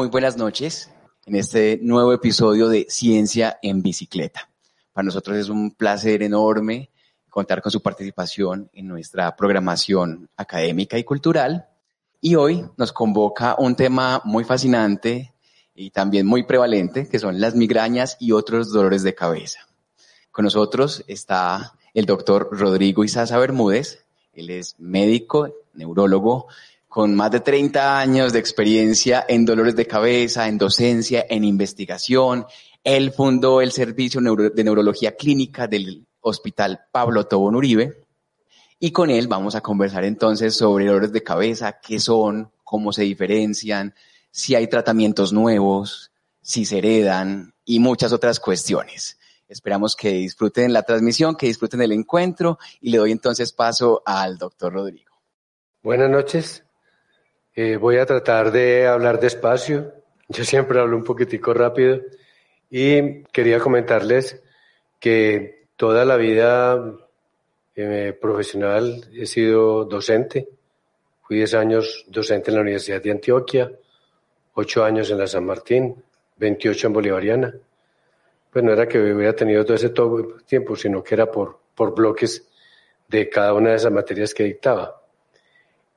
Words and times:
Muy 0.00 0.08
buenas 0.08 0.38
noches 0.38 0.90
en 1.26 1.34
este 1.34 1.78
nuevo 1.82 2.14
episodio 2.14 2.70
de 2.70 2.86
Ciencia 2.88 3.58
en 3.60 3.82
Bicicleta. 3.82 4.48
Para 4.94 5.04
nosotros 5.04 5.36
es 5.36 5.50
un 5.50 5.72
placer 5.72 6.22
enorme 6.22 6.88
contar 7.28 7.60
con 7.60 7.70
su 7.70 7.82
participación 7.82 8.70
en 8.72 8.88
nuestra 8.88 9.36
programación 9.36 10.30
académica 10.38 10.96
y 10.96 11.04
cultural. 11.04 11.68
Y 12.18 12.36
hoy 12.36 12.64
nos 12.78 12.94
convoca 12.94 13.56
un 13.58 13.76
tema 13.76 14.22
muy 14.24 14.44
fascinante 14.44 15.34
y 15.74 15.90
también 15.90 16.26
muy 16.26 16.44
prevalente, 16.44 17.06
que 17.06 17.18
son 17.18 17.38
las 17.38 17.54
migrañas 17.54 18.16
y 18.18 18.32
otros 18.32 18.72
dolores 18.72 19.02
de 19.02 19.14
cabeza. 19.14 19.68
Con 20.30 20.46
nosotros 20.46 21.04
está 21.08 21.74
el 21.92 22.06
doctor 22.06 22.48
Rodrigo 22.52 23.04
Isaza 23.04 23.36
Bermúdez. 23.36 24.06
Él 24.32 24.48
es 24.48 24.76
médico, 24.78 25.54
neurólogo, 25.74 26.46
con 26.90 27.14
más 27.14 27.30
de 27.30 27.38
30 27.38 28.00
años 28.00 28.32
de 28.32 28.40
experiencia 28.40 29.24
en 29.28 29.44
dolores 29.44 29.76
de 29.76 29.86
cabeza, 29.86 30.48
en 30.48 30.58
docencia, 30.58 31.24
en 31.30 31.44
investigación. 31.44 32.46
Él 32.82 33.12
fundó 33.12 33.60
el 33.60 33.70
Servicio 33.70 34.20
de 34.20 34.64
Neurología 34.64 35.14
Clínica 35.14 35.68
del 35.68 36.04
Hospital 36.18 36.80
Pablo 36.90 37.28
Tobón 37.28 37.54
Uribe. 37.54 38.00
Y 38.80 38.90
con 38.90 39.08
él 39.08 39.28
vamos 39.28 39.54
a 39.54 39.60
conversar 39.60 40.04
entonces 40.04 40.56
sobre 40.56 40.86
dolores 40.86 41.12
de 41.12 41.22
cabeza, 41.22 41.78
qué 41.80 42.00
son, 42.00 42.50
cómo 42.64 42.92
se 42.92 43.02
diferencian, 43.02 43.94
si 44.32 44.56
hay 44.56 44.66
tratamientos 44.66 45.32
nuevos, 45.32 46.10
si 46.42 46.64
se 46.64 46.78
heredan 46.78 47.54
y 47.64 47.78
muchas 47.78 48.12
otras 48.12 48.40
cuestiones. 48.40 49.16
Esperamos 49.46 49.94
que 49.94 50.10
disfruten 50.10 50.72
la 50.72 50.82
transmisión, 50.82 51.36
que 51.36 51.46
disfruten 51.46 51.82
el 51.82 51.92
encuentro 51.92 52.58
y 52.80 52.90
le 52.90 52.98
doy 52.98 53.12
entonces 53.12 53.52
paso 53.52 54.02
al 54.04 54.38
doctor 54.38 54.72
Rodrigo. 54.72 55.14
Buenas 55.84 56.10
noches. 56.10 56.64
Eh, 57.54 57.76
voy 57.76 57.96
a 57.96 58.06
tratar 58.06 58.52
de 58.52 58.86
hablar 58.86 59.18
despacio. 59.18 59.92
Yo 60.28 60.44
siempre 60.44 60.78
hablo 60.78 60.96
un 60.96 61.04
poquitico 61.04 61.52
rápido. 61.52 62.00
Y 62.70 63.24
quería 63.24 63.58
comentarles 63.58 64.40
que 65.00 65.66
toda 65.76 66.04
la 66.04 66.16
vida 66.16 66.80
eh, 67.74 68.16
profesional 68.20 69.04
he 69.12 69.26
sido 69.26 69.84
docente. 69.84 70.48
Fui 71.22 71.38
10 71.38 71.54
años 71.54 72.04
docente 72.08 72.50
en 72.50 72.56
la 72.56 72.62
Universidad 72.62 73.02
de 73.02 73.10
Antioquia, 73.10 73.72
8 74.54 74.84
años 74.84 75.10
en 75.10 75.18
la 75.18 75.26
San 75.26 75.44
Martín, 75.44 75.96
28 76.36 76.86
en 76.86 76.92
Bolivariana. 76.92 77.54
Pues 78.52 78.64
no 78.64 78.72
era 78.72 78.86
que 78.86 78.98
hubiera 78.98 79.34
tenido 79.34 79.64
todo 79.64 79.74
ese 79.74 79.92
tiempo, 80.46 80.76
sino 80.76 81.02
que 81.02 81.14
era 81.14 81.30
por, 81.30 81.58
por 81.74 81.94
bloques 81.94 82.46
de 83.08 83.28
cada 83.28 83.54
una 83.54 83.70
de 83.70 83.76
esas 83.76 83.92
materias 83.92 84.34
que 84.34 84.44
dictaba. 84.44 84.99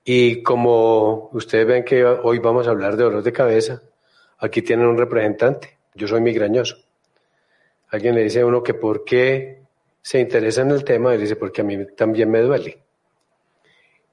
Y 0.05 0.43
como 0.43 1.29
ustedes 1.31 1.65
ven 1.65 1.83
que 1.85 2.03
hoy 2.03 2.39
vamos 2.39 2.67
a 2.67 2.71
hablar 2.71 2.97
de 2.97 3.03
dolor 3.03 3.23
de 3.23 3.31
cabeza, 3.31 3.81
aquí 4.37 4.61
tienen 4.61 4.87
un 4.87 4.97
representante. 4.97 5.77
Yo 5.93 6.07
soy 6.07 6.19
migrañoso. 6.19 6.75
Alguien 7.89 8.15
le 8.15 8.23
dice 8.23 8.41
a 8.41 8.45
uno 8.45 8.61
que 8.61 8.73
por 8.73 9.05
qué 9.05 9.61
se 10.01 10.19
interesa 10.19 10.61
en 10.61 10.71
el 10.71 10.83
tema, 10.83 11.15
y 11.15 11.17
dice 11.17 11.37
porque 11.37 11.61
a 11.61 11.63
mí 11.63 11.85
también 11.95 12.29
me 12.29 12.41
duele. 12.41 12.83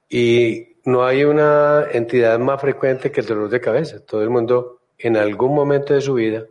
Y 0.07 0.75
no 0.85 1.03
hay 1.03 1.25
una 1.25 1.87
entidad 1.91 2.39
más 2.39 2.61
frecuente 2.61 3.11
que 3.11 3.21
el 3.21 3.27
dolor 3.27 3.49
de 3.49 3.59
cabeza. 3.59 3.99
Todo 3.99 4.21
el 4.21 4.29
mundo 4.29 4.81
en 4.97 5.17
algún 5.17 5.53
momento 5.53 5.93
de 5.93 6.01
su 6.01 6.13
vida 6.13 6.45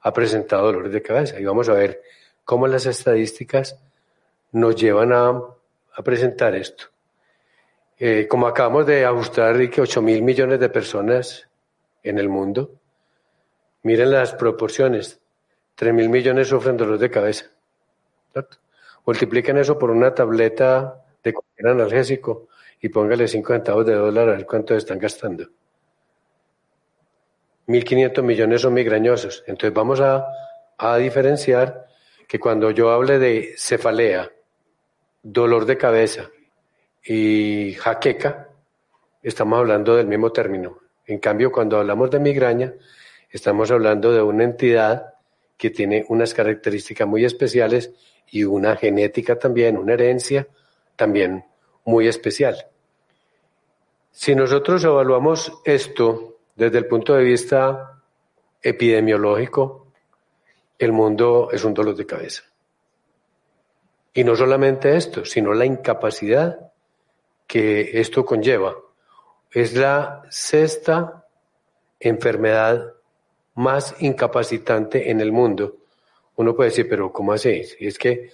ha 0.00 0.12
presentado 0.12 0.66
dolores 0.66 0.92
de 0.92 1.02
cabeza. 1.02 1.38
Y 1.38 1.44
vamos 1.44 1.68
a 1.68 1.74
ver 1.74 2.00
cómo 2.44 2.66
las 2.66 2.86
estadísticas 2.86 3.78
nos 4.52 4.76
llevan 4.76 5.12
a, 5.12 5.28
a 5.28 6.02
presentar 6.02 6.54
esto. 6.54 6.91
Eh, 8.04 8.26
como 8.26 8.48
acabamos 8.48 8.84
de 8.84 9.04
ajustar 9.04 9.70
que 9.70 9.80
8 9.80 10.02
mil 10.02 10.22
millones 10.22 10.58
de 10.58 10.68
personas 10.68 11.48
en 12.02 12.18
el 12.18 12.28
mundo, 12.28 12.80
miren 13.84 14.10
las 14.10 14.34
proporciones. 14.34 15.20
3 15.76 15.94
mil 15.94 16.08
millones 16.08 16.48
sufren 16.48 16.76
dolor 16.76 16.98
de 16.98 17.08
cabeza. 17.08 17.44
Multipliquen 19.06 19.58
eso 19.58 19.78
por 19.78 19.92
una 19.92 20.12
tableta 20.12 21.00
de 21.22 21.32
cualquier 21.32 21.68
analgésico 21.68 22.48
y 22.80 22.88
póngale 22.88 23.28
5 23.28 23.52
centavos 23.52 23.86
de 23.86 23.94
dólar 23.94 24.30
a 24.30 24.32
ver 24.32 24.46
cuánto 24.46 24.74
están 24.74 24.98
gastando. 24.98 25.44
1.500 27.68 28.20
millones 28.24 28.62
son 28.62 28.74
migrañosos. 28.74 29.44
Entonces 29.46 29.72
vamos 29.72 30.00
a, 30.00 30.26
a 30.76 30.96
diferenciar 30.96 31.86
que 32.26 32.40
cuando 32.40 32.72
yo 32.72 32.90
hable 32.90 33.20
de 33.20 33.54
cefalea, 33.56 34.28
dolor 35.22 35.66
de 35.66 35.78
cabeza, 35.78 36.28
y 37.04 37.74
jaqueca, 37.74 38.48
estamos 39.22 39.58
hablando 39.58 39.96
del 39.96 40.06
mismo 40.06 40.30
término. 40.30 40.78
En 41.06 41.18
cambio, 41.18 41.50
cuando 41.50 41.78
hablamos 41.78 42.10
de 42.10 42.20
migraña, 42.20 42.74
estamos 43.30 43.70
hablando 43.70 44.12
de 44.12 44.22
una 44.22 44.44
entidad 44.44 45.14
que 45.56 45.70
tiene 45.70 46.04
unas 46.08 46.34
características 46.34 47.06
muy 47.06 47.24
especiales 47.24 47.92
y 48.30 48.44
una 48.44 48.76
genética 48.76 49.38
también, 49.38 49.76
una 49.76 49.94
herencia 49.94 50.46
también 50.96 51.44
muy 51.84 52.08
especial. 52.08 52.66
Si 54.10 54.34
nosotros 54.34 54.84
evaluamos 54.84 55.60
esto 55.64 56.38
desde 56.54 56.78
el 56.78 56.86
punto 56.86 57.14
de 57.14 57.24
vista 57.24 58.00
epidemiológico, 58.60 59.92
el 60.78 60.92
mundo 60.92 61.48
es 61.52 61.64
un 61.64 61.74
dolor 61.74 61.96
de 61.96 62.06
cabeza. 62.06 62.42
Y 64.14 64.24
no 64.24 64.36
solamente 64.36 64.96
esto, 64.96 65.24
sino 65.24 65.54
la 65.54 65.64
incapacidad 65.64 66.71
que 67.52 68.00
esto 68.00 68.24
conlleva. 68.24 68.74
Es 69.50 69.74
la 69.74 70.22
sexta 70.30 71.26
enfermedad 72.00 72.94
más 73.56 73.94
incapacitante 73.98 75.10
en 75.10 75.20
el 75.20 75.32
mundo. 75.32 75.76
Uno 76.36 76.56
puede 76.56 76.70
decir, 76.70 76.88
pero 76.88 77.12
¿cómo 77.12 77.34
así? 77.34 77.62
Es 77.78 77.98
que 77.98 78.30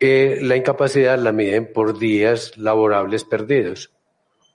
eh, 0.00 0.40
la 0.42 0.56
incapacidad 0.56 1.16
la 1.16 1.30
miden 1.30 1.72
por 1.72 1.96
días 1.96 2.58
laborables 2.58 3.22
perdidos 3.22 3.92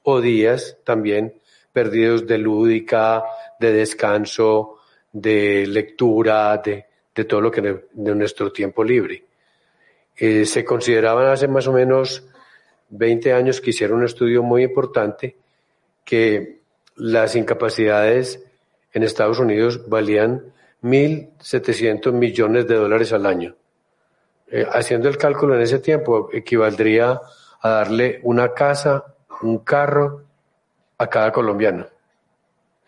o 0.04 0.20
días 0.20 0.78
también 0.84 1.40
perdidos 1.72 2.28
de 2.28 2.38
lúdica, 2.38 3.24
de 3.62 3.72
descanso, 3.72 4.80
de 5.14 5.66
lectura, 5.68 6.58
de, 6.58 6.86
todo 7.24 7.40
lo 7.40 7.50
que 7.50 7.62
de, 7.62 8.14
nuestro 8.14 8.52
tiempo 8.52 8.84
libre. 8.84 9.24
Eh, 10.18 10.46
se 10.46 10.66
consideraban 10.66 11.28
hace 11.28 11.48
más 11.48 11.66
o 11.68 11.72
menos 11.72 12.28
20 12.98 13.34
años 13.34 13.62
que 13.62 13.72
hicieron 13.72 14.00
un 14.00 14.06
estudio 14.06 14.44
muy 14.44 14.64
importante 14.64 15.36
que 16.04 16.62
las 16.96 17.36
incapacidades 17.36 18.44
en 18.94 19.04
Estados 19.04 19.40
Unidos 19.40 19.88
valían 19.90 20.54
1.700 20.82 22.14
millones 22.14 22.68
de 22.68 22.76
dólares 22.76 23.12
al 23.12 23.26
año. 23.26 23.56
Eh, 24.48 24.66
haciendo 24.72 25.10
el 25.10 25.18
cálculo 25.18 25.56
en 25.56 25.62
ese 25.62 25.80
tiempo 25.80 26.30
equivaldría 26.32 27.20
a 27.62 27.70
darle 27.70 28.20
una 28.24 28.54
casa, 28.54 29.04
un 29.42 29.60
carro 29.60 30.24
a 30.98 31.08
cada 31.08 31.32
colombiano. 31.32 31.88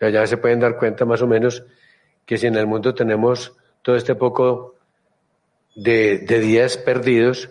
Ya 0.00 0.26
se 0.26 0.36
pueden 0.36 0.60
dar 0.60 0.78
cuenta 0.78 1.04
más 1.04 1.20
o 1.22 1.26
menos 1.26 1.64
que 2.24 2.38
si 2.38 2.46
en 2.46 2.54
el 2.54 2.68
mundo 2.68 2.94
tenemos 2.94 3.56
todo 3.82 3.96
este 3.96 4.14
poco 4.14 4.76
de 5.74 6.18
días 6.18 6.78
perdidos, 6.78 7.50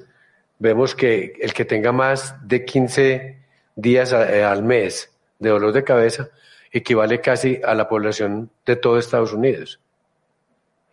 vemos 0.60 0.96
que 0.96 1.34
el 1.40 1.54
que 1.54 1.66
tenga 1.66 1.92
más 1.92 2.36
de 2.48 2.66
15 2.66 3.38
días 3.76 4.12
eh, 4.14 4.44
al 4.44 4.64
mes 4.64 5.14
de 5.40 5.50
dolor 5.50 5.72
de 5.72 5.84
cabeza 5.84 6.30
equivale 6.72 7.22
casi 7.22 7.60
a 7.64 7.74
la 7.74 7.88
población 7.88 8.52
de 8.66 8.76
todo 8.76 8.98
Estados 8.98 9.34
Unidos. 9.34 9.80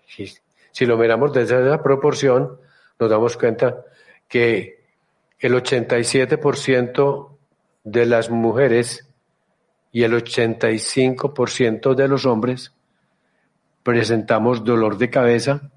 Si, 0.06 0.86
lo 0.86 0.96
miramos 0.96 1.32
desde 1.32 1.66
esa 1.66 1.82
proporción, 1.82 2.58
nos 2.98 3.10
damos 3.10 3.36
cuenta 3.36 3.84
que 4.28 4.84
el 5.38 5.54
87% 5.54 7.36
de 7.84 8.06
las 8.06 8.30
mujeres 8.30 9.08
y 9.92 10.04
el 10.04 10.12
85% 10.12 11.94
de 11.94 12.08
los 12.08 12.26
hombres 12.26 12.72
presentamos 13.82 14.64
dolor 14.64 14.96
de 14.96 15.10
cabeza 15.10 15.70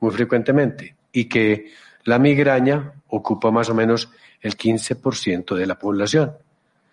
muy 0.00 0.12
frecuentemente 0.12 0.96
y 1.12 1.28
que 1.28 1.72
la 2.06 2.20
migraña 2.20 2.92
ocupa 3.08 3.50
más 3.50 3.68
o 3.68 3.74
menos 3.74 4.10
el 4.40 4.56
15% 4.56 5.56
de 5.56 5.66
la 5.66 5.76
población, 5.76 6.36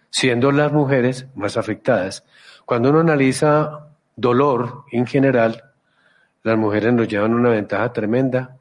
siendo 0.10 0.52
las 0.52 0.72
mujeres 0.72 1.28
más 1.36 1.56
afectadas. 1.56 2.24
Cuando 2.66 2.90
uno 2.90 3.02
analiza 3.02 3.90
dolor 4.16 4.86
en 4.92 5.06
general, 5.06 5.72
las 6.42 6.58
mujeres 6.58 6.94
nos 6.94 7.08
llevan 7.08 7.36
una 7.36 7.50
ventaja 7.50 7.94
tremenda 7.94 8.58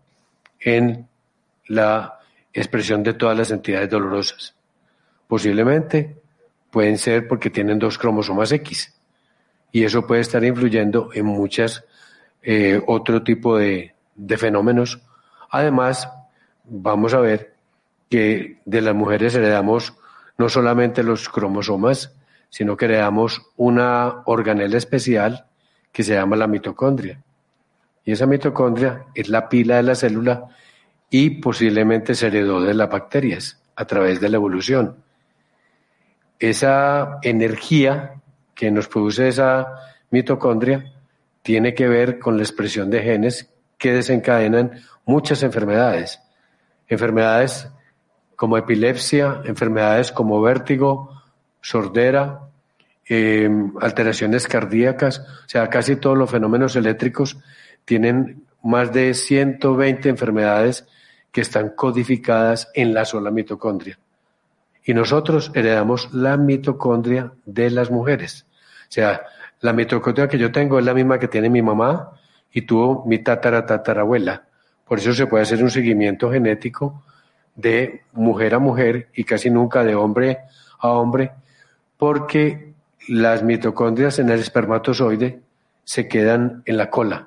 en 0.60 1.08
la 1.68 2.18
expresión 2.52 3.02
de 3.02 3.14
todas 3.14 3.36
las 3.36 3.50
entidades 3.50 3.88
dolorosas. 3.88 4.54
Posiblemente 5.26 6.16
pueden 6.70 6.98
ser 6.98 7.28
porque 7.28 7.48
tienen 7.48 7.78
dos 7.78 7.96
cromosomas 7.96 8.52
X 8.52 8.94
y 9.72 9.84
eso 9.84 10.06
puede 10.06 10.20
estar 10.20 10.44
influyendo 10.44 11.08
en 11.14 11.24
muchas 11.24 11.82
eh, 12.42 12.78
otro 12.86 13.22
tipo 13.22 13.56
de, 13.56 13.94
de 14.16 14.36
fenómenos. 14.36 15.00
Además, 15.50 16.08
vamos 16.72 17.12
a 17.12 17.20
ver 17.20 17.52
que 18.08 18.60
de 18.64 18.80
las 18.80 18.94
mujeres 18.94 19.34
heredamos 19.34 19.94
no 20.38 20.48
solamente 20.48 21.02
los 21.02 21.28
cromosomas, 21.28 22.14
sino 22.48 22.76
que 22.76 22.86
heredamos 22.86 23.42
una 23.56 24.22
organela 24.24 24.78
especial 24.78 25.46
que 25.92 26.02
se 26.02 26.14
llama 26.14 26.36
la 26.36 26.46
mitocondria. 26.46 27.22
Y 28.04 28.12
esa 28.12 28.26
mitocondria 28.26 29.04
es 29.14 29.28
la 29.28 29.48
pila 29.48 29.76
de 29.76 29.82
la 29.82 29.94
célula 29.94 30.48
y 31.10 31.30
posiblemente 31.42 32.14
se 32.14 32.28
heredó 32.28 32.62
de 32.62 32.74
las 32.74 32.88
bacterias 32.88 33.62
a 33.76 33.84
través 33.84 34.20
de 34.20 34.30
la 34.30 34.36
evolución. 34.36 34.96
Esa 36.38 37.18
energía 37.22 38.14
que 38.54 38.70
nos 38.70 38.88
produce 38.88 39.28
esa 39.28 39.74
mitocondria 40.10 40.92
tiene 41.42 41.74
que 41.74 41.86
ver 41.86 42.18
con 42.18 42.38
la 42.38 42.42
expresión 42.42 42.90
de 42.90 43.02
genes 43.02 43.50
que 43.76 43.92
desencadenan 43.92 44.80
muchas 45.04 45.42
enfermedades. 45.42 46.20
Enfermedades 46.92 47.70
como 48.36 48.58
epilepsia, 48.58 49.40
enfermedades 49.46 50.12
como 50.12 50.42
vértigo, 50.42 51.22
sordera, 51.62 52.40
em, 53.06 53.72
alteraciones 53.80 54.46
cardíacas, 54.46 55.20
o 55.20 55.48
sea, 55.48 55.70
casi 55.70 55.96
todos 55.96 56.18
los 56.18 56.30
fenómenos 56.30 56.76
eléctricos 56.76 57.38
tienen 57.86 58.44
más 58.62 58.92
de 58.92 59.14
120 59.14 60.10
enfermedades 60.10 60.86
que 61.30 61.40
están 61.40 61.70
codificadas 61.70 62.68
en 62.74 62.92
la 62.92 63.06
sola 63.06 63.30
mitocondria. 63.30 63.98
Y 64.84 64.92
nosotros 64.92 65.50
heredamos 65.54 66.12
la 66.12 66.36
mitocondria 66.36 67.32
de 67.46 67.70
las 67.70 67.90
mujeres. 67.90 68.44
O 68.82 68.92
sea, 68.92 69.22
la 69.60 69.72
mitocondria 69.72 70.28
que 70.28 70.36
yo 70.36 70.52
tengo 70.52 70.78
es 70.78 70.84
la 70.84 70.92
misma 70.92 71.18
que 71.18 71.28
tiene 71.28 71.48
mi 71.48 71.62
mamá 71.62 72.10
y 72.52 72.62
tuvo 72.62 73.06
mi 73.06 73.20
tatara 73.20 73.64
tatarabuela. 73.64 74.44
Por 74.92 74.98
eso 74.98 75.14
se 75.14 75.26
puede 75.26 75.44
hacer 75.44 75.64
un 75.64 75.70
seguimiento 75.70 76.30
genético 76.30 77.02
de 77.54 78.02
mujer 78.12 78.54
a 78.54 78.58
mujer 78.58 79.08
y 79.14 79.24
casi 79.24 79.48
nunca 79.48 79.84
de 79.84 79.94
hombre 79.94 80.40
a 80.80 80.90
hombre, 80.90 81.32
porque 81.96 82.74
las 83.08 83.42
mitocondrias 83.42 84.18
en 84.18 84.28
el 84.28 84.40
espermatozoide 84.40 85.40
se 85.82 86.08
quedan 86.08 86.62
en 86.66 86.76
la 86.76 86.90
cola. 86.90 87.26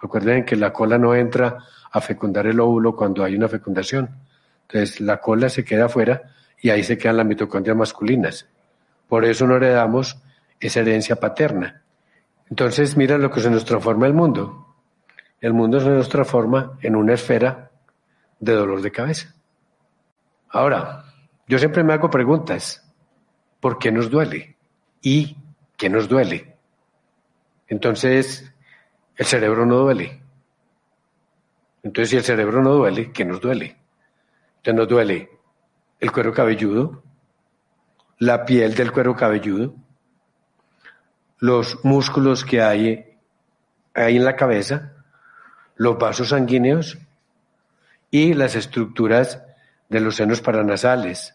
Recuerden 0.00 0.44
que 0.44 0.54
la 0.54 0.72
cola 0.72 0.96
no 0.96 1.12
entra 1.12 1.58
a 1.90 2.00
fecundar 2.00 2.46
el 2.46 2.60
óvulo 2.60 2.94
cuando 2.94 3.24
hay 3.24 3.34
una 3.34 3.48
fecundación. 3.48 4.08
Entonces 4.68 5.00
la 5.00 5.20
cola 5.20 5.48
se 5.48 5.64
queda 5.64 5.86
afuera 5.86 6.22
y 6.60 6.70
ahí 6.70 6.84
se 6.84 6.98
quedan 6.98 7.16
las 7.16 7.26
mitocondrias 7.26 7.76
masculinas. 7.76 8.46
Por 9.08 9.24
eso 9.24 9.44
no 9.48 9.56
heredamos 9.56 10.18
esa 10.60 10.78
herencia 10.78 11.16
paterna. 11.16 11.82
Entonces 12.48 12.96
mira 12.96 13.18
lo 13.18 13.28
que 13.28 13.40
se 13.40 13.50
nos 13.50 13.64
transforma 13.64 14.06
el 14.06 14.14
mundo. 14.14 14.71
El 15.42 15.52
mundo 15.52 15.80
se 15.80 15.90
nos 15.90 16.08
transforma 16.08 16.78
en 16.80 16.94
una 16.94 17.14
esfera 17.14 17.72
de 18.38 18.52
dolor 18.52 18.80
de 18.80 18.92
cabeza. 18.92 19.34
Ahora, 20.48 21.04
yo 21.48 21.58
siempre 21.58 21.82
me 21.82 21.92
hago 21.92 22.08
preguntas. 22.08 22.88
¿Por 23.60 23.78
qué 23.78 23.90
nos 23.90 24.08
duele? 24.08 24.56
¿Y 25.02 25.36
qué 25.76 25.90
nos 25.90 26.08
duele? 26.08 26.56
Entonces, 27.66 28.54
el 29.16 29.26
cerebro 29.26 29.66
no 29.66 29.78
duele. 29.78 30.22
Entonces, 31.82 32.10
si 32.10 32.16
el 32.16 32.22
cerebro 32.22 32.62
no 32.62 32.74
duele, 32.74 33.10
¿qué 33.10 33.24
nos 33.24 33.40
duele? 33.40 33.76
Entonces 34.58 34.74
nos 34.74 34.88
duele 34.88 35.28
el 35.98 36.12
cuero 36.12 36.32
cabelludo, 36.32 37.02
la 38.18 38.44
piel 38.44 38.76
del 38.76 38.92
cuero 38.92 39.16
cabelludo, 39.16 39.74
los 41.38 41.84
músculos 41.84 42.44
que 42.44 42.62
hay 42.62 43.18
ahí 43.92 44.16
en 44.16 44.24
la 44.24 44.36
cabeza, 44.36 44.91
los 45.76 45.98
vasos 45.98 46.28
sanguíneos 46.30 46.98
y 48.10 48.34
las 48.34 48.54
estructuras 48.54 49.42
de 49.88 50.00
los 50.00 50.16
senos 50.16 50.40
paranasales, 50.40 51.34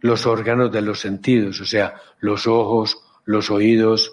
los 0.00 0.26
órganos 0.26 0.72
de 0.72 0.82
los 0.82 1.00
sentidos, 1.00 1.60
o 1.60 1.64
sea, 1.64 1.94
los 2.20 2.46
ojos, 2.46 2.98
los 3.24 3.50
oídos. 3.50 4.12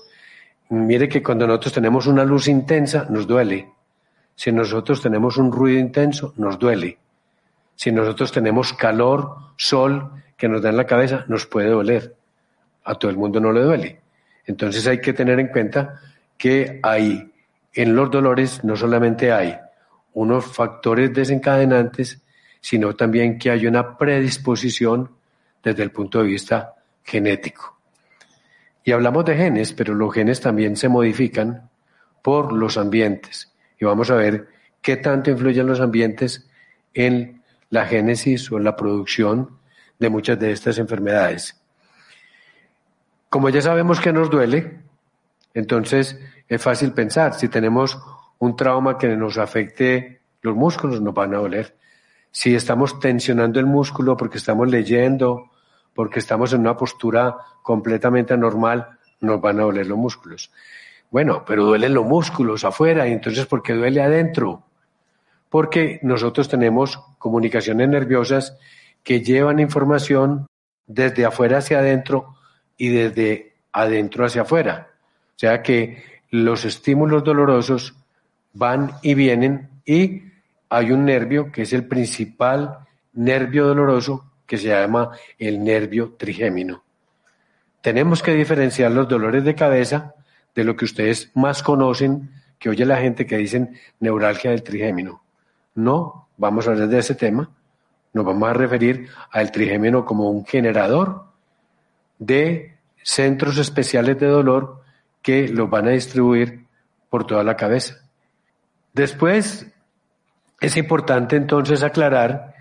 Mire 0.70 1.08
que 1.10 1.22
cuando 1.22 1.48
nosotros 1.48 1.74
tenemos 1.74 2.08
una 2.08 2.24
luz 2.24 2.48
intensa, 2.48 3.06
nos 3.10 3.28
duele. 3.28 3.70
Si 4.36 4.52
nosotros 4.52 5.02
tenemos 5.02 5.38
un 5.38 5.52
ruido 5.52 5.80
intenso, 5.80 6.34
nos 6.38 6.58
duele. 6.58 6.98
Si 7.76 7.92
nosotros 7.92 8.32
tenemos 8.32 8.74
calor, 8.74 9.36
sol 9.58 10.12
que 10.38 10.48
nos 10.48 10.62
da 10.62 10.70
en 10.70 10.78
la 10.78 10.86
cabeza, 10.86 11.26
nos 11.28 11.46
puede 11.46 11.70
doler. 11.70 12.16
A 12.84 12.96
todo 12.96 13.12
el 13.12 13.18
mundo 13.18 13.40
no 13.40 13.52
le 13.52 13.62
duele. 13.62 14.02
Entonces 14.46 14.86
hay 14.88 15.00
que 15.00 15.14
tener 15.14 15.40
en 15.40 15.48
cuenta 15.48 16.00
que 16.38 16.80
hay 16.84 17.33
en 17.74 17.96
los 17.96 18.12
dolores 18.12 18.64
no 18.64 18.76
solamente 18.76 19.32
hay 19.32 19.58
unos 20.14 20.46
factores 20.46 21.14
desencadenantes, 21.14 22.22
sino 22.62 22.96
también 22.96 23.38
que 23.38 23.50
hay 23.50 23.66
una 23.66 23.98
predisposición 23.98 25.12
desde 25.64 25.84
el 25.84 25.92
punto 25.92 26.20
de 26.20 26.28
vista 26.28 26.76
genético. 27.04 27.78
Y 28.84 28.92
hablamos 28.92 29.26
de 29.26 29.36
genes, 29.36 29.74
pero 29.74 29.94
los 29.94 30.14
genes 30.14 30.42
también 30.42 30.76
se 30.76 30.90
modifican 30.90 31.70
por 32.22 32.54
los 32.54 32.78
ambientes. 32.78 33.52
Y 33.80 33.86
vamos 33.86 34.12
a 34.12 34.16
ver 34.16 34.50
qué 34.82 34.98
tanto 34.98 35.32
influyen 35.32 35.68
los 35.68 35.80
ambientes 35.80 36.48
en 36.94 37.42
la 37.70 37.86
génesis 37.86 38.52
o 38.52 38.58
en 38.58 38.66
la 38.66 38.76
producción 38.76 39.58
de 40.00 40.10
muchas 40.10 40.40
de 40.40 40.52
estas 40.52 40.78
enfermedades. 40.78 41.60
Como 43.30 43.50
ya 43.50 43.62
sabemos 43.62 44.00
que 44.00 44.14
nos 44.14 44.30
duele, 44.30 44.83
entonces 45.54 46.20
es 46.48 46.62
fácil 46.62 46.94
pensar, 46.94 47.34
si 47.34 47.48
tenemos 47.48 48.00
un 48.40 48.56
trauma 48.56 48.98
que 48.98 49.16
nos 49.16 49.38
afecte 49.38 50.22
los 50.42 50.56
músculos, 50.56 51.02
nos 51.02 51.14
van 51.14 51.34
a 51.34 51.38
doler. 51.38 51.78
Si 52.32 52.56
estamos 52.56 53.00
tensionando 53.00 53.60
el 53.60 53.66
músculo 53.66 54.18
porque 54.18 54.38
estamos 54.38 54.70
leyendo, 54.70 55.52
porque 55.94 56.20
estamos 56.20 56.52
en 56.54 56.62
una 56.62 56.76
postura 56.76 57.38
completamente 57.62 58.34
anormal, 58.34 58.98
nos 59.22 59.40
van 59.40 59.60
a 59.60 59.64
doler 59.64 59.88
los 59.88 59.98
músculos. 59.98 60.52
Bueno, 61.12 61.44
pero 61.46 61.66
duelen 61.66 61.94
los 61.94 62.06
músculos 62.06 62.66
afuera, 62.66 63.08
y 63.08 63.14
entonces 63.14 63.46
¿por 63.46 63.62
qué 63.62 63.74
duele 63.74 64.02
adentro? 64.02 64.64
Porque 65.50 66.00
nosotros 66.02 66.50
tenemos 66.50 66.98
comunicaciones 67.20 67.88
nerviosas 67.88 68.58
que 69.04 69.22
llevan 69.22 69.60
información 69.60 70.48
desde 70.88 71.26
afuera 71.26 71.60
hacia 71.60 71.80
adentro 71.80 72.36
y 72.78 72.90
desde 72.90 73.54
adentro 73.72 74.26
hacia 74.26 74.42
afuera. 74.42 74.93
O 75.36 75.40
sea 75.40 75.62
que 75.62 76.04
los 76.30 76.66
estímulos 76.66 77.24
dolorosos 77.24 77.96
van 78.54 78.92
y 79.02 79.14
vienen 79.14 79.70
y 79.86 80.24
hay 80.70 80.92
un 80.92 81.06
nervio 81.06 81.52
que 81.52 81.64
es 81.64 81.74
el 81.74 81.86
principal 81.86 82.80
nervio 83.14 83.68
doloroso 83.68 84.32
que 84.46 84.58
se 84.58 84.70
llama 84.70 85.12
el 85.38 85.64
nervio 85.64 86.16
trigémino. 86.18 86.84
Tenemos 87.82 88.24
que 88.24 88.34
diferenciar 88.34 88.92
los 88.92 89.08
dolores 89.08 89.44
de 89.44 89.56
cabeza 89.56 90.16
de 90.56 90.64
lo 90.64 90.76
que 90.76 90.86
ustedes 90.86 91.32
más 91.36 91.64
conocen, 91.64 92.32
que 92.60 92.70
oye 92.70 92.86
la 92.86 92.98
gente 92.98 93.26
que 93.26 93.38
dicen 93.38 93.78
neuralgia 94.00 94.52
del 94.52 94.64
trigémino. 94.64 95.24
No, 95.76 96.30
vamos 96.38 96.68
a 96.68 96.72
hablar 96.72 96.88
de 96.88 97.00
ese 97.00 97.16
tema. 97.16 97.50
Nos 98.14 98.26
vamos 98.26 98.50
a 98.50 98.54
referir 98.54 99.10
al 99.32 99.52
trigémino 99.52 100.06
como 100.06 100.30
un 100.30 100.46
generador 100.46 101.26
de 102.20 102.78
centros 103.02 103.58
especiales 103.58 104.20
de 104.20 104.28
dolor 104.28 104.83
que 105.24 105.48
los 105.48 105.68
van 105.70 105.88
a 105.88 105.92
distribuir 105.92 106.68
por 107.10 107.26
toda 107.26 107.44
la 107.44 107.58
cabeza. 107.58 107.96
Después, 108.94 109.66
es 110.62 110.78
importante 110.78 111.36
entonces 111.36 111.82
aclarar 111.82 112.54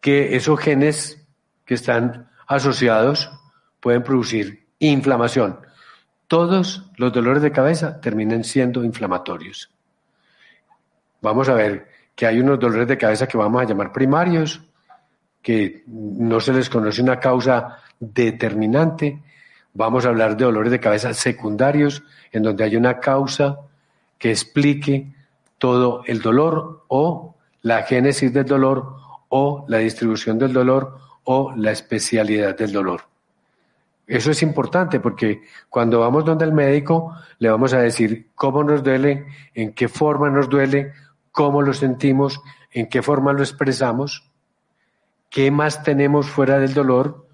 que 0.00 0.34
esos 0.34 0.58
genes 0.58 1.24
que 1.64 1.74
están 1.74 2.28
asociados 2.48 3.30
pueden 3.80 4.02
producir 4.02 4.66
inflamación. 4.80 5.60
Todos 6.26 6.90
los 6.96 7.12
dolores 7.12 7.42
de 7.42 7.52
cabeza 7.52 8.00
terminan 8.00 8.42
siendo 8.42 8.84
inflamatorios. 8.84 9.70
Vamos 11.20 11.48
a 11.48 11.54
ver 11.54 11.88
que 12.16 12.26
hay 12.26 12.40
unos 12.40 12.58
dolores 12.58 12.88
de 12.88 12.98
cabeza 12.98 13.28
que 13.28 13.38
vamos 13.38 13.62
a 13.62 13.64
llamar 13.64 13.92
primarios, 13.92 14.60
que 15.40 15.84
no 15.86 16.40
se 16.40 16.52
les 16.52 16.68
conoce 16.68 17.02
una 17.02 17.20
causa 17.20 17.78
determinante. 17.98 19.22
Vamos 19.74 20.04
a 20.04 20.08
hablar 20.08 20.36
de 20.36 20.44
dolores 20.44 20.70
de 20.70 20.80
cabeza 20.80 21.14
secundarios, 21.14 22.02
en 22.30 22.42
donde 22.42 22.64
hay 22.64 22.76
una 22.76 23.00
causa 23.00 23.58
que 24.18 24.30
explique 24.30 25.12
todo 25.58 26.02
el 26.06 26.20
dolor 26.20 26.84
o 26.88 27.34
la 27.62 27.82
génesis 27.84 28.32
del 28.32 28.44
dolor 28.44 28.96
o 29.28 29.64
la 29.68 29.78
distribución 29.78 30.38
del 30.38 30.52
dolor 30.52 30.98
o 31.24 31.54
la 31.56 31.70
especialidad 31.70 32.56
del 32.56 32.72
dolor. 32.72 33.02
Eso 34.06 34.30
es 34.30 34.42
importante 34.42 35.00
porque 35.00 35.42
cuando 35.70 36.00
vamos 36.00 36.24
donde 36.24 36.44
el 36.44 36.52
médico 36.52 37.16
le 37.38 37.48
vamos 37.48 37.72
a 37.72 37.78
decir 37.78 38.28
cómo 38.34 38.62
nos 38.64 38.82
duele, 38.82 39.26
en 39.54 39.72
qué 39.72 39.88
forma 39.88 40.28
nos 40.28 40.48
duele, 40.48 40.92
cómo 41.30 41.62
lo 41.62 41.72
sentimos, 41.72 42.40
en 42.72 42.88
qué 42.88 43.00
forma 43.00 43.32
lo 43.32 43.40
expresamos, 43.42 44.28
qué 45.30 45.50
más 45.50 45.82
tenemos 45.82 46.28
fuera 46.28 46.58
del 46.58 46.74
dolor, 46.74 47.26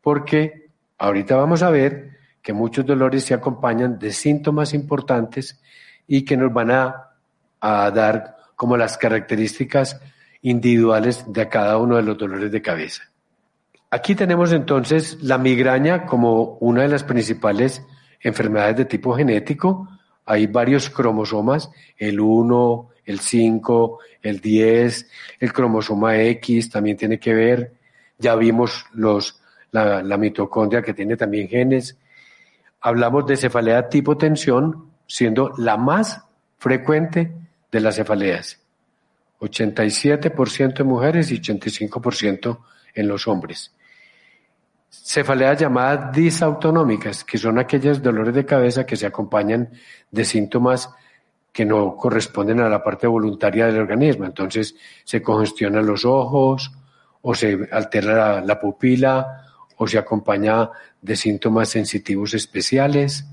porque 0.00 0.63
ahorita 0.98 1.36
vamos 1.36 1.62
a 1.62 1.70
ver 1.70 2.10
que 2.42 2.52
muchos 2.52 2.84
dolores 2.84 3.24
se 3.24 3.34
acompañan 3.34 3.98
de 3.98 4.12
síntomas 4.12 4.74
importantes 4.74 5.60
y 6.06 6.24
que 6.24 6.36
nos 6.36 6.52
van 6.52 6.70
a, 6.70 7.10
a 7.60 7.90
dar 7.90 8.36
como 8.56 8.76
las 8.76 8.98
características 8.98 10.00
individuales 10.42 11.24
de 11.32 11.48
cada 11.48 11.78
uno 11.78 11.96
de 11.96 12.02
los 12.02 12.18
dolores 12.18 12.52
de 12.52 12.60
cabeza. 12.60 13.04
Aquí 13.90 14.14
tenemos 14.14 14.52
entonces 14.52 15.22
la 15.22 15.38
migraña 15.38 16.04
como 16.04 16.58
una 16.60 16.82
de 16.82 16.88
las 16.88 17.04
principales 17.04 17.82
enfermedades 18.20 18.76
de 18.76 18.84
tipo 18.86 19.14
genético. 19.14 19.88
Hay 20.26 20.46
varios 20.46 20.90
cromosomas, 20.90 21.70
el 21.96 22.18
1, 22.18 22.90
el 23.04 23.20
5, 23.20 23.98
el 24.22 24.40
10, 24.40 25.10
el 25.40 25.52
cromosoma 25.52 26.20
X 26.20 26.70
también 26.70 26.96
tiene 26.96 27.18
que 27.18 27.34
ver. 27.34 27.74
Ya 28.18 28.34
vimos 28.34 28.84
los, 28.92 29.40
la, 29.74 30.16
mitocondria 30.16 30.82
que 30.82 30.94
tiene 30.94 31.16
también 31.16 31.48
genes. 31.48 31.98
Hablamos 32.80 33.26
de 33.26 33.36
cefalea 33.36 33.88
tipo 33.88 34.16
tensión, 34.16 34.90
siendo 35.06 35.52
la 35.58 35.76
más 35.76 36.22
frecuente 36.58 37.32
de 37.70 37.80
las 37.80 37.96
cefaleas. 37.96 38.60
87% 39.40 40.74
de 40.74 40.84
mujeres 40.84 41.30
y 41.30 41.40
85% 41.40 42.58
en 42.94 43.08
los 43.08 43.26
hombres. 43.26 43.74
Cefaleas 44.88 45.58
llamadas 45.58 46.12
disautonómicas, 46.12 47.24
que 47.24 47.36
son 47.36 47.58
aquellos 47.58 48.00
dolores 48.00 48.34
de 48.34 48.46
cabeza 48.46 48.86
que 48.86 48.96
se 48.96 49.06
acompañan 49.06 49.70
de 50.10 50.24
síntomas 50.24 50.88
que 51.52 51.64
no 51.64 51.96
corresponden 51.96 52.60
a 52.60 52.68
la 52.68 52.82
parte 52.82 53.06
voluntaria 53.06 53.66
del 53.66 53.80
organismo. 53.80 54.24
Entonces 54.24 54.76
se 55.04 55.20
congestionan 55.20 55.84
los 55.84 56.04
ojos 56.04 56.72
o 57.22 57.34
se 57.34 57.68
altera 57.72 58.40
la, 58.40 58.60
pupila 58.60 59.43
o 59.76 59.86
se 59.86 59.98
acompaña 59.98 60.70
de 61.00 61.16
síntomas 61.16 61.68
sensitivos 61.68 62.34
especiales, 62.34 63.24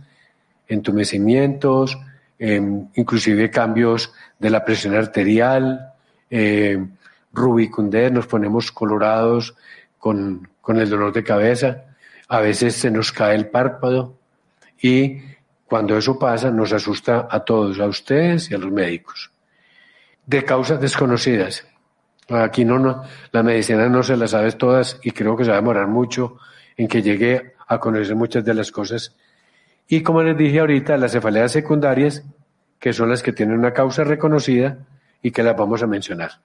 entumecimientos, 0.67 1.97
em, 2.39 2.87
inclusive 2.95 3.49
cambios 3.49 4.13
de 4.39 4.49
la 4.49 4.63
presión 4.65 4.95
arterial, 4.95 5.93
eh, 6.29 6.83
rubicundez, 7.33 8.11
nos 8.11 8.27
ponemos 8.27 8.71
colorados 8.71 9.55
con, 9.97 10.49
con 10.61 10.79
el 10.79 10.89
dolor 10.89 11.13
de 11.13 11.23
cabeza, 11.23 11.83
a 12.27 12.39
veces 12.39 12.75
se 12.75 12.89
nos 12.89 13.11
cae 13.11 13.35
el 13.35 13.47
párpado 13.47 14.17
y 14.81 15.21
cuando 15.65 15.97
eso 15.97 16.17
pasa 16.17 16.51
nos 16.51 16.73
asusta 16.73 17.27
a 17.29 17.41
todos, 17.41 17.79
a 17.79 17.85
ustedes 17.85 18.49
y 18.51 18.55
a 18.55 18.57
los 18.57 18.71
médicos. 18.71 19.31
De 20.25 20.43
causas 20.43 20.81
desconocidas. 20.81 21.65
Aquí 22.29 22.63
no, 22.63 23.03
la 23.31 23.43
medicina 23.43 23.89
no 23.89 24.03
se 24.03 24.15
las 24.15 24.31
sabe 24.31 24.51
todas 24.53 24.99
y 25.03 25.11
creo 25.11 25.35
que 25.35 25.43
se 25.43 25.49
va 25.49 25.57
a 25.57 25.61
demorar 25.61 25.87
mucho 25.87 26.37
en 26.77 26.87
que 26.87 27.01
llegue 27.01 27.55
a 27.67 27.79
conocer 27.79 28.15
muchas 28.15 28.45
de 28.45 28.53
las 28.53 28.71
cosas. 28.71 29.15
Y 29.87 30.01
como 30.01 30.23
les 30.23 30.37
dije 30.37 30.59
ahorita, 30.59 30.97
las 30.97 31.11
cefaleas 31.11 31.51
secundarias, 31.51 32.23
que 32.79 32.93
son 32.93 33.09
las 33.09 33.21
que 33.21 33.33
tienen 33.33 33.57
una 33.57 33.73
causa 33.73 34.03
reconocida 34.03 34.77
y 35.21 35.31
que 35.31 35.43
las 35.43 35.55
vamos 35.55 35.83
a 35.83 35.87
mencionar. 35.87 36.39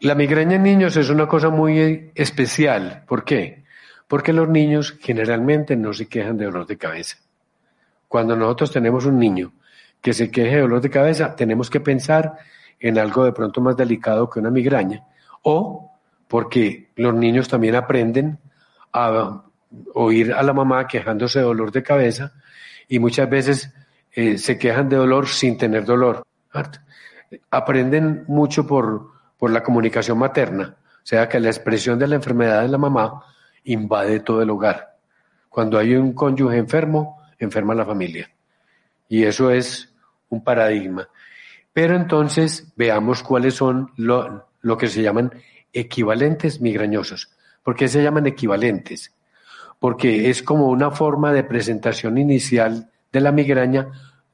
La 0.00 0.14
migraña 0.16 0.56
en 0.56 0.64
niños 0.64 0.96
es 0.96 1.10
una 1.10 1.28
cosa 1.28 1.48
muy 1.48 2.10
especial. 2.14 3.04
¿Por 3.06 3.24
qué? 3.24 3.62
Porque 4.08 4.32
los 4.32 4.48
niños 4.48 4.98
generalmente 5.00 5.76
no 5.76 5.92
se 5.92 6.08
quejan 6.08 6.36
de 6.36 6.46
dolor 6.46 6.66
de 6.66 6.76
cabeza. 6.76 7.18
Cuando 8.08 8.36
nosotros 8.36 8.72
tenemos 8.72 9.06
un 9.06 9.18
niño 9.18 9.52
que 10.00 10.12
se 10.12 10.30
queje 10.30 10.56
de 10.56 10.60
dolor 10.62 10.80
de 10.80 10.90
cabeza, 10.90 11.36
tenemos 11.36 11.70
que 11.70 11.80
pensar 11.80 12.36
en 12.82 12.98
algo 12.98 13.24
de 13.24 13.32
pronto 13.32 13.60
más 13.60 13.76
delicado 13.76 14.28
que 14.28 14.40
una 14.40 14.50
migraña. 14.50 15.04
O 15.42 15.92
porque 16.28 16.90
los 16.96 17.14
niños 17.14 17.48
también 17.48 17.76
aprenden 17.76 18.38
a 18.92 19.44
oír 19.94 20.32
a 20.32 20.42
la 20.42 20.52
mamá 20.52 20.86
quejándose 20.86 21.38
de 21.38 21.44
dolor 21.44 21.70
de 21.72 21.82
cabeza 21.82 22.32
y 22.88 22.98
muchas 22.98 23.30
veces 23.30 23.72
eh, 24.12 24.36
se 24.36 24.58
quejan 24.58 24.88
de 24.88 24.96
dolor 24.96 25.28
sin 25.28 25.56
tener 25.56 25.84
dolor. 25.84 26.26
Aprenden 27.50 28.24
mucho 28.26 28.66
por, 28.66 29.10
por 29.38 29.50
la 29.50 29.62
comunicación 29.62 30.18
materna, 30.18 30.76
o 30.78 31.06
sea 31.06 31.28
que 31.28 31.40
la 31.40 31.48
expresión 31.48 31.98
de 31.98 32.08
la 32.08 32.16
enfermedad 32.16 32.62
de 32.62 32.68
la 32.68 32.78
mamá 32.78 33.24
invade 33.64 34.20
todo 34.20 34.42
el 34.42 34.50
hogar. 34.50 34.96
Cuando 35.48 35.78
hay 35.78 35.94
un 35.94 36.12
cónyuge 36.12 36.56
enfermo, 36.56 37.22
enferma 37.38 37.74
la 37.74 37.86
familia. 37.86 38.30
Y 39.08 39.24
eso 39.24 39.50
es 39.50 39.94
un 40.28 40.42
paradigma. 40.42 41.08
Pero 41.72 41.96
entonces 41.96 42.72
veamos 42.76 43.22
cuáles 43.22 43.54
son 43.54 43.92
lo, 43.96 44.46
que 44.78 44.88
se 44.88 45.02
llaman 45.02 45.32
equivalentes 45.72 46.60
migrañosos. 46.60 47.30
¿Por 47.62 47.74
qué 47.74 47.88
se 47.88 48.02
llaman 48.02 48.26
equivalentes? 48.26 49.14
Porque 49.78 50.28
es 50.28 50.42
como 50.42 50.68
una 50.68 50.90
forma 50.90 51.32
de 51.32 51.44
presentación 51.44 52.18
inicial 52.18 52.90
de 53.10 53.20
la 53.20 53.32
migraña 53.32 53.88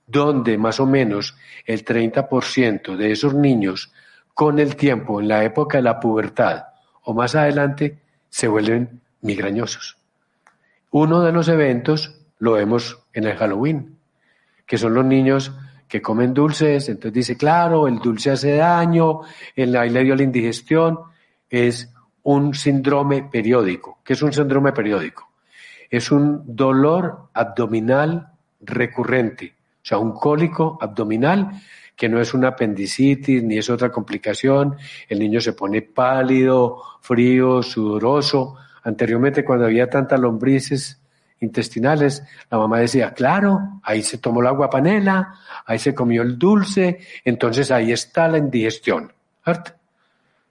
donde 0.07 0.59
más 0.59 0.81
o 0.81 0.87
menos 0.87 1.37
el 1.65 1.85
30% 1.85 2.97
de 2.97 3.13
esos 3.13 3.35
niños 3.35 3.93
con 4.35 4.59
el 4.59 4.77
tiempo, 4.77 5.21
en 5.21 5.29
la 5.29 5.45
época 5.45 5.79
de 5.79 5.83
la 5.83 6.01
pubertad 6.01 6.65
o 7.03 7.15
más 7.15 7.35
adelante, 7.35 7.99
se 8.31 8.49
vuelven 8.49 9.01
migrañosos. 9.21 9.97
Uno 10.91 11.23
de 11.23 11.33
los 11.33 11.49
eventos 11.49 12.21
lo 12.39 12.53
vemos 12.53 12.99
en 13.13 13.25
el 13.25 13.37
Halloween, 13.37 13.99
que 14.67 14.79
son 14.79 14.95
los 14.95 15.05
niños 15.05 15.53
que 15.89 16.03
comen 16.03 16.35
dulces, 16.35 16.89
entonces 16.89 17.13
dice, 17.13 17.37
claro, 17.37 17.89
el 17.89 17.99
dulce 17.99 18.31
hace 18.31 18.57
daño, 18.57 19.21
el, 19.57 19.73
le 19.73 20.05
dio 20.05 20.15
la 20.15 20.23
indigestión, 20.23 20.99
es 21.49 21.93
un 22.23 22.55
síndrome 22.55 23.23
periódico. 23.23 24.01
¿Qué 24.05 24.13
es 24.13 24.23
un 24.23 24.33
síndrome 24.33 24.73
periódico? 24.73 25.31
Es 25.89 26.11
un 26.11 26.43
dolor 26.45 27.31
abdominal 27.33 28.29
recurrente, 28.61 29.55
o 29.83 29.87
sea, 29.87 29.99
un 29.99 30.13
cólico 30.13 30.77
abdominal 30.81 31.51
que 31.97 32.09
no 32.09 32.21
es 32.21 32.33
una 32.33 32.49
apendicitis 32.49 33.43
ni 33.43 33.59
es 33.59 33.69
otra 33.71 33.91
complicación, 33.91 34.77
el 35.09 35.19
niño 35.19 35.41
se 35.41 35.53
pone 35.53 35.83
pálido, 35.83 36.81
frío, 37.01 37.63
sudoroso. 37.63 38.55
Anteriormente, 38.85 39.45
cuando 39.45 39.65
había 39.65 39.91
tantas 39.91 40.21
lombrices 40.21 41.01
intestinales, 41.41 42.23
la 42.51 42.59
mamá 42.59 42.79
decía, 42.79 43.13
claro, 43.13 43.81
ahí 43.83 44.03
se 44.03 44.19
tomó 44.19 44.43
la 44.43 44.51
agua 44.51 44.71
panela, 44.71 45.35
ahí 45.67 45.79
se 45.79 45.95
comió 45.95 46.23
el 46.23 46.39
dulce, 46.39 47.01
entonces 47.25 47.71
ahí 47.71 47.93
está 47.93 48.29
la 48.29 48.39
indigestión. 48.39 49.13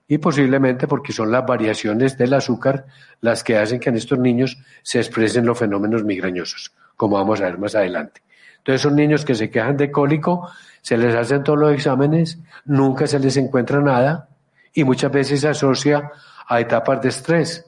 Y 0.08 0.18
posiblemente 0.18 0.86
porque 0.86 1.12
son 1.12 1.30
las 1.30 1.44
variaciones 1.46 2.16
del 2.16 2.32
azúcar 2.34 2.86
las 3.20 3.44
que 3.44 3.58
hacen 3.58 3.78
que 3.78 3.90
en 3.90 3.96
estos 3.96 4.18
niños 4.18 4.58
se 4.82 4.98
expresen 4.98 5.44
los 5.44 5.58
fenómenos 5.58 6.04
migrañosos, 6.04 6.72
como 6.96 7.16
vamos 7.16 7.40
a 7.40 7.44
ver 7.44 7.58
más 7.58 7.74
adelante. 7.74 8.22
Entonces 8.58 8.80
son 8.82 8.96
niños 8.96 9.24
que 9.24 9.34
se 9.34 9.50
quejan 9.50 9.76
de 9.76 9.90
cólico, 9.90 10.50
se 10.80 10.96
les 10.96 11.14
hacen 11.14 11.42
todos 11.42 11.58
los 11.58 11.72
exámenes, 11.72 12.38
nunca 12.64 13.06
se 13.06 13.18
les 13.18 13.36
encuentra 13.36 13.80
nada 13.80 14.28
y 14.72 14.84
muchas 14.84 15.12
veces 15.12 15.40
se 15.40 15.48
asocia 15.48 16.10
a 16.46 16.60
etapas 16.60 17.02
de 17.02 17.08
estrés. 17.10 17.67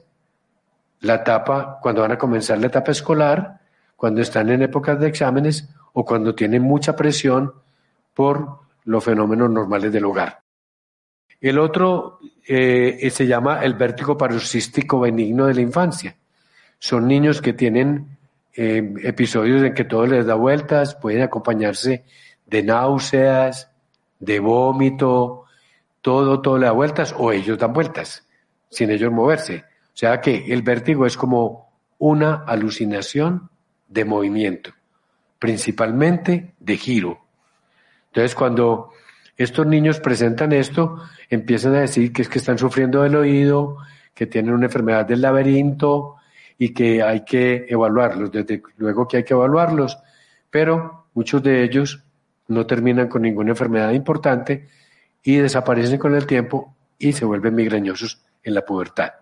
La 1.01 1.15
etapa, 1.15 1.79
cuando 1.81 2.01
van 2.01 2.13
a 2.13 2.17
comenzar 2.17 2.57
la 2.59 2.67
etapa 2.67 2.91
escolar, 2.91 3.59
cuando 3.95 4.21
están 4.21 4.49
en 4.49 4.61
épocas 4.63 4.99
de 4.99 5.07
exámenes 5.07 5.69
o 5.93 6.05
cuando 6.05 6.33
tienen 6.33 6.63
mucha 6.63 6.95
presión 6.95 7.53
por 8.13 8.59
los 8.85 9.03
fenómenos 9.03 9.49
normales 9.49 9.91
del 9.91 10.05
hogar. 10.05 10.41
El 11.39 11.59
otro 11.59 12.19
eh, 12.47 13.09
se 13.11 13.25
llama 13.25 13.63
el 13.63 13.73
vértigo 13.73 14.17
paroxístico 14.17 14.99
benigno 14.99 15.47
de 15.47 15.55
la 15.55 15.61
infancia. 15.61 16.15
Son 16.77 17.07
niños 17.07 17.41
que 17.41 17.53
tienen 17.53 18.17
eh, 18.53 18.93
episodios 19.03 19.63
en 19.63 19.73
que 19.73 19.85
todo 19.85 20.05
les 20.05 20.25
da 20.25 20.35
vueltas, 20.35 20.95
pueden 20.95 21.21
acompañarse 21.21 22.03
de 22.45 22.63
náuseas, 22.63 23.69
de 24.19 24.39
vómito, 24.39 25.45
todo, 26.01 26.41
todo 26.41 26.57
le 26.57 26.65
da 26.65 26.71
vueltas, 26.71 27.15
o 27.17 27.31
ellos 27.31 27.57
dan 27.57 27.73
vueltas, 27.73 28.27
sin 28.69 28.91
ellos 28.91 29.11
moverse. 29.11 29.63
O 29.93 29.97
sea 29.97 30.21
que 30.21 30.51
el 30.51 30.61
vértigo 30.61 31.05
es 31.05 31.17
como 31.17 31.71
una 31.97 32.43
alucinación 32.47 33.49
de 33.87 34.05
movimiento, 34.05 34.71
principalmente 35.37 36.53
de 36.59 36.77
giro. 36.77 37.19
Entonces, 38.07 38.35
cuando 38.35 38.91
estos 39.37 39.67
niños 39.67 39.99
presentan 39.99 40.51
esto, 40.51 41.01
empiezan 41.29 41.75
a 41.75 41.81
decir 41.81 42.11
que 42.11 42.21
es 42.21 42.29
que 42.29 42.39
están 42.39 42.57
sufriendo 42.57 43.03
del 43.03 43.15
oído, 43.15 43.77
que 44.13 44.27
tienen 44.27 44.53
una 44.53 44.65
enfermedad 44.65 45.05
del 45.05 45.21
laberinto 45.21 46.15
y 46.57 46.73
que 46.73 47.01
hay 47.01 47.23
que 47.25 47.65
evaluarlos, 47.67 48.31
desde 48.31 48.61
luego 48.77 49.07
que 49.07 49.17
hay 49.17 49.23
que 49.23 49.33
evaluarlos, 49.33 49.97
pero 50.49 51.07
muchos 51.13 51.41
de 51.41 51.63
ellos 51.63 52.03
no 52.47 52.65
terminan 52.65 53.07
con 53.07 53.21
ninguna 53.21 53.51
enfermedad 53.51 53.91
importante 53.91 54.67
y 55.23 55.37
desaparecen 55.37 55.97
con 55.97 56.15
el 56.15 56.25
tiempo 56.25 56.75
y 56.99 57.13
se 57.13 57.25
vuelven 57.25 57.55
migrañosos 57.55 58.23
en 58.43 58.53
la 58.53 58.61
pubertad. 58.61 59.20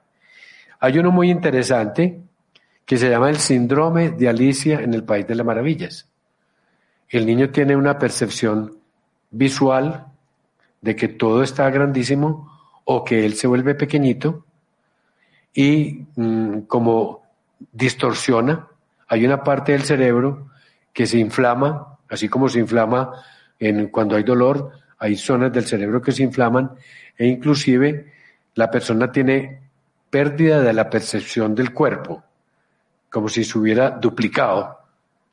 Hay 0.80 0.98
uno 0.98 1.12
muy 1.12 1.30
interesante 1.30 2.22
que 2.86 2.98
se 2.98 3.10
llama 3.10 3.30
el 3.30 3.38
síndrome 3.38 4.12
de 4.12 4.30
Alicia 4.30 4.80
en 4.80 4.94
el 4.94 5.04
País 5.04 5.28
de 5.28 5.36
las 5.36 5.46
Maravillas. 5.46 6.10
El 7.10 7.26
niño 7.26 7.50
tiene 7.50 7.76
una 7.76 8.00
percepción 8.00 8.78
visual 9.32 10.06
de 10.82 10.96
que 10.96 11.08
todo 11.08 11.44
está 11.44 11.70
grandísimo 11.70 12.50
o 12.86 13.04
que 13.04 13.26
él 13.26 13.36
se 13.36 13.48
vuelve 13.48 13.76
pequeñito 13.76 14.46
y 15.54 16.06
mm, 16.16 16.62
como 16.62 17.24
distorsiona, 17.72 18.68
hay 19.08 19.26
una 19.26 19.44
parte 19.44 19.74
del 19.74 19.84
cerebro 19.84 20.50
que 20.94 21.06
se 21.06 21.18
inflama, 21.18 21.98
así 22.10 22.30
como 22.30 22.48
se 22.48 22.60
inflama 22.60 23.12
en, 23.60 23.88
cuando 23.88 24.16
hay 24.16 24.24
dolor, 24.24 24.72
hay 24.98 25.16
zonas 25.16 25.52
del 25.52 25.66
cerebro 25.66 26.02
que 26.02 26.12
se 26.12 26.24
inflaman 26.24 26.72
e 27.18 27.28
inclusive 27.28 28.14
la 28.56 28.72
persona 28.72 29.12
tiene 29.12 29.69
pérdida 30.10 30.62
de 30.62 30.74
la 30.74 30.90
percepción 30.90 31.56
del 31.56 31.74
cuerpo, 31.74 32.24
como 33.10 33.30
si 33.30 33.44
se 33.44 33.58
hubiera 33.58 33.92
duplicado 33.92 34.80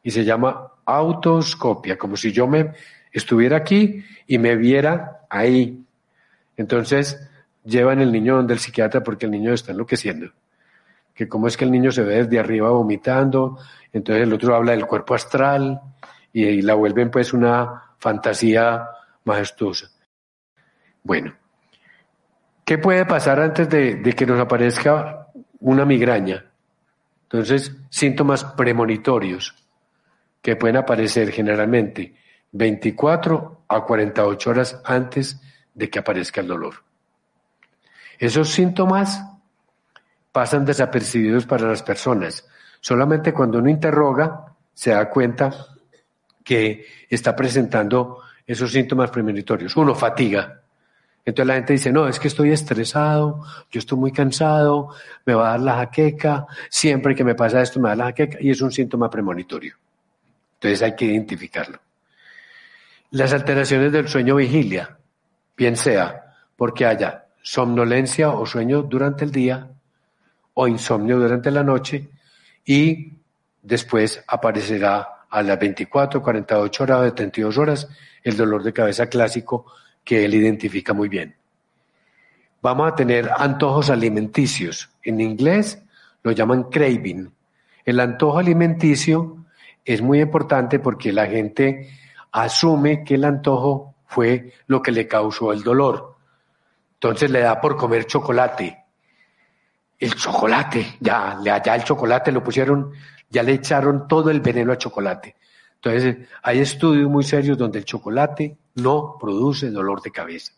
y 0.02 0.10
se 0.10 0.24
llama 0.24 0.72
autoscopia, 0.84 1.98
como 1.98 2.16
si 2.16 2.32
yo 2.32 2.46
me 2.46 2.72
estuviera 3.12 3.56
aquí 3.56 4.04
y 4.26 4.38
me 4.38 4.56
viera 4.56 5.22
ahí. 5.28 5.84
Entonces 6.56 7.28
llevan 7.64 8.00
el 8.00 8.12
niño 8.12 8.36
donde 8.36 8.54
el 8.54 8.60
psiquiatra 8.60 9.02
porque 9.02 9.26
el 9.26 9.32
niño 9.32 9.52
está 9.52 9.72
enloqueciendo. 9.72 10.32
Que 11.14 11.28
cómo 11.28 11.48
es 11.48 11.56
que 11.56 11.64
el 11.64 11.70
niño 11.70 11.90
se 11.90 12.02
ve 12.02 12.22
desde 12.22 12.38
arriba 12.38 12.70
vomitando, 12.70 13.58
entonces 13.92 14.22
el 14.24 14.32
otro 14.32 14.54
habla 14.54 14.72
del 14.72 14.86
cuerpo 14.86 15.14
astral 15.14 15.80
y, 16.32 16.60
la 16.62 16.74
vuelven 16.74 17.10
pues 17.10 17.32
una 17.32 17.94
fantasía 17.98 18.86
majestuosa. 19.24 19.90
Bueno, 21.02 21.34
¿qué 22.66 22.78
puede 22.78 23.06
pasar 23.06 23.40
antes 23.40 23.70
de, 23.70 24.02
que 24.14 24.26
nos 24.26 24.40
aparezca 24.40 25.28
una 25.60 25.86
migraña? 25.86 26.44
Entonces, 27.22 27.74
síntomas 27.88 28.44
premonitorios 28.44 29.54
que 30.42 30.56
pueden 30.56 30.76
aparecer 30.76 31.30
generalmente 31.30 32.14
24 32.52 33.62
a 33.68 33.80
48 33.80 34.50
horas 34.50 34.80
antes 34.84 35.40
de 35.74 35.88
que 35.88 36.00
aparezca 36.00 36.40
el 36.40 36.48
dolor. 36.48 36.74
Esos 38.18 38.50
síntomas 38.50 39.24
pasan 40.32 40.64
desapercibidos 40.64 41.46
para 41.46 41.68
las 41.68 41.82
personas. 41.82 42.48
Solamente 42.80 43.32
cuando 43.32 43.58
uno 43.58 43.70
interroga 43.70 44.56
se 44.74 44.90
da 44.90 45.08
cuenta 45.08 45.52
que 46.42 46.86
está 47.08 47.34
presentando 47.34 48.22
esos 48.46 48.72
síntomas 48.72 49.10
premonitorios. 49.10 49.76
Uno, 49.76 49.94
fatiga. 49.94 50.62
Entonces 51.26 51.48
la 51.48 51.54
gente 51.54 51.72
dice, 51.72 51.92
no, 51.92 52.06
es 52.06 52.20
que 52.20 52.28
estoy 52.28 52.52
estresado, 52.52 53.42
yo 53.68 53.80
estoy 53.80 53.98
muy 53.98 54.12
cansado, 54.12 54.90
me 55.24 55.34
va 55.34 55.48
a 55.48 55.50
dar 55.50 55.60
la 55.60 55.74
jaqueca, 55.74 56.46
siempre 56.70 57.16
que 57.16 57.24
me 57.24 57.34
pasa 57.34 57.60
esto 57.60 57.80
me 57.80 57.88
da 57.88 57.96
la 57.96 58.04
jaqueca 58.04 58.38
y 58.40 58.50
es 58.50 58.60
un 58.60 58.70
síntoma 58.70 59.10
premonitorio. 59.10 59.74
Entonces 60.54 60.82
hay 60.82 60.94
que 60.94 61.06
identificarlo. 61.06 61.80
Las 63.10 63.32
alteraciones 63.32 63.90
del 63.90 64.06
sueño 64.06 64.36
vigilia, 64.36 64.98
bien 65.56 65.76
sea 65.76 66.36
porque 66.54 66.86
haya 66.86 67.26
somnolencia 67.42 68.30
o 68.30 68.46
sueño 68.46 68.82
durante 68.82 69.24
el 69.24 69.32
día 69.32 69.68
o 70.54 70.68
insomnio 70.68 71.18
durante 71.18 71.50
la 71.50 71.64
noche 71.64 72.08
y 72.64 73.14
después 73.62 74.22
aparecerá 74.28 75.24
a 75.28 75.42
las 75.42 75.58
24, 75.58 76.22
48 76.22 76.82
horas 76.84 77.00
o 77.00 77.14
32 77.14 77.58
horas 77.58 77.88
el 78.22 78.36
dolor 78.36 78.62
de 78.62 78.72
cabeza 78.72 79.08
clásico 79.08 79.66
que 80.06 80.24
él 80.24 80.34
identifica 80.34 80.94
muy 80.94 81.08
bien. 81.08 81.34
Vamos 82.62 82.92
a 82.92 82.94
tener 82.94 83.28
antojos 83.36 83.90
alimenticios. 83.90 84.88
En 85.02 85.20
inglés 85.20 85.82
lo 86.22 86.30
llaman 86.30 86.70
craving. 86.70 87.30
El 87.84 88.00
antojo 88.00 88.38
alimenticio 88.38 89.44
es 89.84 90.00
muy 90.00 90.20
importante 90.20 90.78
porque 90.78 91.12
la 91.12 91.26
gente 91.26 91.90
asume 92.30 93.02
que 93.02 93.16
el 93.16 93.24
antojo 93.24 93.96
fue 94.06 94.52
lo 94.68 94.80
que 94.80 94.92
le 94.92 95.08
causó 95.08 95.52
el 95.52 95.64
dolor. 95.64 96.14
Entonces 96.94 97.28
le 97.28 97.40
da 97.40 97.60
por 97.60 97.76
comer 97.76 98.06
chocolate. 98.06 98.84
El 99.98 100.14
chocolate, 100.14 100.98
ya, 101.00 101.36
ya 101.42 101.74
el 101.74 101.82
chocolate 101.82 102.30
lo 102.30 102.44
pusieron, 102.44 102.92
ya 103.28 103.42
le 103.42 103.54
echaron 103.54 104.06
todo 104.06 104.30
el 104.30 104.40
veneno 104.40 104.70
al 104.70 104.78
chocolate. 104.78 105.34
Entonces 105.74 106.28
hay 106.42 106.60
estudios 106.60 107.10
muy 107.10 107.24
serios 107.24 107.58
donde 107.58 107.80
el 107.80 107.84
chocolate 107.84 108.56
no 108.76 109.16
produce 109.20 109.70
dolor 109.70 110.00
de 110.02 110.12
cabeza. 110.12 110.52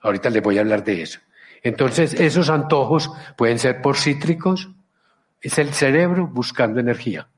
Ahorita 0.00 0.30
les 0.30 0.42
voy 0.42 0.58
a 0.58 0.60
hablar 0.60 0.84
de 0.84 1.02
eso. 1.02 1.20
Entonces 1.62 2.14
esos 2.14 2.50
antojos 2.50 3.10
pueden 3.36 3.58
ser 3.58 3.82
por 3.82 3.96
cítricos, 3.96 4.70
es 5.40 5.58
el 5.58 5.72
cerebro 5.74 6.26
buscando 6.26 6.80
energía 6.80 7.28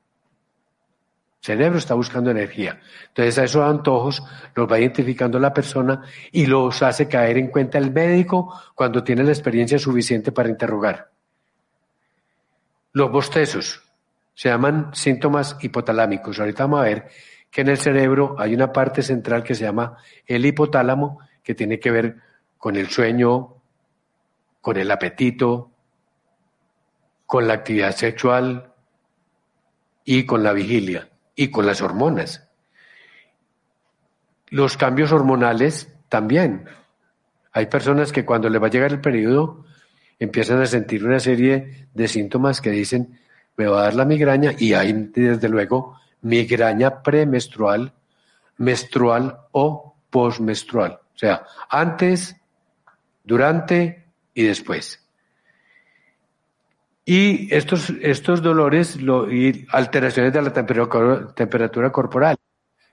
cerebro 1.47 1.77
está 1.77 1.93
buscando 1.93 2.29
energía. 2.29 2.81
Entonces 3.07 3.37
a 3.37 3.45
esos 3.45 3.63
antojos 3.63 4.21
los 4.53 4.69
va 4.69 4.79
identificando 4.79 5.39
la 5.39 5.53
persona 5.53 6.01
y 6.31 6.45
los 6.45 6.83
hace 6.83 7.07
caer 7.07 7.37
en 7.37 7.47
cuenta 7.47 7.77
el 7.77 7.91
médico 7.91 8.53
cuando 8.75 9.01
tiene 9.01 9.23
la 9.23 9.31
experiencia 9.31 9.79
suficiente 9.79 10.33
para 10.33 10.49
interrogar. 10.49 11.09
Los 12.91 13.11
bostezos 13.11 13.81
se 14.33 14.49
llaman 14.49 14.91
síntomas 14.93 15.55
hipotalámicos. 15.61 16.37
Ahorita 16.39 16.63
vamos 16.63 16.81
a 16.81 16.83
ver 16.83 17.07
que 17.57 17.61
en 17.61 17.69
el 17.69 17.79
cerebro 17.79 18.35
hay 18.37 18.53
una 18.53 18.71
parte 18.71 19.01
central 19.01 19.41
que 19.41 19.55
se 19.55 19.63
llama 19.63 19.97
el 20.27 20.45
hipotálamo, 20.45 21.21
que 21.41 21.55
tiene 21.55 21.79
que 21.79 21.89
ver 21.89 22.17
con 22.55 22.75
el 22.75 22.87
sueño, 22.87 23.55
con 24.61 24.77
el 24.77 24.91
apetito, 24.91 25.71
con 27.25 27.47
la 27.47 27.55
actividad 27.55 27.95
sexual 27.95 28.75
y 30.05 30.27
con 30.27 30.43
la 30.43 30.53
vigilia 30.53 31.09
y 31.33 31.49
con 31.49 31.65
las 31.65 31.81
hormonas. 31.81 32.47
Los 34.49 34.77
cambios 34.77 35.11
hormonales 35.11 35.91
también. 36.09 36.65
Hay 37.53 37.65
personas 37.65 38.11
que 38.11 38.23
cuando 38.23 38.49
le 38.49 38.59
va 38.59 38.67
a 38.67 38.69
llegar 38.69 38.91
el 38.91 39.01
periodo 39.01 39.65
empiezan 40.19 40.61
a 40.61 40.67
sentir 40.67 41.03
una 41.03 41.19
serie 41.19 41.87
de 41.91 42.07
síntomas 42.07 42.61
que 42.61 42.69
dicen 42.69 43.19
me 43.55 43.65
va 43.65 43.79
a 43.79 43.83
dar 43.85 43.95
la 43.95 44.05
migraña 44.05 44.53
y 44.55 44.73
hay 44.73 44.93
desde 44.93 45.49
luego 45.49 45.97
migraña 46.21 47.01
premenstrual, 47.01 47.93
menstrual 48.57 49.37
o 49.51 49.95
postmenstrual. 50.09 50.99
O 51.15 51.17
sea, 51.17 51.45
antes, 51.69 52.35
durante 53.23 54.05
y 54.33 54.43
después. 54.43 55.03
Y 57.05 57.53
estos, 57.55 57.89
estos 58.01 58.41
dolores 58.41 59.01
lo, 59.01 59.31
y 59.31 59.65
alteraciones 59.71 60.33
de 60.33 60.41
la 60.41 60.51
temperatura, 60.51 61.33
temperatura 61.33 61.91
corporal, 61.91 62.37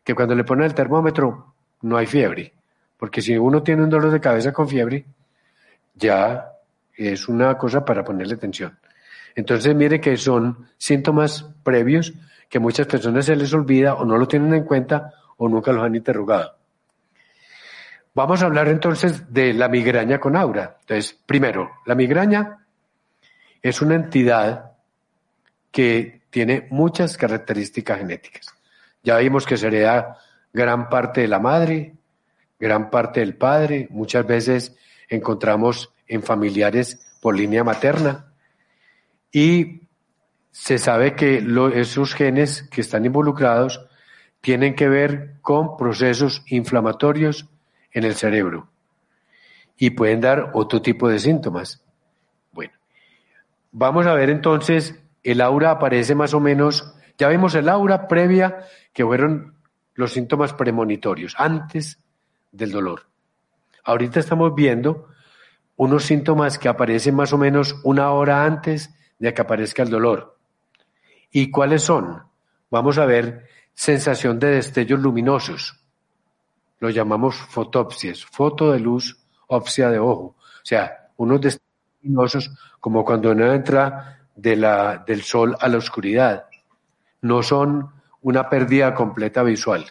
que 0.05 0.15
cuando 0.15 0.35
le 0.35 0.45
ponen 0.45 0.67
el 0.67 0.75
termómetro 0.75 1.55
no 1.83 1.97
hay 1.97 2.07
fiebre, 2.07 2.53
porque 2.97 3.21
si 3.21 3.37
uno 3.37 3.63
tiene 3.63 3.83
un 3.83 3.91
dolor 3.91 4.13
de 4.13 4.21
cabeza 4.21 4.53
con 4.53 4.69
fiebre, 4.69 5.05
ya 5.95 6.53
es 6.97 7.29
una 7.29 7.59
cosa 7.59 7.85
para 7.85 8.05
ponerle 8.05 8.35
atención. 8.35 8.79
Entonces 9.35 9.75
mire 9.75 10.01
que 10.01 10.17
son 10.17 10.69
síntomas 10.79 11.47
previos 11.63 12.15
que 12.49 12.59
muchas 12.59 12.87
personas 12.87 13.27
se 13.27 13.37
les 13.37 13.53
olvida 13.53 13.95
o 13.95 14.05
no 14.05 14.17
lo 14.17 14.29
tienen 14.29 14.55
en 14.55 14.65
cuenta 14.65 15.13
o 15.37 15.49
nunca 15.49 15.73
los 15.73 15.85
han 15.85 15.95
interrogado. 15.95 16.57
Vamos 18.15 18.43
a 18.43 18.47
hablar 18.47 18.69
entonces 18.69 19.33
de 19.33 19.53
la 19.53 19.69
migraña 19.69 20.21
con 20.21 20.37
aura. 20.37 20.77
Entonces, 20.81 21.19
primero, 21.27 21.71
la 21.85 21.97
migraña 21.97 22.65
es 23.61 23.83
una 23.83 23.97
entidad 23.97 24.73
que 25.73 26.23
tiene 26.31 26.69
muchas 26.71 27.17
características 27.17 27.99
genéticas. 27.99 28.55
Ya 29.03 29.17
vimos 29.19 29.47
que 29.47 29.57
se 29.57 29.67
hereda 29.67 30.19
gran 30.53 30.89
parte 30.89 31.23
de 31.23 31.29
la 31.29 31.41
madre, 31.41 31.95
gran 32.59 32.91
parte 32.91 33.21
del 33.21 33.37
padre, 33.37 33.89
muchas 33.91 34.27
veces 34.27 34.77
encontramos 35.09 35.93
en 36.07 36.23
familiares 36.23 37.17
por 37.21 37.37
línea 37.37 37.65
materna 37.65 38.33
y 39.33 39.84
se 40.55 40.79
sabe 40.79 41.17
que 41.17 41.45
esos 41.75 42.15
genes 42.15 42.63
que 42.71 42.81
están 42.81 43.05
involucrados 43.05 43.85
tienen 44.41 44.77
que 44.77 44.89
ver 44.89 45.35
con 45.43 45.77
procesos 45.77 46.45
inflamatorios 46.47 47.49
en 47.91 48.05
el 48.05 48.15
cerebro 48.15 48.69
y 49.77 49.91
pueden 49.91 50.21
dar 50.21 50.53
otro 50.55 50.81
tipo 50.81 51.09
de 51.09 51.19
síntomas. 51.19 51.85
Vamos 53.73 54.07
a 54.07 54.15
ver 54.15 54.31
entonces, 54.31 55.03
el 55.25 55.41
aura 55.41 55.73
aparece 55.73 56.15
más 56.15 56.35
o 56.35 56.39
menos, 56.39 56.95
ya 57.19 57.27
vemos 57.27 57.57
el 57.57 57.69
aura 57.69 58.07
previa 58.07 58.61
que 58.93 59.05
fueron 59.05 59.57
los 59.95 60.13
síntomas 60.13 60.53
premonitorios, 60.53 61.35
antes 61.37 61.99
del 62.53 62.71
dolor. 62.71 63.09
Ahorita 63.83 64.21
estamos 64.21 64.55
viendo 64.55 65.09
unos 65.75 66.05
síntomas 66.05 66.61
que 66.61 66.69
aparecen 66.69 67.17
más 67.17 67.33
o 67.33 67.39
menos 67.39 67.81
una 67.83 68.13
hora 68.13 68.45
antes 68.45 68.95
de 69.19 69.35
que 69.35 69.43
aparezca 69.43 69.83
el 69.83 69.91
dolor. 69.91 70.34
¿Y 71.37 71.51
cuáles 71.51 71.83
son? 71.83 72.23
Vamos 72.71 72.97
a 72.97 73.07
ver 73.07 73.49
sensación 73.75 74.39
de 74.39 74.51
destellos 74.51 75.01
luminosos. 75.01 75.81
lo 76.79 76.91
llamamos 76.91 77.35
fotopsias, 77.35 78.25
foto 78.25 78.71
de 78.71 78.79
luz, 78.79 79.19
opsia 79.49 79.91
de 79.91 79.99
ojo. 79.99 80.37
O 80.37 80.37
sea, 80.63 81.09
unos 81.17 81.41
destellos 81.41 82.53
como 82.79 83.05
cuando 83.05 83.33
uno 83.33 83.53
entra 83.53 84.21
del 84.37 85.23
sol 85.23 85.57
a 85.59 85.69
la 85.69 85.79
oscuridad. 85.79 86.45
No 87.23 87.43
son 87.43 87.91
una 88.23 88.49
pérdida 88.49 88.95
completa 88.95 89.43
visual, 89.43 89.87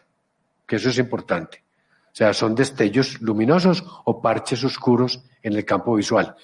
que 0.65 0.77
eso 0.77 0.89
es 0.89 0.97
importante. 0.97 1.62
O 2.06 2.15
sea, 2.15 2.34
son 2.34 2.56
destellos 2.56 3.21
luminosos 3.21 3.84
o 4.06 4.21
parches 4.21 4.63
oscuros 4.63 5.21
en 5.41 5.53
el 5.53 5.65
campo 5.65 5.95
visual. 5.95 6.38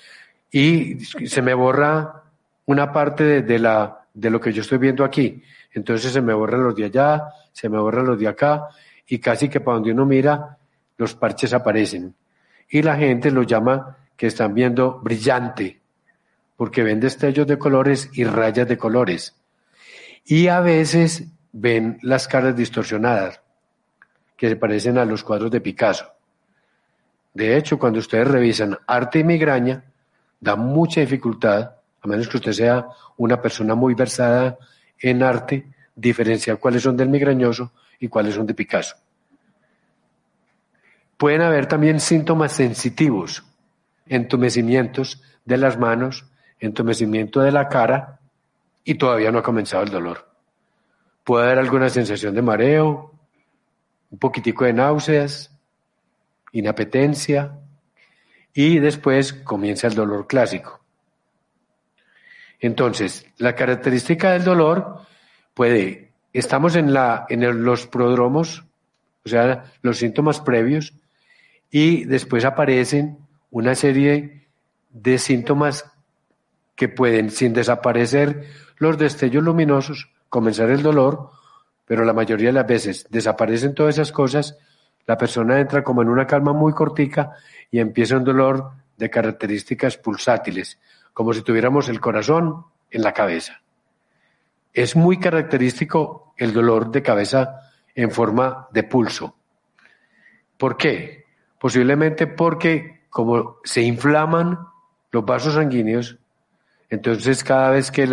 Y 0.51 0.99
se 0.99 1.41
me 1.41 1.53
borra 1.53 2.23
una 2.65 2.91
parte 2.91 3.43
de, 3.43 3.59
la, 3.59 3.98
de 4.13 4.29
lo 4.29 4.39
que 4.39 4.51
yo 4.51 4.61
estoy 4.61 4.77
viendo 4.77 5.03
aquí. 5.03 5.41
Entonces 5.73 6.11
se 6.11 6.21
me 6.21 6.33
borran 6.33 6.63
los 6.63 6.75
de 6.75 6.85
allá, 6.85 7.23
se 7.51 7.69
me 7.69 7.77
borran 7.77 8.05
los 8.05 8.19
de 8.19 8.27
acá, 8.27 8.67
y 9.07 9.19
casi 9.19 9.49
que 9.49 9.59
para 9.59 9.75
donde 9.75 9.91
uno 9.91 10.05
mira, 10.05 10.57
los 10.97 11.15
parches 11.15 11.53
aparecen. 11.53 12.15
Y 12.69 12.81
la 12.81 12.95
gente 12.95 13.31
lo 13.31 13.43
llama 13.43 13.97
que 14.15 14.27
están 14.27 14.53
viendo 14.53 14.99
brillante, 14.99 15.79
porque 16.55 16.83
ven 16.83 16.99
destellos 16.99 17.47
de 17.47 17.57
colores 17.57 18.09
y 18.13 18.23
rayas 18.23 18.67
de 18.67 18.77
colores. 18.77 19.35
Y 20.25 20.47
a 20.47 20.59
veces 20.59 21.23
ven 21.51 21.97
las 22.01 22.27
caras 22.27 22.55
distorsionadas 22.55 23.41
que 24.37 24.49
se 24.49 24.55
parecen 24.55 24.97
a 24.97 25.05
los 25.05 25.23
cuadros 25.23 25.51
de 25.51 25.61
Picasso. 25.61 26.05
De 27.33 27.57
hecho, 27.57 27.79
cuando 27.79 27.99
ustedes 27.99 28.27
revisan 28.27 28.77
arte 28.87 29.19
y 29.19 29.23
migraña, 29.23 29.83
da 30.39 30.55
mucha 30.55 31.01
dificultad, 31.01 31.71
a 32.01 32.07
menos 32.07 32.27
que 32.27 32.38
usted 32.38 32.53
sea 32.53 32.88
una 33.17 33.41
persona 33.41 33.75
muy 33.75 33.93
versada 33.93 34.57
en 34.99 35.23
arte, 35.23 35.67
diferenciar 35.95 36.59
cuáles 36.59 36.83
son 36.83 36.95
del 36.95 37.09
migrañoso 37.09 37.71
y 37.99 38.07
cuáles 38.07 38.35
son 38.35 38.45
de 38.45 38.53
Picasso. 38.53 38.95
Pueden 41.17 41.41
haber 41.41 41.65
también 41.65 41.99
síntomas 41.99 42.53
sensitivos, 42.53 43.43
entumecimientos 44.07 45.21
de 45.43 45.57
las 45.57 45.77
manos, 45.77 46.25
entumecimiento 46.59 47.41
de 47.41 47.51
la 47.51 47.67
cara 47.67 48.19
y 48.83 48.95
todavía 48.95 49.31
no 49.31 49.39
ha 49.39 49.43
comenzado 49.43 49.83
el 49.83 49.89
dolor. 49.89 50.29
Puede 51.23 51.45
haber 51.45 51.59
alguna 51.59 51.89
sensación 51.89 52.33
de 52.33 52.41
mareo, 52.41 53.13
un 54.09 54.17
poquitico 54.17 54.65
de 54.65 54.73
náuseas, 54.73 55.51
inapetencia 56.51 57.59
y 58.53 58.79
después 58.79 59.33
comienza 59.33 59.88
el 59.88 59.95
dolor 59.95 60.25
clásico. 60.25 60.78
Entonces, 62.59 63.25
la 63.37 63.55
característica 63.55 64.31
del 64.31 64.43
dolor 64.43 65.01
puede, 65.53 66.11
estamos 66.33 66.75
en, 66.75 66.93
la, 66.93 67.25
en 67.29 67.63
los 67.63 67.87
prodromos, 67.87 68.65
o 69.25 69.29
sea, 69.29 69.65
los 69.81 69.97
síntomas 69.97 70.39
previos, 70.41 70.93
y 71.71 72.05
después 72.05 72.45
aparecen 72.45 73.17
una 73.51 73.75
serie 73.75 74.47
de 74.89 75.17
síntomas 75.17 75.85
que 76.75 76.89
pueden, 76.89 77.29
sin 77.29 77.53
desaparecer 77.53 78.47
los 78.77 78.97
destellos 78.97 79.43
luminosos, 79.43 80.09
comenzar 80.29 80.69
el 80.69 80.81
dolor 80.81 81.31
pero 81.89 82.05
la 82.05 82.13
mayoría 82.13 82.49
de 82.49 82.53
las 82.53 82.67
veces 82.67 83.07
desaparecen 83.09 83.73
todas 83.73 83.95
esas 83.95 84.11
cosas, 84.11 84.55
la 85.07 85.17
persona 85.17 85.59
entra 85.59 85.83
como 85.83 86.03
en 86.03 86.09
una 86.09 86.27
calma 86.27 86.53
muy 86.53 86.71
cortica 86.71 87.31
y 87.71 87.79
empieza 87.79 88.15
un 88.15 88.23
dolor 88.23 88.73
de 88.95 89.09
características 89.09 89.97
pulsátiles, 89.97 90.77
como 91.19 91.34
si 91.34 91.41
tuviéramos 91.41 91.89
el 91.89 91.99
corazón 91.99 92.63
en 92.89 93.01
la 93.01 93.12
cabeza. 93.12 93.62
Es 94.71 94.95
muy 94.95 95.19
característico 95.19 96.34
el 96.38 96.53
dolor 96.53 96.91
de 96.91 97.03
cabeza 97.03 97.60
en 97.93 98.10
forma 98.10 98.69
de 98.71 98.84
pulso. 98.84 99.36
¿Por 100.55 100.77
qué? 100.77 101.25
Posiblemente 101.60 102.25
porque 102.25 103.01
como 103.10 103.58
se 103.65 103.82
inflaman 103.82 104.60
los 105.12 105.25
vasos 105.25 105.55
sanguíneos, 105.55 106.17
entonces 106.89 107.43
cada 107.43 107.71
vez 107.71 107.91
que, 107.91 108.03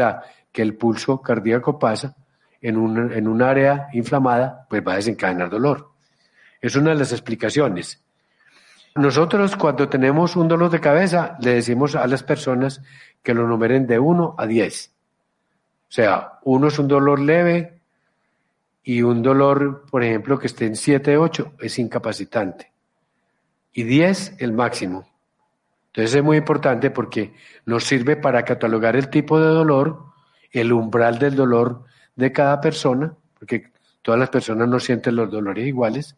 el 0.54 0.74
pulso 0.74 1.22
cardíaco 1.22 1.78
pasa, 1.78 2.16
en 2.60 3.12
en 3.12 3.28
un 3.28 3.40
área 3.40 3.86
inflamada, 3.92 4.66
pues 4.68 4.82
va 4.84 4.94
a 4.94 4.96
desencadenar 4.96 5.48
dolor. 5.48 5.92
Es 6.60 6.74
una 6.74 6.90
de 6.90 6.96
las 6.96 7.12
explicaciones. 7.12 8.04
Nosotros 8.96 9.56
cuando 9.56 9.88
tenemos 9.88 10.36
un 10.36 10.48
dolor 10.48 10.70
de 10.70 10.80
cabeza, 10.80 11.36
le 11.40 11.54
decimos 11.54 11.94
a 11.94 12.06
las 12.06 12.22
personas 12.22 12.82
que 13.22 13.34
lo 13.34 13.46
numeren 13.46 13.86
de 13.86 13.98
1 13.98 14.34
a 14.38 14.46
10. 14.46 14.94
O 15.88 15.92
sea, 15.92 16.38
uno 16.44 16.68
es 16.68 16.78
un 16.78 16.88
dolor 16.88 17.20
leve 17.20 17.80
y 18.82 19.02
un 19.02 19.22
dolor, 19.22 19.84
por 19.90 20.02
ejemplo, 20.02 20.38
que 20.38 20.46
esté 20.46 20.66
en 20.66 20.76
7, 20.76 21.16
8 21.16 21.52
es 21.60 21.78
incapacitante. 21.78 22.72
Y 23.72 23.82
10 23.82 24.36
el 24.38 24.52
máximo. 24.52 25.06
Entonces 25.88 26.14
es 26.14 26.22
muy 26.22 26.38
importante 26.38 26.90
porque 26.90 27.34
nos 27.64 27.84
sirve 27.84 28.16
para 28.16 28.44
catalogar 28.44 28.96
el 28.96 29.10
tipo 29.10 29.38
de 29.38 29.48
dolor, 29.48 30.04
el 30.50 30.72
umbral 30.72 31.18
del 31.18 31.36
dolor 31.36 31.84
de 32.14 32.32
cada 32.32 32.60
persona, 32.60 33.14
porque 33.38 33.70
todas 34.02 34.18
las 34.18 34.30
personas 34.30 34.68
no 34.68 34.80
sienten 34.80 35.16
los 35.16 35.30
dolores 35.30 35.66
iguales, 35.66 36.16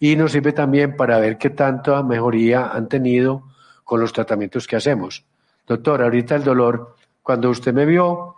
y 0.00 0.16
nos 0.16 0.32
sirve 0.32 0.52
también 0.52 0.96
para 0.96 1.18
ver 1.18 1.38
qué 1.38 1.50
tanta 1.50 2.02
mejoría 2.02 2.68
han 2.68 2.88
tenido 2.88 3.44
con 3.84 4.00
los 4.00 4.12
tratamientos 4.12 4.66
que 4.66 4.76
hacemos. 4.76 5.24
Doctor, 5.66 6.02
ahorita 6.02 6.36
el 6.36 6.44
dolor, 6.44 6.96
cuando 7.22 7.50
usted 7.50 7.74
me 7.74 7.84
vio, 7.84 8.36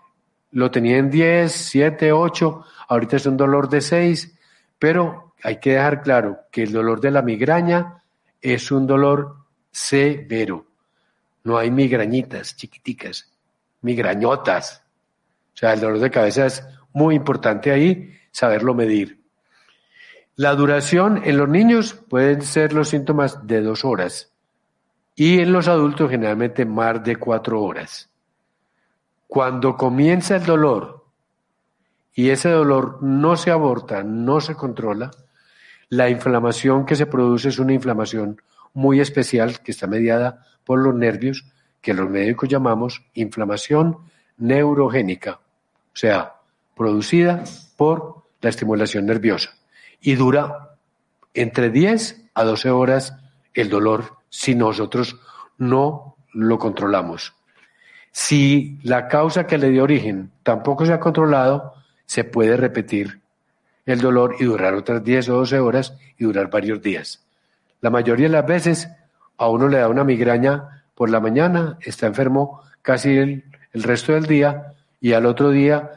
lo 0.52 0.70
tenía 0.70 0.96
en 0.98 1.10
10, 1.10 1.52
7, 1.52 2.12
8, 2.12 2.64
ahorita 2.88 3.16
es 3.16 3.26
un 3.26 3.36
dolor 3.36 3.68
de 3.68 3.80
6, 3.80 4.36
pero 4.78 5.34
hay 5.42 5.58
que 5.58 5.74
dejar 5.74 6.02
claro 6.02 6.40
que 6.50 6.62
el 6.62 6.72
dolor 6.72 7.00
de 7.00 7.10
la 7.10 7.22
migraña 7.22 8.02
es 8.40 8.70
un 8.72 8.86
dolor 8.86 9.36
severo. 9.70 10.66
No 11.44 11.56
hay 11.56 11.70
migrañitas 11.70 12.56
chiquiticas, 12.56 13.30
migrañotas. 13.82 14.82
O 15.54 15.56
sea, 15.56 15.72
el 15.72 15.80
dolor 15.80 15.98
de 15.98 16.10
cabeza 16.10 16.46
es 16.46 16.64
muy 16.92 17.14
importante 17.14 17.70
ahí 17.70 18.18
saberlo 18.30 18.74
medir. 18.74 19.19
La 20.36 20.54
duración 20.54 21.20
en 21.24 21.36
los 21.36 21.48
niños 21.48 21.94
pueden 21.94 22.42
ser 22.42 22.72
los 22.72 22.88
síntomas 22.88 23.46
de 23.46 23.60
dos 23.60 23.84
horas 23.84 24.32
y 25.14 25.40
en 25.40 25.52
los 25.52 25.68
adultos 25.68 26.08
generalmente 26.08 26.64
más 26.64 27.02
de 27.02 27.16
cuatro 27.16 27.60
horas. 27.62 28.08
Cuando 29.26 29.76
comienza 29.76 30.36
el 30.36 30.46
dolor 30.46 31.04
y 32.14 32.30
ese 32.30 32.48
dolor 32.48 33.02
no 33.02 33.36
se 33.36 33.50
aborta, 33.50 34.02
no 34.02 34.40
se 34.40 34.54
controla, 34.54 35.10
la 35.88 36.08
inflamación 36.08 36.86
que 36.86 36.96
se 36.96 37.06
produce 37.06 37.48
es 37.48 37.58
una 37.58 37.74
inflamación 37.74 38.40
muy 38.72 39.00
especial 39.00 39.60
que 39.60 39.72
está 39.72 39.88
mediada 39.88 40.46
por 40.64 40.78
los 40.78 40.94
nervios, 40.94 41.44
que 41.80 41.92
los 41.92 42.08
médicos 42.08 42.48
llamamos 42.48 43.04
inflamación 43.14 43.98
neurogénica. 44.38 45.40
O 45.92 45.96
sea, 45.96 46.36
producida 46.76 47.42
por 47.76 48.22
la 48.40 48.48
estimulación 48.48 49.06
nerviosa 49.06 49.59
y 50.00 50.14
dura 50.14 50.76
entre 51.34 51.70
10 51.70 52.30
a 52.34 52.44
12 52.44 52.70
horas 52.70 53.16
el 53.54 53.68
dolor 53.68 54.18
si 54.28 54.54
nosotros 54.54 55.18
no 55.58 56.16
lo 56.32 56.58
controlamos. 56.58 57.34
Si 58.12 58.78
la 58.82 59.08
causa 59.08 59.46
que 59.46 59.58
le 59.58 59.70
dio 59.70 59.84
origen 59.84 60.30
tampoco 60.42 60.84
se 60.84 60.92
ha 60.92 61.00
controlado, 61.00 61.74
se 62.06 62.24
puede 62.24 62.56
repetir 62.56 63.20
el 63.86 64.00
dolor 64.00 64.36
y 64.38 64.44
durar 64.44 64.74
otras 64.74 65.02
10 65.02 65.28
o 65.30 65.34
12 65.36 65.58
horas 65.60 65.94
y 66.18 66.24
durar 66.24 66.50
varios 66.50 66.82
días. 66.82 67.24
La 67.80 67.90
mayoría 67.90 68.26
de 68.26 68.32
las 68.32 68.46
veces 68.46 68.88
a 69.36 69.48
uno 69.48 69.68
le 69.68 69.78
da 69.78 69.88
una 69.88 70.04
migraña 70.04 70.84
por 70.94 71.08
la 71.08 71.20
mañana, 71.20 71.78
está 71.80 72.06
enfermo 72.06 72.62
casi 72.82 73.16
el, 73.16 73.44
resto 73.72 74.12
del 74.12 74.26
día 74.26 74.74
y 75.00 75.12
al 75.12 75.24
otro 75.26 75.50
día 75.50 75.90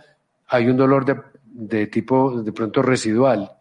hay 0.47 0.67
un 0.67 0.77
dolor 0.77 1.05
de, 1.05 1.19
de, 1.43 1.87
tipo 1.87 2.41
de 2.41 2.51
pronto 2.51 2.81
residual, 2.81 3.51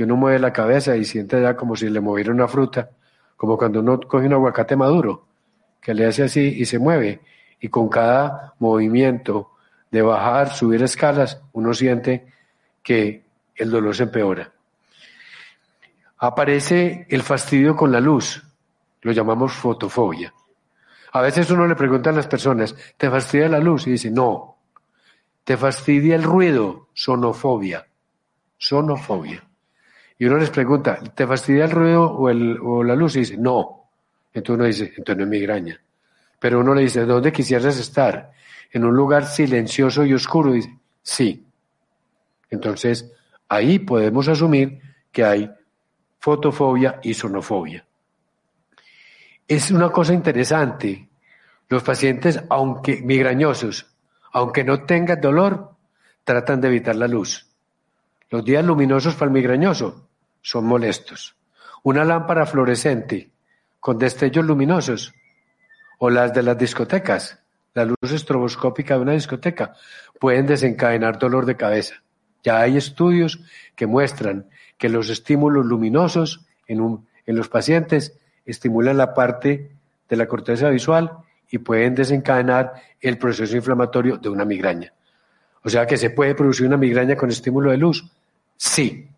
que 0.00 0.04
uno 0.04 0.16
mueve 0.16 0.38
la 0.38 0.50
cabeza 0.50 0.96
y 0.96 1.04
siente 1.04 1.42
ya 1.42 1.54
como 1.54 1.76
si 1.76 1.90
le 1.90 2.00
moviera 2.00 2.32
una 2.32 2.48
fruta, 2.48 2.88
como 3.36 3.58
cuando 3.58 3.80
uno 3.80 4.00
coge 4.00 4.28
un 4.28 4.32
aguacate 4.32 4.74
maduro, 4.74 5.26
que 5.78 5.92
le 5.92 6.06
hace 6.06 6.22
así 6.22 6.40
y 6.40 6.64
se 6.64 6.78
mueve, 6.78 7.20
y 7.60 7.68
con 7.68 7.90
cada 7.90 8.54
movimiento 8.60 9.50
de 9.90 10.00
bajar, 10.00 10.54
subir 10.54 10.82
escalas, 10.82 11.42
uno 11.52 11.74
siente 11.74 12.32
que 12.82 13.24
el 13.54 13.70
dolor 13.70 13.94
se 13.94 14.04
empeora. 14.04 14.50
Aparece 16.16 17.06
el 17.10 17.20
fastidio 17.22 17.76
con 17.76 17.92
la 17.92 18.00
luz, 18.00 18.42
lo 19.02 19.12
llamamos 19.12 19.52
fotofobia. 19.52 20.32
A 21.12 21.20
veces 21.20 21.50
uno 21.50 21.66
le 21.66 21.76
pregunta 21.76 22.08
a 22.08 22.14
las 22.14 22.26
personas, 22.26 22.74
¿te 22.96 23.10
fastidia 23.10 23.50
la 23.50 23.58
luz? 23.58 23.86
Y 23.86 23.90
dice, 23.90 24.10
no, 24.10 24.56
¿Te 25.44 25.58
fastidia 25.58 26.16
el 26.16 26.22
ruido? 26.22 26.88
Sonofobia. 26.94 27.86
Sonofobia. 28.56 29.49
Y 30.20 30.26
uno 30.26 30.36
les 30.36 30.50
pregunta, 30.50 31.00
¿te 31.14 31.26
fastidia 31.26 31.64
el 31.64 31.70
ruido 31.70 32.02
o, 32.02 32.84
la 32.84 32.94
luz? 32.94 33.16
Y 33.16 33.20
dice, 33.20 33.38
no. 33.38 33.88
Entonces 34.34 34.54
uno 34.54 34.64
dice, 34.66 34.92
entonces 34.94 35.16
no 35.16 35.22
es 35.22 35.30
migraña. 35.30 35.80
Pero 36.38 36.60
uno 36.60 36.74
le 36.74 36.82
dice, 36.82 37.06
¿dónde 37.06 37.32
quisieras 37.32 37.78
estar? 37.78 38.30
¿En 38.70 38.84
un 38.84 38.94
lugar 38.94 39.24
silencioso 39.24 40.04
y 40.04 40.12
oscuro? 40.12 40.50
Y 40.50 40.56
dice, 40.56 40.78
sí. 41.02 41.46
Entonces, 42.50 43.10
ahí 43.48 43.78
podemos 43.78 44.28
asumir 44.28 44.78
que 45.10 45.24
hay 45.24 45.50
fotofobia 46.18 47.00
y 47.02 47.14
sonofobia. 47.14 47.86
Es 49.48 49.70
una 49.70 49.88
cosa 49.88 50.12
interesante. 50.12 51.08
Los 51.66 51.82
pacientes, 51.82 52.44
aunque 52.50 53.00
migrañosos, 53.00 53.90
aunque 54.34 54.64
no 54.64 54.84
tengan 54.84 55.18
dolor, 55.18 55.76
tratan 56.24 56.60
de 56.60 56.68
evitar 56.68 56.94
la 56.94 57.08
luz. 57.08 57.46
Los 58.28 58.44
días 58.44 58.62
luminosos 58.62 59.14
para 59.14 59.30
el 59.30 59.32
migrañoso 59.32 60.08
son 60.42 60.66
molestos. 60.66 61.36
Una 61.82 62.04
lámpara 62.04 62.46
fluorescente 62.46 63.30
con 63.78 63.98
destellos 63.98 64.44
luminosos 64.44 65.14
o 65.98 66.10
las 66.10 66.32
de 66.32 66.42
las 66.42 66.58
discotecas, 66.58 67.38
la 67.74 67.84
luz 67.84 68.12
estroboscópica 68.12 68.94
de 68.94 69.00
una 69.00 69.12
discoteca, 69.12 69.74
pueden 70.18 70.46
desencadenar 70.46 71.18
dolor 71.18 71.46
de 71.46 71.56
cabeza. 71.56 72.02
Ya 72.42 72.60
hay 72.60 72.76
estudios 72.76 73.40
que 73.76 73.86
muestran 73.86 74.46
que 74.78 74.88
los 74.88 75.10
estímulos 75.10 75.66
luminosos 75.66 76.46
en, 76.66 77.06
los 77.26 77.48
pacientes 77.48 78.18
estimulan 78.46 78.96
la 78.96 79.12
parte 79.12 79.70
de 80.08 80.16
la 80.16 80.26
corteza 80.26 80.70
visual 80.70 81.18
y 81.50 81.58
pueden 81.58 81.94
desencadenar 81.94 82.72
el 83.00 83.18
proceso 83.18 83.56
inflamatorio 83.56 84.16
de 84.16 84.30
una 84.30 84.44
migraña. 84.44 84.92
O 85.62 85.68
sea 85.68 85.86
que 85.86 85.98
se 85.98 86.10
puede 86.10 86.34
producir 86.34 86.66
una 86.66 86.78
migraña 86.78 87.16
con 87.16 87.28
estímulo 87.28 87.70
de 87.70 87.76
luz. 87.76 88.10
Sí. 88.56 89.09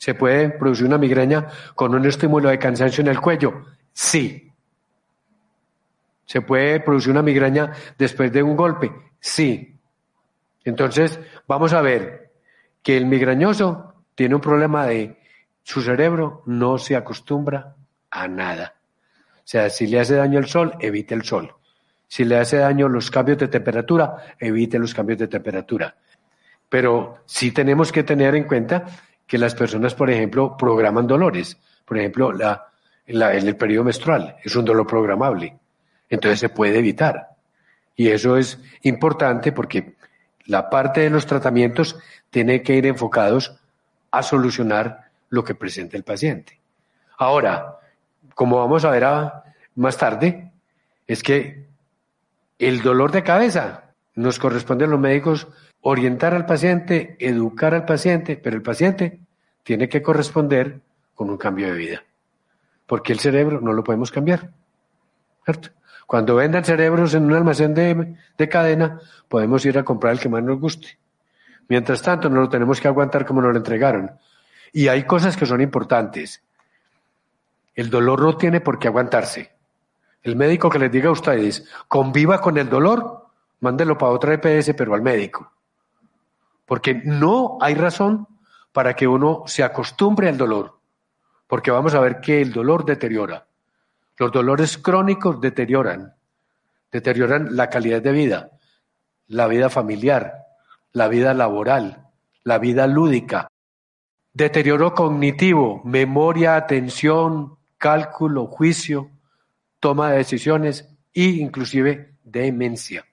¿Se 0.00 0.14
puede 0.14 0.48
producir 0.48 0.86
una 0.86 0.96
migraña 0.96 1.46
con 1.74 1.94
un 1.94 2.06
estímulo 2.06 2.48
de 2.48 2.58
cansancio 2.58 3.02
en 3.02 3.08
el 3.08 3.20
cuello? 3.20 3.66
Sí. 3.92 4.50
¿Se 6.24 6.40
puede 6.40 6.80
producir 6.80 7.10
una 7.10 7.20
migraña 7.20 7.70
después 7.98 8.32
de 8.32 8.42
un 8.42 8.56
golpe? 8.56 8.90
Sí. 9.20 9.78
Entonces, 10.64 11.20
vamos 11.46 11.74
a 11.74 11.82
ver 11.82 12.32
que 12.82 12.96
el 12.96 13.04
migrañoso 13.04 14.04
tiene 14.14 14.36
un 14.36 14.40
problema 14.40 14.86
de 14.86 15.18
su 15.62 15.82
cerebro 15.82 16.44
no 16.46 16.78
se 16.78 16.96
acostumbra 16.96 17.76
a 18.10 18.26
nada. 18.26 18.76
O 19.36 19.42
sea, 19.44 19.68
si 19.68 19.86
le 19.86 20.00
hace 20.00 20.14
daño 20.14 20.38
el 20.38 20.46
sol, 20.46 20.76
evite 20.80 21.14
el 21.14 21.24
sol. 21.24 21.54
Si 22.08 22.24
le 22.24 22.38
hace 22.38 22.56
daño 22.56 22.88
los 22.88 23.10
cambios 23.10 23.36
de 23.36 23.48
temperatura, 23.48 24.34
evite 24.38 24.78
los 24.78 24.94
cambios 24.94 25.18
de 25.18 25.28
temperatura. 25.28 25.94
Pero 26.70 27.18
sí 27.26 27.52
tenemos 27.52 27.92
que 27.92 28.02
tener 28.02 28.34
en 28.34 28.44
cuenta 28.44 28.86
que 29.30 29.38
las 29.38 29.54
personas, 29.54 29.94
por 29.94 30.10
ejemplo, 30.10 30.56
programan 30.56 31.06
dolores. 31.06 31.56
Por 31.84 31.96
ejemplo, 31.96 32.32
en 33.06 33.46
el 33.46 33.56
periodo 33.56 33.84
menstrual 33.84 34.34
es 34.42 34.56
un 34.56 34.64
dolor 34.64 34.88
programable. 34.88 35.56
Entonces 36.08 36.40
se 36.40 36.48
puede 36.48 36.80
evitar. 36.80 37.28
Y 37.94 38.08
eso 38.08 38.36
es 38.36 38.58
importante 38.82 39.52
porque 39.52 39.94
la 40.46 40.68
parte 40.68 41.02
de 41.02 41.10
los 41.10 41.26
tratamientos 41.26 41.96
tiene 42.30 42.60
que 42.64 42.74
ir 42.74 42.86
enfocados 42.86 43.56
a 44.10 44.24
solucionar 44.24 45.10
lo 45.28 45.44
que 45.44 45.54
presenta 45.54 45.96
el 45.96 46.02
paciente. 46.02 46.58
Ahora, 47.16 47.78
como 48.34 48.58
vamos 48.58 48.84
a 48.84 48.90
ver 48.90 49.06
más 49.76 49.96
tarde, 49.96 50.50
es 51.06 51.22
que 51.22 51.66
el 52.58 52.82
dolor 52.82 53.12
de 53.12 53.22
cabeza 53.22 53.92
nos 54.16 54.40
corresponde 54.40 54.86
a 54.86 54.88
los 54.88 54.98
médicos 54.98 55.46
orientar 55.82 56.34
al 56.34 56.46
paciente, 56.46 57.16
educar 57.18 57.74
al 57.74 57.84
paciente, 57.84 58.36
pero 58.36 58.56
el 58.56 58.62
paciente 58.62 59.20
tiene 59.62 59.88
que 59.88 60.02
corresponder 60.02 60.80
con 61.14 61.30
un 61.30 61.36
cambio 61.36 61.68
de 61.68 61.74
vida, 61.74 62.04
porque 62.86 63.12
el 63.12 63.18
cerebro 63.18 63.60
no 63.60 63.72
lo 63.72 63.84
podemos 63.84 64.10
cambiar. 64.10 64.50
Cuando 66.06 66.34
vendan 66.34 66.64
cerebros 66.64 67.14
en 67.14 67.24
un 67.24 67.34
almacén 67.34 67.74
de, 67.74 68.16
de 68.36 68.48
cadena, 68.48 69.00
podemos 69.28 69.64
ir 69.64 69.78
a 69.78 69.84
comprar 69.84 70.14
el 70.14 70.20
que 70.20 70.28
más 70.28 70.42
nos 70.42 70.58
guste. 70.58 70.98
Mientras 71.68 72.02
tanto, 72.02 72.28
no 72.28 72.40
lo 72.40 72.48
tenemos 72.48 72.80
que 72.80 72.88
aguantar 72.88 73.24
como 73.24 73.40
nos 73.40 73.52
lo 73.52 73.58
entregaron. 73.58 74.10
Y 74.72 74.88
hay 74.88 75.04
cosas 75.04 75.36
que 75.36 75.46
son 75.46 75.60
importantes. 75.60 76.42
El 77.74 77.90
dolor 77.90 78.22
no 78.22 78.36
tiene 78.36 78.60
por 78.60 78.78
qué 78.78 78.88
aguantarse. 78.88 79.52
El 80.22 80.36
médico 80.36 80.68
que 80.68 80.80
les 80.80 80.90
diga 80.90 81.08
a 81.08 81.12
ustedes, 81.12 81.64
conviva 81.88 82.40
con 82.40 82.58
el 82.58 82.68
dolor, 82.68 83.28
mándelo 83.60 83.96
para 83.96 84.12
otra 84.12 84.34
EPS, 84.34 84.74
pero 84.76 84.94
al 84.94 85.02
médico. 85.02 85.52
Porque 86.70 86.94
no 86.94 87.58
hay 87.60 87.74
razón 87.74 88.28
para 88.70 88.94
que 88.94 89.08
uno 89.08 89.42
se 89.46 89.64
acostumbre 89.64 90.28
al 90.28 90.38
dolor. 90.38 90.78
Porque 91.48 91.72
vamos 91.72 91.96
a 91.96 92.00
ver 92.00 92.20
que 92.20 92.40
el 92.40 92.52
dolor 92.52 92.84
deteriora. 92.84 93.48
Los 94.16 94.30
dolores 94.30 94.78
crónicos 94.78 95.40
deterioran. 95.40 96.14
Deterioran 96.92 97.56
la 97.56 97.68
calidad 97.70 98.00
de 98.00 98.12
vida, 98.12 98.52
la 99.26 99.48
vida 99.48 99.68
familiar, 99.68 100.46
la 100.92 101.08
vida 101.08 101.34
laboral, 101.34 102.06
la 102.44 102.58
vida 102.58 102.86
lúdica. 102.86 103.48
Deterioro 104.32 104.94
cognitivo, 104.94 105.82
memoria, 105.84 106.54
atención, 106.54 107.56
cálculo, 107.78 108.46
juicio, 108.46 109.10
toma 109.80 110.12
de 110.12 110.18
decisiones 110.18 110.88
e 111.12 111.24
inclusive 111.24 112.14
demencia. 112.22 113.04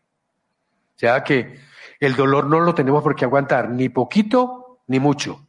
O 0.95 0.99
sea 0.99 1.23
que 1.23 1.65
el 1.99 2.15
dolor 2.15 2.47
no 2.47 2.59
lo 2.59 2.75
tenemos 2.75 3.03
por 3.03 3.15
qué 3.15 3.25
aguantar, 3.25 3.69
ni 3.69 3.89
poquito 3.89 4.79
ni 4.87 4.99
mucho. 4.99 5.47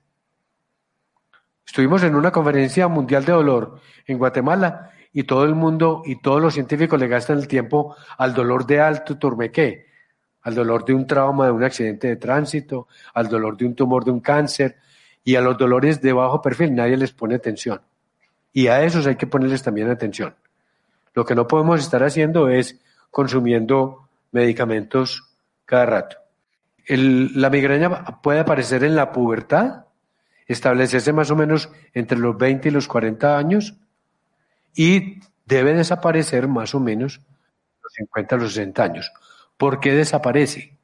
Estuvimos 1.67 2.03
en 2.03 2.15
una 2.15 2.33
conferencia 2.33 2.89
mundial 2.89 3.25
de 3.25 3.33
dolor 3.33 3.81
en 4.07 4.19
Guatemala 4.19 4.91
y 5.13 5.25
todo 5.25 5.45
el 5.45 5.55
mundo 5.55 6.03
y 6.05 6.17
todos 6.17 6.41
los 6.41 6.55
científicos 6.55 6.99
le 6.99 7.09
gastan 7.09 7.39
el 7.39 7.47
tiempo 7.47 7.95
al 8.17 8.33
dolor 8.33 8.67
de 8.67 8.81
alto 8.81 9.19
turmequé, 9.19 9.87
al 10.43 10.55
dolor 10.55 10.85
de 10.85 10.95
un 10.95 11.07
trauma, 11.07 11.47
de 11.47 11.53
un 11.53 11.63
accidente 11.63 12.09
de 12.09 12.17
tránsito, 12.17 12.89
al 13.13 13.29
dolor 13.29 13.57
de 13.57 13.67
un 13.67 13.75
tumor, 13.75 14.05
de 14.05 14.11
un 14.11 14.21
cáncer 14.21 14.77
y 15.23 15.37
a 15.37 15.43
los 15.43 15.59
dolores 15.59 16.01
de 16.01 16.13
bajo 16.15 16.41
perfil. 16.41 16.75
Nadie 16.75 16.97
les 16.97 17.13
pone 17.13 17.35
atención. 17.35 17.83
Y 18.53 18.69
a 18.69 18.83
esos 18.83 19.07
hay 19.07 19.17
que 19.17 19.27
ponerles 19.27 19.63
también 19.63 19.91
atención. 19.91 20.35
Lo 21.13 21.25
que 21.25 21.35
no 21.35 21.47
podemos 21.47 21.81
estar 21.81 22.03
haciendo 22.03 22.49
es 22.49 22.81
consumiendo 23.11 24.09
medicamentos 24.33 25.29
cada 25.67 25.85
rato. 25.85 26.28
La 26.89 27.51
migraña 27.51 28.21
puede 28.23 28.41
aparecer 28.41 28.85
en 28.85 28.97
la 28.97 29.13
pubertad, 29.13 29.85
establecerse 30.47 31.13
más 31.13 31.31
o 31.31 31.37
menos 31.37 31.71
entre 31.93 32.19
los 32.19 32.37
20 32.37 32.69
y 32.69 32.73
los 32.73 32.89
40 32.89 33.37
años 33.37 33.75
y 34.75 35.21
debe 35.45 35.75
desaparecer 35.75 36.49
más 36.49 36.75
o 36.75 36.81
menos 36.81 37.21
los 37.83 37.93
50 37.93 38.35
a 38.35 38.39
los 38.39 38.55
60 38.55 38.83
años. 38.83 39.13
¿Por 39.57 39.81
qué 39.81 39.93
desaparece? 39.93 40.79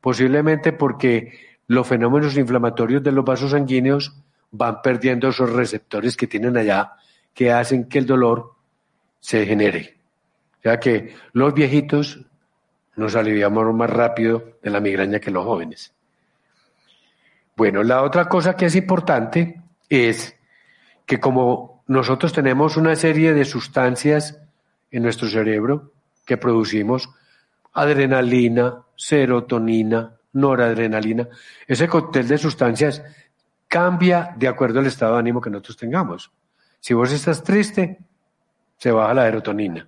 Posiblemente 0.00 0.72
porque 0.72 1.32
los 1.66 1.86
fenómenos 1.86 2.36
inflamatorios 2.36 3.02
de 3.02 3.12
los 3.12 3.24
vasos 3.24 3.52
sanguíneos 3.52 4.14
van 4.50 4.82
perdiendo 4.82 5.28
esos 5.28 5.52
receptores 5.52 6.16
que 6.16 6.26
tienen 6.26 6.56
allá 6.56 6.92
que 7.34 7.52
hacen 7.52 7.88
que 7.88 7.98
el 7.98 8.06
dolor 8.06 8.54
se 9.20 9.44
genere. 9.44 9.96
O 10.60 10.62
sea 10.62 10.80
que 10.80 11.14
los 11.32 11.52
viejitos 11.54 12.20
nos 12.96 13.14
aliviamos 13.14 13.74
más 13.74 13.90
rápido 13.90 14.58
de 14.62 14.70
la 14.70 14.80
migraña 14.80 15.20
que 15.20 15.30
los 15.30 15.44
jóvenes. 15.44 15.92
Bueno, 17.56 17.82
la 17.82 18.02
otra 18.02 18.28
cosa 18.28 18.56
que 18.56 18.66
es 18.66 18.74
importante 18.74 19.62
es 19.88 20.36
que 21.06 21.20
como 21.20 21.84
nosotros 21.86 22.32
tenemos 22.32 22.76
una 22.76 22.96
serie 22.96 23.32
de 23.32 23.44
sustancias 23.44 24.38
en 24.90 25.02
nuestro 25.02 25.28
cerebro 25.28 25.92
que 26.24 26.36
producimos, 26.36 27.08
adrenalina, 27.72 28.82
serotonina, 28.96 30.16
noradrenalina, 30.32 31.28
ese 31.66 31.88
cóctel 31.88 32.28
de 32.28 32.38
sustancias 32.38 33.02
cambia 33.68 34.34
de 34.36 34.48
acuerdo 34.48 34.80
al 34.80 34.86
estado 34.86 35.14
de 35.14 35.20
ánimo 35.20 35.40
que 35.40 35.50
nosotros 35.50 35.76
tengamos. 35.76 36.30
Si 36.80 36.94
vos 36.94 37.12
estás 37.12 37.42
triste, 37.42 37.98
se 38.76 38.90
baja 38.90 39.14
la 39.14 39.24
serotonina. 39.24 39.86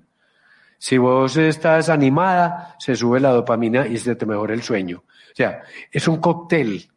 Si 0.78 0.96
vos 0.96 1.36
estás 1.36 1.88
animada, 1.88 2.76
se 2.78 2.94
sube 2.94 3.18
la 3.18 3.30
dopamina 3.30 3.86
y 3.86 3.98
se 3.98 4.14
te 4.14 4.26
mejora 4.26 4.54
el 4.54 4.62
sueño. 4.62 5.04
O 5.32 5.34
sea, 5.34 5.62
es 5.90 6.06
un 6.06 6.18
cóctel, 6.18 6.88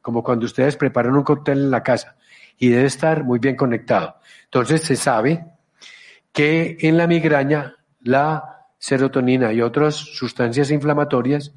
como 0.00 0.22
cuando 0.22 0.46
ustedes 0.46 0.76
preparan 0.76 1.14
un 1.14 1.22
cóctel 1.22 1.58
en 1.58 1.70
la 1.70 1.82
casa 1.82 2.16
y 2.58 2.70
debe 2.70 2.86
estar 2.86 3.24
muy 3.24 3.38
bien 3.38 3.56
conectado. 3.56 4.16
Entonces 4.44 4.80
se 4.82 4.96
sabe 4.96 5.44
que 6.32 6.78
en 6.80 6.96
la 6.96 7.06
migraña 7.06 7.76
la 8.02 8.66
serotonina 8.78 9.52
y 9.52 9.60
otras 9.60 9.94
sustancias 9.94 10.70
inflamatorias 10.70 11.52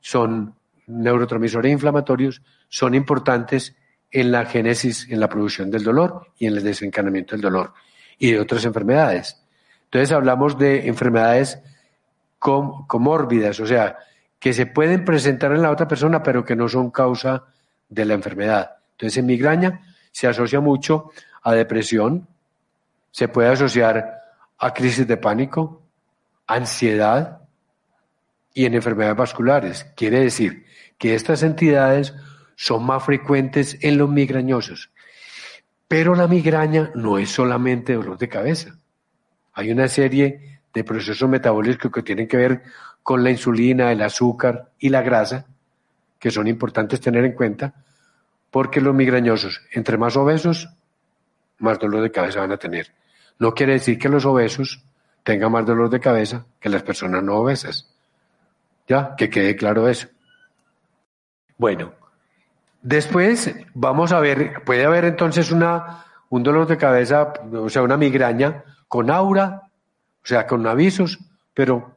son 0.00 0.54
neurotransmisores 0.86 1.72
inflamatorios, 1.72 2.42
son 2.68 2.94
importantes 2.94 3.74
en 4.10 4.32
la 4.32 4.44
génesis, 4.46 5.08
en 5.10 5.20
la 5.20 5.28
producción 5.28 5.70
del 5.70 5.82
dolor 5.82 6.32
y 6.38 6.46
en 6.46 6.56
el 6.56 6.62
desencadenamiento 6.64 7.34
del 7.34 7.42
dolor 7.42 7.72
y 8.18 8.32
de 8.32 8.40
otras 8.40 8.64
enfermedades. 8.64 9.45
Entonces 9.86 10.12
hablamos 10.12 10.58
de 10.58 10.88
enfermedades 10.88 11.58
comórbidas, 12.38 13.58
o 13.60 13.66
sea, 13.66 13.96
que 14.38 14.52
se 14.52 14.66
pueden 14.66 15.04
presentar 15.04 15.52
en 15.52 15.62
la 15.62 15.70
otra 15.70 15.88
persona 15.88 16.22
pero 16.22 16.44
que 16.44 16.54
no 16.54 16.68
son 16.68 16.90
causa 16.90 17.44
de 17.88 18.04
la 18.04 18.14
enfermedad. 18.14 18.76
Entonces 18.92 19.16
en 19.18 19.26
migraña 19.26 19.80
se 20.12 20.26
asocia 20.26 20.60
mucho 20.60 21.10
a 21.42 21.52
depresión, 21.52 22.28
se 23.10 23.28
puede 23.28 23.48
asociar 23.48 24.22
a 24.58 24.74
crisis 24.74 25.06
de 25.06 25.16
pánico, 25.16 25.82
ansiedad 26.46 27.40
y 28.54 28.64
en 28.64 28.74
enfermedades 28.74 29.16
vasculares. 29.16 29.84
Quiere 29.96 30.20
decir 30.20 30.64
que 30.98 31.14
estas 31.14 31.42
entidades 31.42 32.14
son 32.56 32.84
más 32.84 33.04
frecuentes 33.04 33.78
en 33.82 33.98
los 33.98 34.08
migrañosos. 34.08 34.90
Pero 35.88 36.14
la 36.14 36.26
migraña 36.26 36.90
no 36.94 37.18
es 37.18 37.30
solamente 37.30 37.94
dolor 37.94 38.18
de 38.18 38.28
cabeza. 38.28 38.78
Hay 39.56 39.72
una 39.72 39.88
serie 39.88 40.60
de 40.72 40.84
procesos 40.84 41.28
metabólicos 41.28 41.90
que 41.90 42.02
tienen 42.02 42.28
que 42.28 42.36
ver 42.36 42.62
con 43.02 43.24
la 43.24 43.30
insulina, 43.30 43.90
el 43.90 44.02
azúcar 44.02 44.68
y 44.78 44.90
la 44.90 45.00
grasa, 45.00 45.46
que 46.18 46.30
son 46.30 46.46
importantes 46.46 47.00
tener 47.00 47.24
en 47.24 47.32
cuenta, 47.32 47.72
porque 48.50 48.82
los 48.82 48.94
migrañosos, 48.94 49.62
entre 49.72 49.96
más 49.96 50.14
obesos, 50.16 50.68
más 51.58 51.78
dolor 51.78 52.02
de 52.02 52.10
cabeza 52.10 52.40
van 52.40 52.52
a 52.52 52.58
tener. 52.58 52.92
No 53.38 53.54
quiere 53.54 53.72
decir 53.72 53.98
que 53.98 54.10
los 54.10 54.26
obesos 54.26 54.84
tengan 55.22 55.52
más 55.52 55.64
dolor 55.64 55.88
de 55.88 56.00
cabeza 56.00 56.44
que 56.60 56.68
las 56.68 56.82
personas 56.82 57.22
no 57.22 57.36
obesas. 57.36 57.90
Ya, 58.86 59.16
que 59.16 59.30
quede 59.30 59.56
claro 59.56 59.88
eso. 59.88 60.08
Bueno, 61.56 61.94
después 62.82 63.54
vamos 63.72 64.12
a 64.12 64.20
ver, 64.20 64.62
puede 64.64 64.84
haber 64.84 65.06
entonces 65.06 65.50
una, 65.50 66.04
un 66.28 66.42
dolor 66.42 66.66
de 66.66 66.76
cabeza, 66.76 67.32
o 67.52 67.70
sea, 67.70 67.82
una 67.82 67.96
migraña 67.96 68.62
con 68.88 69.10
aura, 69.10 69.62
o 70.22 70.26
sea, 70.26 70.46
con 70.46 70.66
avisos, 70.66 71.18
pero 71.54 71.96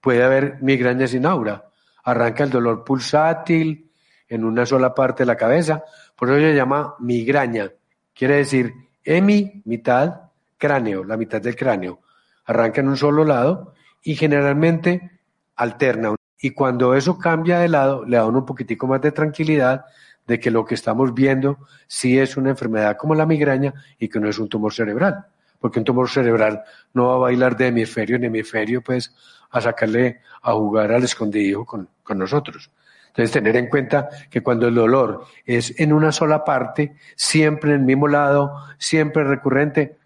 puede 0.00 0.22
haber 0.22 0.58
migraña 0.62 1.06
sin 1.06 1.26
aura. 1.26 1.68
Arranca 2.04 2.44
el 2.44 2.50
dolor 2.50 2.84
pulsátil 2.84 3.90
en 4.28 4.44
una 4.44 4.66
sola 4.66 4.94
parte 4.94 5.22
de 5.22 5.26
la 5.26 5.36
cabeza, 5.36 5.84
por 6.16 6.30
eso 6.30 6.38
se 6.40 6.54
llama 6.54 6.94
migraña. 6.98 7.70
Quiere 8.14 8.36
decir 8.36 8.72
hemi, 9.04 9.62
mitad, 9.64 10.30
cráneo, 10.58 11.04
la 11.04 11.16
mitad 11.16 11.40
del 11.40 11.56
cráneo. 11.56 12.00
Arranca 12.46 12.80
en 12.80 12.88
un 12.88 12.96
solo 12.96 13.24
lado 13.24 13.74
y 14.02 14.14
generalmente 14.14 15.20
alterna. 15.56 16.14
Y 16.40 16.50
cuando 16.50 16.94
eso 16.94 17.18
cambia 17.18 17.60
de 17.60 17.68
lado, 17.68 18.04
le 18.04 18.16
da 18.16 18.26
un 18.26 18.44
poquitico 18.44 18.86
más 18.86 19.00
de 19.00 19.12
tranquilidad 19.12 19.84
de 20.26 20.40
que 20.40 20.50
lo 20.50 20.64
que 20.64 20.74
estamos 20.74 21.14
viendo 21.14 21.58
sí 21.86 22.18
es 22.18 22.36
una 22.36 22.50
enfermedad 22.50 22.96
como 22.96 23.14
la 23.14 23.26
migraña 23.26 23.74
y 23.98 24.08
que 24.08 24.18
no 24.20 24.28
es 24.28 24.38
un 24.38 24.48
tumor 24.48 24.72
cerebral. 24.72 25.26
Porque 25.62 25.78
un 25.78 25.84
tumor 25.86 26.10
cerebral 26.10 26.62
no 26.92 27.06
va 27.06 27.14
a 27.14 27.18
bailar 27.18 27.56
de 27.56 27.68
hemisferio 27.68 28.16
en 28.16 28.24
hemisferio, 28.24 28.82
pues, 28.82 29.14
a 29.50 29.60
sacarle 29.60 30.20
a 30.42 30.52
jugar 30.52 30.92
al 30.92 31.04
escondido 31.04 31.64
con, 31.64 31.88
con 32.02 32.18
nosotros. 32.18 32.70
Entonces, 33.06 33.30
tener 33.30 33.56
en 33.56 33.68
cuenta 33.68 34.08
que 34.30 34.42
cuando 34.42 34.68
el 34.68 34.74
dolor 34.74 35.26
es 35.44 35.78
en 35.78 35.92
una 35.92 36.12
sola 36.12 36.44
parte, 36.44 36.96
siempre 37.14 37.70
en 37.70 37.80
el 37.80 37.86
mismo 37.86 38.08
lado, 38.08 38.56
siempre 38.78 39.22
recurrente, 39.22 39.98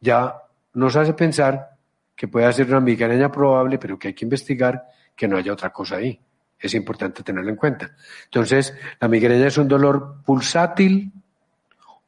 ya 0.00 0.42
nos 0.74 0.96
hace 0.96 1.14
pensar 1.14 1.70
que 2.14 2.28
puede 2.28 2.52
ser 2.52 2.68
una 2.68 2.80
migraña 2.80 3.30
probable, 3.30 3.78
pero 3.78 3.98
que 3.98 4.08
hay 4.08 4.14
que 4.14 4.24
investigar 4.24 4.86
que 5.16 5.28
no 5.28 5.36
haya 5.36 5.52
otra 5.52 5.70
cosa 5.70 5.96
ahí. 5.96 6.20
Es 6.58 6.74
importante 6.74 7.22
tenerlo 7.22 7.50
en 7.50 7.56
cuenta. 7.56 7.92
Entonces, 8.24 8.74
la 9.00 9.08
migraña 9.08 9.46
es 9.46 9.58
un 9.58 9.68
dolor 9.68 10.22
pulsátil, 10.24 11.12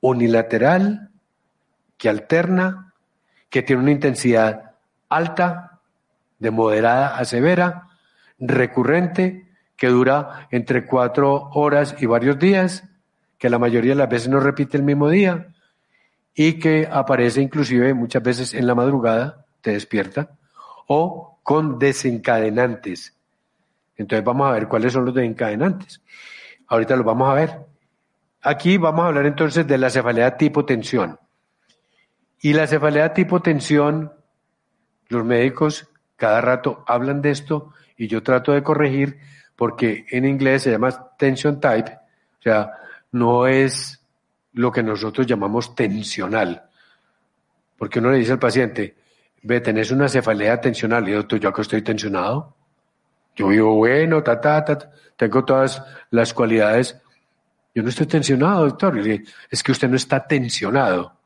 unilateral, 0.01 1.11
que 1.96 2.09
alterna, 2.09 2.94
que 3.50 3.62
tiene 3.62 3.83
una 3.83 3.92
intensidad 3.92 4.72
alta, 5.09 5.80
de 6.38 6.50
moderada 6.50 7.16
a 7.16 7.24
severa, 7.24 7.88
recurrente, 8.38 9.48
que 9.76 9.88
dura 9.88 10.48
entre 10.50 10.87
cuatro 10.87 11.50
horas 11.52 11.96
y 11.98 12.07
varios 12.07 12.38
días, 12.38 12.85
que 13.38 13.50
la 13.50 13.59
mayoría 13.59 13.92
de 13.92 13.96
las 13.96 14.09
veces 14.09 14.28
no 14.28 14.40
repite 14.40 14.76
el 14.76 14.83
mismo 14.83 15.09
día 15.09 15.48
y 16.35 16.54
que 16.59 16.88
aparece 16.90 17.40
inclusive 17.40 17.94
muchas 17.94 18.22
veces 18.22 18.54
en 18.54 18.66
la 18.66 18.74
madrugada, 18.74 19.46
te 19.61 19.72
despierta, 19.72 20.30
o 20.87 21.38
con 21.42 21.78
desencadenantes. 21.78 23.16
Entonces 23.96 24.24
vamos 24.24 24.48
a 24.48 24.52
ver 24.52 24.68
cuáles 24.68 24.92
son 24.92 25.04
los 25.04 25.14
desencadenantes. 25.14 26.02
Ahorita 26.66 26.96
los 26.96 27.04
vamos 27.04 27.30
a 27.30 27.35
ver. 27.35 27.61
Aquí 28.42 28.76
vamos 28.76 29.04
a 29.04 29.09
hablar 29.09 29.26
entonces 29.26 29.66
de 29.66 29.78
la 29.78 29.90
cefalea 29.90 30.37
tipo 30.37 30.64
tensión. 30.64 31.18
Y 32.44 32.52
la 32.52 32.66
cefalea 32.66 33.14
tipo 33.14 33.40
tensión, 33.40 34.12
los 35.09 35.24
médicos 35.24 35.88
cada 36.14 36.42
rato 36.42 36.85
hablan 36.87 37.22
de 37.22 37.30
esto 37.30 37.72
y 37.96 38.07
yo 38.07 38.22
trato 38.22 38.52
de 38.52 38.62
corregir 38.62 39.18
porque 39.57 40.04
en 40.11 40.26
inglés 40.26 40.64
se 40.64 40.70
llama 40.70 41.16
tension 41.16 41.59
type, 41.59 41.90
o 41.92 42.42
sea, 42.42 42.70
no 43.12 43.46
es 43.46 43.98
lo 44.52 44.70
que 44.70 44.83
nosotros 44.83 45.26
llamamos 45.26 45.74
tensional. 45.74 46.68
Porque 47.78 47.98
uno 47.98 48.11
le 48.11 48.18
dice 48.18 48.33
al 48.33 48.38
paciente, 48.38 48.94
ve, 49.42 49.62
tenés 49.62 49.90
una 49.90 50.07
cefalea 50.11 50.61
tensional. 50.61 51.09
Y 51.09 51.12
yo, 51.12 51.26
yo 51.26 51.50
que 51.50 51.62
estoy 51.62 51.80
tensionado. 51.80 52.54
Yo 53.35 53.48
vivo 53.48 53.74
bueno, 53.74 54.22
ta, 54.22 54.38
ta, 54.38 54.62
ta, 54.62 54.90
tengo 55.16 55.46
todas 55.46 55.83
las 56.11 56.35
cualidades. 56.35 57.00
Yo 57.74 57.83
no 57.83 57.88
estoy 57.88 58.04
tensionado, 58.04 58.66
doctor. 58.66 58.98
Es 59.48 59.62
que 59.62 59.72
usted 59.72 59.88
no 59.88 59.96
está 59.96 60.26
tensionado. 60.26 61.24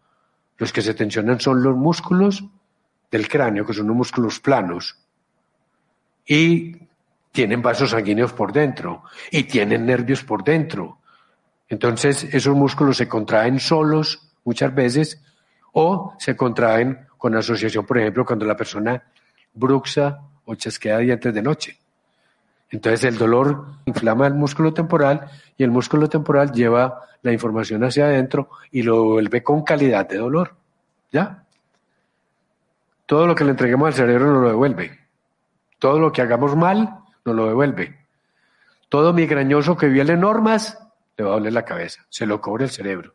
Los 0.58 0.72
que 0.72 0.82
se 0.82 0.94
tensionan 0.94 1.40
son 1.40 1.62
los 1.62 1.76
músculos 1.76 2.44
del 3.10 3.28
cráneo, 3.28 3.64
que 3.64 3.72
son 3.72 3.86
los 3.86 3.96
músculos 3.96 4.40
planos. 4.40 4.98
Y 6.26 6.76
tienen 7.32 7.62
vasos 7.62 7.90
sanguíneos 7.90 8.32
por 8.32 8.52
dentro. 8.52 9.04
Y 9.30 9.44
tienen 9.44 9.86
nervios 9.86 10.24
por 10.24 10.44
dentro. 10.44 10.98
Entonces, 11.68 12.24
esos 12.24 12.54
músculos 12.54 12.96
se 12.96 13.08
contraen 13.08 13.60
solos 13.60 14.20
muchas 14.44 14.74
veces 14.74 15.22
o 15.72 16.14
se 16.18 16.36
contraen 16.36 17.06
con 17.16 17.36
asociación, 17.36 17.84
por 17.86 17.98
ejemplo, 17.98 18.24
cuando 18.24 18.46
la 18.46 18.56
persona 18.56 19.02
bruxa 19.52 20.20
o 20.44 20.54
chasquea 20.54 20.98
dientes 20.98 21.34
de 21.34 21.42
noche. 21.42 21.78
Entonces 22.70 23.04
el 23.04 23.16
dolor 23.16 23.66
inflama 23.86 24.26
el 24.26 24.34
músculo 24.34 24.74
temporal 24.74 25.30
y 25.56 25.64
el 25.64 25.70
músculo 25.70 26.08
temporal 26.08 26.52
lleva 26.52 27.02
la 27.22 27.32
información 27.32 27.82
hacia 27.84 28.06
adentro 28.06 28.50
y 28.70 28.82
lo 28.82 29.04
vuelve 29.04 29.42
con 29.42 29.62
calidad 29.62 30.08
de 30.08 30.18
dolor. 30.18 30.54
¿Ya? 31.10 31.44
Todo 33.06 33.26
lo 33.26 33.34
que 33.34 33.44
le 33.44 33.50
entreguemos 33.50 33.86
al 33.86 33.94
cerebro 33.94 34.32
nos 34.32 34.42
lo 34.42 34.48
devuelve. 34.48 34.98
Todo 35.78 35.98
lo 35.98 36.12
que 36.12 36.20
hagamos 36.20 36.54
mal 36.56 36.98
nos 37.24 37.34
lo 37.34 37.46
devuelve. 37.46 37.98
Todo 38.88 39.12
migrañoso 39.12 39.76
que 39.76 39.88
viole 39.88 40.16
normas 40.16 40.78
le 41.16 41.24
va 41.24 41.30
a 41.30 41.34
doler 41.34 41.52
la 41.52 41.64
cabeza, 41.64 42.04
se 42.10 42.26
lo 42.26 42.40
cobra 42.40 42.64
el 42.64 42.70
cerebro. 42.70 43.14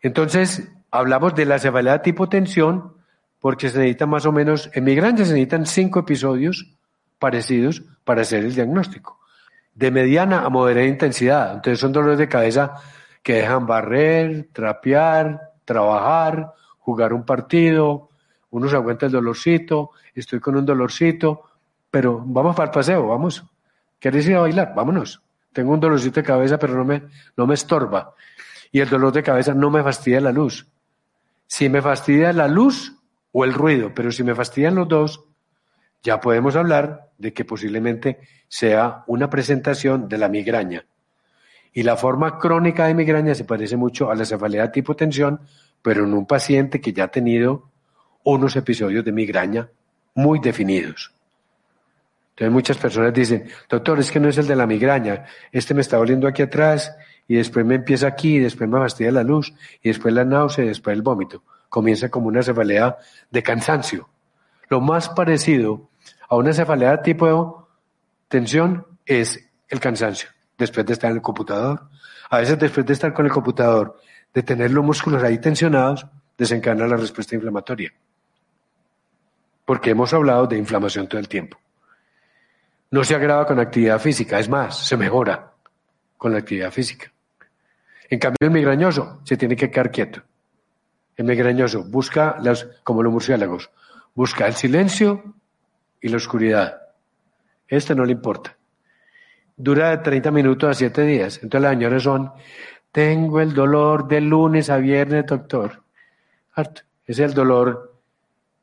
Entonces, 0.00 0.72
hablamos 0.90 1.34
de 1.34 1.46
la 1.46 1.58
cefalea 1.58 2.02
tipo 2.02 2.28
tensión 2.28 2.94
porque 3.40 3.70
se 3.70 3.78
necesita 3.78 4.06
más 4.06 4.24
o 4.24 4.32
menos, 4.32 4.70
en 4.72 4.84
migraña 4.84 5.24
se 5.24 5.32
necesitan 5.32 5.66
cinco 5.66 6.00
episodios 6.00 6.74
parecidos 7.22 7.84
para 8.02 8.22
hacer 8.22 8.44
el 8.44 8.52
diagnóstico. 8.52 9.20
De 9.72 9.92
mediana 9.92 10.40
a 10.44 10.48
moderada 10.48 10.86
intensidad. 10.86 11.54
Entonces 11.54 11.78
son 11.78 11.92
dolores 11.92 12.18
de 12.18 12.28
cabeza 12.28 12.74
que 13.22 13.34
dejan 13.34 13.64
barrer, 13.64 14.48
trapear, 14.52 15.52
trabajar, 15.64 16.52
jugar 16.80 17.12
un 17.12 17.24
partido, 17.24 18.10
uno 18.50 18.68
se 18.68 18.74
aguanta 18.74 19.06
el 19.06 19.12
dolorcito, 19.12 19.92
estoy 20.12 20.40
con 20.40 20.56
un 20.56 20.66
dolorcito, 20.66 21.42
pero 21.88 22.20
vamos 22.26 22.56
para 22.56 22.70
el 22.70 22.74
paseo, 22.74 23.06
vamos. 23.06 23.44
¿Quieres 24.00 24.26
ir 24.26 24.34
a 24.34 24.40
bailar? 24.40 24.74
Vámonos. 24.74 25.22
Tengo 25.52 25.72
un 25.72 25.78
dolorcito 25.78 26.20
de 26.20 26.26
cabeza, 26.26 26.58
pero 26.58 26.74
no 26.74 26.84
me, 26.84 27.04
no 27.36 27.46
me 27.46 27.54
estorba. 27.54 28.14
Y 28.72 28.80
el 28.80 28.88
dolor 28.88 29.12
de 29.12 29.22
cabeza 29.22 29.54
no 29.54 29.70
me 29.70 29.82
fastidia 29.84 30.20
la 30.20 30.32
luz. 30.32 30.66
Si 31.46 31.68
me 31.68 31.80
fastidia 31.80 32.32
la 32.32 32.48
luz 32.48 32.98
o 33.30 33.44
el 33.44 33.54
ruido, 33.54 33.92
pero 33.94 34.10
si 34.10 34.24
me 34.24 34.34
fastidian 34.34 34.74
los 34.74 34.88
dos, 34.88 35.24
ya 36.02 36.20
podemos 36.20 36.56
hablar 36.56 37.10
de 37.18 37.32
que 37.32 37.44
posiblemente 37.44 38.18
sea 38.48 39.04
una 39.06 39.30
presentación 39.30 40.08
de 40.08 40.18
la 40.18 40.28
migraña. 40.28 40.84
Y 41.72 41.84
la 41.84 41.96
forma 41.96 42.38
crónica 42.38 42.86
de 42.86 42.94
migraña 42.94 43.34
se 43.34 43.44
parece 43.44 43.76
mucho 43.76 44.10
a 44.10 44.14
la 44.14 44.24
cefalea 44.24 44.72
tipo 44.72 44.94
tensión, 44.94 45.40
pero 45.80 46.04
en 46.04 46.12
un 46.12 46.26
paciente 46.26 46.80
que 46.80 46.92
ya 46.92 47.04
ha 47.04 47.08
tenido 47.08 47.70
unos 48.24 48.56
episodios 48.56 49.04
de 49.04 49.12
migraña 49.12 49.68
muy 50.14 50.38
definidos. 50.38 51.12
Entonces 52.30 52.52
muchas 52.52 52.78
personas 52.78 53.12
dicen, 53.12 53.48
doctor, 53.68 53.98
es 54.00 54.10
que 54.10 54.20
no 54.20 54.28
es 54.28 54.38
el 54.38 54.46
de 54.46 54.56
la 54.56 54.66
migraña, 54.66 55.26
este 55.50 55.74
me 55.74 55.82
está 55.82 55.96
doliendo 55.96 56.26
aquí 56.26 56.42
atrás 56.42 56.94
y 57.28 57.36
después 57.36 57.64
me 57.64 57.76
empieza 57.76 58.06
aquí, 58.06 58.36
y 58.36 58.40
después 58.40 58.68
me 58.68 58.78
fastidia 58.78 59.12
la 59.12 59.22
luz, 59.22 59.54
y 59.82 59.88
después 59.88 60.12
la 60.12 60.24
náusea, 60.24 60.64
y 60.64 60.68
después 60.68 60.94
el 60.94 61.02
vómito. 61.02 61.42
Comienza 61.68 62.10
como 62.10 62.28
una 62.28 62.42
cefalea 62.42 62.96
de 63.30 63.42
cansancio. 63.42 64.08
Lo 64.68 64.80
más 64.80 65.08
parecido 65.08 65.88
a 66.32 66.36
una 66.36 66.54
cefalea 66.54 67.02
tipo 67.02 67.68
tensión 68.26 68.86
es 69.04 69.50
el 69.68 69.78
cansancio, 69.78 70.30
después 70.56 70.86
de 70.86 70.94
estar 70.94 71.10
en 71.10 71.18
el 71.18 71.22
computador. 71.22 71.90
A 72.30 72.38
veces 72.38 72.58
después 72.58 72.86
de 72.86 72.94
estar 72.94 73.12
con 73.12 73.26
el 73.26 73.30
computador, 73.30 74.00
de 74.32 74.42
tener 74.42 74.70
los 74.70 74.82
músculos 74.82 75.22
ahí 75.22 75.36
tensionados, 75.36 76.06
desencadena 76.38 76.86
la 76.86 76.96
respuesta 76.96 77.34
inflamatoria. 77.34 77.92
Porque 79.66 79.90
hemos 79.90 80.14
hablado 80.14 80.46
de 80.46 80.56
inflamación 80.56 81.06
todo 81.06 81.20
el 81.20 81.28
tiempo. 81.28 81.58
No 82.90 83.04
se 83.04 83.14
agrava 83.14 83.44
con 83.44 83.60
actividad 83.60 83.98
física, 83.98 84.38
es 84.38 84.48
más, 84.48 84.86
se 84.86 84.96
mejora 84.96 85.52
con 86.16 86.32
la 86.32 86.38
actividad 86.38 86.70
física. 86.70 87.12
En 88.08 88.18
cambio, 88.18 88.38
el 88.40 88.50
migrañoso 88.50 89.20
se 89.24 89.36
tiene 89.36 89.54
que 89.54 89.70
quedar 89.70 89.90
quieto. 89.90 90.22
El 91.14 91.26
migrañoso 91.26 91.84
busca, 91.84 92.38
las, 92.40 92.66
como 92.84 93.02
los 93.02 93.12
murciélagos, 93.12 93.68
busca 94.14 94.46
el 94.46 94.54
silencio 94.54 95.34
y 96.02 96.08
la 96.08 96.16
oscuridad. 96.18 96.82
Este 97.68 97.94
no 97.94 98.04
le 98.04 98.12
importa. 98.12 98.56
Dura 99.56 99.90
de 99.90 99.98
30 99.98 100.30
minutos 100.30 100.68
a 100.70 100.74
7 100.74 101.02
días. 101.02 101.36
Entonces 101.42 101.62
las 101.62 101.72
señores 101.72 102.02
son 102.02 102.32
Tengo 102.90 103.40
el 103.40 103.54
dolor 103.54 104.06
de 104.06 104.20
lunes 104.20 104.68
a 104.68 104.76
viernes, 104.76 105.24
doctor. 105.24 105.82
Es 107.06 107.18
el 107.18 107.32
dolor 107.32 107.94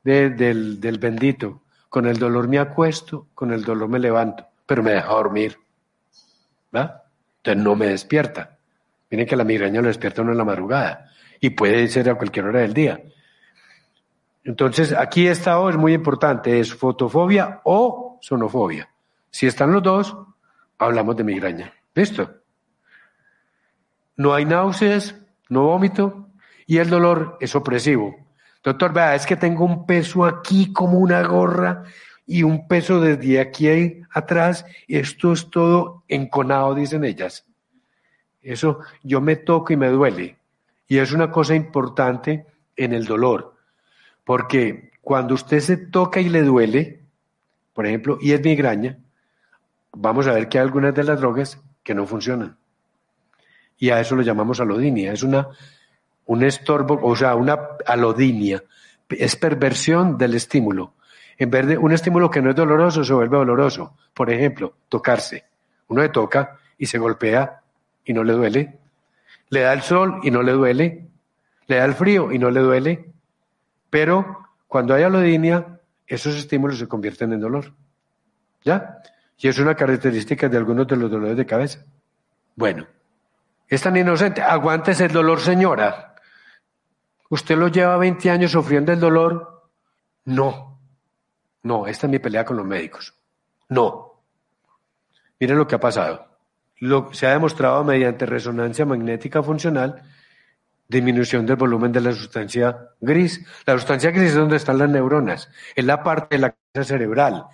de- 0.03 0.29
del, 0.29 0.99
bendito. 0.99 1.63
Con 1.89 2.05
el 2.05 2.19
dolor 2.19 2.47
me 2.47 2.59
acuesto, 2.59 3.25
con 3.33 3.51
el 3.51 3.63
dolor 3.63 3.89
me 3.89 3.97
levanto, 3.97 4.45
pero 4.67 4.83
me 4.83 4.91
deja 4.91 5.07
dormir. 5.07 5.57
¿Va? 6.75 7.05
Entonces 7.37 7.63
no 7.63 7.75
me 7.75 7.87
despierta. 7.87 8.57
Miren 9.09 9.25
que 9.25 9.35
la 9.35 9.43
migraña 9.43 9.81
lo 9.81 9.87
despierta 9.87 10.21
uno 10.21 10.33
en 10.33 10.37
la 10.37 10.45
madrugada 10.45 11.09
y 11.39 11.49
puede 11.49 11.87
ser 11.87 12.07
a 12.11 12.15
cualquier 12.15 12.45
hora 12.45 12.59
del 12.59 12.73
día. 12.75 13.01
Entonces, 14.49 14.93
aquí 14.93 15.27
esta 15.27 15.59
O 15.59 15.69
es 15.69 15.77
muy 15.77 15.93
importante, 15.93 16.59
es 16.59 16.73
fotofobia 16.73 17.61
o 17.65 18.17
sonofobia. 18.19 18.89
Si 19.29 19.45
están 19.45 19.71
los 19.71 19.83
dos, 19.83 20.17
hablamos 20.79 21.15
de 21.17 21.23
migraña. 21.23 21.71
¿Listo? 21.93 22.31
No 24.17 24.33
hay 24.33 24.45
náuseas, 24.45 25.15
no 25.49 25.65
vómito 25.65 26.29
y 26.65 26.79
el 26.79 26.89
dolor 26.89 27.37
es 27.39 27.55
opresivo. 27.55 28.15
Doctor, 28.63 28.91
vea, 28.91 29.13
es 29.13 29.27
que 29.27 29.35
tengo 29.35 29.65
un 29.65 29.85
peso 29.85 30.25
aquí 30.25 30.73
como 30.73 30.97
una 30.97 31.21
gorra 31.21 31.83
y 32.25 32.41
un 32.41 32.67
peso 32.67 32.99
desde 32.99 33.39
aquí 33.39 34.01
atrás. 34.09 34.65
Esto 34.87 35.33
es 35.33 35.47
todo 35.51 36.05
enconado, 36.07 36.73
dicen 36.73 37.03
ellas. 37.03 37.45
Eso 38.41 38.79
yo 39.03 39.21
me 39.21 39.35
toco 39.35 39.73
y 39.73 39.77
me 39.77 39.89
duele. 39.89 40.39
Y 40.87 40.97
es 40.97 41.11
una 41.11 41.29
cosa 41.29 41.53
importante 41.53 42.47
en 42.75 42.93
el 42.93 43.05
dolor. 43.05 43.58
Porque 44.29 44.91
cuando 45.01 45.33
usted 45.33 45.59
se 45.59 45.75
toca 45.75 46.19
y 46.19 46.29
le 46.29 46.43
duele, 46.43 47.01
por 47.73 47.87
ejemplo, 47.87 48.19
y 48.21 48.33
es 48.33 48.43
migraña, 48.43 48.99
vamos 49.91 50.27
a 50.27 50.33
ver 50.33 50.47
que 50.47 50.59
hay 50.59 50.65
algunas 50.65 50.93
de 50.93 51.03
las 51.03 51.19
drogas 51.19 51.59
que 51.81 51.95
no 51.95 52.05
funcionan. 52.05 52.55
Y 53.79 53.89
a 53.89 53.99
eso 53.99 54.15
lo 54.15 54.21
llamamos 54.21 54.59
alodinia. 54.59 55.13
Es 55.13 55.23
una, 55.23 55.47
un 56.27 56.43
estorbo, 56.43 56.99
o 57.01 57.15
sea, 57.15 57.33
una 57.33 57.57
alodinia. 57.87 58.63
Es 59.09 59.35
perversión 59.35 60.15
del 60.15 60.35
estímulo. 60.35 60.93
En 61.35 61.49
vez 61.49 61.65
de 61.65 61.79
un 61.79 61.91
estímulo 61.91 62.29
que 62.29 62.43
no 62.43 62.51
es 62.51 62.55
doloroso, 62.55 63.03
se 63.03 63.13
vuelve 63.15 63.35
doloroso. 63.35 63.97
Por 64.13 64.29
ejemplo, 64.29 64.75
tocarse. 64.89 65.45
Uno 65.87 66.03
le 66.03 66.09
toca 66.09 66.59
y 66.77 66.85
se 66.85 66.99
golpea 66.99 67.61
y 68.05 68.13
no 68.13 68.23
le 68.23 68.33
duele. 68.33 68.77
Le 69.49 69.61
da 69.61 69.73
el 69.73 69.81
sol 69.81 70.19
y 70.21 70.29
no 70.29 70.43
le 70.43 70.51
duele. 70.51 71.07
Le 71.65 71.77
da 71.77 71.85
el 71.85 71.95
frío 71.95 72.31
y 72.31 72.37
no 72.37 72.51
le 72.51 72.59
duele. 72.59 73.09
Pero 73.89 74.45
cuando 74.67 74.93
hay 74.93 75.03
alodinia, 75.03 75.79
esos 76.05 76.35
estímulos 76.35 76.79
se 76.79 76.87
convierten 76.87 77.33
en 77.33 77.39
dolor. 77.39 77.73
¿Ya? 78.63 79.01
Y 79.37 79.47
es 79.47 79.57
una 79.59 79.75
característica 79.75 80.49
de 80.49 80.57
algunos 80.57 80.87
de 80.87 80.95
los 80.95 81.09
dolores 81.09 81.37
de 81.37 81.45
cabeza. 81.45 81.85
Bueno, 82.55 82.85
es 83.67 83.81
tan 83.81 83.95
inocente. 83.95 84.41
Aguántese 84.41 85.05
el 85.05 85.13
dolor, 85.13 85.39
señora. 85.39 86.15
¿Usted 87.29 87.57
lo 87.57 87.67
lleva 87.67 87.97
20 87.97 88.29
años 88.31 88.51
sufriendo 88.51 88.91
el 88.91 88.99
dolor? 88.99 89.69
No. 90.25 90.79
No, 91.63 91.87
esta 91.87 92.07
es 92.07 92.11
mi 92.11 92.19
pelea 92.19 92.43
con 92.43 92.57
los 92.57 92.65
médicos. 92.65 93.13
No. 93.69 94.23
Miren 95.39 95.57
lo 95.57 95.67
que 95.67 95.75
ha 95.75 95.79
pasado. 95.79 96.27
Lo, 96.79 97.13
se 97.13 97.27
ha 97.27 97.31
demostrado 97.31 97.83
mediante 97.83 98.25
resonancia 98.25 98.85
magnética 98.85 99.43
funcional 99.43 100.03
disminución 100.89 101.45
del 101.45 101.55
volumen 101.55 101.91
de 101.91 102.01
la 102.01 102.11
sustancia 102.11 102.89
gris. 102.99 103.45
La 103.65 103.75
sustancia 103.75 104.09
gris 104.09 104.29
es 104.29 104.35
donde 104.35 104.57
están 104.57 104.79
las 104.79 104.89
neuronas, 104.89 105.49
es 105.75 105.85
la 105.85 106.01
parte 106.03 106.35
de 106.35 106.41
la 106.41 106.55
cabeza 106.73 106.95
cerebral, 106.95 107.45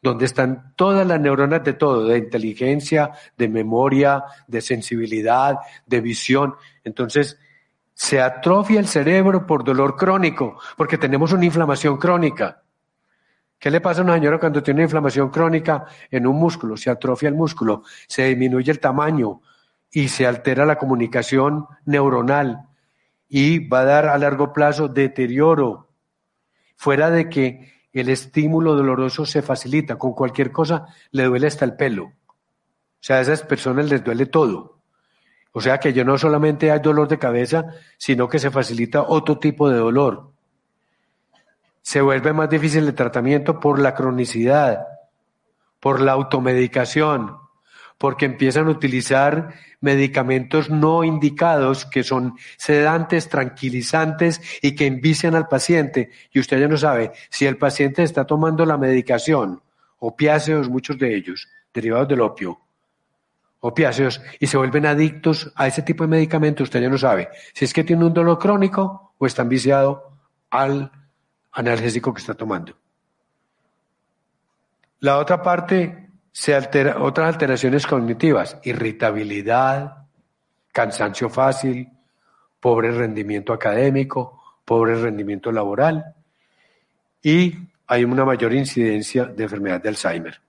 donde 0.00 0.26
están 0.26 0.72
todas 0.76 1.04
las 1.04 1.20
neuronas 1.20 1.64
de 1.64 1.72
todo, 1.72 2.06
de 2.06 2.18
inteligencia, 2.18 3.10
de 3.36 3.48
memoria, 3.48 4.22
de 4.46 4.60
sensibilidad, 4.60 5.56
de 5.86 6.00
visión. 6.00 6.54
Entonces, 6.84 7.36
se 7.92 8.20
atrofia 8.22 8.78
el 8.78 8.86
cerebro 8.86 9.44
por 9.44 9.64
dolor 9.64 9.96
crónico, 9.96 10.60
porque 10.76 10.96
tenemos 10.96 11.32
una 11.32 11.44
inflamación 11.44 11.96
crónica. 11.96 12.62
¿Qué 13.58 13.72
le 13.72 13.80
pasa 13.80 14.02
a 14.02 14.04
una 14.04 14.14
señora 14.14 14.38
cuando 14.38 14.62
tiene 14.62 14.78
una 14.78 14.84
inflamación 14.84 15.30
crónica 15.30 15.84
en 16.10 16.28
un 16.28 16.36
músculo? 16.36 16.76
Se 16.76 16.90
atrofia 16.90 17.28
el 17.28 17.34
músculo, 17.34 17.82
se 18.06 18.24
disminuye 18.26 18.70
el 18.70 18.78
tamaño 18.78 19.40
y 19.90 20.08
se 20.08 20.26
altera 20.26 20.64
la 20.64 20.76
comunicación 20.76 21.66
neuronal 21.86 22.68
y 23.36 23.58
va 23.58 23.80
a 23.80 23.84
dar 23.84 24.06
a 24.06 24.16
largo 24.16 24.52
plazo 24.52 24.86
deterioro. 24.86 25.88
Fuera 26.76 27.10
de 27.10 27.28
que 27.28 27.72
el 27.92 28.08
estímulo 28.08 28.76
doloroso 28.76 29.26
se 29.26 29.42
facilita, 29.42 29.96
con 29.96 30.12
cualquier 30.12 30.52
cosa 30.52 30.86
le 31.10 31.24
duele 31.24 31.48
hasta 31.48 31.64
el 31.64 31.74
pelo. 31.74 32.04
O 32.04 32.12
sea, 33.00 33.16
a 33.16 33.22
esas 33.22 33.42
personas 33.42 33.90
les 33.90 34.04
duele 34.04 34.26
todo. 34.26 34.78
O 35.50 35.60
sea 35.60 35.80
que 35.80 35.92
yo 35.92 36.04
no 36.04 36.16
solamente 36.16 36.70
hay 36.70 36.78
dolor 36.78 37.08
de 37.08 37.18
cabeza, 37.18 37.64
sino 37.98 38.28
que 38.28 38.38
se 38.38 38.52
facilita 38.52 39.02
otro 39.02 39.36
tipo 39.40 39.68
de 39.68 39.78
dolor. 39.78 40.30
Se 41.82 42.02
vuelve 42.02 42.32
más 42.32 42.48
difícil 42.48 42.86
el 42.86 42.94
tratamiento 42.94 43.58
por 43.58 43.80
la 43.80 43.96
cronicidad, 43.96 44.86
por 45.80 46.00
la 46.00 46.12
automedicación, 46.12 47.36
porque 47.98 48.26
empiezan 48.26 48.66
a 48.66 48.70
utilizar 48.70 49.54
medicamentos 49.80 50.70
no 50.70 51.04
indicados 51.04 51.84
que 51.84 52.02
son 52.02 52.36
sedantes, 52.56 53.28
tranquilizantes 53.28 54.40
y 54.62 54.74
que 54.74 54.86
envician 54.86 55.34
al 55.34 55.48
paciente. 55.48 56.10
Y 56.32 56.40
usted 56.40 56.58
ya 56.58 56.68
no 56.68 56.76
sabe 56.76 57.12
si 57.30 57.46
el 57.46 57.56
paciente 57.56 58.02
está 58.02 58.26
tomando 58.26 58.64
la 58.66 58.78
medicación, 58.78 59.62
opiáceos, 59.98 60.68
muchos 60.68 60.98
de 60.98 61.14
ellos, 61.14 61.48
derivados 61.72 62.08
del 62.08 62.20
opio, 62.20 62.60
opiáceos, 63.60 64.20
y 64.40 64.46
se 64.46 64.58
vuelven 64.58 64.86
adictos 64.86 65.52
a 65.54 65.66
ese 65.66 65.82
tipo 65.82 66.04
de 66.04 66.08
medicamentos, 66.08 66.64
usted 66.64 66.82
ya 66.82 66.90
no 66.90 66.98
sabe 66.98 67.28
si 67.54 67.64
es 67.64 67.72
que 67.72 67.84
tiene 67.84 68.04
un 68.04 68.12
dolor 68.12 68.38
crónico 68.38 69.14
o 69.16 69.26
está 69.26 69.44
viciado 69.44 70.18
al 70.50 70.92
analgésico 71.52 72.12
que 72.12 72.20
está 72.20 72.34
tomando. 72.34 72.76
La 75.00 75.18
otra 75.18 75.42
parte 75.42 76.03
se 76.36 76.52
altera, 76.52 77.00
otras 77.00 77.28
alteraciones 77.32 77.86
cognitivas, 77.86 78.58
irritabilidad, 78.64 79.98
cansancio 80.72 81.30
fácil, 81.30 81.88
pobre 82.58 82.90
rendimiento 82.90 83.52
académico, 83.52 84.42
pobre 84.64 84.96
rendimiento 84.96 85.52
laboral 85.52 86.04
y 87.22 87.54
hay 87.86 88.02
una 88.02 88.24
mayor 88.24 88.52
incidencia 88.52 89.26
de 89.26 89.44
enfermedad 89.44 89.80
de 89.80 89.90
Alzheimer. 89.90 90.40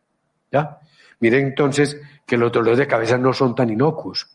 ¿ya? 0.51 0.79
Miren 1.19 1.45
entonces 1.45 2.01
que 2.25 2.37
los 2.37 2.51
dolores 2.51 2.79
de 2.79 2.87
cabeza 2.87 3.19
no 3.19 3.31
son 3.31 3.53
tan 3.53 3.69
inocuos, 3.69 4.27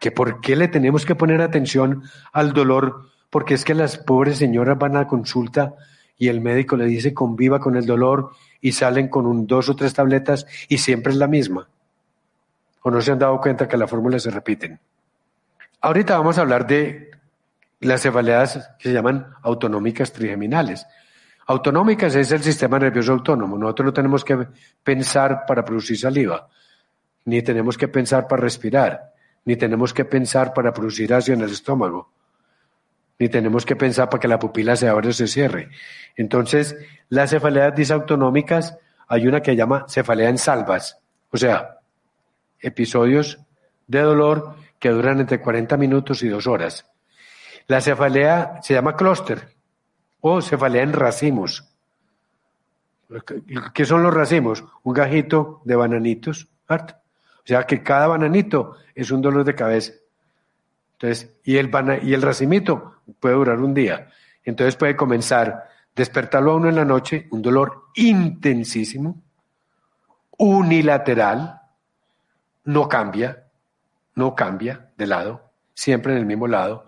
que 0.00 0.10
por 0.10 0.40
qué 0.40 0.56
le 0.56 0.66
tenemos 0.66 1.06
que 1.06 1.14
poner 1.14 1.40
atención 1.40 2.02
al 2.32 2.52
dolor, 2.52 3.10
porque 3.30 3.54
es 3.54 3.64
que 3.64 3.74
las 3.74 3.96
pobres 3.96 4.38
señoras 4.38 4.76
van 4.76 4.96
a 4.96 5.06
consulta 5.06 5.76
y 6.20 6.28
el 6.28 6.42
médico 6.42 6.76
le 6.76 6.84
dice 6.84 7.14
conviva 7.14 7.58
con 7.58 7.76
el 7.76 7.86
dolor 7.86 8.32
y 8.60 8.72
salen 8.72 9.08
con 9.08 9.24
un 9.26 9.46
dos 9.46 9.70
o 9.70 9.74
tres 9.74 9.94
tabletas 9.94 10.46
y 10.68 10.76
siempre 10.76 11.12
es 11.12 11.18
la 11.18 11.26
misma. 11.26 11.66
¿O 12.82 12.90
no 12.90 13.00
se 13.00 13.10
han 13.10 13.18
dado 13.18 13.40
cuenta 13.40 13.66
que 13.66 13.78
las 13.78 13.88
fórmulas 13.88 14.22
se 14.22 14.30
repiten? 14.30 14.78
Ahorita 15.80 16.18
vamos 16.18 16.36
a 16.36 16.42
hablar 16.42 16.66
de 16.66 17.10
las 17.80 18.02
cefaleas 18.02 18.70
que 18.78 18.90
se 18.90 18.94
llaman 18.94 19.28
autonómicas 19.40 20.12
trigeminales. 20.12 20.86
Autonómicas 21.46 22.14
es 22.14 22.30
el 22.32 22.42
sistema 22.42 22.78
nervioso 22.78 23.12
autónomo. 23.12 23.56
Nosotros 23.56 23.86
no 23.86 23.92
tenemos 23.94 24.22
que 24.22 24.46
pensar 24.84 25.46
para 25.46 25.64
producir 25.64 25.98
saliva, 25.98 26.48
ni 27.24 27.40
tenemos 27.40 27.78
que 27.78 27.88
pensar 27.88 28.28
para 28.28 28.42
respirar, 28.42 29.14
ni 29.46 29.56
tenemos 29.56 29.94
que 29.94 30.04
pensar 30.04 30.52
para 30.52 30.70
producir 30.74 31.14
ácido 31.14 31.38
en 31.38 31.44
el 31.44 31.50
estómago 31.50 32.10
ni 33.20 33.28
tenemos 33.28 33.66
que 33.66 33.76
pensar 33.76 34.08
para 34.08 34.18
que 34.18 34.28
la 34.28 34.38
pupila 34.38 34.74
se 34.74 34.88
abra 34.88 35.10
o 35.10 35.12
se 35.12 35.28
cierre. 35.28 35.68
Entonces, 36.16 36.74
las 37.10 37.30
cefaleas 37.30 37.76
disautonómicas, 37.76 38.78
hay 39.06 39.28
una 39.28 39.42
que 39.42 39.52
se 39.52 39.56
llama 39.58 39.84
cefalea 39.88 40.30
en 40.30 40.38
salvas, 40.38 40.98
o 41.30 41.36
sea, 41.36 41.80
episodios 42.58 43.38
de 43.86 44.00
dolor 44.00 44.56
que 44.78 44.88
duran 44.88 45.20
entre 45.20 45.38
40 45.38 45.76
minutos 45.76 46.22
y 46.22 46.28
dos 46.28 46.46
horas. 46.46 46.86
La 47.66 47.82
cefalea 47.82 48.60
se 48.62 48.72
llama 48.72 48.96
clúster 48.96 49.54
o 50.22 50.40
cefalea 50.40 50.82
en 50.82 50.94
racimos. 50.94 51.68
¿Qué 53.74 53.84
son 53.84 54.02
los 54.02 54.14
racimos? 54.14 54.64
Un 54.82 54.94
gajito 54.94 55.60
de 55.66 55.76
bananitos. 55.76 56.48
O 56.68 56.76
sea 57.44 57.64
que 57.64 57.82
cada 57.82 58.06
bananito 58.06 58.76
es 58.94 59.10
un 59.10 59.20
dolor 59.20 59.44
de 59.44 59.54
cabeza. 59.54 59.92
Entonces, 61.00 61.34
y 61.44 61.56
el, 61.56 61.70
el 61.74 62.22
racimito 62.22 62.96
puede 63.20 63.34
durar 63.34 63.58
un 63.60 63.72
día. 63.72 64.10
Entonces 64.44 64.76
puede 64.76 64.96
comenzar, 64.96 65.66
despertarlo 65.96 66.52
a 66.52 66.56
uno 66.56 66.68
en 66.68 66.76
la 66.76 66.84
noche, 66.84 67.26
un 67.30 67.40
dolor 67.40 67.86
intensísimo, 67.94 69.22
unilateral, 70.36 71.62
no 72.64 72.86
cambia, 72.86 73.46
no 74.14 74.34
cambia 74.34 74.90
de 74.98 75.06
lado, 75.06 75.50
siempre 75.72 76.12
en 76.12 76.18
el 76.18 76.26
mismo 76.26 76.46
lado, 76.46 76.84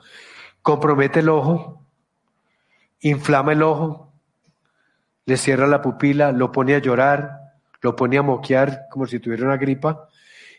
compromete 0.61 1.21
el 1.21 1.31
ojo, 1.31 1.83
inflama 3.01 3.53
el 3.53 3.63
ojo, 3.63 4.13
le 5.25 5.39
cierra 5.39 5.67
la 5.67 5.81
pupila, 5.81 6.33
lo 6.33 6.53
pone 6.53 6.75
a 6.75 6.81
llorar, 6.81 7.55
lo 7.81 7.97
pone 7.97 8.19
a 8.19 8.23
moquear 8.23 8.89
como 8.91 9.07
si 9.07 9.21
tuviera 9.21 9.47
una 9.47 9.57
gripa, 9.57 10.09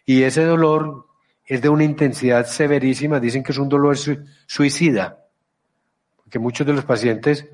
y 0.05 0.23
ese 0.23 0.43
dolor 0.43 1.12
es 1.45 1.61
de 1.61 1.69
una 1.69 1.83
intensidad 1.83 2.45
severísima, 2.45 3.19
dicen 3.19 3.43
que 3.43 3.51
es 3.51 3.57
un 3.57 3.69
dolor 3.69 3.97
suicida, 4.47 5.19
porque 6.17 6.39
muchos 6.39 6.65
de 6.65 6.73
los 6.73 6.85
pacientes 6.85 7.47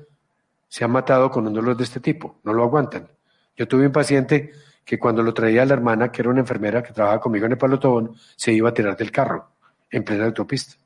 se 0.68 0.84
han 0.84 0.92
matado 0.92 1.30
con 1.30 1.46
un 1.46 1.52
dolor 1.52 1.76
de 1.76 1.84
este 1.84 2.00
tipo, 2.00 2.38
no 2.44 2.52
lo 2.52 2.62
aguantan. 2.62 3.08
Yo 3.56 3.66
tuve 3.66 3.86
un 3.86 3.92
paciente 3.92 4.52
que 4.84 4.98
cuando 4.98 5.22
lo 5.22 5.34
traía 5.34 5.64
la 5.64 5.74
hermana, 5.74 6.10
que 6.10 6.22
era 6.22 6.30
una 6.30 6.40
enfermera 6.40 6.82
que 6.82 6.92
trabajaba 6.92 7.20
conmigo 7.20 7.46
en 7.46 7.52
el 7.52 7.58
Palotón, 7.58 8.14
se 8.36 8.52
iba 8.52 8.68
a 8.68 8.74
tirar 8.74 8.96
del 8.96 9.10
carro 9.10 9.50
en 9.90 10.04
plena 10.04 10.26
autopista. 10.26 10.76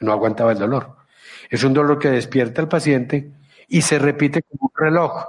No 0.00 0.12
aguantaba 0.12 0.52
el 0.52 0.58
dolor. 0.58 0.96
Es 1.48 1.64
un 1.64 1.72
dolor 1.72 1.98
que 1.98 2.10
despierta 2.10 2.62
al 2.62 2.68
paciente 2.68 3.32
y 3.68 3.82
se 3.82 3.98
repite 3.98 4.42
como 4.42 4.70
un 4.72 4.86
reloj. 4.86 5.24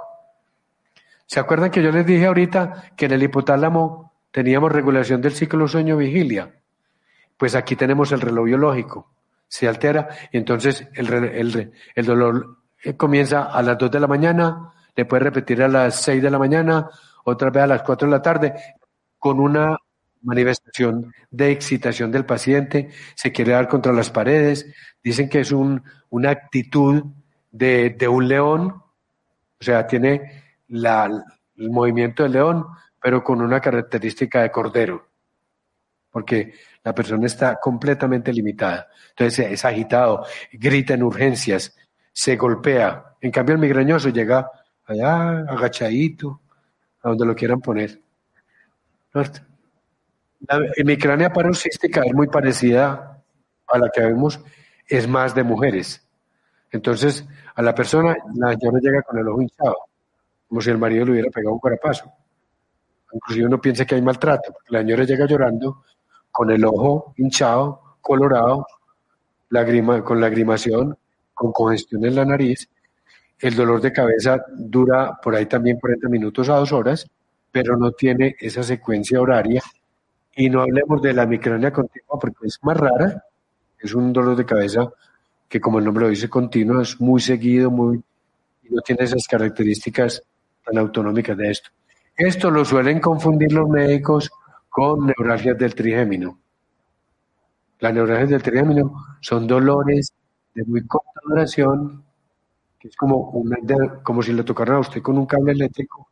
¿Se 1.26 1.40
acuerdan 1.40 1.70
que 1.70 1.82
yo 1.82 1.90
les 1.90 2.06
dije 2.06 2.26
ahorita 2.26 2.92
que 2.96 3.06
en 3.06 3.12
el 3.12 3.22
hipotálamo 3.22 4.12
teníamos 4.30 4.70
regulación 4.70 5.20
del 5.20 5.32
ciclo 5.32 5.66
sueño-vigilia? 5.66 6.54
Pues 7.36 7.54
aquí 7.54 7.76
tenemos 7.76 8.12
el 8.12 8.20
reloj 8.20 8.46
biológico. 8.46 9.10
Se 9.48 9.68
altera 9.68 10.08
y 10.32 10.38
entonces 10.38 10.88
el, 10.94 11.06
dolor 12.04 12.58
eh, 12.82 12.96
comienza 12.96 13.44
a 13.44 13.62
las 13.62 13.78
2 13.78 13.90
de 13.90 14.00
la 14.00 14.06
mañana, 14.06 14.72
le 14.94 15.04
puede 15.04 15.24
repetir 15.24 15.62
a 15.62 15.68
las 15.68 16.00
6 16.02 16.22
de 16.22 16.30
la 16.30 16.38
mañana, 16.38 16.88
otra 17.24 17.50
vez 17.50 17.62
a 17.62 17.66
las 17.66 17.82
4 17.82 18.08
de 18.08 18.12
la 18.12 18.22
tarde, 18.22 18.54
con 19.18 19.38
una 19.38 19.76
manifestación 20.22 21.12
de 21.30 21.52
excitación 21.52 22.10
del 22.10 22.26
paciente, 22.26 22.90
se 23.14 23.30
quiere 23.30 23.52
dar 23.52 23.68
contra 23.68 23.92
las 23.92 24.10
paredes, 24.10 24.66
dicen 25.02 25.28
que 25.28 25.40
es 25.40 25.52
un, 25.52 25.82
una 26.10 26.30
actitud 26.30 27.04
de, 27.52 27.90
de, 27.90 28.08
un 28.08 28.26
león, 28.26 28.82
o 29.60 29.64
sea, 29.64 29.86
tiene 29.86 30.44
la, 30.68 31.04
el 31.56 31.70
movimiento 31.70 32.24
del 32.24 32.32
león, 32.32 32.66
pero 33.00 33.22
con 33.22 33.40
una 33.40 33.60
característica 33.60 34.42
de 34.42 34.50
cordero, 34.50 35.06
porque 36.16 36.54
la 36.82 36.94
persona 36.94 37.26
está 37.26 37.56
completamente 37.56 38.32
limitada. 38.32 38.88
Entonces 39.10 39.50
es 39.50 39.64
agitado, 39.66 40.24
grita 40.50 40.94
en 40.94 41.02
urgencias, 41.02 41.76
se 42.10 42.36
golpea. 42.36 43.16
En 43.20 43.30
cambio, 43.30 43.54
el 43.54 43.60
migrañoso 43.60 44.08
llega 44.08 44.50
allá 44.86 45.40
agachadito, 45.40 46.40
a 47.02 47.10
donde 47.10 47.26
lo 47.26 47.34
quieran 47.34 47.60
poner. 47.60 48.00
La 49.12 50.58
hemicrania 50.76 51.30
paroxística 51.30 52.00
es 52.02 52.14
muy 52.14 52.28
parecida 52.28 53.22
a 53.68 53.78
la 53.78 53.90
que 53.90 54.00
vemos, 54.00 54.40
es 54.88 55.06
más 55.06 55.34
de 55.34 55.42
mujeres. 55.42 56.02
Entonces, 56.70 57.26
a 57.54 57.60
la 57.60 57.74
persona, 57.74 58.16
la 58.36 58.54
señora 58.54 58.78
llega 58.80 59.02
con 59.02 59.18
el 59.18 59.28
ojo 59.28 59.42
hinchado, 59.42 59.76
como 60.48 60.62
si 60.62 60.70
el 60.70 60.78
marido 60.78 61.04
le 61.04 61.10
hubiera 61.10 61.30
pegado 61.30 61.52
un 61.52 61.60
cuerapazo. 61.60 62.10
Inclusive 63.12 63.46
uno 63.46 63.60
piensa 63.60 63.84
que 63.84 63.96
hay 63.96 64.00
maltrato, 64.00 64.50
porque 64.54 64.70
la 64.70 64.78
señora 64.78 65.04
llega 65.04 65.26
llorando 65.26 65.84
con 66.36 66.50
el 66.50 66.66
ojo 66.66 67.14
hinchado, 67.16 67.96
colorado, 68.02 68.66
con 70.04 70.20
lagrimación, 70.20 70.98
con 71.32 71.50
congestión 71.50 72.04
en 72.04 72.14
la 72.14 72.26
nariz. 72.26 72.68
El 73.38 73.56
dolor 73.56 73.80
de 73.80 73.90
cabeza 73.90 74.44
dura 74.54 75.18
por 75.22 75.34
ahí 75.34 75.46
también 75.46 75.80
40 75.80 76.10
minutos 76.10 76.50
a 76.50 76.56
dos 76.56 76.72
horas, 76.72 77.08
pero 77.50 77.78
no 77.78 77.92
tiene 77.92 78.36
esa 78.38 78.62
secuencia 78.62 79.18
horaria. 79.18 79.62
Y 80.34 80.50
no 80.50 80.60
hablemos 80.60 81.00
de 81.00 81.14
la 81.14 81.24
micrania 81.24 81.72
continua 81.72 82.18
porque 82.20 82.46
es 82.48 82.58
más 82.60 82.76
rara. 82.76 83.24
Es 83.80 83.94
un 83.94 84.12
dolor 84.12 84.36
de 84.36 84.44
cabeza 84.44 84.92
que, 85.48 85.58
como 85.58 85.78
el 85.78 85.86
nombre 85.86 86.04
lo 86.04 86.10
dice, 86.10 86.28
continuo, 86.28 86.82
es 86.82 87.00
muy 87.00 87.22
seguido, 87.22 87.70
muy 87.70 88.02
y 88.62 88.74
no 88.74 88.82
tiene 88.82 89.04
esas 89.04 89.26
características 89.26 90.22
tan 90.62 90.76
autonómicas 90.76 91.34
de 91.34 91.50
esto. 91.50 91.70
Esto 92.14 92.50
lo 92.50 92.62
suelen 92.62 93.00
confundir 93.00 93.52
los 93.52 93.70
médicos 93.70 94.30
con 94.76 95.06
neuralgias 95.06 95.56
del 95.56 95.74
trigémino. 95.74 96.38
Las 97.78 97.94
neuralgias 97.94 98.28
del 98.28 98.42
trigémino 98.42 98.92
son 99.22 99.46
dolores 99.46 100.12
de 100.54 100.64
muy 100.64 100.86
corta 100.86 101.18
duración, 101.24 102.04
que 102.78 102.88
es 102.88 102.94
como, 102.94 103.30
una, 103.30 103.56
como 104.02 104.22
si 104.22 104.34
le 104.34 104.44
tocaran 104.44 104.76
a 104.76 104.80
usted 104.80 105.00
con 105.00 105.16
un 105.16 105.24
cable 105.24 105.52
eléctrico 105.52 106.10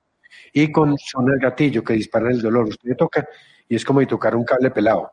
y 0.51 0.73
con 0.73 0.97
zona 0.97 1.33
del 1.33 1.41
gatillo 1.41 1.85
que 1.85 1.93
dispara 1.93 2.31
el 2.31 2.41
dolor. 2.41 2.69
Usted 2.69 2.89
le 2.89 2.95
toca 2.95 3.29
y 3.69 3.77
es 3.77 3.85
como 3.85 4.01
si 4.01 4.07
tocar 4.07 4.35
un 4.35 4.47
cable 4.47 4.71
pelado. 4.71 5.12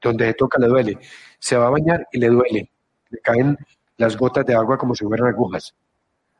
Donde 0.00 0.28
se 0.28 0.32
toca 0.32 0.58
le 0.58 0.68
duele. 0.68 0.98
Se 1.38 1.58
va 1.58 1.66
a 1.66 1.70
bañar 1.70 2.08
y 2.12 2.18
le 2.18 2.28
duele. 2.28 2.70
Le 3.10 3.18
caen 3.18 3.58
las 3.98 4.16
gotas 4.16 4.46
de 4.46 4.54
agua 4.54 4.78
como 4.78 4.94
si 4.94 5.04
fueran 5.04 5.28
agujas. 5.28 5.74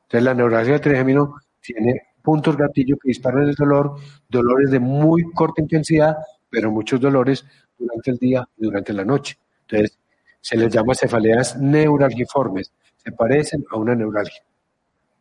Entonces 0.05 0.25
la 0.25 0.33
neuralgia 0.33 0.73
del 0.73 0.81
trigémino 0.81 1.35
tiene 1.61 2.12
puntos 2.23 2.57
gatillo 2.57 2.97
que 2.97 3.09
disparan 3.09 3.49
el 3.49 3.55
dolor, 3.55 3.97
dolores 4.29 4.71
de 4.71 4.79
muy 4.79 5.25
corta 5.33 5.61
intensidad, 5.61 6.17
pero 6.49 6.71
muchos 6.71 7.01
dolores 7.01 7.45
durante 7.79 8.11
el 8.11 8.19
día 8.19 8.49
y 8.57 8.65
durante 8.65 8.93
la 8.93 9.05
noche. 9.05 9.39
Entonces, 9.63 9.99
se 10.41 10.57
les 10.57 10.73
llama 10.73 10.95
cefaleas 10.95 11.57
neuralgiformes, 11.59 12.73
se 12.97 13.13
parecen 13.13 13.65
a 13.71 13.77
una 13.77 13.95
neuralgia. 13.95 14.43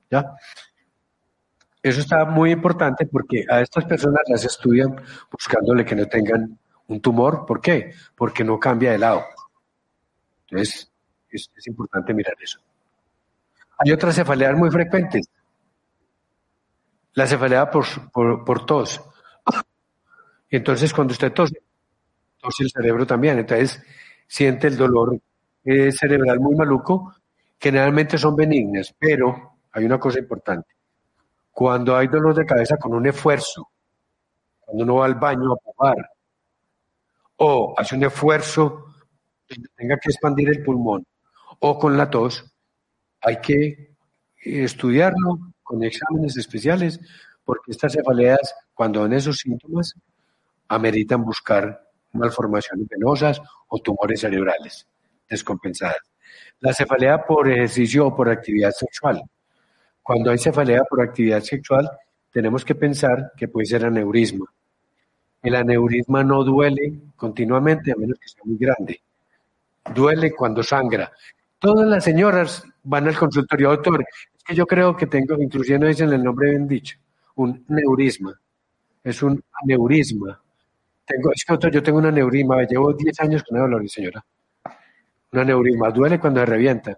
¿Ya? 0.09 0.25
Eso 1.81 2.01
está 2.01 2.25
muy 2.25 2.51
importante 2.51 3.07
porque 3.07 3.45
a 3.49 3.61
estas 3.61 3.85
personas 3.85 4.21
las 4.27 4.45
estudian 4.45 4.95
buscándole 5.31 5.83
que 5.85 5.95
no 5.95 6.05
tengan 6.05 6.59
un 6.87 7.01
tumor. 7.01 7.45
¿Por 7.45 7.59
qué? 7.61 7.93
Porque 8.15 8.43
no 8.43 8.59
cambia 8.59 8.91
de 8.91 8.99
lado. 8.99 9.23
Entonces, 10.47 10.91
es, 11.29 11.49
es 11.55 11.67
importante 11.67 12.13
mirar 12.13 12.35
eso. 12.39 12.59
Hay 13.79 13.91
otras 13.91 14.15
cefaleas 14.15 14.55
muy 14.55 14.69
frecuentes. 14.69 15.27
La 17.13 17.27
cefalea 17.27 17.69
por, 17.69 17.85
por, 18.11 18.43
por 18.45 18.65
tos. 18.65 19.01
Entonces, 20.49 20.93
cuando 20.93 21.13
usted 21.13 21.31
tose, 21.31 21.61
tose 22.39 22.63
el 22.63 22.71
cerebro 22.71 23.05
también. 23.05 23.39
Entonces, 23.39 23.81
siente 24.27 24.67
el 24.67 24.77
dolor 24.77 25.19
eh, 25.63 25.91
cerebral 25.91 26.39
muy 26.39 26.55
maluco, 26.55 27.13
generalmente 27.59 28.17
son 28.17 28.35
benignas, 28.35 28.95
pero 28.97 29.57
hay 29.71 29.85
una 29.85 29.99
cosa 29.99 30.19
importante. 30.19 30.67
Cuando 31.51 31.95
hay 31.95 32.07
dolor 32.07 32.33
de 32.33 32.45
cabeza 32.45 32.77
con 32.77 32.93
un 32.93 33.05
esfuerzo, 33.05 33.69
cuando 34.59 34.83
uno 34.83 34.95
va 34.95 35.05
al 35.05 35.15
baño 35.15 35.53
a 35.53 35.57
pujar, 35.57 35.97
o 37.37 37.75
hace 37.77 37.95
un 37.95 38.03
esfuerzo 38.05 38.85
donde 39.49 39.69
tenga 39.75 39.97
que 39.97 40.09
expandir 40.09 40.49
el 40.49 40.63
pulmón, 40.63 41.05
o 41.59 41.77
con 41.77 41.97
la 41.97 42.09
tos, 42.09 42.51
hay 43.21 43.39
que 43.41 43.95
estudiarlo 44.37 45.50
con 45.71 45.81
exámenes 45.85 46.35
especiales, 46.35 46.99
porque 47.45 47.71
estas 47.71 47.93
cefaleas, 47.93 48.53
cuando 48.73 49.05
en 49.05 49.13
esos 49.13 49.37
síntomas, 49.37 49.95
ameritan 50.67 51.23
buscar 51.23 51.81
malformaciones 52.11 52.89
venosas 52.89 53.41
o 53.69 53.79
tumores 53.79 54.19
cerebrales 54.19 54.85
descompensadas. 55.29 56.01
La 56.59 56.73
cefalea 56.73 57.25
por 57.25 57.49
ejercicio 57.49 58.07
o 58.07 58.13
por 58.13 58.29
actividad 58.29 58.71
sexual. 58.71 59.21
Cuando 60.03 60.31
hay 60.31 60.37
cefalea 60.37 60.83
por 60.83 61.01
actividad 61.01 61.39
sexual, 61.39 61.89
tenemos 62.33 62.65
que 62.65 62.75
pensar 62.75 63.31
que 63.37 63.47
puede 63.47 63.67
ser 63.67 63.85
aneurisma. 63.85 64.45
El 65.41 65.55
aneurisma 65.55 66.21
no 66.21 66.43
duele 66.43 66.99
continuamente, 67.15 67.93
a 67.93 67.95
menos 67.95 68.19
que 68.19 68.27
sea 68.27 68.41
muy 68.43 68.57
grande. 68.57 69.01
Duele 69.95 70.31
cuando 70.31 70.63
sangra. 70.63 71.13
Todas 71.59 71.87
las 71.87 72.03
señoras 72.03 72.65
van 72.83 73.07
al 73.07 73.17
consultorio, 73.17 73.69
doctor, 73.69 74.03
es 74.41 74.43
que 74.45 74.55
yo 74.55 74.65
creo 74.65 74.95
que 74.95 75.07
tengo, 75.07 75.35
inclusive 75.41 75.79
no 75.79 75.87
dicen 75.87 76.11
el 76.11 76.23
nombre 76.23 76.49
bien 76.49 76.67
dicho, 76.67 76.97
un 77.35 77.63
neurisma. 77.67 78.39
Es 79.03 79.21
un 79.23 79.43
aneurisma 79.63 80.41
tengo, 81.05 81.31
es 81.33 81.43
que 81.43 81.71
yo 81.71 81.83
tengo 81.83 81.99
una 81.99 82.11
neurima, 82.11 82.63
llevo 82.63 82.93
10 82.93 83.19
años 83.21 83.43
con 83.43 83.59
dolor, 83.59 83.87
señora. 83.89 84.23
Una 85.31 85.43
neurima, 85.43 85.89
duele 85.89 86.19
cuando 86.19 86.39
se 86.41 86.45
revienta. 86.45 86.97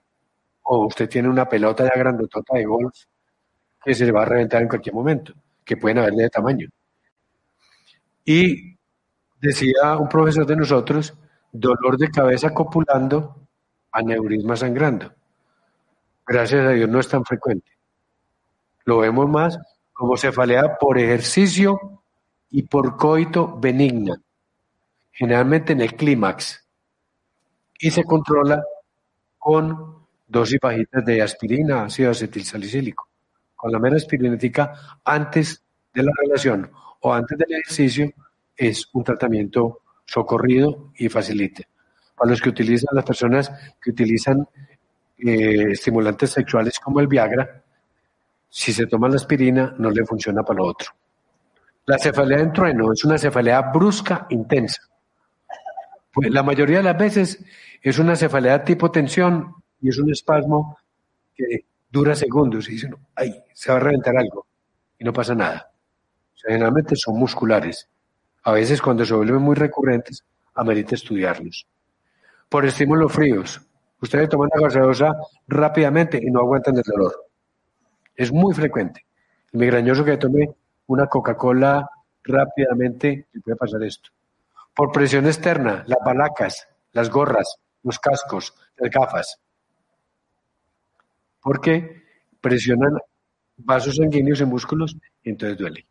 O 0.63 0.87
usted 0.87 1.09
tiene 1.09 1.29
una 1.29 1.47
pelota 1.47 1.83
ya 1.83 1.99
grandotota 1.99 2.55
de 2.55 2.65
golf 2.65 2.93
que 3.83 3.93
se 3.93 4.05
le 4.05 4.11
va 4.11 4.23
a 4.23 4.25
reventar 4.25 4.61
en 4.61 4.69
cualquier 4.69 4.95
momento, 4.95 5.33
que 5.65 5.77
pueden 5.77 5.97
haberle 5.97 6.23
de 6.23 6.29
tamaño. 6.29 6.69
Y 8.23 8.77
decía 9.41 9.97
un 9.99 10.07
profesor 10.07 10.45
de 10.45 10.55
nosotros, 10.55 11.13
dolor 11.51 11.97
de 11.97 12.09
cabeza 12.09 12.53
copulando, 12.53 13.35
aneurisma 13.91 14.55
sangrando. 14.55 15.11
Gracias 16.25 16.65
a 16.65 16.69
Dios 16.69 16.89
no 16.89 16.99
es 16.99 17.07
tan 17.07 17.25
frecuente. 17.25 17.71
Lo 18.85 18.99
vemos 18.99 19.29
más 19.29 19.57
como 19.91 20.17
cefalea 20.17 20.77
por 20.79 20.97
ejercicio 20.97 22.01
y 22.49 22.63
por 22.63 22.97
coito 22.97 23.57
benigna, 23.59 24.15
generalmente 25.11 25.73
en 25.73 25.81
el 25.81 25.95
clímax, 25.95 26.65
y 27.79 27.91
se 27.91 28.03
controla 28.03 28.63
con 29.37 30.05
dosis 30.27 30.59
bajitas 30.61 31.03
de 31.05 31.21
aspirina, 31.21 31.83
ácido 31.83 32.11
acetilsalicílico. 32.11 33.09
Con 33.55 33.71
la 33.71 33.79
mera 33.79 33.95
aspirinética 33.95 34.99
antes 35.03 35.63
de 35.93 36.03
la 36.03 36.11
relación 36.17 36.71
o 37.01 37.13
antes 37.13 37.37
del 37.37 37.51
ejercicio 37.53 38.11
es 38.55 38.87
un 38.93 39.03
tratamiento 39.03 39.81
socorrido 40.05 40.91
y 40.95 41.09
facilite. 41.09 41.67
Para 42.15 42.31
los 42.31 42.41
que 42.41 42.49
utilizan, 42.49 42.95
las 42.95 43.05
personas 43.05 43.51
que 43.81 43.91
utilizan 43.91 44.47
eh, 45.25 45.71
estimulantes 45.71 46.31
sexuales 46.31 46.79
como 46.79 46.99
el 46.99 47.07
Viagra, 47.07 47.63
si 48.49 48.73
se 48.73 48.85
toma 48.85 49.09
la 49.09 49.15
aspirina 49.15 49.73
no 49.77 49.89
le 49.89 50.05
funciona 50.05 50.43
para 50.43 50.57
lo 50.57 50.65
otro. 50.65 50.91
La 51.85 51.97
cefalea 51.97 52.39
en 52.39 52.53
trueno 52.53 52.93
es 52.93 53.03
una 53.03 53.17
cefalea 53.17 53.61
brusca, 53.73 54.27
intensa. 54.29 54.81
Pues 56.13 56.29
la 56.29 56.43
mayoría 56.43 56.77
de 56.77 56.83
las 56.83 56.97
veces 56.97 57.43
es 57.81 57.99
una 57.99 58.15
cefalea 58.15 58.63
tipo 58.63 58.91
tensión 58.91 59.55
y 59.81 59.89
es 59.89 59.97
un 59.97 60.11
espasmo 60.11 60.77
que 61.35 61.65
dura 61.89 62.15
segundos 62.15 62.69
y 62.69 62.73
dicen, 62.73 62.95
ay, 63.15 63.43
se 63.53 63.71
va 63.71 63.77
a 63.77 63.81
reventar 63.81 64.15
algo 64.17 64.45
y 64.97 65.03
no 65.03 65.11
pasa 65.11 65.35
nada. 65.35 65.69
generalmente 66.35 66.95
son 66.95 67.17
musculares. 67.17 67.89
A 68.43 68.51
veces 68.51 68.81
cuando 68.81 69.05
se 69.05 69.13
vuelven 69.13 69.41
muy 69.41 69.55
recurrentes, 69.55 70.23
amerita 70.55 70.95
estudiarlos. 70.95 71.65
Por 72.49 72.65
estímulos 72.65 73.11
fríos. 73.11 73.61
Ustedes 74.03 74.27
toman 74.27 74.49
la 74.53 74.63
gaseosa 74.63 75.15
rápidamente 75.47 76.19
y 76.21 76.29
no 76.29 76.41
aguantan 76.41 76.75
el 76.75 76.83
dolor. 76.83 77.25
Es 78.13 78.33
muy 78.33 78.53
frecuente. 78.53 79.05
El 79.53 79.61
migrañoso 79.61 80.03
que 80.03 80.17
tome 80.17 80.49
una 80.87 81.07
Coca-Cola 81.07 81.89
rápidamente, 82.21 83.27
le 83.31 83.39
puede 83.39 83.55
pasar 83.55 83.81
esto. 83.81 84.09
Por 84.75 84.91
presión 84.91 85.25
externa, 85.25 85.85
las 85.87 85.99
balacas, 86.03 86.67
las 86.91 87.09
gorras, 87.09 87.55
los 87.81 87.97
cascos, 87.97 88.53
las 88.75 88.91
gafas. 88.91 89.39
Porque 91.41 92.03
presionan 92.41 92.97
vasos 93.55 93.95
sanguíneos 93.95 94.41
y 94.41 94.45
músculos 94.45 94.97
y 95.23 95.29
entonces 95.29 95.57
duele. 95.57 95.87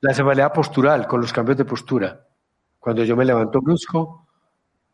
La 0.00 0.14
cefalea 0.14 0.50
postural, 0.50 1.06
con 1.06 1.20
los 1.20 1.34
cambios 1.34 1.58
de 1.58 1.66
postura. 1.66 2.26
Cuando 2.78 3.04
yo 3.04 3.14
me 3.14 3.26
levanto 3.26 3.60
brusco, 3.60 4.29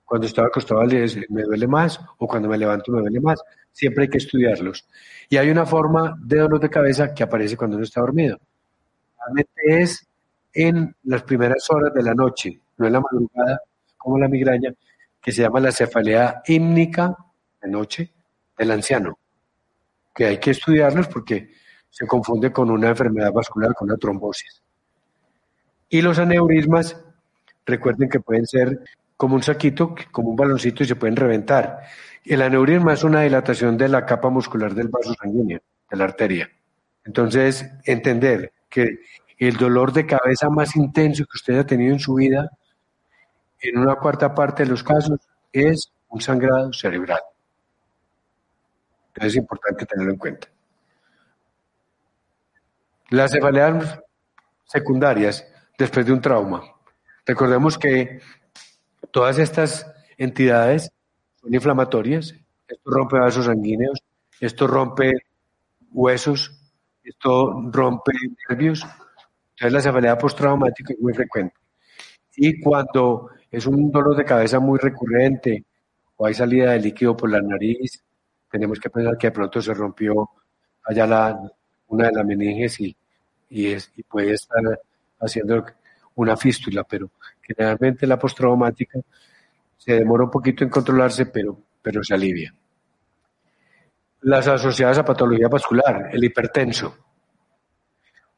cuando 0.06 0.26
estaba 0.28 0.46
acostado 0.46 0.80
me 1.28 1.42
duele 1.42 1.66
más 1.66 2.00
o 2.18 2.26
cuando 2.28 2.48
me 2.48 2.56
levanto 2.56 2.92
me 2.92 3.00
duele 3.00 3.20
más. 3.20 3.42
Siempre 3.72 4.04
hay 4.04 4.08
que 4.08 4.18
estudiarlos. 4.18 4.86
Y 5.28 5.36
hay 5.36 5.50
una 5.50 5.66
forma 5.66 6.16
de 6.22 6.38
dolor 6.38 6.60
de 6.60 6.70
cabeza 6.70 7.12
que 7.12 7.24
aparece 7.24 7.56
cuando 7.56 7.76
uno 7.76 7.84
está 7.84 8.00
dormido. 8.00 8.38
Realmente 9.18 9.82
es 9.82 10.06
en 10.54 10.94
las 11.02 11.24
primeras 11.24 11.68
horas 11.70 11.92
de 11.92 12.02
la 12.04 12.14
noche, 12.14 12.60
no 12.78 12.86
en 12.86 12.92
la 12.92 13.00
madrugada, 13.00 13.60
como 13.98 14.16
la 14.16 14.28
migraña, 14.28 14.72
que 15.20 15.32
se 15.32 15.42
llama 15.42 15.58
la 15.58 15.72
cefalea 15.72 16.40
hímnica 16.46 17.14
de 17.60 17.68
noche 17.68 18.12
del 18.56 18.70
anciano, 18.70 19.18
que 20.14 20.26
hay 20.26 20.38
que 20.38 20.52
estudiarlos 20.52 21.08
porque 21.08 21.50
se 21.90 22.06
confunde 22.06 22.52
con 22.52 22.70
una 22.70 22.90
enfermedad 22.90 23.32
vascular, 23.32 23.74
con 23.74 23.88
una 23.88 23.98
trombosis. 23.98 24.62
Y 25.88 26.00
los 26.00 26.18
aneurismas, 26.20 27.02
recuerden 27.64 28.08
que 28.08 28.20
pueden 28.20 28.46
ser 28.46 28.80
como 29.16 29.34
un 29.34 29.42
saquito, 29.42 29.94
como 30.12 30.30
un 30.30 30.36
baloncito 30.36 30.82
y 30.82 30.86
se 30.86 30.96
pueden 30.96 31.16
reventar. 31.16 31.82
El 32.24 32.42
aneurisma 32.42 32.92
es 32.92 33.04
una 33.04 33.22
dilatación 33.22 33.76
de 33.76 33.88
la 33.88 34.04
capa 34.04 34.30
muscular 34.30 34.74
del 34.74 34.88
vaso 34.88 35.14
sanguíneo, 35.14 35.60
de 35.90 35.96
la 35.96 36.04
arteria. 36.04 36.50
Entonces, 37.04 37.70
entender 37.84 38.52
que 38.68 38.98
el 39.38 39.56
dolor 39.56 39.92
de 39.92 40.06
cabeza 40.06 40.48
más 40.50 40.76
intenso 40.76 41.24
que 41.24 41.36
usted 41.36 41.58
ha 41.58 41.66
tenido 41.66 41.92
en 41.92 42.00
su 42.00 42.14
vida, 42.14 42.50
en 43.60 43.78
una 43.78 43.96
cuarta 43.96 44.34
parte 44.34 44.64
de 44.64 44.70
los 44.70 44.82
casos, 44.82 45.20
es 45.52 45.92
un 46.08 46.20
sangrado 46.20 46.72
cerebral. 46.72 47.20
Entonces 49.08 49.32
es 49.32 49.36
importante 49.36 49.86
tenerlo 49.86 50.12
en 50.12 50.18
cuenta. 50.18 50.48
Las 53.10 53.30
cefaleas 53.30 54.00
secundarias 54.64 55.46
después 55.78 56.04
de 56.04 56.12
un 56.12 56.20
trauma. 56.20 56.62
Recordemos 57.24 57.78
que 57.78 58.20
todas 59.10 59.38
estas 59.38 59.86
entidades 60.16 60.90
son 61.40 61.54
inflamatorias. 61.54 62.34
Esto 62.68 62.90
rompe 62.90 63.18
vasos 63.18 63.46
sanguíneos, 63.46 64.02
esto 64.40 64.66
rompe 64.66 65.12
huesos, 65.92 66.52
esto 67.04 67.62
rompe 67.70 68.12
nervios. 68.48 68.84
Entonces 69.50 69.72
la 69.72 69.80
cefalea 69.80 70.18
postraumática 70.18 70.92
es 70.92 71.00
muy 71.00 71.14
frecuente. 71.14 71.56
Y 72.36 72.60
cuando 72.60 73.30
es 73.50 73.66
un 73.66 73.90
dolor 73.90 74.16
de 74.16 74.24
cabeza 74.24 74.60
muy 74.60 74.78
recurrente 74.78 75.64
o 76.16 76.26
hay 76.26 76.34
salida 76.34 76.72
de 76.72 76.80
líquido 76.80 77.16
por 77.16 77.30
la 77.30 77.40
nariz, 77.40 78.02
tenemos 78.50 78.78
que 78.78 78.90
pensar 78.90 79.16
que 79.16 79.28
de 79.28 79.32
pronto 79.32 79.62
se 79.62 79.72
rompió 79.72 80.28
allá 80.84 81.06
la, 81.06 81.52
una 81.88 82.06
de 82.06 82.12
las 82.12 82.24
meninges 82.24 82.80
y, 82.80 82.96
y, 83.48 83.72
es, 83.72 83.90
y 83.96 84.02
puede 84.02 84.32
estar 84.32 84.60
haciendo 85.20 85.64
una 86.16 86.36
fístula, 86.36 86.84
pero 86.84 87.10
generalmente 87.40 88.06
la 88.06 88.18
postraumática 88.18 88.98
se 89.76 89.94
demora 89.94 90.24
un 90.24 90.30
poquito 90.30 90.64
en 90.64 90.70
controlarse, 90.70 91.26
pero, 91.26 91.56
pero 91.80 92.02
se 92.02 92.14
alivia. 92.14 92.54
Las 94.22 94.48
asociadas 94.48 94.98
a 94.98 95.04
patología 95.04 95.48
vascular, 95.48 96.10
el 96.12 96.24
hipertenso, 96.24 96.96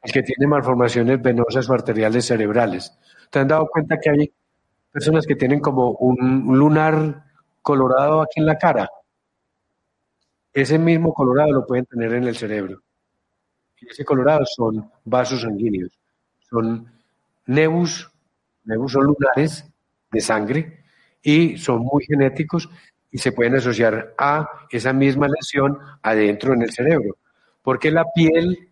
el 0.03 0.11
que 0.11 0.21
tiene 0.21 0.47
malformaciones 0.47 1.21
venosas 1.21 1.69
o 1.69 1.73
arteriales 1.73 2.25
cerebrales. 2.25 2.97
¿Te 3.29 3.39
han 3.39 3.47
dado 3.47 3.67
cuenta 3.67 3.97
que 3.99 4.09
hay 4.09 4.33
personas 4.91 5.25
que 5.25 5.35
tienen 5.35 5.59
como 5.59 5.91
un 5.91 6.57
lunar 6.57 7.25
colorado 7.61 8.21
aquí 8.21 8.39
en 8.39 8.45
la 8.45 8.57
cara? 8.57 8.89
Ese 10.53 10.77
mismo 10.77 11.13
colorado 11.13 11.51
lo 11.51 11.65
pueden 11.65 11.85
tener 11.85 12.13
en 12.13 12.25
el 12.25 12.35
cerebro. 12.35 12.81
Y 13.81 13.87
ese 13.87 14.03
colorado 14.03 14.45
son 14.45 14.91
vasos 15.05 15.41
sanguíneos, 15.41 15.97
son 16.49 16.98
nebus, 17.49 18.11
nebus 18.63 18.91
son 18.91 19.05
lunares 19.05 19.65
de 20.11 20.21
sangre 20.21 20.83
y 21.21 21.57
son 21.57 21.79
muy 21.81 22.05
genéticos 22.05 22.69
y 23.11 23.17
se 23.17 23.31
pueden 23.31 23.55
asociar 23.55 24.13
a 24.17 24.47
esa 24.69 24.93
misma 24.93 25.27
lesión 25.27 25.79
adentro 26.03 26.53
en 26.53 26.61
el 26.61 26.71
cerebro. 26.71 27.17
Porque 27.63 27.91
la 27.91 28.05
piel 28.13 28.69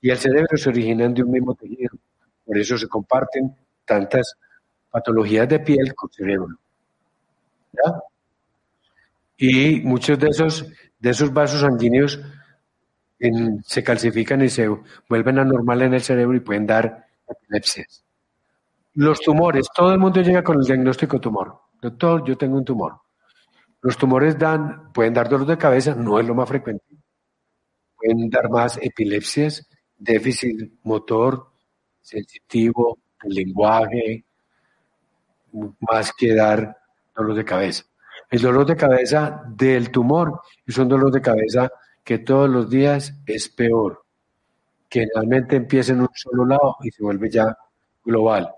y 0.00 0.10
el 0.10 0.16
cerebro 0.16 0.56
se 0.56 0.70
originan 0.70 1.12
de 1.12 1.22
un 1.22 1.30
mismo 1.30 1.54
tejido. 1.54 1.96
Por 2.44 2.56
eso 2.58 2.78
se 2.78 2.88
comparten 2.88 3.54
tantas 3.84 4.34
patologías 4.90 5.48
de 5.48 5.60
piel 5.60 5.94
con 5.94 6.10
cerebro. 6.10 6.56
¿Ya? 7.72 8.02
Y 9.36 9.80
muchos 9.80 10.18
de 10.18 10.28
esos, 10.28 10.66
de 10.98 11.10
esos 11.10 11.32
vasos 11.32 11.60
sanguíneos 11.60 12.18
se 13.64 13.82
calcifican 13.82 14.42
y 14.42 14.48
se 14.48 14.68
vuelven 15.08 15.38
anormales 15.38 15.86
en 15.86 15.94
el 15.94 16.02
cerebro 16.02 16.36
y 16.36 16.40
pueden 16.40 16.66
dar 16.66 17.03
epilepsias. 17.26 18.04
Los 18.94 19.20
tumores, 19.20 19.66
todo 19.74 19.92
el 19.92 19.98
mundo 19.98 20.20
llega 20.22 20.44
con 20.44 20.58
el 20.58 20.64
diagnóstico 20.64 21.20
tumor. 21.20 21.60
Doctor, 21.82 22.24
yo 22.24 22.36
tengo 22.36 22.56
un 22.56 22.64
tumor. 22.64 23.00
Los 23.80 23.98
tumores 23.98 24.38
dan, 24.38 24.92
pueden 24.92 25.12
dar 25.12 25.28
dolor 25.28 25.46
de 25.46 25.58
cabeza, 25.58 25.94
no 25.94 26.18
es 26.20 26.26
lo 26.26 26.34
más 26.34 26.48
frecuente. 26.48 26.84
Pueden 27.96 28.30
dar 28.30 28.48
más 28.48 28.78
epilepsias, 28.80 29.68
déficit 29.96 30.72
motor, 30.84 31.50
sensitivo, 32.00 32.98
lenguaje, 33.24 34.24
más 35.80 36.12
que 36.16 36.34
dar 36.34 36.76
dolor 37.14 37.34
de 37.34 37.44
cabeza. 37.44 37.84
El 38.30 38.42
dolor 38.42 38.64
de 38.66 38.76
cabeza 38.76 39.42
del 39.48 39.90
tumor 39.90 40.40
es 40.64 40.78
un 40.78 40.88
dolor 40.88 41.10
de 41.10 41.20
cabeza 41.20 41.70
que 42.02 42.18
todos 42.18 42.48
los 42.48 42.70
días 42.70 43.14
es 43.26 43.48
peor 43.48 44.03
que 44.94 45.00
generalmente 45.00 45.56
empieza 45.56 45.92
en 45.92 46.02
un 46.02 46.08
solo 46.14 46.46
lado 46.46 46.76
y 46.84 46.90
se 46.92 47.02
vuelve 47.02 47.28
ya 47.28 47.58
global, 48.04 48.48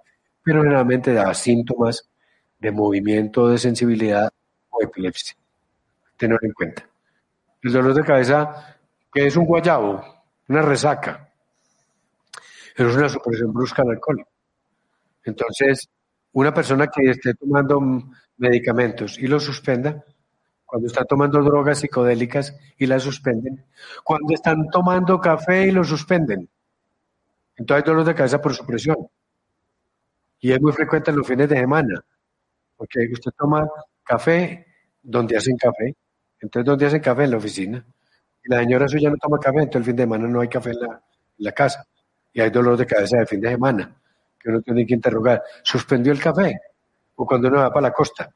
pero 0.43 0.61
generalmente 0.61 1.15
da 1.15 1.33
síntomas 1.33 2.11
de 2.59 2.71
movimiento, 2.71 3.49
de 3.49 3.57
sensibilidad 3.57 4.31
o 4.69 4.83
epilepsia. 4.83 5.35
Tener 6.15 6.39
en 6.43 6.53
cuenta. 6.53 6.87
El 7.63 7.73
dolor 7.73 7.95
de 7.95 8.05
cabeza, 8.05 8.77
que 9.11 9.27
es 9.27 9.35
un 9.35 9.47
guayabo, 9.47 10.05
una 10.49 10.61
resaca, 10.61 11.27
pero 12.77 12.91
es 12.91 12.97
una 12.97 13.09
supresión 13.09 13.55
brusca 13.55 13.83
del 13.83 13.93
alcohol. 13.93 14.23
Entonces, 15.25 15.89
una 16.35 16.53
persona 16.53 16.89
que 16.89 17.13
esté 17.13 17.33
tomando 17.33 17.81
medicamentos 18.37 19.19
y 19.19 19.27
lo 19.27 19.41
suspenda, 19.41 20.05
cuando 20.67 20.89
están 20.89 21.07
tomando 21.07 21.41
drogas 21.43 21.79
psicodélicas 21.79 22.57
y 22.77 22.87
las 22.87 23.05
suspenden, 23.05 23.65
cuando 24.03 24.35
están 24.35 24.69
tomando 24.69 25.21
café 25.21 25.69
y 25.69 25.71
lo 25.71 25.85
suspenden. 25.85 26.49
Entonces 27.57 27.85
hay 27.85 27.89
dolor 27.89 28.05
de 28.05 28.15
cabeza 28.15 28.43
por 28.43 28.53
supresión. 28.53 28.97
Y 30.41 30.53
es 30.53 30.61
muy 30.61 30.73
frecuente 30.73 31.11
en 31.11 31.17
los 31.17 31.27
fines 31.27 31.49
de 31.49 31.57
semana, 31.57 32.05
porque 32.77 33.09
usted 33.13 33.31
toma 33.39 33.67
café 34.05 34.67
donde 35.03 35.37
hacen 35.37 35.57
café. 35.57 35.95
Entonces, 36.41 36.67
¿dónde 36.67 36.87
hacen 36.87 37.01
café? 37.01 37.25
En 37.25 37.31
la 37.31 37.37
oficina. 37.39 37.87
Y 38.45 38.53
la 38.53 38.61
señora 38.61 38.89
suya 38.89 39.09
no 39.09 39.17
toma 39.17 39.39
café, 39.39 39.61
entonces 39.61 39.77
el 39.77 39.85
fin 39.85 39.97
de 39.97 40.03
semana 40.03 40.29
no 40.29 40.41
hay 40.41 40.49
café 40.49 40.71
en 40.71 40.81
la, 40.81 40.87
en 40.89 41.45
la 41.45 41.53
casa. 41.53 41.87
Y 42.33 42.41
hay 42.41 42.51
dolor 42.51 42.77
de 42.77 42.85
cabeza 42.85 43.19
de 43.19 43.27
fin 43.27 43.41
de 43.41 43.51
semana, 43.51 43.97
que 44.39 44.51
uno 44.51 44.61
tiene 44.61 44.85
que 44.85 44.95
interrogar. 44.95 45.43
¿Suspendió 45.63 46.13
el 46.13 46.21
café? 46.21 46.55
O 47.15 47.25
cuando 47.25 47.49
uno 47.49 47.59
va 47.59 47.71
para 47.71 47.89
la 47.89 47.93
costa 47.93 48.31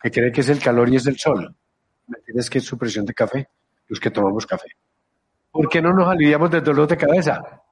que 0.00 0.10
cree 0.10 0.32
que 0.32 0.40
es 0.40 0.48
el 0.48 0.60
calor 0.60 0.88
y 0.88 0.96
es 0.96 1.06
el 1.06 1.18
sol. 1.18 1.54
¿Me 2.06 2.18
entiendes 2.18 2.48
que 2.50 2.58
es 2.58 2.64
supresión 2.64 3.04
de 3.04 3.14
café? 3.14 3.48
Los 3.88 4.00
que 4.00 4.10
tomamos 4.10 4.46
café. 4.46 4.68
¿Por 5.50 5.68
qué 5.68 5.80
no 5.82 5.92
nos 5.92 6.08
aliviamos 6.08 6.50
del 6.50 6.62
dolor 6.62 6.86
de 6.88 6.96
cabeza? 6.96 7.62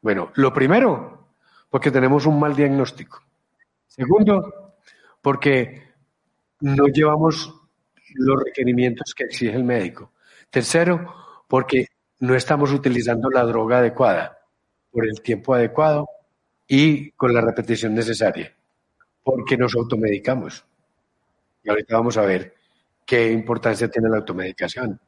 Bueno, 0.00 0.30
lo 0.34 0.52
primero, 0.52 1.28
porque 1.70 1.90
tenemos 1.90 2.26
un 2.26 2.38
mal 2.38 2.54
diagnóstico. 2.54 3.20
Segundo, 3.86 4.74
porque 5.20 5.82
no 6.60 6.86
llevamos 6.86 7.52
los 8.14 8.42
requerimientos 8.44 9.14
que 9.14 9.24
exige 9.24 9.56
el 9.56 9.64
médico. 9.64 10.12
Tercero, 10.50 11.14
porque 11.48 11.86
no 12.20 12.34
estamos 12.34 12.72
utilizando 12.72 13.28
la 13.30 13.42
droga 13.44 13.78
adecuada 13.78 14.38
por 14.90 15.06
el 15.06 15.20
tiempo 15.22 15.54
adecuado 15.54 16.08
y 16.68 17.10
con 17.12 17.34
la 17.34 17.40
repetición 17.40 17.94
necesaria. 17.94 18.54
porque 19.24 19.56
nos 19.56 19.74
automedicamos. 19.74 20.64
Y 21.64 21.70
ahorita 21.70 21.96
vamos 21.96 22.16
a 22.16 22.22
ver 22.22 22.54
qué 23.04 23.32
importancia 23.32 23.88
tiene 23.88 24.08
la 24.08 24.18
automedicación. 24.18 25.00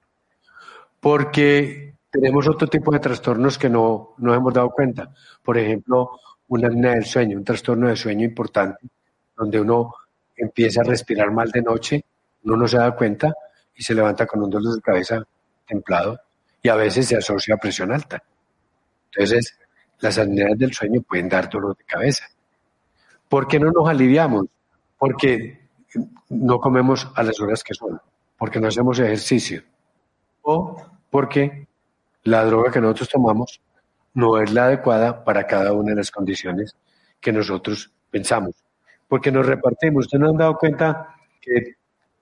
Porque 0.98 1.94
tenemos 2.10 2.48
otro 2.48 2.66
tipo 2.66 2.90
de 2.90 2.98
trastornos 2.98 3.58
que 3.58 3.68
no 3.68 4.14
nos 4.18 4.36
hemos 4.36 4.54
dado 4.54 4.70
cuenta. 4.70 5.12
Por 5.42 5.58
ejemplo, 5.58 6.18
una 6.48 6.68
apnea 6.68 6.92
del 6.92 7.04
sueño, 7.04 7.36
un 7.36 7.44
trastorno 7.44 7.88
de 7.88 7.96
sueño 7.96 8.24
importante, 8.24 8.86
donde 9.36 9.60
uno 9.60 9.94
empieza 10.34 10.80
a 10.80 10.84
respirar 10.84 11.30
mal 11.30 11.50
de 11.50 11.62
noche, 11.62 12.04
uno 12.44 12.56
no 12.56 12.68
se 12.68 12.78
da 12.78 12.94
cuenta 12.96 13.34
y 13.74 13.82
se 13.82 13.94
levanta 13.94 14.26
con 14.26 14.42
un 14.42 14.50
dolor 14.50 14.74
de 14.74 14.80
cabeza 14.80 15.22
templado 15.66 16.18
y 16.62 16.68
a 16.68 16.76
veces 16.76 17.06
se 17.06 17.16
asocia 17.16 17.54
a 17.54 17.58
presión 17.58 17.92
alta. 17.92 18.22
Entonces, 19.10 19.58
las 20.00 20.18
apneas 20.18 20.56
del 20.58 20.72
sueño 20.72 21.02
pueden 21.02 21.28
dar 21.28 21.48
dolor 21.48 21.76
de 21.76 21.84
cabeza. 21.84 22.26
¿Por 23.28 23.46
qué 23.46 23.58
no 23.58 23.70
nos 23.70 23.88
aliviamos? 23.88 24.46
Porque 24.98 25.65
no 26.28 26.58
comemos 26.58 27.08
a 27.14 27.22
las 27.22 27.40
horas 27.40 27.62
que 27.62 27.74
son, 27.74 28.00
porque 28.36 28.60
no 28.60 28.68
hacemos 28.68 28.98
ejercicio 28.98 29.62
o 30.42 30.76
porque 31.10 31.66
la 32.24 32.44
droga 32.44 32.70
que 32.70 32.80
nosotros 32.80 33.08
tomamos 33.08 33.60
no 34.14 34.40
es 34.40 34.52
la 34.52 34.66
adecuada 34.66 35.24
para 35.24 35.46
cada 35.46 35.72
una 35.72 35.90
de 35.90 35.96
las 35.96 36.10
condiciones 36.10 36.76
que 37.20 37.32
nosotros 37.32 37.90
pensamos. 38.10 38.54
Porque 39.08 39.30
nos 39.30 39.46
repartimos. 39.46 40.06
Ustedes 40.06 40.22
no 40.22 40.30
han 40.30 40.36
dado 40.36 40.56
cuenta 40.56 41.14
que 41.40 41.74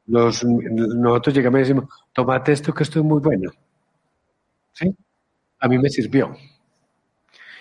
nosotros 0.07 1.35
llegamos 1.35 1.59
y 1.59 1.62
decimos, 1.62 1.85
tomate 2.12 2.53
esto 2.53 2.75
que 2.75 2.83
esto 2.83 2.99
es 2.99 3.05
muy 3.05 3.20
bueno. 3.20 3.51
¿Sí? 4.72 4.95
A 5.61 5.68
mí 5.68 5.79
me 5.79 5.89
sirvió. 5.89 6.37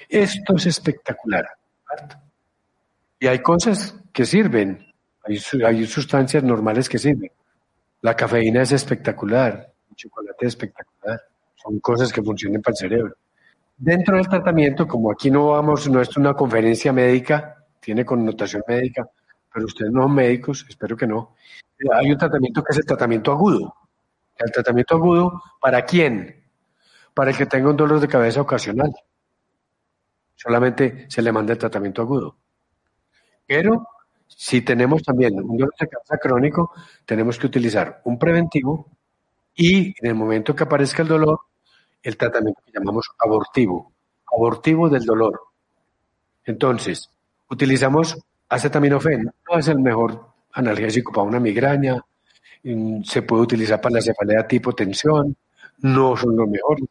Esto 0.10 0.56
es 0.56 0.66
espectacular. 0.66 1.48
Y 3.20 3.28
hay 3.28 3.40
cosas 3.40 3.96
que 4.12 4.26
sirven, 4.26 4.93
hay, 5.24 5.86
sustancias 5.86 6.44
normales 6.44 6.90
que 6.90 6.98
sirven. 6.98 7.32
La 8.02 8.16
cafeína 8.16 8.62
es 8.62 8.72
espectacular, 8.74 9.72
el 9.90 9.96
chocolate 9.96 10.46
es 10.46 10.50
espectacular, 10.50 11.22
son 11.56 11.80
cosas 11.80 12.12
que 12.12 12.22
funcionan 12.22 12.62
para 12.62 12.74
el 12.74 12.78
cerebro. 12.78 13.16
Dentro 13.78 14.18
del 14.18 14.28
tratamiento, 14.28 14.88
como 14.88 15.12
aquí 15.12 15.32
no 15.32 15.48
vamos, 15.48 15.90
no 15.90 16.02
es 16.02 16.16
una 16.18 16.34
conferencia 16.34 16.92
médica, 16.92 17.66
tiene 17.80 18.06
connotación 18.06 18.64
médica, 18.68 19.08
pero 19.52 19.66
ustedes 19.66 19.92
no 19.92 20.04
son 20.04 20.16
médicos, 20.16 20.66
espero 20.68 20.98
que 20.98 21.08
no. 21.08 21.36
Hay 21.94 22.12
un 22.12 22.18
tratamiento 22.18 22.64
que 22.64 22.72
es 22.72 22.78
el 22.80 22.86
tratamiento 22.86 23.32
agudo. 23.32 23.74
El 24.38 24.52
tratamiento 24.52 24.96
agudo, 24.96 25.42
¿para 25.62 25.86
quién? 25.86 26.44
Para 27.14 27.32
el 27.32 27.38
que 27.38 27.46
tenga 27.46 27.70
un 27.70 27.78
dolor 27.78 28.00
de 28.00 28.08
cabeza 28.08 28.42
ocasional. 28.42 28.94
Solamente 30.36 31.06
se 31.10 31.22
le 31.22 31.32
manda 31.32 31.54
el 31.54 31.60
tratamiento 31.60 32.02
agudo. 32.02 32.38
Pero 33.46 33.88
si 34.28 34.62
tenemos 34.62 35.04
también 35.04 35.36
un 35.40 35.58
dolor 35.58 35.74
de 35.80 35.88
cabeza 35.88 36.18
crónico, 36.18 36.72
tenemos 37.06 37.38
que 37.38 37.48
utilizar 37.48 38.02
un 38.06 38.18
preventivo 38.18 38.88
y 39.56 39.88
en 39.88 40.08
el 40.08 40.16
momento 40.16 40.56
que 40.56 40.64
aparezca 40.64 41.04
el 41.04 41.08
dolor, 41.08 41.40
el 42.02 42.18
tratamiento 42.18 42.62
que 42.66 42.72
llamamos 42.72 43.10
abortivo, 43.20 43.92
abortivo 44.32 44.90
del 44.90 45.06
dolor. 45.06 45.40
Entonces, 46.46 47.10
utilizamos 47.50 48.18
acetaminofén, 48.50 49.32
no 49.50 49.58
es 49.58 49.68
el 49.68 49.80
mejor 49.80 50.28
analgésico 50.54 51.12
para 51.12 51.28
una 51.28 51.40
migraña, 51.40 52.04
mm, 52.64 53.04
se 53.04 53.22
puede 53.22 53.44
utilizar 53.44 53.80
para 53.80 53.96
la 53.96 54.02
cefalea 54.02 54.48
tipo 54.48 54.74
tensión, 54.74 55.36
no 55.80 56.16
son 56.16 56.36
los 56.36 56.50
mejores, 56.50 56.86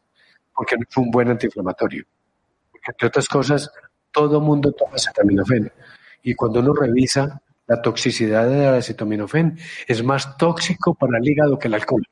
porque 0.53 0.75
no 0.75 0.83
es 0.89 0.97
un 0.97 1.11
buen 1.11 1.29
antiinflamatorio. 1.29 2.05
Entre 2.85 3.07
otras 3.07 3.27
cosas, 3.27 3.71
todo 4.11 4.41
mundo 4.41 4.71
toma 4.71 4.95
acetaminofén. 4.95 5.71
Y 6.23 6.33
cuando 6.33 6.61
uno 6.61 6.73
revisa 6.73 7.41
la 7.67 7.81
toxicidad 7.81 8.49
del 8.49 8.75
acetaminofén, 8.75 9.57
es 9.87 10.03
más 10.03 10.37
tóxico 10.37 10.95
para 10.95 11.17
el 11.17 11.27
hígado 11.27 11.59
que 11.59 11.67
el 11.67 11.75
alcohol. 11.75 12.03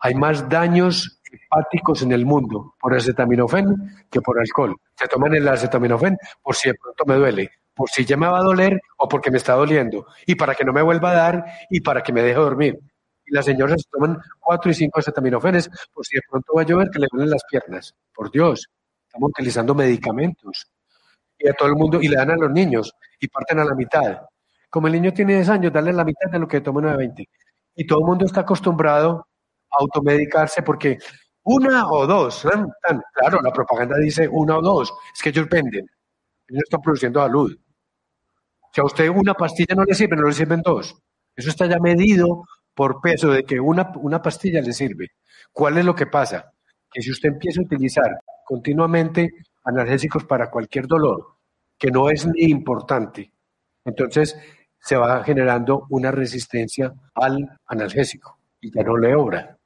Hay 0.00 0.14
más 0.14 0.48
daños 0.48 1.20
hepáticos 1.30 2.02
en 2.02 2.12
el 2.12 2.26
mundo 2.26 2.74
por 2.80 2.94
acetaminofén 2.94 4.06
que 4.10 4.20
por 4.20 4.38
alcohol. 4.38 4.76
Se 4.96 5.08
toman 5.08 5.34
el 5.34 5.46
acetaminofén 5.46 6.16
por 6.42 6.54
si 6.56 6.70
de 6.70 6.74
pronto 6.74 7.04
me 7.06 7.14
duele, 7.14 7.50
por 7.74 7.88
si 7.88 8.04
ya 8.04 8.16
me 8.16 8.26
va 8.26 8.38
a 8.38 8.42
doler 8.42 8.80
o 8.98 9.08
porque 9.08 9.30
me 9.30 9.38
está 9.38 9.54
doliendo, 9.54 10.06
y 10.26 10.34
para 10.34 10.54
que 10.54 10.64
no 10.64 10.72
me 10.72 10.82
vuelva 10.82 11.10
a 11.10 11.14
dar 11.14 11.44
y 11.70 11.80
para 11.80 12.02
que 12.02 12.12
me 12.12 12.22
deje 12.22 12.38
dormir. 12.38 12.78
Y 13.24 13.34
las 13.34 13.44
señoras 13.44 13.80
se 13.82 13.90
toman 13.90 14.18
cuatro 14.40 14.70
y 14.70 14.74
cinco 14.74 15.00
acetaminofenes 15.00 15.70
por 15.92 16.04
si 16.04 16.16
de 16.16 16.22
pronto 16.28 16.52
va 16.56 16.62
a 16.62 16.64
llover 16.64 16.90
que 16.90 16.98
le 16.98 17.06
duelen 17.10 17.30
las 17.30 17.44
piernas. 17.48 17.94
Por 18.14 18.30
Dios, 18.30 18.68
estamos 19.06 19.30
utilizando 19.30 19.74
medicamentos. 19.74 20.66
Y 21.42 21.48
a 21.48 21.54
todo 21.54 21.68
el 21.68 21.74
mundo, 21.74 22.00
y 22.00 22.08
le 22.08 22.16
dan 22.16 22.30
a 22.30 22.36
los 22.36 22.50
niños, 22.50 22.94
y 23.18 23.28
parten 23.28 23.58
a 23.58 23.64
la 23.64 23.74
mitad. 23.74 24.22
Como 24.70 24.86
el 24.86 24.94
niño 24.94 25.12
tiene 25.12 25.34
10 25.34 25.48
años, 25.48 25.72
darle 25.72 25.92
la 25.92 26.04
mitad 26.04 26.30
de 26.30 26.38
lo 26.38 26.48
que 26.48 26.60
toma 26.60 26.80
una 26.80 26.92
de 26.92 26.98
20. 26.98 27.28
Y 27.74 27.86
todo 27.86 28.00
el 28.00 28.06
mundo 28.06 28.24
está 28.24 28.40
acostumbrado 28.42 29.26
a 29.70 29.76
automedicarse 29.80 30.62
porque 30.62 30.98
una 31.44 31.90
o 31.90 32.06
dos, 32.06 32.46
claro, 33.14 33.40
la 33.42 33.50
propaganda 33.52 33.96
dice 33.98 34.28
una 34.28 34.58
o 34.58 34.62
dos, 34.62 34.92
es 35.12 35.20
que 35.20 35.30
ellos 35.30 35.48
venden, 35.48 35.86
ellos 36.46 36.62
están 36.62 36.80
produciendo 36.80 37.20
salud. 37.20 37.56
Si 38.72 38.80
a 38.80 38.84
usted 38.84 39.08
una 39.08 39.34
pastilla 39.34 39.74
no 39.74 39.84
le 39.84 39.94
sirve, 39.94 40.16
no 40.16 40.26
le 40.26 40.32
sirven 40.32 40.62
dos. 40.62 40.96
Eso 41.34 41.50
está 41.50 41.66
ya 41.66 41.78
medido 41.78 42.44
por 42.74 43.00
peso 43.00 43.30
de 43.30 43.42
que 43.44 43.58
una, 43.58 43.92
una 43.96 44.22
pastilla 44.22 44.60
le 44.60 44.72
sirve. 44.72 45.08
¿Cuál 45.52 45.78
es 45.78 45.84
lo 45.84 45.94
que 45.94 46.06
pasa? 46.06 46.52
Que 46.90 47.02
si 47.02 47.10
usted 47.10 47.30
empieza 47.30 47.60
a 47.60 47.64
utilizar 47.64 48.20
continuamente 48.44 49.30
analgésicos 49.64 50.24
para 50.24 50.50
cualquier 50.50 50.86
dolor, 50.86 51.31
que 51.82 51.90
no 51.90 52.08
es 52.08 52.24
ni 52.24 52.44
importante, 52.44 53.32
entonces 53.84 54.38
se 54.78 54.96
va 54.96 55.24
generando 55.24 55.84
una 55.90 56.12
resistencia 56.12 56.92
al 57.12 57.58
analgésico 57.66 58.38
y 58.60 58.72
ya 58.72 58.84
no 58.84 58.96
le 58.96 59.16
obra. 59.16 59.58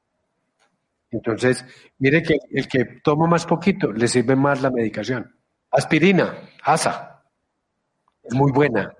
Entonces, 1.11 1.63
mire 1.99 2.23
que 2.23 2.39
el 2.49 2.67
que 2.67 2.85
toma 3.03 3.27
más 3.27 3.45
poquito 3.45 3.91
le 3.91 4.07
sirve 4.07 4.35
más 4.35 4.63
la 4.63 4.71
medicación. 4.71 5.31
Aspirina, 5.69 6.39
ASA, 6.63 7.21
es 8.23 8.33
muy 8.33 8.51
buena. 8.51 8.95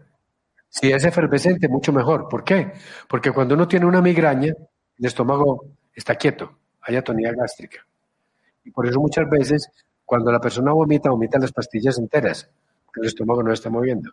Si 0.70 0.92
es 0.92 1.04
efervescente, 1.04 1.68
mucho 1.68 1.92
mejor. 1.92 2.30
¿Por 2.30 2.44
qué? 2.44 2.72
Porque 3.10 3.32
cuando 3.32 3.56
uno 3.56 3.68
tiene 3.68 3.88
una 3.88 4.00
migraña, 4.00 4.54
el 5.00 5.06
estómago 5.08 5.66
está 5.92 6.14
quieto, 6.14 6.60
hay 6.82 6.98
atonía 6.98 7.32
gástrica. 7.36 7.84
Y 8.64 8.70
por 8.70 8.86
eso 8.86 9.00
muchas 9.00 9.28
veces, 9.28 9.72
cuando 10.06 10.32
la 10.32 10.40
persona 10.40 10.72
vomita, 10.72 11.10
vomita 11.10 11.40
las 11.40 11.52
pastillas 11.52 11.98
enteras, 11.98 12.48
el 13.00 13.08
estómago 13.08 13.44
no 13.44 13.54
está 13.54 13.70
moviendo. 13.70 14.12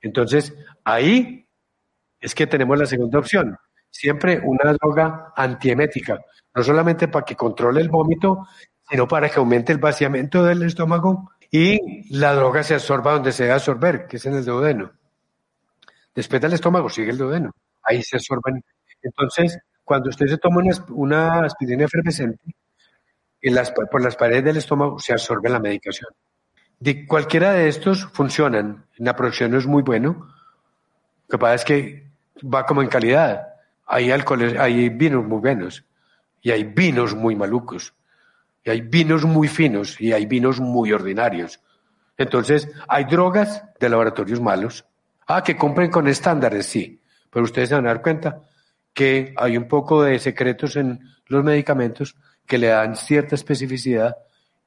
Entonces, 0.00 0.54
ahí 0.84 1.46
es 2.20 2.34
que 2.34 2.46
tenemos 2.46 2.78
la 2.78 2.86
segunda 2.86 3.18
opción. 3.18 3.56
Siempre 3.90 4.40
una 4.42 4.72
droga 4.72 5.32
antiemética, 5.36 6.20
no 6.54 6.62
solamente 6.62 7.08
para 7.08 7.24
que 7.24 7.36
controle 7.36 7.80
el 7.80 7.88
vómito, 7.88 8.46
sino 8.88 9.08
para 9.08 9.28
que 9.28 9.38
aumente 9.38 9.72
el 9.72 9.78
vaciamiento 9.78 10.44
del 10.44 10.62
estómago 10.62 11.30
y 11.50 12.12
la 12.16 12.34
droga 12.34 12.62
se 12.62 12.74
absorba 12.74 13.12
donde 13.12 13.32
se 13.32 13.44
debe 13.44 13.54
absorber, 13.54 14.06
que 14.06 14.16
es 14.16 14.26
en 14.26 14.34
el 14.34 14.44
duodeno. 14.44 14.92
Después 16.14 16.40
del 16.40 16.52
estómago 16.52 16.88
sigue 16.88 17.10
el 17.10 17.18
duodeno, 17.18 17.52
ahí 17.82 18.02
se 18.02 18.16
absorben. 18.16 18.62
Entonces, 19.02 19.58
cuando 19.84 20.10
usted 20.10 20.26
se 20.26 20.38
toma 20.38 20.62
una, 20.90 21.40
aspirina 21.44 21.84
efervescente, 21.84 22.56
por 23.90 24.02
las 24.02 24.16
paredes 24.16 24.44
del 24.44 24.56
estómago 24.56 24.98
se 24.98 25.12
absorbe 25.12 25.50
la 25.50 25.60
medicación. 25.60 26.10
De 26.80 27.06
cualquiera 27.06 27.52
de 27.52 27.68
estos 27.68 28.06
funcionan. 28.06 28.84
La 28.96 29.16
producción 29.16 29.54
es 29.54 29.66
muy 29.66 29.82
bueno. 29.82 30.28
Lo 31.28 31.30
que 31.30 31.38
pasa 31.38 31.54
es 31.54 31.64
que 31.64 32.06
va 32.42 32.66
como 32.66 32.82
en 32.82 32.88
calidad. 32.88 33.48
Hay 33.86 34.10
alcoholes, 34.10 34.58
hay 34.58 34.88
vinos 34.88 35.24
muy 35.24 35.40
buenos 35.40 35.84
y 36.44 36.50
hay 36.50 36.62
vinos 36.62 37.14
muy 37.16 37.34
malucos, 37.34 37.94
y 38.62 38.70
hay 38.70 38.82
vinos 38.82 39.24
muy 39.24 39.48
finos, 39.48 39.98
y 39.98 40.12
hay 40.12 40.26
vinos 40.26 40.60
muy 40.60 40.92
ordinarios. 40.92 41.58
Entonces, 42.18 42.68
hay 42.86 43.04
drogas 43.04 43.64
de 43.80 43.88
laboratorios 43.88 44.40
malos. 44.40 44.84
Ah, 45.26 45.42
que 45.42 45.56
compren 45.56 45.90
con 45.90 46.06
estándares, 46.06 46.66
sí, 46.66 47.00
pero 47.30 47.44
ustedes 47.44 47.70
se 47.70 47.74
van 47.74 47.86
a 47.86 47.88
dar 47.88 48.02
cuenta 48.02 48.42
que 48.92 49.32
hay 49.38 49.56
un 49.56 49.66
poco 49.66 50.02
de 50.02 50.18
secretos 50.18 50.76
en 50.76 51.00
los 51.26 51.42
medicamentos 51.42 52.14
que 52.46 52.58
le 52.58 52.68
dan 52.68 52.94
cierta 52.94 53.34
especificidad 53.34 54.14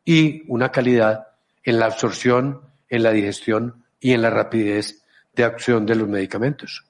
y 0.04 0.44
una 0.48 0.72
calidad 0.72 1.28
en 1.68 1.80
la 1.80 1.88
absorción, 1.88 2.62
en 2.88 3.04
la 3.04 3.12
digestión 3.12 3.84
y 4.00 4.14
en 4.14 4.22
la 4.22 4.30
rapidez 4.30 5.04
de 5.36 5.44
acción 5.44 5.86
de 5.86 5.96
los 5.96 6.08
medicamentos. 6.08 6.86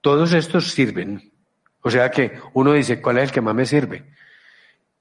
Todos 0.00 0.32
estos 0.34 0.70
sirven, 0.70 1.32
o 1.82 1.90
sea 1.90 2.08
que 2.12 2.38
uno 2.54 2.74
dice, 2.74 3.02
¿cuál 3.02 3.18
es 3.18 3.24
el 3.24 3.32
que 3.32 3.40
más 3.40 3.56
me 3.56 3.66
sirve? 3.66 4.04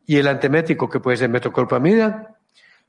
Y 0.07 0.17
el 0.17 0.27
antemético, 0.27 0.89
que 0.89 0.99
puede 0.99 1.17
ser 1.17 1.29
metoclopramida, 1.29 2.37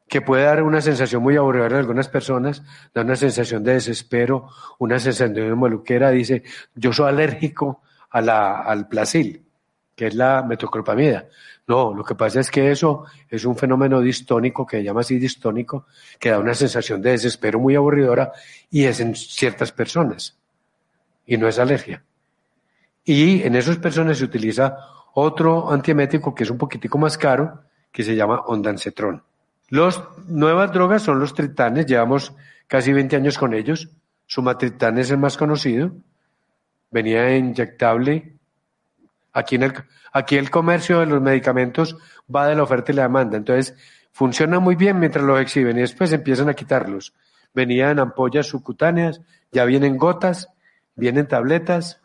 que 0.09 0.23
puede 0.23 0.45
dar 0.45 0.63
una 0.63 0.81
sensación 0.81 1.23
muy 1.23 1.37
aburrida 1.37 1.67
a 1.67 1.79
algunas 1.79 2.09
personas, 2.09 2.63
da 2.95 3.03
una 3.03 3.15
sensación 3.15 3.63
de 3.63 3.75
desespero, 3.75 4.49
una 4.79 4.99
sensación 4.99 5.35
de 5.35 5.55
maluquera, 5.55 6.11
dice, 6.11 6.43
yo 6.75 6.91
soy 6.95 7.11
alérgico 7.11 7.83
a 8.09 8.23
la, 8.23 8.63
al 8.63 8.89
placil. 8.89 9.45
que 9.95 10.07
es 10.07 10.15
la 10.15 10.43
metoclopramida. 10.43 11.27
No, 11.69 11.93
lo 11.93 12.03
que 12.03 12.15
pasa 12.15 12.41
es 12.41 12.51
que 12.51 12.71
eso 12.71 13.05
es 13.29 13.45
un 13.45 13.55
fenómeno 13.55 14.01
distónico, 14.01 14.67
que 14.67 14.79
se 14.79 14.85
llama 14.85 15.03
así 15.03 15.19
distónico, 15.19 15.87
que 16.19 16.31
da 16.31 16.39
una 16.39 16.55
sensación 16.55 17.03
de 17.03 17.11
desespero 17.11 17.61
muy 17.61 17.77
aburridora 17.77 18.33
y 18.71 18.85
es 18.85 19.01
en 19.01 19.15
ciertas 19.15 19.71
personas. 19.71 20.39
Y 21.27 21.37
no 21.37 21.47
es 21.47 21.59
alergia. 21.59 22.03
Y 23.05 23.43
en 23.43 23.55
esas 23.55 23.77
personas 23.77 24.17
se 24.17 24.25
utiliza 24.25 24.79
otro 25.13 25.71
antiemético 25.71 26.35
que 26.35 26.45
es 26.45 26.51
un 26.51 26.57
poquitico 26.57 26.97
más 26.97 27.19
caro, 27.19 27.65
que 27.93 28.03
se 28.03 28.17
llama 28.17 28.41
ondansetron. 28.47 29.23
Las 29.69 30.03
nuevas 30.27 30.73
drogas 30.73 31.03
son 31.03 31.21
los 31.21 31.35
tritanes, 31.35 31.85
llevamos 31.85 32.33
casi 32.67 32.95
20 32.95 33.17
años 33.17 33.37
con 33.37 33.53
ellos. 33.53 33.91
Sumatriptan 34.27 34.97
es 34.97 35.11
el 35.11 35.19
más 35.19 35.37
conocido. 35.37 35.93
Venía 36.91 37.37
inyectable 37.37 38.38
Aquí, 39.39 40.37
el, 40.37 40.51
comercio 40.51 40.99
de 40.99 41.07
los 41.07 41.23
medicamentos 41.23 41.97
va 42.35 42.49
de 42.49 42.57
la 42.57 42.65
oferta 42.65 42.91
y 42.91 42.97
la 42.97 43.03
demanda. 43.03 43.37
Entonces, 43.37 43.77
funciona 44.11 44.59
muy 44.59 44.75
bien 44.75 44.99
mientras 44.99 45.25
los 45.25 45.41
exhiben 45.41 45.79
y 45.79 45.83
después 45.83 46.13
empiezan 46.13 46.49
a 46.49 46.55
quitarlos. 46.55 47.15
Venían 47.55 48.01
ampollas 48.01 48.47
subcutáneas, 48.47 49.21
ya 49.53 49.65
vienen 49.65 49.97
gotas, 49.97 50.49
vienen 50.97 51.29
tabletas. 51.29 52.01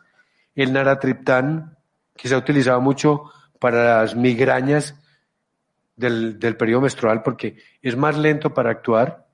El 0.54 0.72
naratriptán, 0.72 1.76
que 2.16 2.28
se 2.28 2.36
ha 2.36 2.38
utilizado 2.38 2.80
mucho 2.80 3.32
para 3.58 3.98
las 4.02 4.14
migrañas 4.14 4.94
del, 5.96 6.38
periodo 6.56 6.82
menstrual 6.82 7.22
porque 7.24 7.56
es 7.82 7.96
más 7.96 8.16
lento 8.16 8.54
para 8.54 8.70
actuar. 8.70 9.26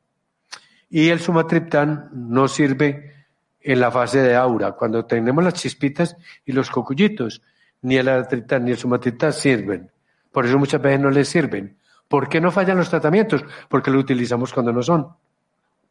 Y 0.88 1.11
el 1.11 1.20
sumatriptán 1.20 2.09
no 2.12 2.48
sirve 2.48 3.26
en 3.61 3.78
la 3.78 3.90
fase 3.90 4.22
de 4.22 4.34
aura, 4.34 4.72
cuando 4.72 5.05
tenemos 5.05 5.44
las 5.44 5.53
chispitas 5.53 6.16
y 6.46 6.53
los 6.53 6.70
cocullitos 6.70 7.42
ni 7.83 7.97
el 7.97 8.09
aratriptán 8.09 8.64
ni 8.64 8.72
el 8.72 8.78
sumatriptán 8.78 9.33
sirven. 9.33 9.91
Por 10.33 10.47
eso 10.47 10.59
muchas 10.59 10.81
veces 10.81 11.01
no 11.01 11.11
les 11.11 11.28
sirven. 11.28 11.76
¿Por 12.09 12.28
qué 12.28 12.41
no 12.41 12.51
fallan 12.51 12.76
los 12.76 12.91
tratamientos? 12.91 13.45
Porque 13.68 13.91
lo 13.91 13.99
utilizamos 13.99 14.53
cuando 14.53 14.72
no 14.72 14.83
son. 14.83 15.09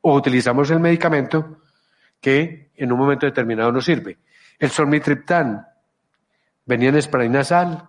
O 0.02 0.16
utilizamos 0.16 0.70
el 0.72 0.80
medicamento 0.80 1.62
que 2.20 2.72
en 2.76 2.92
un 2.92 3.00
momento 3.00 3.26
determinado 3.26 3.72
no 3.72 3.82
sirve. 3.82 4.18
El 4.58 4.70
solmitriptán 4.70 5.66
venía 6.66 6.90
en 6.90 7.02
spray 7.02 7.30
nasal, 7.30 7.88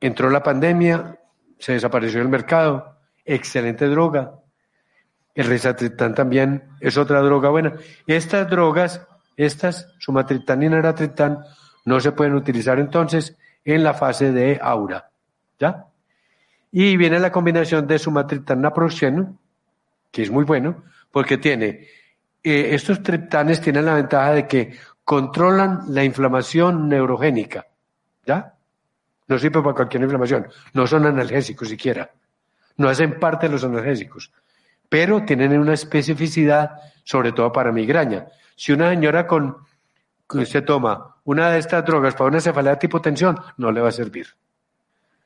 entró 0.00 0.30
la 0.30 0.42
pandemia, 0.42 1.18
se 1.58 1.72
desapareció 1.72 2.20
del 2.20 2.28
mercado, 2.28 2.96
excelente 3.24 3.86
droga. 3.86 4.34
El 5.34 5.46
risatriptán 5.46 6.14
también 6.14 6.70
es 6.80 6.96
otra 6.96 7.20
droga 7.20 7.50
buena. 7.50 7.74
Estas 8.06 8.48
drogas, 8.48 9.06
estas, 9.36 9.92
sumatriptán 9.98 10.62
y 10.62 10.68
naratriptán, 10.68 11.44
no 11.84 12.00
se 12.00 12.12
pueden 12.12 12.34
utilizar 12.34 12.78
entonces 12.78 13.36
en 13.64 13.82
la 13.84 13.94
fase 13.94 14.32
de 14.32 14.58
aura. 14.62 15.10
¿Ya? 15.58 15.86
Y 16.72 16.96
viene 16.96 17.18
la 17.18 17.32
combinación 17.32 17.86
de 17.86 17.98
sumatriptán 17.98 18.60
naproxeno, 18.60 19.38
que 20.10 20.22
es 20.22 20.30
muy 20.30 20.44
bueno, 20.44 20.84
porque 21.10 21.38
tiene, 21.38 21.88
eh, 22.42 22.70
estos 22.74 23.02
triptanes 23.02 23.60
tienen 23.60 23.84
la 23.84 23.94
ventaja 23.94 24.32
de 24.32 24.46
que 24.46 24.76
controlan 25.04 25.82
la 25.88 26.04
inflamación 26.04 26.88
neurogénica. 26.88 27.66
¿Ya? 28.24 28.54
No 29.26 29.38
sirve 29.38 29.62
para 29.62 29.74
cualquier 29.74 30.02
inflamación. 30.02 30.48
No 30.72 30.86
son 30.86 31.06
analgésicos 31.06 31.68
siquiera. 31.68 32.10
No 32.76 32.88
hacen 32.88 33.18
parte 33.18 33.46
de 33.46 33.52
los 33.52 33.64
analgésicos. 33.64 34.32
Pero 34.88 35.24
tienen 35.24 35.58
una 35.58 35.74
especificidad, 35.74 36.72
sobre 37.04 37.32
todo 37.32 37.52
para 37.52 37.72
migraña. 37.72 38.26
Si 38.56 38.72
una 38.72 38.90
señora 38.90 39.26
con, 39.26 39.56
que 40.38 40.46
se 40.46 40.62
toma 40.62 41.16
una 41.24 41.50
de 41.50 41.58
estas 41.58 41.84
drogas 41.84 42.14
para 42.14 42.28
una 42.28 42.40
cefalea 42.40 42.78
tipo 42.78 43.00
tensión, 43.00 43.38
no 43.56 43.72
le 43.72 43.80
va 43.80 43.88
a 43.88 43.92
servir. 43.92 44.28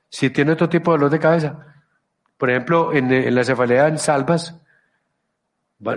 Si 0.08 0.30
tiene 0.30 0.52
otro 0.52 0.68
tipo 0.68 0.92
de 0.92 0.98
dolor 0.98 1.10
de 1.10 1.18
cabeza, 1.18 1.74
por 2.38 2.50
ejemplo, 2.50 2.92
en, 2.92 3.34
la 3.34 3.44
cefalea 3.44 3.88
en 3.88 3.98
salvas, 3.98 4.54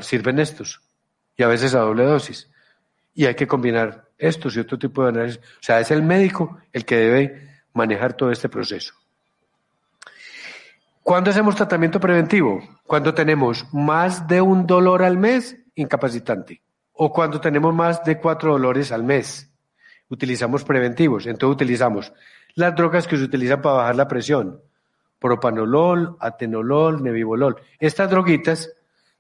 sirven 0.02 0.40
estos, 0.40 0.82
y 1.36 1.44
a 1.44 1.48
veces 1.48 1.74
a 1.76 1.80
doble 1.80 2.04
dosis. 2.04 2.50
Y 3.14 3.26
hay 3.26 3.36
que 3.36 3.48
combinar 3.48 4.10
estos 4.18 4.56
y 4.56 4.60
otro 4.60 4.78
tipo 4.78 5.04
de 5.04 5.10
análisis. 5.10 5.40
O 5.40 5.62
sea, 5.62 5.80
es 5.80 5.92
el 5.92 6.04
médico 6.04 6.60
el 6.72 6.86
que 6.86 6.98
debe 6.98 7.50
manejar 7.74 8.14
todo 8.14 8.32
este 8.32 8.50
proceso. 8.50 8.94
¿Cuándo 11.02 11.32
hacemos 11.32 11.56
tratamiento 11.56 12.00
preventivo? 12.00 12.62
Cuando 12.86 13.14
tenemos 13.14 13.66
más 13.74 14.28
de 14.28 14.42
un 14.42 14.68
dolor 14.68 15.04
al 15.04 15.18
mes 15.18 15.58
incapacitante 15.76 16.62
o 16.98 17.12
cuando 17.12 17.40
tenemos 17.40 17.74
más 17.74 18.04
de 18.04 18.18
cuatro 18.18 18.52
dolores 18.52 18.92
al 18.92 19.04
mes 19.04 19.52
utilizamos 20.10 20.64
preventivos. 20.64 21.28
Entonces 21.28 21.56
utilizamos 21.56 22.14
las 22.56 22.76
drogas 22.76 23.08
que 23.08 23.18
se 23.18 23.24
utilizan 23.24 23.62
para 23.62 23.76
bajar 23.76 23.96
la 23.96 24.08
presión. 24.08 24.62
Propanolol, 25.20 26.18
atenolol, 26.20 27.04
nebivolol. 27.04 27.62
Estas 27.80 28.10
droguitas 28.10 28.72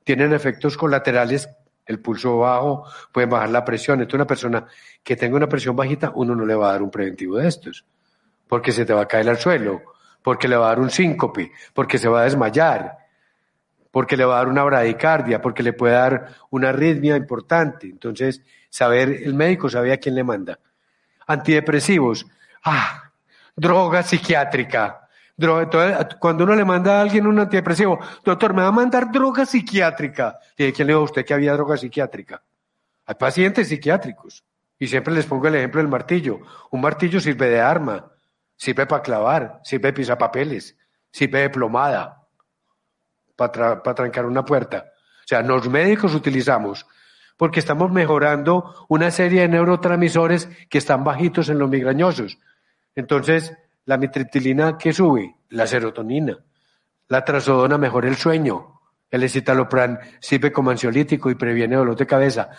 tienen 0.03 0.33
efectos 0.33 0.77
colaterales, 0.77 1.49
el 1.85 1.99
pulso 1.99 2.37
bajo, 2.37 2.85
pueden 3.11 3.29
bajar 3.29 3.49
la 3.49 3.65
presión. 3.65 3.99
Entonces 3.99 4.15
una 4.15 4.27
persona 4.27 4.65
que 5.03 5.15
tenga 5.15 5.37
una 5.37 5.49
presión 5.49 5.75
bajita, 5.75 6.11
uno 6.15 6.35
no 6.35 6.45
le 6.45 6.55
va 6.55 6.69
a 6.69 6.71
dar 6.73 6.83
un 6.83 6.91
preventivo 6.91 7.37
de 7.37 7.47
estos, 7.47 7.85
porque 8.47 8.71
se 8.71 8.85
te 8.85 8.93
va 8.93 9.01
a 9.01 9.07
caer 9.07 9.29
al 9.29 9.37
suelo, 9.37 9.81
porque 10.21 10.47
le 10.47 10.55
va 10.55 10.65
a 10.65 10.69
dar 10.69 10.79
un 10.79 10.89
síncope, 10.89 11.51
porque 11.73 11.97
se 11.97 12.07
va 12.07 12.21
a 12.21 12.23
desmayar, 12.23 12.97
porque 13.97 14.15
le 14.15 14.25
va 14.25 14.35
a 14.35 14.37
dar 14.37 14.47
una 14.47 14.63
bradicardia, 14.63 15.41
porque 15.41 15.63
le 15.63 15.73
puede 15.73 15.95
dar 15.95 16.35
una 16.51 16.69
arritmia 16.69 17.15
importante. 17.15 17.87
Entonces, 17.87 18.43
saber, 18.69 19.09
el 19.09 19.33
médico 19.33 19.71
sabe 19.71 19.91
a 19.91 19.97
quién 19.97 20.13
le 20.13 20.23
manda 20.23 20.59
antidepresivos, 21.25 22.27
ah, 22.63 23.09
droga 23.55 24.03
psiquiátrica. 24.03 25.09
cuando 26.19 26.43
uno 26.43 26.53
le 26.53 26.63
manda 26.63 26.99
a 26.99 27.01
alguien 27.01 27.25
un 27.25 27.39
antidepresivo, 27.39 27.99
doctor, 28.23 28.53
me 28.53 28.61
va 28.61 28.67
a 28.67 28.71
mandar 28.71 29.11
droga 29.11 29.47
psiquiátrica. 29.47 30.37
¿Y 30.55 30.71
quién 30.73 30.85
le 30.85 30.93
dijo 30.93 31.01
a 31.01 31.05
usted 31.05 31.25
que 31.25 31.33
había 31.33 31.53
droga 31.53 31.75
psiquiátrica? 31.75 32.43
Hay 33.03 33.15
pacientes 33.15 33.67
psiquiátricos. 33.67 34.45
Y 34.77 34.85
siempre 34.85 35.11
les 35.11 35.25
pongo 35.25 35.47
el 35.47 35.55
ejemplo 35.55 35.81
del 35.81 35.89
martillo. 35.89 36.41
Un 36.69 36.81
martillo 36.81 37.19
sirve 37.19 37.49
de 37.49 37.59
arma, 37.59 38.11
sirve 38.55 38.85
para 38.85 39.01
clavar, 39.01 39.59
sirve 39.63 39.87
de 39.87 39.93
pisar 39.93 40.19
papeles, 40.19 40.77
sirve 41.09 41.41
de 41.41 41.49
plomada, 41.49 42.16
para, 43.37 43.81
para 43.81 43.95
trancar 43.95 44.25
una 44.25 44.43
puerta. 44.43 44.91
O 45.19 45.27
sea, 45.27 45.41
los 45.41 45.69
médicos 45.69 46.13
utilizamos 46.13 46.85
porque 47.37 47.59
estamos 47.59 47.91
mejorando 47.91 48.85
una 48.89 49.11
serie 49.11 49.41
de 49.41 49.47
neurotransmisores 49.47 50.49
que 50.69 50.79
están 50.79 51.03
bajitos 51.03 51.49
en 51.49 51.59
los 51.59 51.69
migrañosos. 51.69 52.39
Entonces, 52.95 53.53
la 53.85 53.97
mitriptilina 53.97 54.77
que 54.77 54.91
sube, 54.91 55.35
la 55.49 55.67
serotonina, 55.67 56.37
la 57.07 57.23
trazodona 57.23 57.77
mejora 57.77 58.09
el 58.09 58.17
sueño, 58.17 58.81
el 59.09 59.23
escitalopram 59.23 59.99
sirve 60.19 60.51
como 60.51 60.71
ansiolítico 60.71 61.29
y 61.29 61.35
previene 61.35 61.77
dolor 61.77 61.95
de 61.95 62.07
cabeza. 62.07 62.49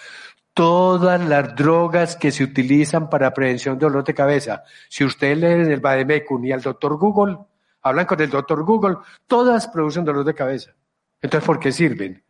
Todas 0.55 1.21
las 1.29 1.55
drogas 1.55 2.17
que 2.17 2.33
se 2.33 2.45
utilizan 2.45 3.11
para 3.11 3.35
prevención 3.35 3.79
de 3.79 3.87
dolor 3.87 4.05
de 4.05 4.15
cabeza, 4.15 4.63
si 4.89 5.05
usted 5.05 5.37
lee 5.37 5.65
en 5.65 5.71
el 5.71 5.81
Bademecum 5.81 6.45
y 6.45 6.53
al 6.53 6.63
doctor 6.63 6.97
Google, 6.97 7.37
hablan 7.83 8.07
con 8.07 8.21
el 8.21 8.31
doctor 8.31 8.65
Google, 8.65 8.97
todas 9.27 9.69
producen 9.69 10.05
dolor 10.05 10.25
de 10.25 10.35
cabeza. 10.35 10.73
Entonces, 11.21 11.47
¿por 11.47 11.59
qué 11.59 11.73
sirven? 11.73 12.23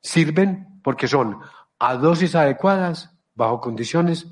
Sirven 0.00 0.80
porque 0.82 1.08
son 1.08 1.40
a 1.78 1.94
dosis 1.96 2.34
adecuadas 2.34 3.10
bajo 3.34 3.60
condiciones 3.60 4.26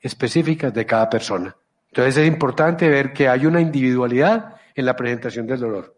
específicas 0.00 0.72
de 0.72 0.86
cada 0.86 1.08
persona. 1.08 1.56
Entonces 1.88 2.16
es 2.18 2.26
importante 2.26 2.88
ver 2.88 3.12
que 3.12 3.28
hay 3.28 3.46
una 3.46 3.60
individualidad 3.60 4.56
en 4.74 4.84
la 4.84 4.96
presentación 4.96 5.46
del 5.46 5.60
dolor. 5.60 5.96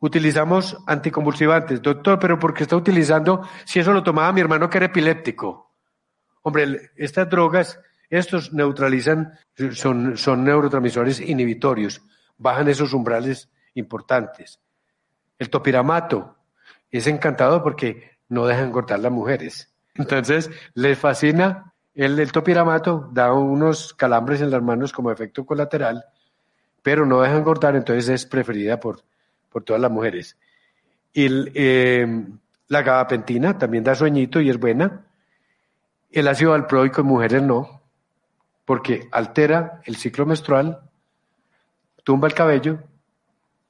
Utilizamos 0.00 0.76
anticonvulsivantes. 0.86 1.80
Doctor, 1.80 2.18
pero 2.18 2.38
¿por 2.38 2.52
qué 2.52 2.64
está 2.64 2.76
utilizando 2.76 3.46
si 3.64 3.78
eso 3.78 3.92
lo 3.92 4.02
tomaba 4.02 4.32
mi 4.32 4.40
hermano 4.40 4.68
que 4.68 4.78
era 4.78 4.86
epiléptico? 4.86 5.70
Hombre, 6.42 6.90
estas 6.96 7.30
drogas, 7.30 7.78
estos 8.10 8.52
neutralizan, 8.52 9.32
son, 9.72 10.16
son 10.16 10.44
neurotransmisores 10.44 11.20
inhibitorios, 11.20 12.02
bajan 12.42 12.68
esos 12.68 12.92
umbrales 12.92 13.48
importantes. 13.74 14.60
El 15.38 15.48
topiramato 15.48 16.36
es 16.90 17.06
encantador 17.06 17.62
porque 17.62 18.18
no 18.28 18.46
dejan 18.46 18.72
cortar 18.72 19.00
las 19.00 19.12
mujeres. 19.12 19.72
Entonces, 19.94 20.50
les 20.74 20.98
fascina. 20.98 21.72
El, 21.94 22.32
topiramato 22.32 23.08
da 23.12 23.32
unos 23.32 23.92
calambres 23.94 24.40
en 24.40 24.50
las 24.50 24.62
manos 24.62 24.92
como 24.92 25.10
efecto 25.10 25.44
colateral, 25.44 26.04
pero 26.82 27.04
no 27.04 27.20
dejan 27.20 27.44
cortar, 27.44 27.76
entonces 27.76 28.08
es 28.08 28.26
preferida 28.26 28.80
por, 28.80 29.02
por 29.50 29.62
todas 29.62 29.80
las 29.82 29.90
mujeres. 29.90 30.36
Y 31.12 31.28
eh, 31.54 32.24
la 32.68 32.82
gabapentina 32.82 33.58
también 33.58 33.84
da 33.84 33.94
sueñito 33.94 34.40
y 34.40 34.48
es 34.48 34.58
buena. 34.58 35.04
El 36.10 36.28
ácido 36.28 36.52
valproico 36.52 37.02
en 37.02 37.06
mujeres 37.06 37.42
no, 37.42 37.82
porque 38.64 39.08
altera 39.12 39.82
el 39.84 39.96
ciclo 39.96 40.24
menstrual, 40.24 40.80
tumba 42.02 42.28
el 42.28 42.34
cabello 42.34 42.78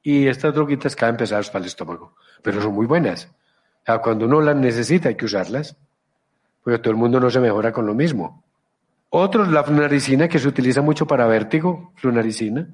y 0.02 0.26
estas 0.26 0.54
droguitas 0.54 0.96
caen 0.96 1.16
pesadas 1.16 1.50
para 1.50 1.62
el 1.62 1.66
estómago, 1.66 2.16
pero 2.42 2.60
son 2.60 2.74
muy 2.74 2.86
buenas. 2.86 3.30
O 3.82 3.86
sea, 3.86 3.98
cuando 3.98 4.26
uno 4.26 4.40
las 4.40 4.56
necesita 4.56 5.08
hay 5.08 5.16
que 5.16 5.26
usarlas 5.26 5.76
porque 6.62 6.78
todo 6.78 6.92
el 6.92 6.96
mundo 6.96 7.18
no 7.20 7.30
se 7.30 7.40
mejora 7.40 7.72
con 7.72 7.86
lo 7.86 7.94
mismo. 7.94 8.44
Otros, 9.10 9.48
la 9.48 9.62
flunaricina, 9.64 10.28
que 10.28 10.38
se 10.38 10.48
utiliza 10.48 10.80
mucho 10.80 11.06
para 11.06 11.26
vértigo, 11.26 11.92
flunaricina, 11.96 12.68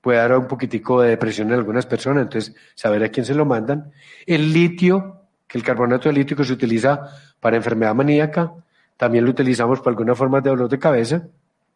puede 0.00 0.18
dar 0.18 0.36
un 0.36 0.48
poquitico 0.48 1.00
de 1.00 1.10
depresión 1.10 1.48
en 1.48 1.54
algunas 1.54 1.86
personas, 1.86 2.24
entonces 2.24 2.56
saber 2.74 3.04
a 3.04 3.08
quién 3.08 3.24
se 3.24 3.34
lo 3.34 3.44
mandan. 3.44 3.92
El 4.26 4.52
litio, 4.52 5.20
que 5.46 5.58
el 5.58 5.64
carbonato 5.64 6.08
de 6.08 6.14
litio 6.14 6.36
que 6.36 6.44
se 6.44 6.52
utiliza 6.52 7.08
para 7.38 7.56
enfermedad 7.56 7.94
maníaca, 7.94 8.52
también 8.96 9.24
lo 9.24 9.30
utilizamos 9.30 9.78
para 9.80 9.90
algunas 9.90 10.18
formas 10.18 10.42
de 10.42 10.50
dolor 10.50 10.68
de 10.68 10.78
cabeza 10.78 11.22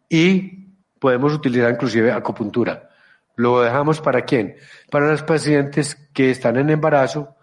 y 0.08 0.65
podemos 1.07 1.32
utilizar 1.32 1.70
inclusive 1.70 2.11
acupuntura. 2.11 2.90
¿Lo 3.36 3.61
dejamos 3.61 4.00
para 4.00 4.22
quién? 4.22 4.57
Para 4.90 5.09
los 5.09 5.22
pacientes 5.22 5.94
que 6.12 6.32
están 6.32 6.57
en 6.57 6.68
embarazo, 6.68 7.36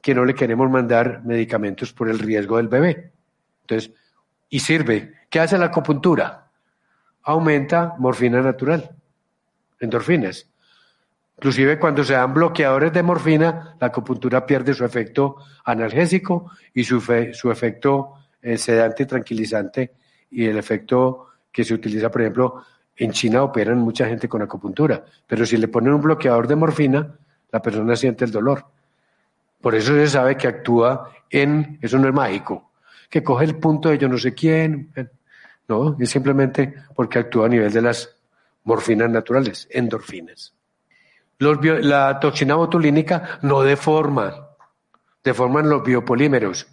que 0.00 0.14
no 0.14 0.24
le 0.24 0.34
queremos 0.34 0.70
mandar 0.70 1.20
medicamentos 1.22 1.92
por 1.92 2.08
el 2.08 2.18
riesgo 2.18 2.56
del 2.56 2.68
bebé. 2.68 3.12
Entonces, 3.60 3.92
y 4.48 4.60
sirve. 4.60 5.12
¿Qué 5.28 5.38
hace 5.38 5.58
la 5.58 5.66
acupuntura? 5.66 6.50
Aumenta 7.24 7.94
morfina 7.98 8.40
natural 8.40 8.96
endorfinas. 9.78 10.48
Inclusive 11.36 11.78
cuando 11.78 12.04
se 12.04 12.14
dan 12.14 12.32
bloqueadores 12.32 12.90
de 12.94 13.02
morfina, 13.02 13.76
la 13.78 13.88
acupuntura 13.88 14.46
pierde 14.46 14.72
su 14.72 14.86
efecto 14.86 15.36
analgésico 15.66 16.50
y 16.72 16.84
su, 16.84 17.02
su 17.32 17.50
efecto 17.50 18.14
eh, 18.40 18.56
sedante 18.56 19.04
tranquilizante 19.04 19.92
y 20.30 20.46
el 20.46 20.56
efecto 20.56 21.26
que 21.52 21.64
se 21.64 21.74
utiliza, 21.74 22.10
por 22.10 22.22
ejemplo, 22.22 22.64
en 22.96 23.12
China 23.12 23.42
operan 23.42 23.78
mucha 23.78 24.06
gente 24.06 24.28
con 24.28 24.42
acupuntura, 24.42 25.04
pero 25.26 25.46
si 25.46 25.56
le 25.56 25.68
ponen 25.68 25.94
un 25.94 26.02
bloqueador 26.02 26.46
de 26.46 26.56
morfina, 26.56 27.14
la 27.50 27.62
persona 27.62 27.96
siente 27.96 28.24
el 28.24 28.30
dolor. 28.30 28.64
Por 29.60 29.74
eso 29.74 29.94
se 29.94 30.08
sabe 30.08 30.36
que 30.36 30.48
actúa 30.48 31.10
en, 31.28 31.78
eso 31.80 31.98
no 31.98 32.08
es 32.08 32.14
mágico, 32.14 32.72
que 33.08 33.22
coge 33.22 33.44
el 33.44 33.56
punto 33.56 33.88
de 33.88 33.98
yo 33.98 34.08
no 34.08 34.18
sé 34.18 34.34
quién, 34.34 34.92
no, 35.68 35.96
es 35.98 36.10
simplemente 36.10 36.74
porque 36.94 37.18
actúa 37.18 37.46
a 37.46 37.48
nivel 37.48 37.72
de 37.72 37.82
las 37.82 38.16
morfinas 38.64 39.10
naturales, 39.10 39.68
endorfinas. 39.70 40.54
la 41.38 42.18
toxina 42.20 42.54
botulínica 42.54 43.38
no 43.42 43.62
deforma, 43.62 44.48
deforman 45.22 45.68
los 45.68 45.82
biopolímeros. 45.84 46.66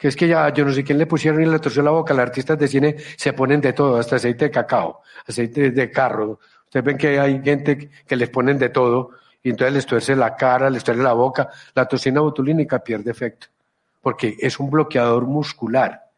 Que 0.00 0.08
es 0.08 0.16
que 0.16 0.26
ya 0.26 0.48
yo 0.52 0.64
no 0.64 0.72
sé 0.72 0.82
quién 0.82 0.98
le 0.98 1.06
pusieron 1.06 1.42
y 1.42 1.46
le 1.46 1.58
torció 1.58 1.82
la 1.82 1.90
boca. 1.90 2.14
Los 2.14 2.22
artistas 2.22 2.58
de 2.58 2.66
cine 2.66 2.96
se 3.16 3.32
ponen 3.34 3.60
de 3.60 3.74
todo, 3.74 3.98
hasta 3.98 4.16
aceite 4.16 4.46
de 4.46 4.50
cacao, 4.50 5.02
aceite 5.28 5.70
de 5.70 5.90
carro. 5.90 6.40
Ustedes 6.64 6.84
ven 6.84 6.96
que 6.96 7.20
hay 7.20 7.40
gente 7.42 7.90
que 8.06 8.16
les 8.16 8.30
ponen 8.30 8.58
de 8.58 8.70
todo 8.70 9.10
y 9.42 9.50
entonces 9.50 9.74
les 9.74 9.86
tuerce 9.86 10.16
la 10.16 10.34
cara, 10.34 10.70
les 10.70 10.82
tuerce 10.82 11.02
la 11.02 11.12
boca. 11.12 11.50
La 11.74 11.86
toxina 11.86 12.20
botulínica 12.20 12.78
pierde 12.78 13.10
efecto 13.10 13.48
porque 14.00 14.36
es 14.38 14.58
un 14.58 14.70
bloqueador 14.70 15.26
muscular. 15.26 16.10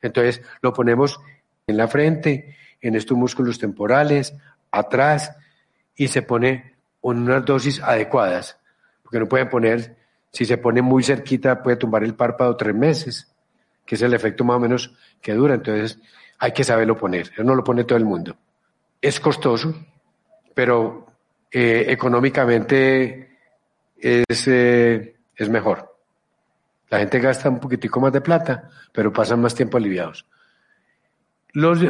Entonces 0.00 0.42
lo 0.60 0.72
ponemos 0.72 1.20
en 1.66 1.76
la 1.76 1.88
frente 1.88 2.56
en 2.80 2.94
estos 2.94 3.16
músculos 3.16 3.58
temporales, 3.58 4.34
atrás, 4.70 5.36
y 5.96 6.08
se 6.08 6.22
pone 6.22 6.76
unas 7.00 7.44
dosis 7.44 7.82
adecuadas, 7.82 8.58
porque 9.02 9.18
no 9.18 9.26
pueden 9.26 9.48
poner, 9.48 9.96
si 10.32 10.44
se 10.44 10.58
pone 10.58 10.82
muy 10.82 11.02
cerquita, 11.02 11.62
puede 11.62 11.76
tumbar 11.76 12.04
el 12.04 12.14
párpado 12.14 12.56
tres 12.56 12.74
meses, 12.74 13.34
que 13.84 13.94
es 13.94 14.02
el 14.02 14.14
efecto 14.14 14.44
más 14.44 14.56
o 14.56 14.60
menos 14.60 14.94
que 15.20 15.34
dura, 15.34 15.54
entonces 15.54 15.98
hay 16.38 16.52
que 16.52 16.64
saberlo 16.64 16.96
poner, 16.96 17.32
no 17.44 17.54
lo 17.54 17.64
pone 17.64 17.84
todo 17.84 17.98
el 17.98 18.04
mundo. 18.04 18.36
Es 19.00 19.20
costoso, 19.20 19.74
pero 20.54 21.06
eh, 21.50 21.86
económicamente 21.88 23.38
es, 23.96 24.48
eh, 24.48 25.16
es 25.34 25.48
mejor. 25.48 25.96
La 26.90 26.98
gente 26.98 27.20
gasta 27.20 27.48
un 27.48 27.60
poquitico 27.60 28.00
más 28.00 28.12
de 28.12 28.20
plata, 28.20 28.70
pero 28.92 29.12
pasan 29.12 29.40
más 29.40 29.54
tiempo 29.54 29.76
aliviados. 29.76 30.26
Los, 31.52 31.80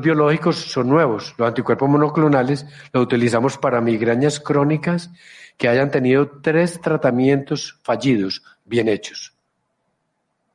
biológicos 0.00 0.56
son 0.56 0.88
nuevos. 0.88 1.34
Los 1.36 1.48
anticuerpos 1.48 1.88
monoclonales 1.88 2.66
los 2.92 3.02
utilizamos 3.02 3.58
para 3.58 3.80
migrañas 3.80 4.40
crónicas 4.40 5.10
que 5.56 5.68
hayan 5.68 5.90
tenido 5.90 6.40
tres 6.40 6.80
tratamientos 6.80 7.78
fallidos 7.82 8.42
bien 8.64 8.88
hechos. 8.88 9.34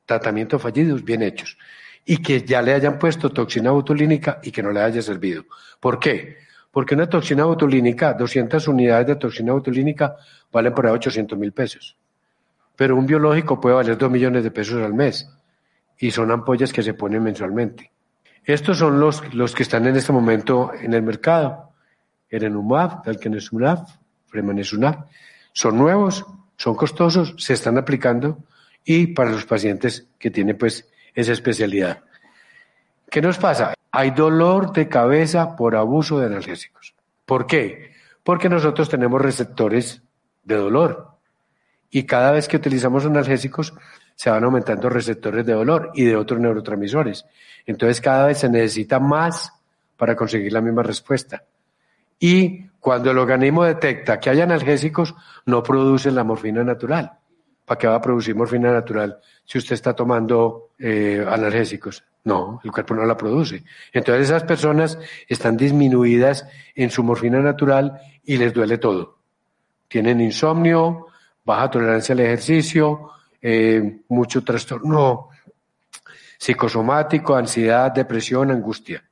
Tratamientos 0.05 0.61
fallidos 0.61 1.03
bien 1.03 1.21
hechos. 1.21 1.57
Y 2.05 2.17
que 2.17 2.41
ya 2.41 2.61
le 2.61 2.73
hayan 2.73 2.97
puesto 2.97 3.29
toxina 3.29 3.71
botulínica 3.71 4.39
y 4.43 4.51
que 4.51 4.63
no 4.63 4.71
le 4.71 4.81
haya 4.81 5.01
servido. 5.01 5.45
¿Por 5.79 5.99
qué? 5.99 6.37
Porque 6.71 6.95
una 6.95 7.09
toxina 7.09 7.45
botulínica, 7.45 8.13
200 8.13 8.67
unidades 8.67 9.07
de 9.07 9.15
toxina 9.15 9.53
botulínica 9.53 10.15
valen 10.51 10.73
por 10.73 10.87
ahí 10.87 10.93
800 10.93 11.37
mil 11.37 11.51
pesos. 11.51 11.97
Pero 12.75 12.95
un 12.95 13.05
biológico 13.05 13.59
puede 13.59 13.75
valer 13.75 13.97
2 13.97 14.11
millones 14.11 14.43
de 14.43 14.51
pesos 14.51 14.81
al 14.83 14.93
mes. 14.93 15.29
Y 15.97 16.11
son 16.11 16.31
ampollas 16.31 16.71
que 16.71 16.83
se 16.83 16.93
ponen 16.93 17.23
mensualmente. 17.23 17.91
Estos 18.43 18.77
son 18.77 18.99
los, 18.99 19.33
los 19.33 19.53
que 19.53 19.63
están 19.63 19.87
en 19.87 19.95
este 19.95 20.13
momento 20.13 20.71
en 20.79 20.93
el 20.93 21.01
mercado. 21.01 21.73
Erenumab, 22.29 23.01
Fremanesumab. 24.27 25.05
Son 25.53 25.77
nuevos, 25.77 26.25
son 26.55 26.75
costosos, 26.75 27.35
se 27.37 27.53
están 27.53 27.77
aplicando 27.77 28.39
y 28.83 29.07
para 29.07 29.31
los 29.31 29.45
pacientes 29.45 30.07
que 30.17 30.31
tienen 30.31 30.57
pues 30.57 30.87
esa 31.13 31.33
especialidad. 31.33 32.03
¿Qué 33.09 33.21
nos 33.21 33.37
pasa? 33.37 33.73
Hay 33.91 34.11
dolor 34.11 34.73
de 34.73 34.87
cabeza 34.87 35.55
por 35.55 35.75
abuso 35.75 36.19
de 36.19 36.27
analgésicos. 36.27 36.93
¿Por 37.25 37.47
qué? 37.47 37.91
Porque 38.23 38.49
nosotros 38.49 38.89
tenemos 38.89 39.21
receptores 39.21 40.01
de 40.43 40.55
dolor 40.55 41.17
y 41.89 42.03
cada 42.03 42.31
vez 42.31 42.47
que 42.47 42.57
utilizamos 42.57 43.05
analgésicos 43.05 43.73
se 44.15 44.29
van 44.29 44.43
aumentando 44.43 44.89
receptores 44.89 45.45
de 45.45 45.53
dolor 45.53 45.91
y 45.93 46.03
de 46.03 46.15
otros 46.15 46.39
neurotransmisores. 46.39 47.25
Entonces 47.65 48.01
cada 48.01 48.27
vez 48.27 48.39
se 48.39 48.49
necesita 48.49 48.99
más 48.99 49.53
para 49.95 50.15
conseguir 50.15 50.53
la 50.53 50.61
misma 50.61 50.83
respuesta. 50.83 51.43
Y 52.19 52.65
cuando 52.87 53.11
el 53.11 53.17
organismo 53.17 53.65
detecta 53.65 54.17
que 54.17 54.29
hay 54.29 54.39
analgésicos, 54.39 55.13
no 55.45 55.61
produce 55.61 56.09
la 56.09 56.23
morfina 56.23 56.63
natural. 56.63 57.11
¿Para 57.65 57.77
qué 57.77 57.85
va 57.85 57.95
a 57.95 58.01
producir 58.01 58.33
morfina 58.33 58.71
natural 58.71 59.19
si 59.43 59.57
usted 59.57 59.73
está 59.73 59.93
tomando 59.93 60.69
eh, 60.79 61.21
analgésicos? 61.27 62.01
No, 62.23 62.61
el 62.63 62.71
cuerpo 62.71 62.93
no 62.93 63.03
la 63.03 63.17
produce. 63.17 63.65
Entonces 63.91 64.29
esas 64.29 64.45
personas 64.45 64.97
están 65.27 65.57
disminuidas 65.57 66.47
en 66.75 66.89
su 66.89 67.03
morfina 67.03 67.41
natural 67.41 67.99
y 68.23 68.37
les 68.37 68.53
duele 68.53 68.77
todo. 68.77 69.17
Tienen 69.89 70.21
insomnio, 70.21 71.07
baja 71.43 71.69
tolerancia 71.69 72.13
al 72.13 72.21
ejercicio, 72.21 73.09
eh, 73.41 73.99
mucho 74.07 74.45
trastorno 74.45 75.27
psicosomático, 76.37 77.35
ansiedad, 77.35 77.91
depresión, 77.91 78.49
angustia. 78.49 79.03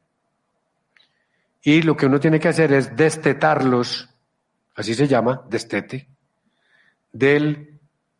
Y 1.67 1.81
lo 1.81 1.97
que 1.97 2.05
uno 2.05 2.19
tiene 2.19 2.39
que 2.39 2.47
hacer 2.47 2.71
es 2.73 2.95
destetarlos, 2.95 4.07
así 4.75 4.93
se 4.93 5.07
llama, 5.07 5.41
destete, 5.49 6.07
del, 7.11 7.79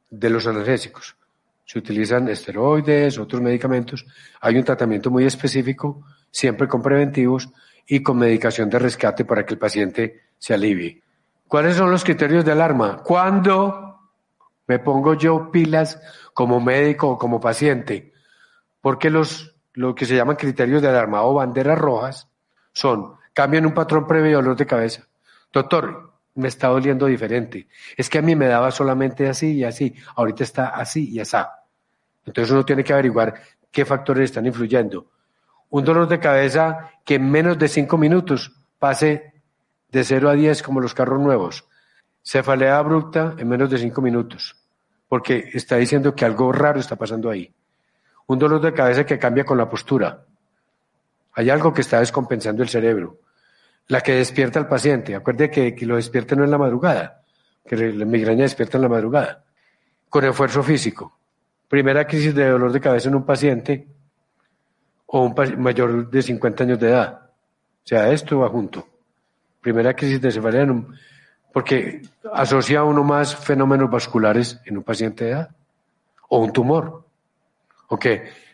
de 0.10 0.30
los 0.32 0.48
analgésicos. 0.48 1.16
Se 1.64 1.78
utilizan 1.78 2.28
esteroides, 2.28 3.20
otros 3.20 3.44
medicamentos. 3.44 4.04
Hay 4.42 4.58
un 4.58 4.64
tratamiento 4.64 5.12
muy 5.12 5.26
específico, 5.26 6.04
siempre 6.32 6.68
con 6.68 6.82
preventivos 6.82 7.52
y 7.86 8.02
con 8.02 8.18
medicación 8.18 8.68
de 8.68 8.80
rescate 8.80 9.26
para 9.26 9.46
que 9.46 9.54
el 9.54 9.60
paciente 9.60 10.24
se 10.40 10.56
alivie. 10.56 11.04
¿Cuáles 11.48 11.76
son 11.76 11.92
los 11.92 12.04
criterios 12.04 12.46
de 12.46 12.52
alarma? 12.52 13.04
Cuando 13.04 14.10
me 14.66 14.80
pongo 14.80 15.14
yo 15.14 15.52
pilas 15.52 16.02
como 16.34 16.60
médico 16.60 17.10
o 17.10 17.18
como 17.20 17.40
paciente, 17.40 18.12
porque 18.82 19.12
los, 19.12 19.56
lo 19.74 19.94
que 19.94 20.08
se 20.08 20.16
llaman 20.16 20.36
criterios 20.36 20.82
de 20.82 20.88
alarma 20.88 21.22
o 21.22 21.36
banderas 21.36 21.78
rojas 21.78 22.28
son, 22.74 23.14
cambian 23.36 23.66
un 23.66 23.74
patrón 23.74 24.08
previo 24.08 24.30
de 24.30 24.36
dolor 24.36 24.56
de 24.56 24.66
cabeza. 24.66 25.04
Doctor, 25.52 26.14
me 26.36 26.48
está 26.48 26.70
doliendo 26.70 27.06
diferente. 27.06 27.68
Es 27.98 28.10
que 28.10 28.20
a 28.20 28.22
mí 28.22 28.34
me 28.34 28.48
daba 28.48 28.72
solamente 28.72 29.28
así 29.28 29.58
y 29.58 29.64
así, 29.66 29.94
ahorita 30.16 30.44
está 30.44 30.68
así 30.70 31.10
y 31.10 31.20
así. 31.20 31.38
Entonces 32.26 32.52
uno 32.52 32.66
tiene 32.66 32.84
que 32.84 32.94
averiguar 32.94 33.36
qué 33.72 33.84
factores 33.84 34.32
están 34.32 34.46
influyendo. 34.46 35.12
Un 35.70 35.84
dolor 35.84 36.08
de 36.08 36.18
cabeza 36.18 36.92
que 37.04 37.16
en 37.16 37.30
menos 37.30 37.60
de 37.60 37.68
cinco 37.68 37.98
minutos 37.98 38.54
pase 38.80 39.34
de 39.90 40.04
0 40.04 40.30
a 40.30 40.34
10 40.34 40.64
como 40.64 40.80
los 40.80 40.94
carros 40.94 41.20
nuevos. 41.20 41.68
Cefalea 42.24 42.78
abrupta 42.78 43.36
en 43.38 43.50
menos 43.50 43.70
de 43.70 43.78
cinco 43.78 44.02
minutos, 44.02 44.56
porque 45.10 45.52
está 45.54 45.76
diciendo 45.76 46.16
que 46.16 46.24
algo 46.24 46.52
raro 46.54 46.80
está 46.80 46.96
pasando 46.96 47.30
ahí. 47.30 47.54
Un 48.28 48.40
dolor 48.40 48.62
de 48.62 48.74
cabeza 48.74 49.06
que 49.06 49.20
cambia 49.20 49.46
con 49.46 49.58
la 49.58 49.70
postura. 49.70 50.26
Hay 51.34 51.50
algo 51.50 51.74
que 51.74 51.82
está 51.82 52.00
descompensando 52.00 52.64
el 52.64 52.70
cerebro. 52.70 53.20
La 53.88 54.02
que 54.02 54.14
despierta 54.14 54.60
al 54.60 54.68
paciente. 54.68 55.16
Acuerde 55.16 55.50
que, 55.50 55.76
lo 55.86 55.96
despierta 55.96 56.36
no 56.36 56.44
en 56.44 56.52
la 56.52 56.58
madrugada, 56.58 57.22
que 57.66 57.76
la 57.76 58.06
migraña 58.06 58.44
despierta 58.44 58.78
en 58.78 58.84
la 58.84 58.90
madrugada. 58.90 59.44
Con 60.10 60.26
esfuerzo 60.26 60.64
físico. 60.64 61.18
Primera 61.68 62.06
crisis 62.06 62.34
de 62.34 62.50
dolor 62.50 62.72
de 62.72 62.82
cabeza 62.82 63.10
en 63.10 63.16
un 63.16 63.26
paciente 63.26 63.88
o 65.08 65.26
un 65.26 65.62
mayor 65.62 66.10
de 66.10 66.22
50 66.22 66.64
años 66.64 66.80
de 66.80 66.90
edad. 66.90 67.22
O 67.24 67.88
sea, 67.88 68.12
esto 68.12 68.40
va 68.40 68.50
junto. 68.50 68.88
Primera 69.62 69.94
crisis 69.94 70.22
de 70.22 70.32
cefalea 70.32 70.62
en 70.62 70.72
un 70.72 70.96
porque 71.56 72.02
asocia 72.34 72.84
uno 72.84 73.02
más 73.02 73.34
fenómenos 73.34 73.90
vasculares 73.90 74.60
en 74.66 74.76
un 74.76 74.84
paciente 74.84 75.24
de 75.24 75.32
edad 75.32 75.56
o 76.28 76.40
un 76.40 76.52
tumor. 76.52 77.06
Ok, 77.88 78.06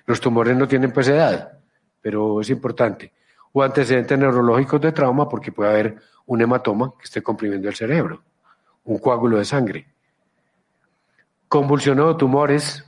los 0.06 0.22
tumores 0.22 0.56
no 0.56 0.68
tienen 0.68 0.92
pues 0.92 1.08
edad, 1.08 1.52
pero 2.00 2.42
es 2.42 2.52
importante. 2.52 3.12
O 3.54 3.64
antecedentes 3.64 4.18
neurológicos 4.18 4.82
de 4.82 4.92
trauma 4.92 5.28
porque 5.28 5.52
puede 5.52 5.72
haber 5.72 5.98
un 6.26 6.42
hematoma 6.42 6.94
que 6.98 7.06
esté 7.06 7.22
comprimiendo 7.22 7.68
el 7.68 7.76
cerebro, 7.76 8.24
un 8.86 8.98
coágulo 9.00 9.38
de 9.38 9.46
sangre. 9.46 9.88
Convulsiones 11.48 12.06
o 12.06 12.16
tumores 12.16 12.86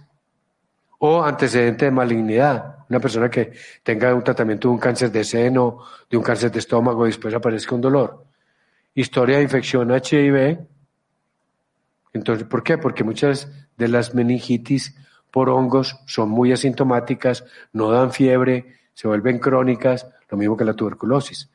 o 0.99 1.21
antecedente 1.21 1.85
de 1.85 1.91
malignidad. 1.91 2.85
Una 2.89 2.99
persona 2.99 3.29
que 3.29 3.51
tenga 3.83 4.13
un 4.13 4.23
tratamiento 4.23 4.67
de 4.67 4.73
un 4.73 4.79
cáncer 4.79 5.11
de 5.11 5.23
seno, 5.23 5.79
de 6.09 6.15
un 6.15 6.23
cáncer 6.23 6.51
de 6.51 6.59
estómago 6.59 7.05
y 7.05 7.09
después 7.09 7.33
aparezca 7.33 7.75
un 7.75 7.81
dolor. 7.81 8.25
Historia 8.95 9.37
de 9.37 9.43
infección 9.43 9.91
HIV. 9.91 10.59
Entonces, 12.13 12.47
¿por 12.47 12.63
qué? 12.63 12.77
Porque 12.77 13.03
muchas 13.03 13.51
de 13.75 13.87
las 13.87 14.13
meningitis 14.13 14.95
por 15.31 15.49
hongos 15.49 15.99
son 16.05 16.29
muy 16.29 16.53
asintomáticas, 16.53 17.43
no 17.73 17.89
dan 17.89 18.11
fiebre, 18.11 18.77
se 18.93 19.07
vuelven 19.07 19.39
crónicas, 19.39 20.07
lo 20.33 20.37
mismo 20.37 20.57
que 20.57 20.65
la 20.65 20.73
tuberculosis. 20.73 21.47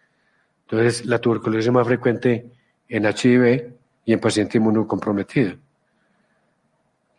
Entonces, 0.62 1.04
la 1.04 1.18
tuberculosis 1.18 1.66
es 1.66 1.72
más 1.72 1.86
frecuente 1.86 2.46
en 2.88 3.04
HIV 3.04 3.72
y 4.04 4.12
en 4.12 4.20
paciente 4.20 4.58
inmunocomprometido. 4.58 5.56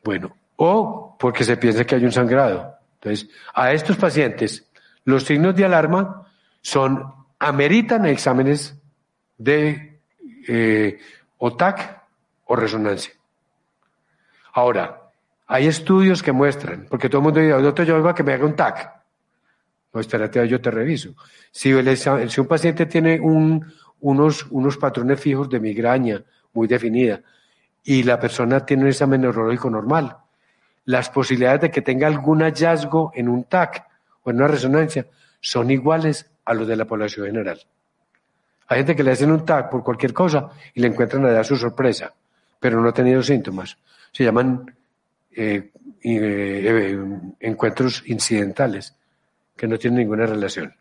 Bueno, 0.03 0.35
o 0.55 1.17
porque 1.19 1.43
se 1.43 1.57
piensa 1.57 1.83
que 1.83 1.95
hay 1.95 2.05
un 2.05 2.13
sangrado. 2.13 2.75
Entonces, 2.95 3.29
a 3.53 3.73
estos 3.73 3.97
pacientes, 3.97 4.69
los 5.03 5.25
signos 5.25 5.53
de 5.55 5.65
alarma 5.65 6.31
son, 6.61 7.03
ameritan 7.39 8.05
exámenes 8.05 8.77
de 9.37 9.99
eh, 10.47 10.97
OTAC 11.39 12.03
o 12.45 12.55
resonancia. 12.55 13.13
Ahora, 14.53 15.11
hay 15.45 15.67
estudios 15.67 16.23
que 16.23 16.31
muestran, 16.31 16.87
porque 16.89 17.09
todo 17.09 17.19
el 17.19 17.23
mundo 17.25 17.41
dice, 17.41 17.61
doctor, 17.61 17.85
yo 17.85 17.95
vengo 17.95 18.09
a 18.09 18.15
que 18.15 18.23
me 18.23 18.33
haga 18.33 18.45
un 18.45 18.55
TAC. 18.55 18.98
No, 19.93 19.99
espérate, 19.99 20.47
yo 20.47 20.61
te 20.61 20.69
reviso. 20.69 21.15
Si, 21.51 21.73
un 21.73 22.47
paciente 22.47 22.85
tiene 22.85 23.19
unos, 23.19 24.77
patrones 24.79 25.19
fijos 25.19 25.49
de 25.49 25.59
migraña 25.59 26.23
muy 26.53 26.67
definida 26.67 27.21
y 27.83 28.03
la 28.03 28.19
persona 28.19 28.65
tiene 28.65 28.83
un 28.83 28.89
examen 28.89 29.21
neurológico 29.21 29.69
normal, 29.69 30.17
las 30.85 31.09
posibilidades 31.09 31.61
de 31.61 31.71
que 31.71 31.81
tenga 31.81 32.07
algún 32.07 32.41
hallazgo 32.41 33.11
en 33.15 33.29
un 33.29 33.45
TAC 33.45 33.85
o 34.23 34.29
en 34.29 34.37
una 34.37 34.47
resonancia 34.47 35.07
son 35.41 35.71
iguales 35.71 36.29
a 36.45 36.53
los 36.53 36.67
de 36.67 36.75
la 36.75 36.85
población 36.85 37.27
general. 37.27 37.59
Hay 38.67 38.77
gente 38.77 38.95
que 38.95 39.03
le 39.03 39.11
hacen 39.11 39.31
un 39.31 39.43
TAC 39.43 39.69
por 39.71 39.83
cualquier 39.83 40.13
cosa 40.13 40.49
y 40.73 40.81
le 40.81 40.87
encuentran 40.87 41.25
allá 41.25 41.43
su 41.43 41.55
sorpresa, 41.55 42.13
pero 42.59 42.79
no 42.79 42.89
ha 42.89 42.93
tenido 42.93 43.23
síntomas. 43.23 43.77
Se 44.11 44.23
llaman 44.23 44.75
eh, 45.31 45.71
eh, 46.03 46.99
encuentros 47.39 48.03
incidentales 48.05 48.95
que 49.59 49.67
no 49.67 49.77
tienen 49.77 49.99
ninguna 49.99 50.25
relación. 50.25 50.73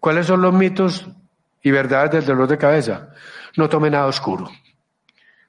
¿Cuáles 0.00 0.26
son 0.26 0.42
los 0.42 0.52
mitos 0.52 1.06
y 1.62 1.70
verdades 1.70 2.10
del 2.10 2.24
dolor 2.24 2.48
de 2.48 2.58
cabeza? 2.58 3.10
No 3.56 3.68
tome 3.68 3.90
nada 3.90 4.06
oscuro. 4.06 4.50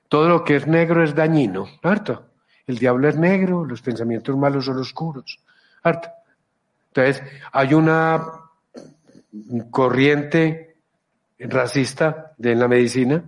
Todo 0.07 0.29
lo 0.29 0.43
que 0.43 0.55
es 0.55 0.67
negro 0.67 1.03
es 1.03 1.15
dañino, 1.15 1.65
¿harto? 1.81 2.29
El 2.67 2.77
diablo 2.77 3.09
es 3.09 3.17
negro, 3.17 3.65
los 3.65 3.81
pensamientos 3.81 4.37
malos 4.37 4.65
son 4.65 4.77
oscuros, 4.77 5.39
¿harto? 5.81 6.09
Entonces, 6.89 7.23
hay 7.51 7.73
una 7.73 8.23
corriente 9.71 10.77
racista 11.39 12.33
de 12.37 12.53
la 12.53 12.67
medicina 12.67 13.23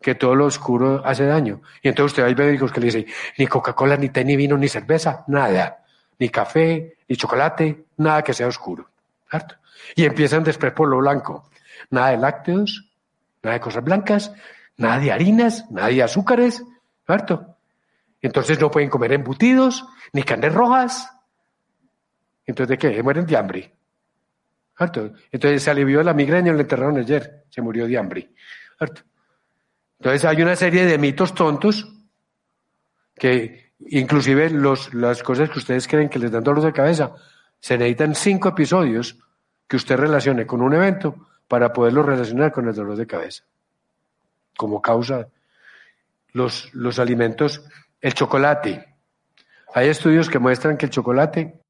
que 0.00 0.16
todo 0.16 0.34
lo 0.34 0.46
oscuro 0.46 1.00
hace 1.04 1.26
daño. 1.26 1.62
Y 1.80 1.88
entonces 1.88 2.12
usted 2.12 2.24
hay 2.24 2.34
médicos 2.34 2.72
que 2.72 2.80
le 2.80 2.86
dicen, 2.86 3.06
ni 3.38 3.46
Coca-Cola, 3.46 3.96
ni 3.96 4.08
té, 4.08 4.24
ni 4.24 4.34
vino, 4.34 4.58
ni 4.58 4.68
cerveza, 4.68 5.24
nada. 5.28 5.84
Ni 6.18 6.28
café, 6.28 6.96
ni 7.08 7.16
chocolate, 7.16 7.86
nada 7.98 8.22
que 8.22 8.34
sea 8.34 8.46
oscuro. 8.46 8.88
¿Harto? 9.30 9.56
Y 9.94 10.04
empiezan 10.04 10.42
después 10.42 10.72
por 10.72 10.88
lo 10.88 10.98
blanco. 10.98 11.50
Nada 11.90 12.10
de 12.10 12.16
lácteos, 12.18 12.90
nada 13.42 13.54
de 13.54 13.60
cosas 13.60 13.84
blancas, 13.84 14.32
nada 14.76 14.98
de 14.98 15.12
harinas, 15.12 15.70
nada 15.70 15.88
de 15.88 16.02
azúcares, 16.02 16.62
¿cierto? 17.06 17.56
Entonces 18.20 18.58
no 18.60 18.70
pueden 18.70 18.90
comer 18.90 19.12
embutidos, 19.12 19.86
ni 20.12 20.22
carnes 20.22 20.52
rojas. 20.52 21.12
Entonces, 22.46 22.68
¿de 22.70 22.78
qué? 22.78 23.02
Mueren 23.02 23.26
de 23.26 23.36
hambre. 23.36 23.78
¿cierto? 24.78 25.12
Entonces 25.32 25.62
se 25.62 25.70
alivió 25.70 26.02
la 26.02 26.14
migraña, 26.14 26.52
lo 26.52 26.60
enterraron 26.60 26.96
ayer, 26.98 27.44
se 27.50 27.60
murió 27.60 27.86
de 27.86 27.98
hambre. 27.98 28.30
¿cierto? 28.78 29.02
Entonces 29.98 30.24
hay 30.24 30.40
una 30.40 30.54
serie 30.54 30.86
de 30.86 30.96
mitos 30.96 31.34
tontos 31.34 31.92
que 33.16 33.67
inclusive 33.80 34.50
los, 34.50 34.92
las 34.94 35.22
cosas 35.22 35.50
que 35.50 35.58
ustedes 35.58 35.86
creen 35.86 36.08
que 36.08 36.18
les 36.18 36.30
dan 36.30 36.44
dolor 36.44 36.62
de 36.62 36.72
cabeza, 36.72 37.14
se 37.60 37.76
necesitan 37.76 38.14
cinco 38.14 38.50
episodios 38.50 39.18
que 39.66 39.76
usted 39.76 39.96
relacione 39.96 40.46
con 40.46 40.62
un 40.62 40.74
evento 40.74 41.28
para 41.46 41.72
poderlo 41.72 42.02
relacionar 42.02 42.52
con 42.52 42.68
el 42.68 42.74
dolor 42.74 42.96
de 42.96 43.06
cabeza. 43.06 43.44
Como 44.56 44.82
causa 44.82 45.28
los, 46.32 46.72
los 46.74 46.98
alimentos, 46.98 47.64
el 48.00 48.14
chocolate. 48.14 48.94
Hay 49.74 49.88
estudios 49.88 50.28
que 50.28 50.38
muestran 50.38 50.76
que 50.76 50.86
el 50.86 50.90
chocolate, 50.90 51.60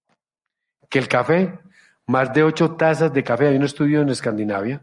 que 0.88 0.98
el 0.98 1.08
café, 1.08 1.58
más 2.06 2.32
de 2.32 2.42
ocho 2.42 2.72
tazas 2.72 3.12
de 3.12 3.22
café, 3.22 3.48
hay 3.48 3.56
un 3.56 3.64
estudio 3.64 4.00
en 4.00 4.08
Escandinavia, 4.08 4.80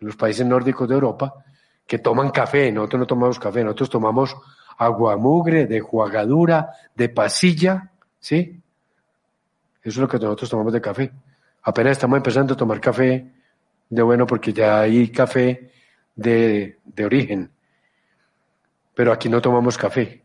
en 0.00 0.06
los 0.06 0.16
países 0.16 0.46
nórdicos 0.46 0.88
de 0.88 0.94
Europa, 0.94 1.34
que 1.86 1.98
toman 1.98 2.30
café, 2.30 2.70
nosotros 2.70 3.00
no 3.00 3.06
tomamos 3.06 3.38
café, 3.38 3.64
nosotros 3.64 3.90
tomamos 3.90 4.36
agua 4.78 5.16
mugre, 5.16 5.66
de 5.66 5.80
juagadura, 5.80 6.72
de 6.94 7.08
pasilla, 7.08 7.90
¿sí? 8.18 8.60
Eso 9.82 9.88
es 9.88 9.96
lo 9.96 10.08
que 10.08 10.18
nosotros 10.18 10.48
tomamos 10.48 10.72
de 10.72 10.80
café. 10.80 11.12
Apenas 11.62 11.92
estamos 11.92 12.16
empezando 12.16 12.54
a 12.54 12.56
tomar 12.56 12.80
café 12.80 13.26
de 13.90 14.02
bueno 14.02 14.26
porque 14.26 14.52
ya 14.52 14.80
hay 14.80 15.08
café 15.08 15.70
de, 16.14 16.78
origen. 17.04 17.50
Pero 18.94 19.12
aquí 19.12 19.28
no 19.28 19.40
tomamos 19.40 19.76
café. 19.76 20.22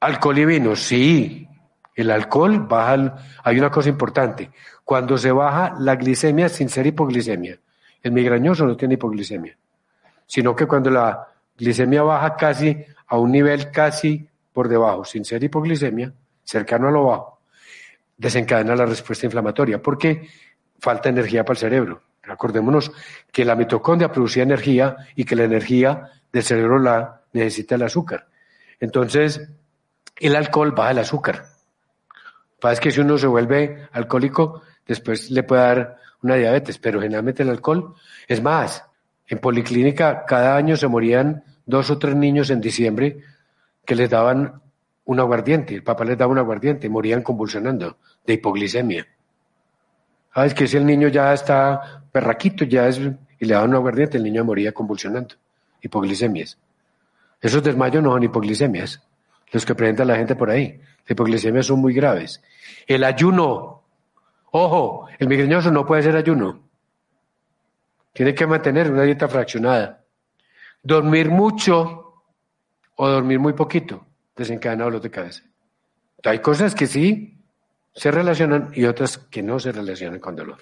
Alcohol 0.00 0.38
y 0.38 0.44
vino, 0.44 0.76
sí. 0.76 1.48
El 1.94 2.10
alcohol 2.10 2.60
baja, 2.60 3.16
hay 3.42 3.58
una 3.58 3.70
cosa 3.70 3.88
importante. 3.88 4.50
Cuando 4.84 5.18
se 5.18 5.32
baja 5.32 5.74
la 5.78 5.96
glicemia 5.96 6.48
sin 6.48 6.68
ser 6.68 6.86
hipoglicemia, 6.86 7.58
el 8.02 8.12
migrañoso 8.12 8.64
no 8.64 8.76
tiene 8.76 8.94
hipoglicemia, 8.94 9.58
sino 10.26 10.54
que 10.54 10.66
cuando 10.66 10.90
la 10.90 11.26
glicemia 11.56 12.02
baja 12.02 12.36
casi 12.36 12.84
a 13.08 13.18
un 13.18 13.32
nivel 13.32 13.70
casi 13.70 14.28
por 14.52 14.68
debajo, 14.68 15.04
sin 15.04 15.24
ser 15.24 15.42
hipoglicemia, 15.42 16.12
cercano 16.44 16.88
a 16.88 16.90
lo 16.90 17.04
bajo, 17.04 17.40
desencadena 18.16 18.76
la 18.76 18.86
respuesta 18.86 19.26
inflamatoria, 19.26 19.82
porque 19.82 20.28
falta 20.78 21.08
energía 21.08 21.44
para 21.44 21.54
el 21.54 21.58
cerebro. 21.58 22.02
Acordémonos 22.24 22.92
que 23.32 23.44
la 23.44 23.56
mitocondria 23.56 24.12
producía 24.12 24.42
energía 24.42 24.96
y 25.14 25.24
que 25.24 25.34
la 25.34 25.44
energía 25.44 26.10
del 26.32 26.42
cerebro 26.42 26.78
la 26.78 27.22
necesita 27.32 27.76
el 27.76 27.82
azúcar. 27.82 28.28
Entonces, 28.80 29.48
el 30.16 30.36
alcohol 30.36 30.72
baja 30.72 30.90
el 30.90 30.98
azúcar. 30.98 31.46
Pasa 32.60 32.80
que 32.80 32.90
si 32.90 33.00
uno 33.00 33.16
se 33.16 33.26
vuelve 33.26 33.88
alcohólico, 33.92 34.62
después 34.86 35.30
le 35.30 35.42
puede 35.42 35.62
dar 35.62 35.96
una 36.22 36.34
diabetes, 36.34 36.78
pero 36.78 37.00
generalmente 37.00 37.42
el 37.42 37.50
alcohol 37.50 37.94
es 38.26 38.42
más. 38.42 38.84
En 39.26 39.38
policlínica 39.38 40.24
cada 40.24 40.56
año 40.56 40.76
se 40.76 40.88
morían 40.88 41.44
dos 41.68 41.90
o 41.90 41.98
tres 41.98 42.16
niños 42.16 42.48
en 42.50 42.60
diciembre 42.60 43.20
que 43.84 43.94
les 43.94 44.08
daban 44.08 44.62
un 45.04 45.20
aguardiente, 45.20 45.74
el 45.74 45.82
papá 45.82 46.04
les 46.04 46.16
daba 46.18 46.32
un 46.32 46.38
aguardiente, 46.38 46.88
morían 46.88 47.22
convulsionando 47.22 47.98
de 48.26 48.34
hipoglicemia. 48.34 49.06
¿Sabes 50.34 50.54
que 50.54 50.66
si 50.66 50.76
el 50.76 50.86
niño 50.86 51.08
ya 51.08 51.32
está 51.32 52.02
perraquito, 52.10 52.64
ya 52.64 52.88
es, 52.88 52.98
y 52.98 53.44
le 53.44 53.54
daban 53.54 53.70
un 53.70 53.76
aguardiente, 53.76 54.16
el 54.16 54.24
niño 54.24 54.44
moría 54.44 54.72
convulsionando, 54.72 55.34
hipoglicemias. 55.82 56.58
Esos 57.40 57.62
desmayos 57.62 58.02
no 58.02 58.12
son 58.12 58.22
hipoglicemias, 58.22 59.02
los 59.52 59.64
que 59.64 59.74
presenta 59.74 60.04
la 60.04 60.16
gente 60.16 60.36
por 60.36 60.50
ahí. 60.50 60.80
Las 61.02 61.10
hipoglicemias 61.10 61.66
son 61.66 61.80
muy 61.80 61.92
graves. 61.94 62.42
El 62.86 63.04
ayuno, 63.04 63.82
ojo, 64.50 65.06
el 65.18 65.28
migrañoso 65.28 65.70
no 65.70 65.84
puede 65.84 66.02
ser 66.02 66.16
ayuno. 66.16 66.60
Tiene 68.12 68.34
que 68.34 68.46
mantener 68.46 68.90
una 68.90 69.02
dieta 69.02 69.28
fraccionada. 69.28 70.02
Dormir 70.82 71.30
mucho 71.30 72.24
o 72.96 73.08
dormir 73.08 73.38
muy 73.38 73.52
poquito 73.52 74.06
desencadena 74.38 74.84
dolor 74.84 75.00
de 75.00 75.10
cabeza. 75.10 75.42
Hay 76.24 76.38
cosas 76.40 76.74
que 76.74 76.86
sí 76.86 77.38
se 77.92 78.10
relacionan 78.10 78.70
y 78.74 78.84
otras 78.84 79.18
que 79.18 79.42
no 79.42 79.58
se 79.58 79.72
relacionan 79.72 80.20
con 80.20 80.36
dolor. 80.36 80.58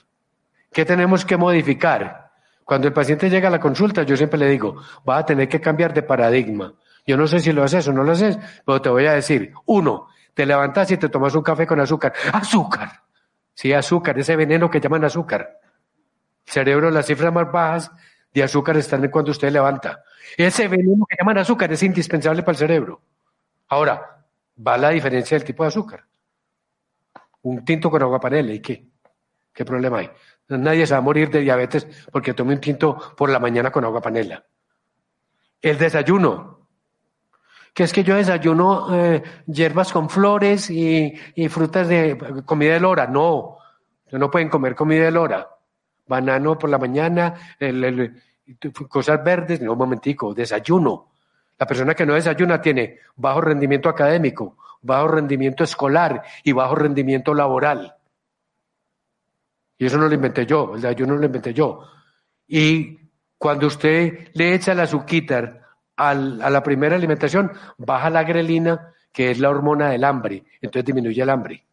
¿Qué 0.73 0.85
tenemos 0.85 1.25
que 1.25 1.37
modificar? 1.37 2.31
Cuando 2.65 2.89
el 2.89 2.93
paciente 2.93 3.31
llega 3.31 3.49
a 3.49 3.51
la 3.51 3.61
consulta, 3.61 4.03
yo 4.03 4.17
siempre 4.17 4.39
le 4.39 4.49
digo, 4.49 4.83
va 5.09 5.19
a 5.19 5.27
tener 5.27 5.49
que 5.49 5.61
cambiar 5.61 5.95
de 5.95 6.03
paradigma. 6.03 6.75
Yo 7.07 7.17
no 7.17 7.27
sé 7.27 7.39
si 7.41 7.53
lo 7.53 7.63
haces 7.63 7.87
o 7.87 7.93
no 7.93 8.03
lo 8.03 8.13
haces, 8.13 8.39
pero 8.65 8.83
te 8.83 8.89
voy 8.89 9.07
a 9.07 9.13
decir, 9.13 9.53
uno, 9.67 10.09
te 10.35 10.45
levantas 10.45 10.91
y 10.91 10.97
te 10.97 11.09
tomas 11.09 11.35
un 11.35 11.43
café 11.43 11.67
con 11.67 11.79
azúcar. 11.79 12.13
¡Azúcar! 12.33 13.03
Sí, 13.55 13.73
azúcar, 13.73 14.19
ese 14.19 14.37
veneno 14.37 14.69
que 14.69 14.81
llaman 14.81 15.05
azúcar. 15.05 15.61
Cerebro, 16.45 16.91
las 16.91 17.07
cifras 17.07 17.33
más 17.33 17.51
bajas 17.51 17.93
de 18.41 18.45
azúcar 18.45 18.77
están 18.77 19.09
cuando 19.09 19.31
usted 19.31 19.51
levanta. 19.51 20.05
Ese 20.37 20.69
veneno 20.69 21.07
que 21.09 21.17
llaman 21.19 21.39
azúcar 21.39 21.73
es 21.73 21.83
indispensable 21.83 22.43
para 22.43 22.53
el 22.53 22.59
cerebro. 22.59 23.01
Ahora, 23.69 24.25
va 24.67 24.77
la 24.77 24.91
diferencia 24.91 25.39
del 25.39 25.47
tipo 25.47 25.63
de 25.63 25.69
azúcar. 25.69 26.05
Un 27.43 27.65
tinto 27.65 27.91
con 27.91 28.03
agua 28.03 28.21
panela, 28.21 28.53
¿y 28.53 28.61
qué? 28.61 28.87
¿Qué 29.55 29.65
problema 29.65 30.01
hay? 30.01 30.11
Nadie 30.49 30.87
se 30.87 30.93
va 30.93 30.99
a 30.99 31.03
morir 31.03 31.31
de 31.31 31.41
diabetes 31.41 31.87
porque 32.13 32.35
tome 32.35 32.53
un 32.53 32.61
tinto 32.61 33.15
por 33.17 33.31
la 33.31 33.39
mañana 33.39 33.71
con 33.71 33.85
agua 33.87 34.03
panela. 34.03 34.45
El 35.63 35.79
desayuno. 35.79 36.69
Que 37.73 37.85
es 37.85 37.93
que 37.93 38.05
yo 38.05 38.17
desayuno 38.17 38.95
eh, 38.95 39.23
hierbas 39.47 39.93
con 39.93 40.11
flores 40.11 40.69
y, 40.69 41.15
frutas 41.49 41.89
de 41.89 42.43
comida 42.45 42.75
de 42.75 42.81
lora. 42.81 43.07
No, 43.07 43.59
no 44.13 44.31
pueden 44.31 44.51
comer 44.51 44.75
comida 44.75 45.05
de 45.05 45.11
lora. 45.11 45.56
Banano 46.07 46.59
por 46.59 46.71
la 46.71 46.79
mañana, 46.79 47.35
cosas 48.89 49.25
verdes, 49.25 49.61
no, 49.61 49.73
un 49.73 49.79
momentico, 49.79 50.35
desayuno. 50.35 51.13
La 51.59 51.67
persona 51.67 51.95
que 51.95 52.07
no 52.07 52.15
desayuna 52.15 52.61
tiene 52.61 53.01
bajo 53.17 53.41
rendimiento 53.41 53.89
académico, 53.89 54.57
bajo 54.83 55.09
rendimiento 55.09 55.65
escolar 55.65 56.23
y 56.45 56.53
bajo 56.53 56.75
rendimiento 56.75 57.35
laboral. 57.35 57.95
Y 59.79 59.87
eso 59.87 59.99
no 59.99 60.09
lo 60.09 60.15
inventé 60.15 60.47
yo, 60.47 60.75
el 60.75 60.81
desayuno 60.81 61.15
no 61.15 61.21
lo 61.21 61.27
inventé 61.27 61.53
yo. 61.53 61.83
Y 62.47 62.99
cuando 63.39 63.67
usted 63.67 64.31
le 64.35 64.55
echa 64.55 64.73
el 64.73 64.81
azúcar 64.81 65.63
a 65.97 66.15
la 66.15 66.63
primera 66.63 66.97
alimentación, 66.97 67.53
baja 67.79 68.11
la 68.11 68.23
grelina, 68.25 68.93
que 69.13 69.31
es 69.31 69.39
la 69.39 69.49
hormona 69.49 69.91
del 69.91 70.05
hambre, 70.05 70.45
entonces 70.61 70.85
disminuye 70.85 71.23
el 71.23 71.31
hambre. 71.31 71.65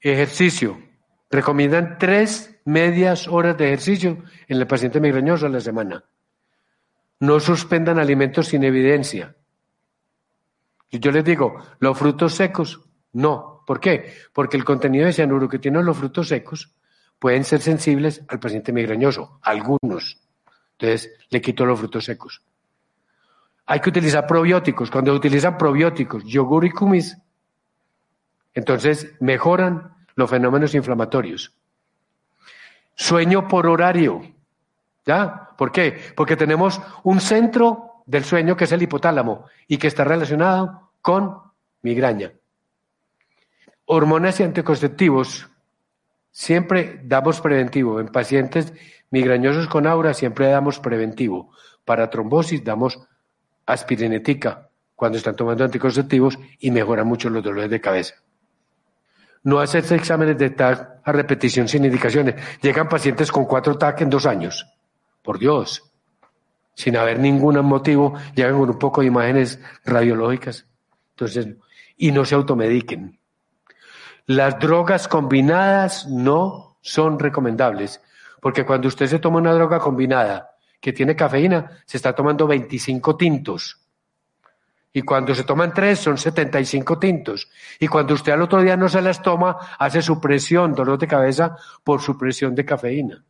Ejercicio. 0.00 0.89
Recomiendan 1.30 1.96
tres 1.98 2.60
medias 2.64 3.28
horas 3.28 3.56
de 3.56 3.66
ejercicio 3.66 4.24
en 4.48 4.58
el 4.58 4.66
paciente 4.66 5.00
migrañoso 5.00 5.46
a 5.46 5.50
la 5.50 5.60
semana. 5.60 6.04
No 7.20 7.38
suspendan 7.38 7.98
alimentos 7.98 8.48
sin 8.48 8.64
evidencia. 8.64 9.36
Yo 10.90 11.12
les 11.12 11.24
digo, 11.24 11.62
los 11.78 11.96
frutos 11.96 12.34
secos, 12.34 12.80
no. 13.12 13.62
¿Por 13.64 13.78
qué? 13.78 14.12
Porque 14.32 14.56
el 14.56 14.64
contenido 14.64 15.06
de 15.06 15.12
cianuro 15.12 15.48
que 15.48 15.60
tienen 15.60 15.84
los 15.84 15.96
frutos 15.96 16.28
secos 16.28 16.74
pueden 17.20 17.44
ser 17.44 17.60
sensibles 17.60 18.24
al 18.26 18.40
paciente 18.40 18.72
migrañoso, 18.72 19.38
algunos. 19.42 20.18
Entonces, 20.72 21.12
le 21.28 21.40
quito 21.40 21.64
los 21.64 21.78
frutos 21.78 22.04
secos. 22.04 22.42
Hay 23.66 23.78
que 23.78 23.90
utilizar 23.90 24.26
probióticos. 24.26 24.90
Cuando 24.90 25.14
utilizan 25.14 25.56
probióticos, 25.56 26.24
yogur 26.24 26.64
y 26.64 26.70
kumis, 26.70 27.16
entonces 28.52 29.14
mejoran 29.20 29.94
los 30.20 30.30
fenómenos 30.30 30.74
inflamatorios. 30.74 31.52
Sueño 32.94 33.48
por 33.48 33.66
horario. 33.66 34.22
¿Ya? 35.04 35.48
¿Por 35.56 35.72
qué? 35.72 35.98
Porque 36.14 36.36
tenemos 36.36 36.80
un 37.02 37.20
centro 37.20 38.02
del 38.06 38.24
sueño 38.24 38.56
que 38.56 38.64
es 38.64 38.72
el 38.72 38.82
hipotálamo 38.82 39.46
y 39.66 39.78
que 39.78 39.88
está 39.88 40.04
relacionado 40.04 40.92
con 41.00 41.38
migraña. 41.82 42.32
Hormonas 43.86 44.38
y 44.38 44.42
anticonceptivos. 44.44 45.48
Siempre 46.30 47.00
damos 47.04 47.40
preventivo. 47.40 47.98
En 47.98 48.08
pacientes 48.08 48.72
migrañosos 49.10 49.66
con 49.68 49.86
aura 49.86 50.14
siempre 50.14 50.48
damos 50.48 50.78
preventivo. 50.78 51.50
Para 51.84 52.10
trombosis 52.10 52.62
damos 52.62 53.00
aspirinética 53.64 54.68
cuando 54.94 55.16
están 55.16 55.34
tomando 55.34 55.64
anticonceptivos 55.64 56.38
y 56.58 56.70
mejora 56.70 57.04
mucho 57.04 57.30
los 57.30 57.42
dolores 57.42 57.70
de 57.70 57.80
cabeza. 57.80 58.16
No 59.42 59.60
hacerse 59.60 59.94
exámenes 59.94 60.36
de 60.38 60.50
TAC 60.50 61.00
a 61.02 61.12
repetición 61.12 61.66
sin 61.68 61.84
indicaciones. 61.84 62.34
Llegan 62.60 62.88
pacientes 62.88 63.32
con 63.32 63.46
cuatro 63.46 63.78
TAC 63.78 64.02
en 64.02 64.10
dos 64.10 64.26
años. 64.26 64.66
Por 65.22 65.38
Dios. 65.38 65.90
Sin 66.74 66.96
haber 66.96 67.18
ningún 67.18 67.58
motivo, 67.64 68.14
llegan 68.34 68.58
con 68.58 68.70
un 68.70 68.78
poco 68.78 69.00
de 69.00 69.08
imágenes 69.08 69.60
radiológicas. 69.84 70.66
Entonces, 71.10 71.48
y 71.96 72.12
no 72.12 72.24
se 72.24 72.34
automediquen. 72.34 73.18
Las 74.26 74.58
drogas 74.58 75.08
combinadas 75.08 76.06
no 76.06 76.76
son 76.80 77.18
recomendables, 77.18 78.00
porque 78.40 78.64
cuando 78.64 78.88
usted 78.88 79.06
se 79.06 79.18
toma 79.18 79.38
una 79.38 79.52
droga 79.52 79.78
combinada 79.78 80.52
que 80.80 80.92
tiene 80.92 81.16
cafeína, 81.16 81.82
se 81.84 81.96
está 81.96 82.14
tomando 82.14 82.46
25 82.46 83.16
tintos. 83.16 83.79
Y 84.92 85.02
cuando 85.02 85.34
se 85.34 85.44
toman 85.44 85.72
tres 85.72 86.00
son 86.00 86.18
75 86.18 86.98
tintos. 86.98 87.48
Y 87.78 87.86
cuando 87.86 88.14
usted 88.14 88.32
al 88.32 88.42
otro 88.42 88.60
día 88.60 88.76
no 88.76 88.88
se 88.88 89.00
las 89.00 89.22
toma, 89.22 89.56
hace 89.78 90.02
supresión, 90.02 90.74
dolor 90.74 90.98
de 90.98 91.06
cabeza 91.06 91.56
por 91.84 92.00
supresión 92.00 92.54
de 92.54 92.64
cafeína. 92.64 93.24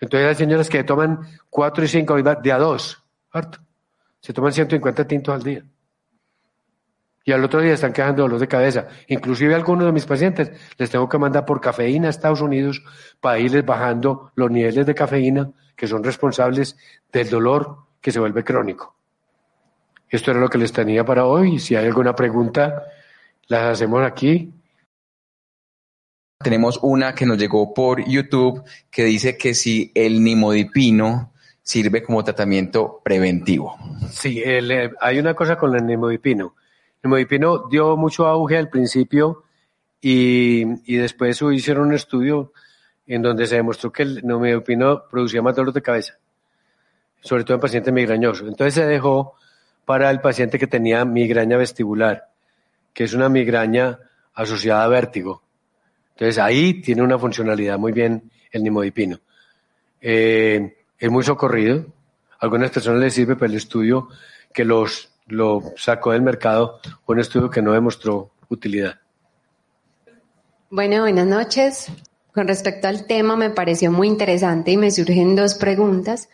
Entonces 0.00 0.28
hay 0.28 0.34
señoras 0.34 0.68
que 0.68 0.82
toman 0.82 1.20
cuatro 1.48 1.84
y 1.84 1.88
cinco 1.88 2.20
de 2.20 2.52
a 2.52 2.58
dos, 2.58 3.02
harto. 3.30 3.60
Se 4.20 4.32
toman 4.32 4.52
150 4.52 5.06
tintos 5.06 5.34
al 5.34 5.42
día. 5.42 5.64
Y 7.24 7.30
al 7.30 7.44
otro 7.44 7.60
día 7.60 7.74
están 7.74 7.92
quedando 7.92 8.22
dolor 8.22 8.40
de 8.40 8.48
cabeza. 8.48 8.88
Inclusive 9.06 9.54
a 9.54 9.56
algunos 9.56 9.86
de 9.86 9.92
mis 9.92 10.06
pacientes 10.06 10.50
les 10.76 10.90
tengo 10.90 11.08
que 11.08 11.18
mandar 11.18 11.44
por 11.44 11.60
cafeína 11.60 12.08
a 12.08 12.10
Estados 12.10 12.40
Unidos 12.40 12.82
para 13.20 13.38
irles 13.38 13.64
bajando 13.64 14.32
los 14.34 14.50
niveles 14.50 14.84
de 14.84 14.94
cafeína 14.94 15.52
que 15.76 15.86
son 15.86 16.02
responsables 16.02 16.76
del 17.12 17.30
dolor 17.30 17.78
que 18.00 18.10
se 18.10 18.18
vuelve 18.18 18.42
crónico. 18.42 18.96
Esto 20.12 20.30
era 20.30 20.40
lo 20.40 20.50
que 20.50 20.58
les 20.58 20.74
tenía 20.74 21.06
para 21.06 21.24
hoy. 21.24 21.58
Si 21.58 21.74
hay 21.74 21.86
alguna 21.86 22.14
pregunta, 22.14 22.84
las 23.48 23.62
hacemos 23.62 24.04
aquí. 24.04 24.52
Tenemos 26.38 26.78
una 26.82 27.14
que 27.14 27.24
nos 27.24 27.38
llegó 27.38 27.72
por 27.72 28.04
YouTube 28.06 28.62
que 28.90 29.04
dice 29.04 29.38
que 29.38 29.54
si 29.54 29.90
el 29.94 30.22
nimodipino 30.22 31.32
sirve 31.62 32.02
como 32.02 32.22
tratamiento 32.22 33.00
preventivo. 33.02 33.78
Sí, 34.10 34.42
eh, 34.44 34.90
hay 35.00 35.18
una 35.18 35.32
cosa 35.32 35.56
con 35.56 35.74
el 35.74 35.86
nimodipino. 35.86 36.56
El 37.02 37.08
nimodipino 37.08 37.68
dio 37.70 37.96
mucho 37.96 38.26
auge 38.26 38.58
al 38.58 38.68
principio 38.68 39.44
y, 39.98 40.92
y 40.92 40.96
después 40.96 41.40
hicieron 41.40 41.86
un 41.86 41.94
estudio 41.94 42.52
en 43.06 43.22
donde 43.22 43.46
se 43.46 43.56
demostró 43.56 43.90
que 43.90 44.02
el 44.02 44.16
nimodipino 44.16 45.04
producía 45.10 45.40
más 45.40 45.56
dolor 45.56 45.72
de 45.72 45.80
cabeza, 45.80 46.18
sobre 47.22 47.44
todo 47.44 47.54
en 47.54 47.60
pacientes 47.62 47.94
migrañosos. 47.94 48.46
Entonces 48.46 48.74
se 48.74 48.84
dejó 48.84 49.36
para 49.84 50.10
el 50.10 50.20
paciente 50.20 50.58
que 50.58 50.66
tenía 50.66 51.04
migraña 51.04 51.56
vestibular, 51.56 52.28
que 52.92 53.04
es 53.04 53.14
una 53.14 53.28
migraña 53.28 53.98
asociada 54.34 54.84
a 54.84 54.88
vértigo. 54.88 55.42
Entonces 56.10 56.38
ahí 56.38 56.80
tiene 56.80 57.02
una 57.02 57.18
funcionalidad 57.18 57.78
muy 57.78 57.92
bien 57.92 58.30
el 58.50 58.62
nimodipino. 58.62 59.18
Eh, 60.00 60.76
es 60.98 61.10
muy 61.10 61.24
socorrido. 61.24 61.86
A 62.38 62.44
algunas 62.44 62.70
personas 62.70 63.00
les 63.00 63.14
sirve 63.14 63.34
para 63.34 63.50
el 63.50 63.56
estudio 63.56 64.08
que 64.52 64.64
los, 64.64 65.10
lo 65.26 65.62
sacó 65.76 66.12
del 66.12 66.22
mercado, 66.22 66.80
un 67.06 67.18
estudio 67.18 67.50
que 67.50 67.62
no 67.62 67.72
demostró 67.72 68.30
utilidad. 68.48 69.00
Bueno, 70.70 71.02
buenas 71.02 71.26
noches. 71.26 71.88
Con 72.32 72.48
respecto 72.48 72.88
al 72.88 73.06
tema, 73.06 73.36
me 73.36 73.50
pareció 73.50 73.92
muy 73.92 74.08
interesante 74.08 74.70
y 74.70 74.76
me 74.76 74.90
surgen 74.90 75.36
dos 75.36 75.54
preguntas. 75.54 76.28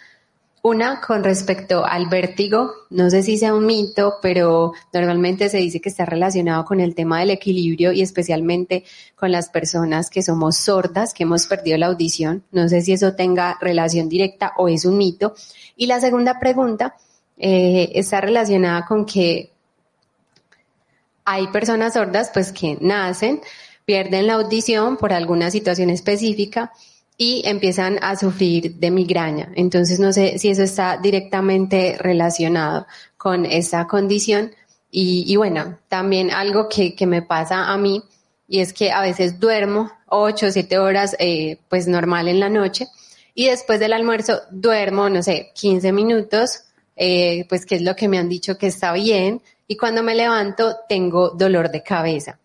Una 0.62 1.00
con 1.00 1.22
respecto 1.22 1.84
al 1.84 2.08
vértigo, 2.08 2.72
no 2.90 3.10
sé 3.10 3.22
si 3.22 3.38
sea 3.38 3.54
un 3.54 3.64
mito, 3.64 4.16
pero 4.20 4.72
normalmente 4.92 5.48
se 5.48 5.58
dice 5.58 5.80
que 5.80 5.88
está 5.88 6.04
relacionado 6.04 6.64
con 6.64 6.80
el 6.80 6.96
tema 6.96 7.20
del 7.20 7.30
equilibrio 7.30 7.92
y 7.92 8.02
especialmente 8.02 8.84
con 9.14 9.30
las 9.30 9.50
personas 9.50 10.10
que 10.10 10.22
somos 10.22 10.56
sordas, 10.56 11.14
que 11.14 11.22
hemos 11.22 11.46
perdido 11.46 11.78
la 11.78 11.86
audición. 11.86 12.42
No 12.50 12.68
sé 12.68 12.82
si 12.82 12.92
eso 12.92 13.14
tenga 13.14 13.56
relación 13.60 14.08
directa 14.08 14.52
o 14.56 14.68
es 14.68 14.84
un 14.84 14.98
mito. 14.98 15.34
Y 15.76 15.86
la 15.86 16.00
segunda 16.00 16.40
pregunta 16.40 16.96
eh, 17.36 17.92
está 17.94 18.20
relacionada 18.20 18.84
con 18.84 19.06
que 19.06 19.52
hay 21.24 21.46
personas 21.48 21.94
sordas 21.94 22.30
pues 22.34 22.50
que 22.52 22.78
nacen, 22.80 23.40
pierden 23.84 24.26
la 24.26 24.34
audición 24.34 24.96
por 24.96 25.12
alguna 25.12 25.52
situación 25.52 25.90
específica 25.90 26.72
y 27.20 27.42
empiezan 27.44 27.98
a 28.00 28.16
sufrir 28.16 28.76
de 28.76 28.90
migraña. 28.92 29.52
Entonces 29.56 29.98
no 29.98 30.12
sé 30.12 30.38
si 30.38 30.48
eso 30.48 30.62
está 30.62 30.96
directamente 30.96 31.96
relacionado 31.98 32.86
con 33.16 33.44
esa 33.44 33.86
condición. 33.88 34.52
Y, 34.90 35.36
bueno, 35.36 35.78
también 35.88 36.30
algo 36.30 36.66
que, 36.70 36.94
que, 36.94 37.06
me 37.06 37.20
pasa 37.20 37.70
a 37.70 37.76
mí 37.76 38.02
y 38.48 38.60
es 38.60 38.72
que 38.72 38.90
a 38.90 39.02
veces 39.02 39.38
duermo 39.38 39.92
ocho 40.06 40.46
o 40.46 40.50
siete 40.50 40.78
horas 40.78 41.14
eh, 41.18 41.58
pues 41.68 41.86
normal 41.86 42.28
en 42.28 42.40
la 42.40 42.48
noche 42.48 42.86
y 43.34 43.46
después 43.46 43.78
del 43.80 43.92
almuerzo 43.92 44.40
duermo, 44.50 45.10
no 45.10 45.22
sé, 45.22 45.50
15 45.54 45.92
minutos, 45.92 46.62
eh, 46.96 47.44
pues 47.48 47.66
que 47.66 47.76
es 47.76 47.82
lo 47.82 47.94
que 47.94 48.08
me 48.08 48.18
han 48.18 48.28
dicho 48.28 48.56
que 48.56 48.66
está 48.68 48.92
bien 48.92 49.42
y 49.66 49.76
cuando 49.76 50.02
me 50.02 50.14
levanto 50.14 50.74
tengo 50.88 51.30
dolor 51.30 51.70
de 51.70 51.82
cabeza. 51.82 52.38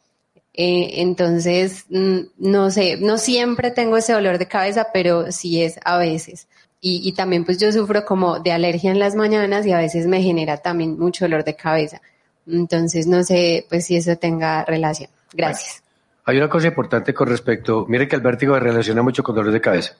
Eh, 0.54 1.02
entonces, 1.02 1.86
mm, 1.90 2.20
no 2.38 2.70
sé, 2.70 2.98
no 2.98 3.18
siempre 3.18 3.72
tengo 3.72 3.98
ese 3.98 4.14
dolor 4.14 4.38
de 4.38 4.48
cabeza, 4.48 4.88
pero 4.94 5.32
sí 5.32 5.64
es 5.64 5.80
a 5.84 5.98
veces. 5.98 6.48
Y, 6.80 7.02
y, 7.08 7.14
también 7.14 7.46
pues 7.46 7.60
yo 7.60 7.72
sufro 7.72 8.04
como 8.04 8.40
de 8.40 8.52
alergia 8.52 8.92
en 8.92 9.00
las 9.00 9.16
mañanas 9.16 9.66
y 9.66 9.72
a 9.72 9.78
veces 9.78 10.06
me 10.06 10.22
genera 10.22 10.58
también 10.58 11.00
mucho 11.00 11.26
dolor 11.26 11.44
de 11.46 11.56
cabeza. 11.56 12.02
Entonces, 12.46 13.08
no 13.08 13.24
sé 13.24 13.66
pues 13.70 13.86
si 13.86 13.96
eso 13.96 14.18
tenga 14.18 14.66
relación. 14.66 15.10
Gracias. 15.34 15.82
Hay 16.26 16.38
una 16.38 16.50
cosa 16.50 16.68
importante 16.68 17.14
con 17.14 17.28
respecto, 17.28 17.86
mire 17.90 18.08
que 18.08 18.16
el 18.16 18.22
vértigo 18.22 18.54
se 18.54 18.62
relaciona 18.62 19.02
mucho 19.02 19.24
con 19.24 19.36
dolor 19.36 19.52
de 19.52 19.60
cabeza. 19.60 19.96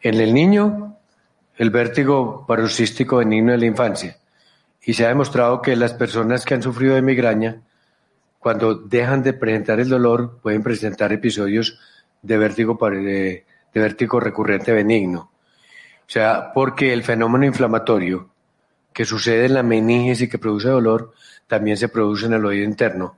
En 0.00 0.20
el 0.20 0.32
niño, 0.32 0.96
el 1.56 1.70
vértigo 1.70 2.44
paroxístico 2.46 3.18
benigno 3.18 3.52
de 3.52 3.58
la 3.58 3.66
infancia. 3.66 4.16
Y 4.82 4.94
se 4.94 5.04
ha 5.04 5.08
demostrado 5.08 5.60
que 5.60 5.76
las 5.76 5.92
personas 5.92 6.44
que 6.44 6.54
han 6.54 6.62
sufrido 6.62 6.94
de 6.94 7.02
migraña, 7.02 7.60
cuando 8.44 8.74
dejan 8.74 9.22
de 9.22 9.32
presentar 9.32 9.80
el 9.80 9.88
dolor, 9.88 10.38
pueden 10.42 10.62
presentar 10.62 11.10
episodios 11.14 11.80
de 12.20 12.36
vértigo, 12.36 12.78
de, 12.90 13.46
de 13.72 13.80
vértigo 13.80 14.20
recurrente 14.20 14.70
benigno. 14.70 15.30
O 16.00 16.08
sea, 16.10 16.52
porque 16.52 16.92
el 16.92 17.04
fenómeno 17.04 17.46
inflamatorio 17.46 18.28
que 18.92 19.06
sucede 19.06 19.46
en 19.46 19.54
la 19.54 19.62
meninges 19.62 20.20
y 20.20 20.28
que 20.28 20.38
produce 20.38 20.68
dolor, 20.68 21.14
también 21.46 21.78
se 21.78 21.88
produce 21.88 22.26
en 22.26 22.34
el 22.34 22.44
oído 22.44 22.64
interno, 22.64 23.16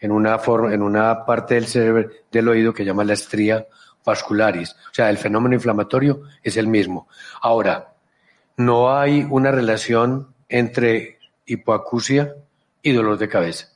en 0.00 0.10
una, 0.10 0.36
forma, 0.40 0.74
en 0.74 0.82
una 0.82 1.24
parte 1.24 1.54
del 1.54 1.68
cerebro 1.68 2.10
del 2.32 2.48
oído 2.48 2.74
que 2.74 2.84
llama 2.84 3.04
la 3.04 3.12
estría 3.12 3.68
vascularis. 4.04 4.72
O 4.72 4.94
sea, 4.94 5.10
el 5.10 5.18
fenómeno 5.18 5.54
inflamatorio 5.54 6.22
es 6.42 6.56
el 6.56 6.66
mismo. 6.66 7.06
Ahora, 7.40 7.94
no 8.56 8.92
hay 8.92 9.24
una 9.30 9.52
relación 9.52 10.34
entre 10.48 11.20
hipoacusia 11.46 12.34
y 12.82 12.90
dolor 12.90 13.16
de 13.16 13.28
cabeza. 13.28 13.75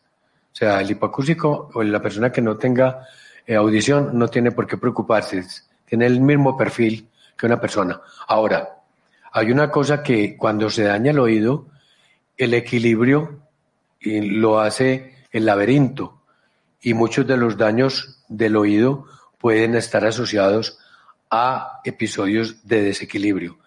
O 0.53 0.57
sea, 0.57 0.81
el 0.81 0.91
hipoacúsico 0.91 1.71
o 1.75 1.83
la 1.83 2.01
persona 2.03 2.31
que 2.31 2.43
no 2.43 2.57
tenga 2.57 3.07
eh, 3.47 3.55
audición 3.55 4.11
no 4.19 4.29
tiene 4.29 4.53
por 4.53 4.67
qué 4.67 4.77
preocuparse, 4.77 5.45
tiene 5.85 6.07
el 6.07 6.21
mismo 6.21 6.57
perfil 6.57 7.09
que 7.37 7.47
una 7.47 7.61
persona. 7.61 8.01
Ahora, 8.29 8.81
hay 9.33 9.51
una 9.51 9.71
cosa 9.71 10.03
que 10.03 10.37
cuando 10.37 10.69
se 10.71 10.85
daña 10.85 11.13
el 11.13 11.19
oído, 11.19 11.67
el 12.37 12.55
equilibrio 12.55 13.41
lo 14.01 14.61
hace 14.61 15.15
el 15.31 15.45
laberinto 15.47 16.23
y 16.81 16.95
muchos 16.95 17.27
de 17.27 17.37
los 17.37 17.57
daños 17.57 18.25
del 18.29 18.57
oído 18.57 19.07
pueden 19.39 19.75
estar 19.75 20.05
asociados 20.05 20.79
a 21.31 21.81
episodios 21.85 22.67
de 22.67 22.83
desequilibrio. 22.83 23.59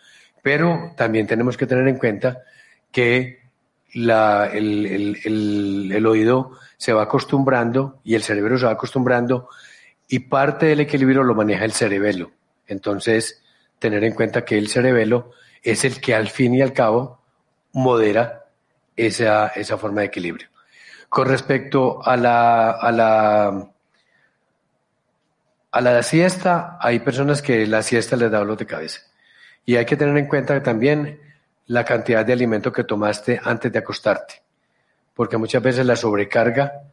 Pero 0.41 0.93
también 0.97 1.27
tenemos 1.27 1.55
que 1.55 1.67
tener 1.67 1.87
en 1.87 1.97
cuenta 1.97 2.39
que 2.91 3.42
el, 3.93 5.15
oído 6.05 6.51
se 6.77 6.93
va 6.93 7.03
acostumbrando 7.03 7.99
y 8.03 8.15
el 8.15 8.23
cerebro 8.23 8.57
se 8.57 8.65
va 8.65 8.71
acostumbrando 8.71 9.49
y 10.07 10.19
parte 10.19 10.67
del 10.67 10.81
equilibrio 10.81 11.23
lo 11.23 11.35
maneja 11.35 11.65
el 11.65 11.71
cerebelo. 11.71 12.31
Entonces, 12.67 13.43
tener 13.79 14.03
en 14.03 14.13
cuenta 14.13 14.45
que 14.45 14.57
el 14.57 14.67
cerebelo 14.67 15.31
es 15.61 15.85
el 15.85 16.01
que 16.01 16.15
al 16.15 16.29
fin 16.29 16.55
y 16.55 16.61
al 16.61 16.73
cabo 16.73 17.21
modera 17.73 18.45
esa, 18.95 19.47
esa 19.47 19.77
forma 19.77 20.01
de 20.01 20.07
equilibrio. 20.07 20.49
Con 21.09 21.27
respecto 21.27 22.03
a 22.03 22.17
la, 22.17 22.71
a 22.71 22.91
la, 22.91 23.69
a 25.71 25.81
la 25.81 26.03
siesta, 26.03 26.77
hay 26.79 26.99
personas 26.99 27.41
que 27.41 27.65
la 27.67 27.83
siesta 27.83 28.15
les 28.15 28.31
da 28.31 28.39
dolor 28.39 28.57
de 28.57 28.65
cabeza. 28.65 29.01
Y 29.65 29.75
hay 29.75 29.85
que 29.85 29.95
tener 29.95 30.17
en 30.17 30.27
cuenta 30.27 30.61
también 30.61 31.19
la 31.67 31.83
cantidad 31.85 32.25
de 32.25 32.33
alimento 32.33 32.71
que 32.71 32.83
tomaste 32.83 33.39
antes 33.43 33.71
de 33.71 33.79
acostarte. 33.79 34.41
Porque 35.13 35.37
muchas 35.37 35.61
veces 35.61 35.85
la 35.85 35.95
sobrecarga, 35.95 36.83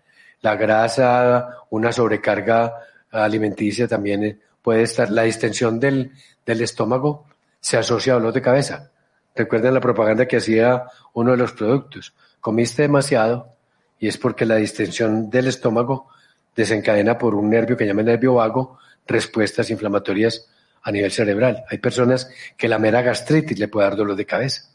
la 0.43 0.57
grasa, 0.57 1.57
una 1.71 1.93
sobrecarga 1.93 2.75
alimenticia 3.11 3.89
también 3.89 4.41
puede 4.63 4.83
estar, 4.83 5.11
la 5.11 5.23
distensión 5.23 5.81
del, 5.81 6.13
del 6.47 6.61
estómago 6.61 7.27
se 7.61 7.77
asocia 7.77 8.13
a 8.13 8.17
dolor 8.17 8.33
de 8.33 8.43
cabeza. 8.43 8.91
Recuerden 9.35 9.75
la 9.75 9.81
propaganda 9.81 10.27
que 10.27 10.37
hacía 10.37 10.85
uno 11.15 11.33
de 11.33 11.37
los 11.37 11.53
productos. 11.53 12.15
Comiste 12.41 12.83
demasiado 12.83 13.55
y 13.99 14.09
es 14.09 14.19
porque 14.19 14.47
la 14.47 14.57
distensión 14.57 15.31
del 15.31 15.49
estómago 15.49 16.09
desencadena 16.55 17.19
por 17.19 17.35
un 17.35 17.51
nervio 17.51 17.77
que 17.77 17.87
llama 17.87 18.03
nervio 18.03 18.35
vago 18.35 18.79
respuestas 19.07 19.71
inflamatorias 19.71 20.49
a 20.83 20.91
nivel 20.91 21.11
cerebral. 21.11 21.65
Hay 21.71 21.79
personas 21.79 22.31
que 22.57 22.69
la 22.69 22.79
mera 22.79 23.03
gastritis 23.03 23.59
le 23.59 23.69
puede 23.69 23.89
dar 23.89 23.97
dolor 23.97 24.17
de 24.17 24.27
cabeza. 24.27 24.71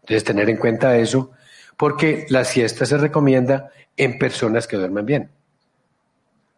Entonces, 0.00 0.24
tener 0.24 0.48
en 0.50 0.56
cuenta 0.56 0.96
eso, 0.96 1.32
porque 1.76 2.26
la 2.28 2.44
siesta 2.44 2.86
se 2.86 2.96
recomienda 2.96 3.70
en 3.96 4.18
personas 4.18 4.66
que 4.66 4.76
duermen 4.76 5.06
bien. 5.06 5.30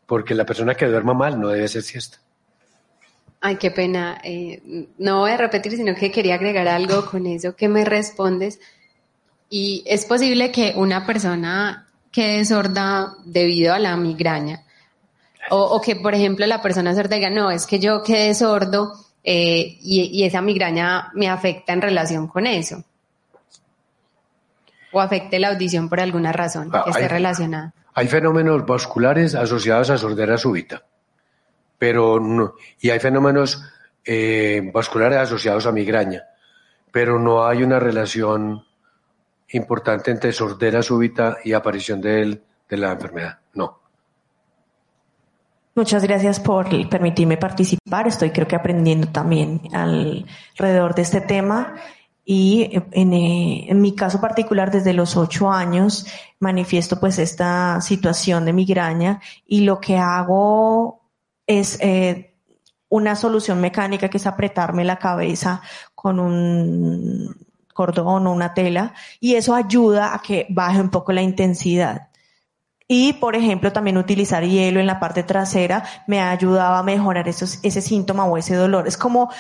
Porque 0.07 0.35
la 0.35 0.47
persona 0.47 0.75
que 0.75 0.87
duerma 0.87 1.15
mal 1.15 1.41
no 1.41 1.49
debe 1.49 1.65
hacer 1.65 1.83
siesta. 1.83 2.19
Ay, 3.41 3.57
qué 3.57 3.71
pena. 3.71 4.21
Eh, 4.23 4.89
no 4.99 5.21
voy 5.21 5.33
a 5.33 5.37
repetir, 5.37 5.77
sino 5.77 5.95
que 5.95 6.11
quería 6.11 6.37
agregar 6.37 6.69
algo 6.69 7.05
con 7.05 7.27
eso 7.27 7.55
que 7.55 7.69
me 7.69 7.85
respondes. 7.85 8.61
Y 9.51 9.85
es 9.87 10.07
posible 10.07 10.51
que 10.51 10.73
una 10.77 11.05
persona 11.05 11.89
quede 12.11 12.45
sorda 12.45 13.17
debido 13.25 13.75
a 13.75 13.79
la 13.79 13.97
migraña 13.97 14.65
o, 15.51 15.81
que, 15.81 15.97
por 15.97 16.15
ejemplo, 16.15 16.47
la 16.47 16.63
persona 16.63 16.95
sorda 16.95 17.17
diga, 17.17 17.31
no, 17.31 17.51
es 17.51 17.67
que 17.67 17.79
yo 17.79 18.03
quedé 18.03 18.35
sordo 18.35 18.95
eh, 19.23 19.79
y, 19.81 20.25
esa 20.25 20.41
migraña 20.41 21.11
me 21.15 21.29
afecta 21.29 21.73
en 21.73 21.83
relación 21.83 22.29
con 22.29 22.47
eso. 22.47 22.85
O 24.93 25.01
afecte 25.01 25.39
la 25.39 25.49
audición 25.49 25.89
por 25.89 26.01
alguna 26.01 26.33
razón 26.33 26.71
que 26.71 26.91
esté 26.91 27.09
relacionada. 27.09 27.75
Hay 27.95 28.09
fenómenos 28.09 28.65
vasculares 28.67 29.35
asociados 29.35 29.91
a 29.91 29.99
sordera 29.99 30.37
súbita, 30.37 30.85
pero 31.79 32.21
no, 32.21 32.55
y 32.81 32.91
hay 32.91 32.99
fenómenos 32.99 33.63
eh, 34.05 34.71
vasculares 34.73 35.19
asociados 35.19 35.67
a 35.67 35.73
migraña, 35.73 36.25
pero 36.91 37.19
no 37.19 37.47
hay 37.47 37.63
una 37.63 37.79
relación 37.79 38.65
importante 39.51 40.11
entre 40.11 40.33
sordera 40.33 40.83
súbita 40.83 41.39
y 41.45 41.53
aparición 41.53 42.01
de 42.01 42.41
la 42.69 42.93
enfermedad. 42.93 43.39
Muchas 45.77 46.05
gracias 46.05 46.39
por 46.39 46.69
permitirme 46.89 47.37
participar. 47.37 48.07
Estoy 48.07 48.31
creo 48.31 48.47
que 48.47 48.55
aprendiendo 48.55 49.09
también 49.09 49.61
alrededor 49.73 50.95
de 50.95 51.03
este 51.03 51.21
tema. 51.21 51.75
Y 52.25 52.71
en, 52.93 53.13
eh, 53.13 53.67
en, 53.69 53.81
mi 53.83 53.95
caso 53.95 54.21
particular, 54.21 54.71
desde 54.71 54.95
los 54.95 55.17
ocho 55.17 55.51
años, 55.51 56.07
manifiesto 56.39 56.99
pues 56.99 57.19
esta 57.19 57.81
situación 57.83 58.47
de 58.47 58.53
migraña 58.55 59.21
y 59.47 59.61
lo 59.61 59.79
que 59.81 59.99
hago 59.99 61.03
es 61.47 61.79
eh, 61.81 62.35
una 62.89 63.17
solución 63.17 63.61
mecánica 63.61 64.09
que 64.09 64.17
es 64.19 64.27
apretarme 64.27 64.85
la 64.85 64.99
cabeza 64.99 65.61
con 65.95 66.19
un 66.21 67.37
cordón 67.75 68.27
o 68.27 68.33
una 68.33 68.55
tela 68.55 68.95
y 69.21 69.35
eso 69.35 69.55
ayuda 69.55 70.15
a 70.15 70.23
que 70.23 70.47
baje 70.49 70.81
un 70.81 70.91
poco 70.91 71.13
la 71.13 71.21
intensidad. 71.21 72.09
Y, 72.87 73.15
por 73.15 73.35
ejemplo, 73.35 73.73
también 73.73 73.97
utilizar 73.97 74.45
hielo 74.45 74.79
en 74.79 74.87
la 74.87 75.01
parte 75.01 75.23
trasera 75.23 75.85
me 76.07 76.21
ha 76.21 76.31
ayudado 76.31 76.75
a 76.75 76.83
mejorar 76.83 77.29
esos, 77.29 77.59
ese 77.63 77.81
síntoma 77.81 78.27
o 78.27 78.37
ese 78.37 78.55
dolor. 78.55 78.87
Es 78.87 78.99
como, 78.99 79.31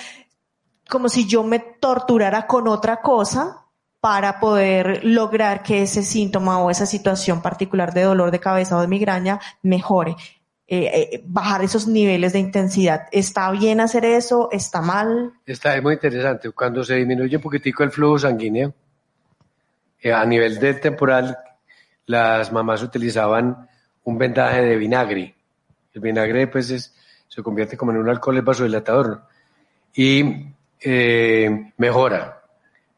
como 0.89 1.09
si 1.09 1.27
yo 1.27 1.45
me 1.45 1.59
torturara 1.59 2.47
con 2.47 2.69
otra 2.69 3.03
cosa 3.03 3.65
para 4.01 4.41
poder 4.41 5.05
lograr 5.05 5.63
que 5.63 5.83
ese 5.83 6.03
síntoma 6.03 6.59
o 6.59 6.71
esa 6.71 6.87
situación 6.87 7.43
particular 7.43 7.93
de 7.93 8.03
dolor 8.03 8.31
de 8.31 8.41
cabeza 8.41 8.77
o 8.77 8.81
de 8.81 8.89
migraña 8.89 9.41
mejore. 9.63 10.17
Eh, 10.67 11.11
eh, 11.13 11.23
bajar 11.27 11.63
esos 11.63 11.87
niveles 11.87 12.33
de 12.33 12.39
intensidad. 12.39 13.07
¿Está 13.13 13.51
bien 13.51 13.81
hacer 13.81 14.07
eso? 14.07 14.49
¿Está 14.51 14.81
mal? 14.81 15.35
Está 15.45 15.79
muy 15.83 15.95
interesante. 15.95 16.51
Cuando 16.53 16.83
se 16.83 16.95
disminuye 16.95 17.37
un 17.37 17.43
poquitico 17.43 17.83
el 17.83 17.91
flujo 17.91 18.19
sanguíneo, 18.19 18.73
eh, 20.01 20.13
a 20.13 20.25
nivel 20.25 20.59
del 20.59 20.81
temporal, 20.81 21.37
las 22.07 22.53
mamás 22.53 22.83
utilizaban 22.83 23.69
un 24.05 24.19
vendaje 24.19 24.63
de 24.63 24.77
vinagre. 24.77 25.35
El 25.93 26.01
vinagre 26.01 26.47
pues 26.47 26.93
se 27.29 27.43
convierte 27.43 27.77
como 27.77 27.93
en 27.93 27.99
un 27.99 28.09
alcohol 28.09 28.41
vasodilatador 28.43 29.23
y 29.95 30.47
eh, 30.81 31.73
mejora. 31.77 32.43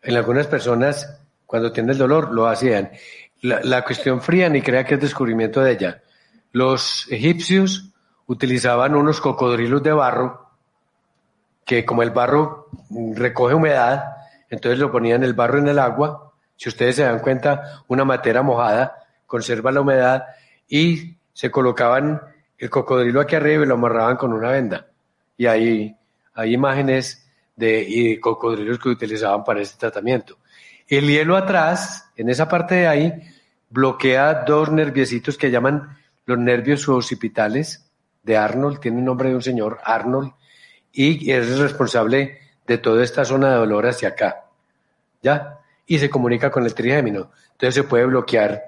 En 0.03 0.17
algunas 0.17 0.47
personas 0.47 1.21
cuando 1.47 1.73
tienen 1.73 1.91
el 1.91 1.99
dolor 1.99 2.33
lo 2.33 2.47
hacían. 2.47 2.91
La, 3.43 3.83
cuestión 3.83 4.21
fría 4.21 4.49
ni 4.49 4.61
crea 4.61 4.85
que 4.85 4.95
es 4.95 5.01
descubrimiento 5.01 5.61
de 5.61 5.73
ella. 5.73 6.03
Los 6.53 7.07
egipcios 7.11 7.91
utilizaban 8.27 8.97
unos 8.97 9.21
cocodrilos 9.21 9.83
de 9.83 9.93
barro 9.93 10.47
que 11.65 11.85
como 11.85 12.03
el 12.03 12.11
barro 12.11 12.69
recoge 13.15 13.55
humedad, 13.55 14.05
entonces 14.51 14.79
lo 14.79 14.91
ponían 14.91 15.23
el 15.23 15.35
barro 15.35 15.59
en 15.59 15.69
el 15.69 15.79
agua 15.79 16.26
si 16.57 16.69
ustedes 16.69 16.97
se 16.97 17.03
dan 17.03 17.21
cuenta, 17.21 17.83
una 17.89 18.05
matera 18.05 18.43
mojada 18.43 19.07
conserva 19.27 19.73
la 19.73 19.81
humedad 19.81 20.25
y 20.69 21.17
se 21.33 21.51
colocaban 21.51 22.21
el 22.59 22.71
cocodrilo 22.71 23.21
aquí 23.21 23.35
arriba 23.35 23.65
y 23.65 23.67
lo 23.67 23.75
amarraban 23.75 24.17
con 24.17 24.33
una 24.33 24.51
venda. 24.51 24.87
Y 25.37 25.47
ahí 25.47 25.95
hay 26.35 26.55
imágenes 26.55 27.29
de 27.55 28.19
cocodrilos 28.23 28.79
que 28.79 28.89
utilizaban 28.89 29.45
para 29.45 29.61
este 29.61 29.79
tratamiento. 29.79 30.39
El 30.89 31.09
hielo 31.09 31.37
atrás, 31.37 32.11
en 32.17 32.31
esa 32.31 32.49
parte 32.49 32.77
de 32.77 32.87
ahí, 32.87 33.13
bloquea 33.71 34.45
dos 34.47 34.71
nerviecitos 34.71 35.37
que 35.37 35.51
llaman 35.51 35.99
los 36.25 36.39
nervios 36.39 36.89
occipitales 36.89 37.91
de 38.23 38.37
Arnold, 38.37 38.81
tiene 38.81 38.99
el 38.99 39.05
nombre 39.05 39.29
de 39.29 39.35
un 39.35 39.43
señor, 39.43 39.79
Arnold, 39.85 40.33
y 40.93 41.31
es 41.31 41.59
responsable 41.59 42.39
de 42.67 42.79
toda 42.79 43.05
esta 43.05 43.25
zona 43.25 43.51
de 43.51 43.57
dolor 43.57 43.87
hacia 43.87 44.09
acá. 44.09 44.45
¿Ya? 45.23 45.61
Y 45.87 45.99
se 45.99 46.11
comunica 46.11 46.51
con 46.51 46.65
el 46.65 46.75
trigémino. 46.75 47.31
Entonces 47.53 47.75
se 47.75 47.85
puede 47.85 48.07
bloquear 48.07 48.63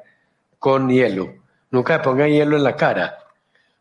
con 0.58 0.88
hielo. 0.88 1.34
Nunca 1.70 1.98
le 1.98 2.02
ponga 2.02 2.28
hielo 2.28 2.56
en 2.56 2.64
la 2.64 2.76
cara, 2.76 3.18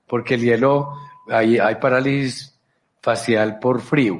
porque 0.08 0.36
el 0.36 0.42
hielo, 0.42 0.94
hay, 1.30 1.60
hay 1.60 1.76
parálisis 1.76 2.60
facial 3.02 3.60
por 3.60 3.82
frío. 3.82 4.18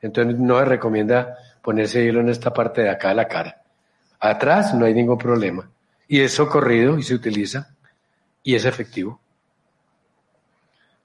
Entonces 0.00 0.38
no 0.38 0.58
se 0.58 0.64
recomienda 0.64 1.36
ponerse 1.62 2.04
hielo 2.04 2.20
en 2.20 2.28
esta 2.28 2.52
parte 2.52 2.82
de 2.82 2.90
acá 2.90 3.10
de 3.10 3.14
la 3.14 3.28
cara. 3.28 3.62
Atrás 4.18 4.74
no 4.74 4.86
hay 4.86 4.94
ningún 4.94 5.18
problema. 5.18 5.70
Y 6.08 6.20
es 6.20 6.32
socorrido 6.32 6.98
y 6.98 7.02
se 7.02 7.14
utiliza. 7.14 7.70
y 8.42 8.54
es 8.54 8.64
efectivo. 8.64 9.20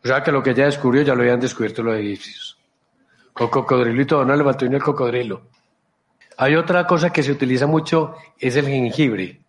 O 0.04 0.08
sea 0.08 0.22
que 0.22 0.32
lo 0.32 0.42
que 0.42 0.52
ella 0.52 0.66
descubrió 0.66 1.02
ya 1.02 1.16
lo 1.16 1.22
habían 1.22 1.40
descubierto 1.40 1.82
los 1.82 1.98
egipcios. 1.98 2.58
Con 3.34 3.50
cocodrilo 3.50 4.02
y 4.02 4.06
todo, 4.06 4.26
no 4.26 4.36
levantó 4.36 4.66
el 4.66 4.82
cocodrilo. 4.82 5.44
Hay 6.38 6.56
otra 6.56 6.88
cosa 6.88 7.12
que 7.12 7.24
se 7.24 7.32
utiliza 7.32 7.68
mucho, 7.68 8.16
es 8.40 8.56
el 8.56 8.66
jengibre. 8.66 9.42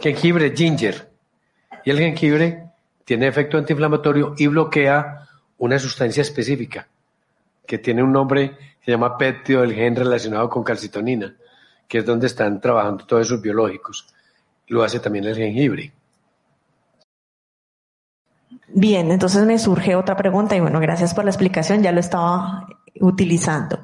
Jengibre, 0.00 0.54
ginger. 0.56 1.10
Y 1.84 1.90
el 1.90 1.98
jengibre 1.98 2.64
tiene 3.04 3.26
efecto 3.26 3.58
antiinflamatorio 3.58 4.34
y 4.38 4.46
bloquea 4.46 5.28
una 5.58 5.78
sustancia 5.78 6.22
específica 6.22 6.88
que 7.66 7.78
tiene 7.78 8.02
un 8.02 8.12
nombre 8.12 8.56
se 8.84 8.90
llama 8.90 9.16
péptido 9.16 9.62
del 9.62 9.72
gen 9.72 9.96
relacionado 9.96 10.48
con 10.50 10.62
calcitonina, 10.62 11.34
que 11.88 11.98
es 11.98 12.06
donde 12.06 12.26
están 12.26 12.60
trabajando 12.60 13.06
todos 13.06 13.26
esos 13.26 13.40
biológicos. 13.40 14.06
Lo 14.68 14.82
hace 14.82 15.00
también 15.00 15.24
el 15.24 15.36
jengibre. 15.36 15.92
Bien, 18.68 19.10
entonces 19.10 19.44
me 19.46 19.58
surge 19.58 19.94
otra 19.94 20.16
pregunta 20.16 20.56
y 20.56 20.60
bueno, 20.60 20.80
gracias 20.80 21.14
por 21.14 21.24
la 21.24 21.30
explicación, 21.30 21.82
ya 21.82 21.92
lo 21.92 22.00
estaba 22.00 22.66
utilizando. 23.00 23.78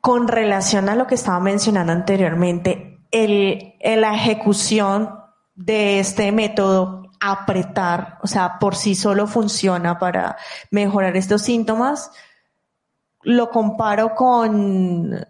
Con 0.00 0.28
relación 0.28 0.88
a 0.88 0.94
lo 0.94 1.06
que 1.06 1.16
estaba 1.16 1.40
mencionando 1.40 1.92
anteriormente, 1.92 3.00
el, 3.10 3.74
la 3.82 4.14
ejecución 4.14 5.10
de 5.54 5.98
este 5.98 6.30
método, 6.32 7.10
apretar, 7.20 8.18
o 8.22 8.28
sea, 8.28 8.58
por 8.60 8.76
sí 8.76 8.94
solo 8.94 9.26
funciona 9.26 9.98
para 9.98 10.36
mejorar 10.70 11.16
estos 11.16 11.42
síntomas, 11.42 12.12
lo 13.22 13.50
comparo 13.50 14.14
con 14.14 15.26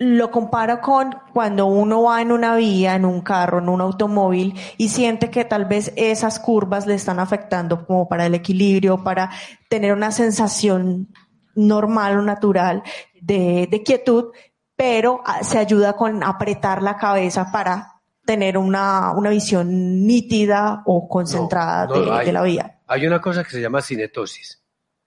lo 0.00 0.30
comparo 0.30 0.80
con 0.80 1.16
cuando 1.32 1.66
uno 1.66 2.04
va 2.04 2.22
en 2.22 2.30
una 2.30 2.54
vía, 2.54 2.94
en 2.94 3.04
un 3.04 3.20
carro, 3.20 3.58
en 3.58 3.68
un 3.68 3.80
automóvil 3.80 4.54
y 4.76 4.90
siente 4.90 5.28
que 5.28 5.44
tal 5.44 5.64
vez 5.64 5.92
esas 5.96 6.38
curvas 6.38 6.86
le 6.86 6.94
están 6.94 7.18
afectando 7.18 7.84
como 7.84 8.08
para 8.08 8.26
el 8.26 8.34
equilibrio, 8.34 9.02
para 9.02 9.30
tener 9.68 9.92
una 9.92 10.12
sensación 10.12 11.08
normal 11.56 12.18
o 12.18 12.22
natural 12.22 12.84
de, 13.20 13.82
quietud, 13.84 14.32
pero 14.76 15.22
ah, 15.24 15.42
se 15.42 15.58
ayuda 15.58 15.94
con 15.94 16.22
apretar 16.22 16.82
la 16.82 16.96
cabeza 16.96 17.50
para 17.52 18.00
tener 18.24 18.58
una, 18.58 19.14
visión 19.30 20.06
nítida 20.06 20.82
o 20.86 21.08
concentrada 21.08 21.86
de 22.22 22.32
la 22.32 22.42
vía. 22.42 22.78
Hay 22.86 23.06
una 23.06 23.20
cosa 23.20 23.42
que 23.42 23.50
se 23.50 23.60
llama 23.60 23.82
cinetosis. 23.82 24.62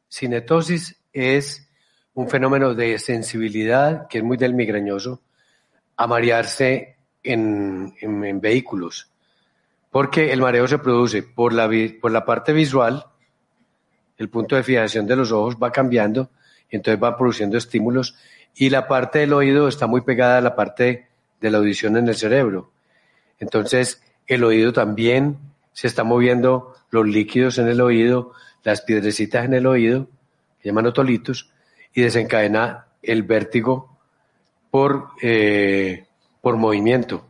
Cinetosis 0.10 0.96
es 1.14 1.70
un 2.14 2.30
fenómeno 2.30 2.74
de 2.74 3.00
sensibilidad 3.00 4.08
que 4.08 4.20
es 4.20 4.24
muy 4.24 4.38
del 4.38 4.54
migrañoso 4.54 5.22
a 5.98 6.08
marearse 6.08 6.98
en, 7.24 8.42
vehículos. 8.42 9.10
Porque 9.90 10.32
el 10.32 10.42
mareo 10.42 10.68
se 10.68 10.80
produce 10.80 11.24
por 11.24 11.54
la, 11.54 11.70
por 12.02 12.12
la 12.12 12.26
parte 12.26 12.54
visual, 12.54 13.06
el 14.18 14.30
punto 14.30 14.56
de 14.56 14.64
fijación 14.64 15.06
de 15.06 15.16
los 15.16 15.32
ojos 15.32 15.58
va 15.62 15.72
cambiando 15.72 16.30
entonces 16.72 17.02
va 17.02 17.18
produciendo 17.18 17.58
estímulos 17.58 18.16
y 18.56 18.70
la 18.70 18.88
parte 18.88 19.20
del 19.20 19.34
oído 19.34 19.68
está 19.68 19.88
muy 19.88 20.02
pegada 20.02 20.38
a 20.38 20.42
la 20.42 20.56
parte 20.56 21.08
de 21.40 21.52
la 21.52 21.58
audición 21.58 21.98
en 21.98 22.08
el 22.08 22.16
cerebro. 22.16 22.72
Entonces 23.40 24.02
el 24.28 24.44
oído 24.44 24.74
también 24.74 25.38
se 25.74 25.88
está 25.88 26.04
moviendo 26.04 26.76
los 26.90 27.08
líquidos 27.08 27.58
en 27.58 27.68
el 27.68 27.82
oído, 27.82 28.34
las 28.64 28.82
piedrecitas 28.82 29.46
en 29.46 29.54
el 29.54 29.66
oído, 29.66 30.08
que 30.62 30.70
llaman 30.70 30.86
otolitos, 30.86 31.52
y 31.94 32.02
desencadena 32.02 32.88
el 33.02 33.24
vértigo 33.24 33.98
por, 34.70 35.10
eh, 35.22 36.06
por 36.42 36.58
movimiento. 36.58 37.26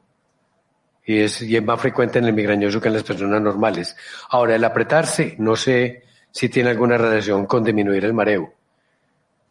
Y 1.06 1.20
es, 1.20 1.42
y 1.42 1.56
es 1.56 1.64
más 1.64 1.80
frecuente 1.82 2.20
en 2.20 2.26
el 2.26 2.34
migrañoso 2.34 2.80
que 2.80 2.90
en 2.90 2.94
las 2.96 3.04
personas 3.04 3.42
normales. 3.42 3.96
Ahora, 4.30 4.56
el 4.56 4.64
apretarse, 4.64 5.36
no 5.40 5.56
sé 5.56 6.04
si 6.32 6.50
tiene 6.50 6.70
alguna 6.70 6.98
relación 6.98 7.46
con 7.46 7.64
disminuir 7.64 8.06
el 8.06 8.14
mareo, 8.14 8.54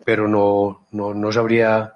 pero 0.04 0.28
no, 0.28 0.82
no, 0.92 1.14
no 1.14 1.32
sabría 1.32 1.94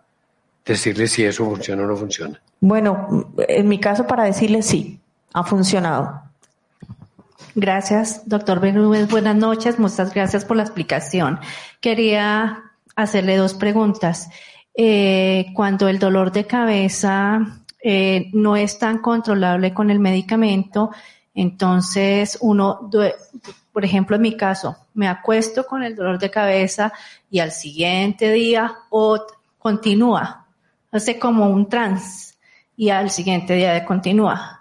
decirle 0.65 1.07
si 1.07 1.25
eso 1.25 1.45
funciona 1.45 1.83
o 1.83 1.87
no 1.87 1.97
funciona. 1.97 2.41
Bueno, 2.61 3.33
en 3.49 3.69
mi 3.69 3.79
caso, 3.79 4.07
para 4.07 4.25
decirle 4.25 4.63
sí, 4.63 5.01
ha 5.33 5.45
funcionado. 5.45 6.23
Gracias, 7.55 8.23
doctor 8.27 8.61
Berúdez. 8.61 9.09
Buenas 9.09 9.37
noches. 9.37 9.79
Muchas 9.79 10.13
gracias 10.13 10.45
por 10.45 10.57
la 10.57 10.65
explicación. 10.65 11.39
Quería 11.81 12.63
hacerle 12.97 13.37
dos 13.37 13.55
preguntas. 13.55 14.29
Eh, 14.75 15.47
cuando 15.55 15.87
el 15.89 15.99
dolor 15.99 16.33
de 16.33 16.47
cabeza 16.47 17.61
eh, 17.81 18.31
no 18.33 18.57
es 18.57 18.79
tan 18.79 18.99
controlable 18.99 19.73
con 19.73 19.91
el 19.91 20.01
medicamento, 20.01 20.91
entonces 21.33 22.39
uno, 22.41 22.91
por 23.75 23.85
ejemplo, 23.85 24.15
en 24.15 24.23
mi 24.23 24.37
caso, 24.37 24.77
me 24.95 25.09
acuesto 25.09 25.67
con 25.67 25.83
el 25.83 25.97
dolor 25.97 26.21
de 26.21 26.31
cabeza 26.31 26.93
y 27.29 27.41
al 27.41 27.51
siguiente 27.51 28.31
día 28.31 28.73
o 28.89 29.21
continúa, 29.59 30.47
hace 30.93 31.19
como 31.19 31.51
un 31.51 31.69
trance 31.69 32.37
y 32.77 32.91
al 32.91 33.11
siguiente 33.11 33.55
día 33.55 33.85
continúa. 33.85 34.61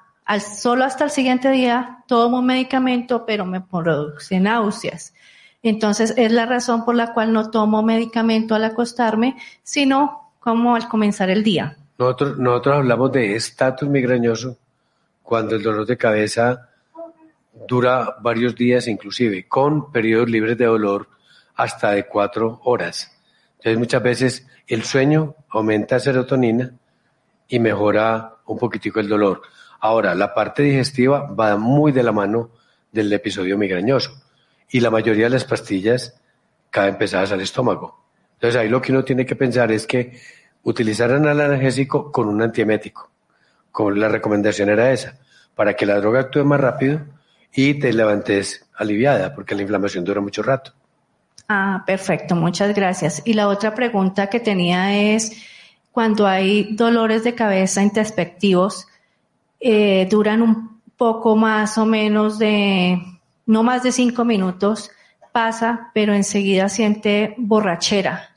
Solo 0.58 0.84
hasta 0.84 1.04
el 1.04 1.12
siguiente 1.12 1.52
día 1.52 2.00
tomo 2.08 2.42
medicamento, 2.42 3.24
pero 3.24 3.46
me 3.46 3.62
produce 3.62 4.40
náuseas. 4.40 5.14
Entonces 5.62 6.16
es 6.18 6.32
la 6.32 6.48
razón 6.48 6.84
por 6.84 6.96
la 6.96 7.14
cual 7.14 7.34
no 7.34 7.52
tomo 7.52 7.84
medicamento 7.84 8.56
al 8.56 8.64
acostarme, 8.64 9.38
sino 9.62 10.32
como 10.40 10.74
al 10.76 10.88
comenzar 10.88 11.30
el 11.30 11.44
día. 11.44 11.78
Nosotros, 12.00 12.40
nosotros 12.40 12.78
hablamos 12.78 13.12
de 13.12 13.36
estatus 13.36 13.88
migrañoso 13.88 14.58
cuando 15.22 15.56
el 15.56 15.62
dolor 15.62 15.86
de 15.86 15.98
cabeza 15.98 16.70
dura 17.54 18.16
varios 18.22 18.56
días 18.56 18.88
inclusive, 18.88 19.48
con 19.48 19.92
periodos 19.92 20.30
libres 20.30 20.58
de 20.58 20.66
dolor 20.66 21.08
hasta 21.56 21.92
de 21.92 22.06
cuatro 22.06 22.60
horas. 22.64 23.12
Entonces 23.58 23.78
muchas 23.78 24.04
veces 24.04 24.48
el 24.68 24.84
sueño 24.84 25.36
aumenta 25.50 26.00
serotonina 26.00 26.74
y 27.48 27.60
mejora 27.60 28.36
un 28.46 28.58
poquitico 28.58 29.00
el 29.00 29.08
dolor. 29.08 29.42
Ahora, 29.80 30.16
la 30.16 30.34
parte 30.34 30.64
digestiva 30.64 31.28
va 31.28 31.58
muy 31.58 31.92
de 31.92 32.04
la 32.04 32.12
mano 32.12 32.52
del 32.92 33.12
episodio 33.12 33.58
migrañoso 33.58 34.12
y 34.70 34.80
la 34.80 34.90
mayoría 34.90 35.26
de 35.26 35.32
las 35.32 35.46
pastillas 35.46 36.20
caen 36.70 36.98
pesadas 36.98 37.32
al 37.32 37.42
estómago. 37.42 38.04
Entonces 38.34 38.60
ahí 38.60 38.70
lo 38.70 38.82
que 38.82 38.92
uno 38.92 39.04
tiene 39.04 39.26
que 39.26 39.36
pensar 39.36 39.72
es 39.72 39.86
que 39.86 40.20
utilizar 40.64 41.12
un 41.12 41.28
analgésico 41.28 42.12
con 42.12 42.28
un 42.28 42.42
antiemético. 42.42 43.12
Como 43.72 43.92
la 43.92 44.08
recomendación 44.08 44.70
era 44.70 44.92
esa, 44.92 45.20
para 45.56 45.76
que 45.76 45.86
la 45.86 46.00
droga 46.00 46.22
actúe 46.22 46.44
más 46.44 46.60
rápido 46.60 47.02
y 47.56 47.76
te 47.76 47.94
levantes 47.94 48.66
aliviada, 48.76 49.34
porque 49.34 49.56
la 49.56 49.62
inflamación 49.62 50.04
dura 50.04 50.22
mucho 50.22 50.42
rato. 50.42 50.74
Ah, 51.48 51.84
perfecto, 51.86 52.36
muchas 52.36 52.74
gracias. 52.74 53.22
Y 53.26 53.34
la 53.34 53.48
otra 53.48 53.76
pregunta 53.76 54.28
que 54.28 54.40
tenía 54.40 54.98
es, 55.14 55.32
cuando 55.92 56.26
hay 56.26 56.76
dolores 56.76 57.24
de 57.24 57.36
cabeza 57.36 57.84
introspectivos, 57.84 58.88
eh, 59.60 60.08
duran 60.10 60.42
un 60.42 60.82
poco 60.98 61.36
más 61.36 61.78
o 61.78 61.86
menos 61.86 62.40
de 62.40 63.02
no 63.46 63.64
más 63.64 63.84
de 63.84 63.92
cinco 63.92 64.26
minutos, 64.26 64.90
pasa, 65.32 65.92
pero 65.94 66.14
enseguida 66.14 66.70
siente 66.70 67.34
borrachera. 67.38 68.30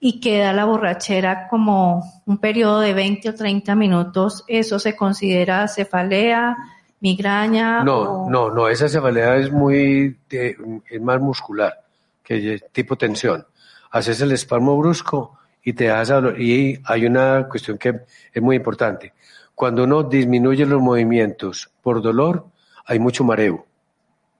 Y 0.00 0.20
queda 0.20 0.52
la 0.52 0.66
borrachera 0.66 1.48
como 1.48 2.22
un 2.26 2.38
periodo 2.38 2.80
de 2.80 2.92
20 2.92 3.30
o 3.30 3.34
30 3.34 3.74
minutos. 3.74 4.44
¿Eso 4.46 4.78
se 4.78 4.94
considera 4.94 5.66
cefalea, 5.66 6.56
migraña? 7.04 7.84
No, 7.84 8.28
no, 8.28 8.50
no, 8.50 8.68
esa 8.68 8.88
cefalea 8.88 9.36
es 9.36 9.52
muy, 9.52 10.18
es 10.28 11.00
más 11.00 11.20
muscular, 11.20 11.84
que 12.22 12.60
tipo 12.72 12.96
tensión. 12.96 13.46
Haces 13.90 14.20
el 14.22 14.32
espasmo 14.32 14.76
brusco 14.76 15.38
y 15.62 15.74
te 15.74 15.84
das 15.84 16.10
Y 16.38 16.80
hay 16.84 17.06
una 17.06 17.46
cuestión 17.48 17.78
que 17.78 18.00
es 18.32 18.42
muy 18.42 18.56
importante. 18.56 19.12
Cuando 19.54 19.84
uno 19.84 20.02
disminuye 20.02 20.66
los 20.66 20.82
movimientos 20.82 21.70
por 21.80 22.02
dolor, 22.02 22.46
hay 22.86 22.98
mucho 22.98 23.22
mareo 23.22 23.66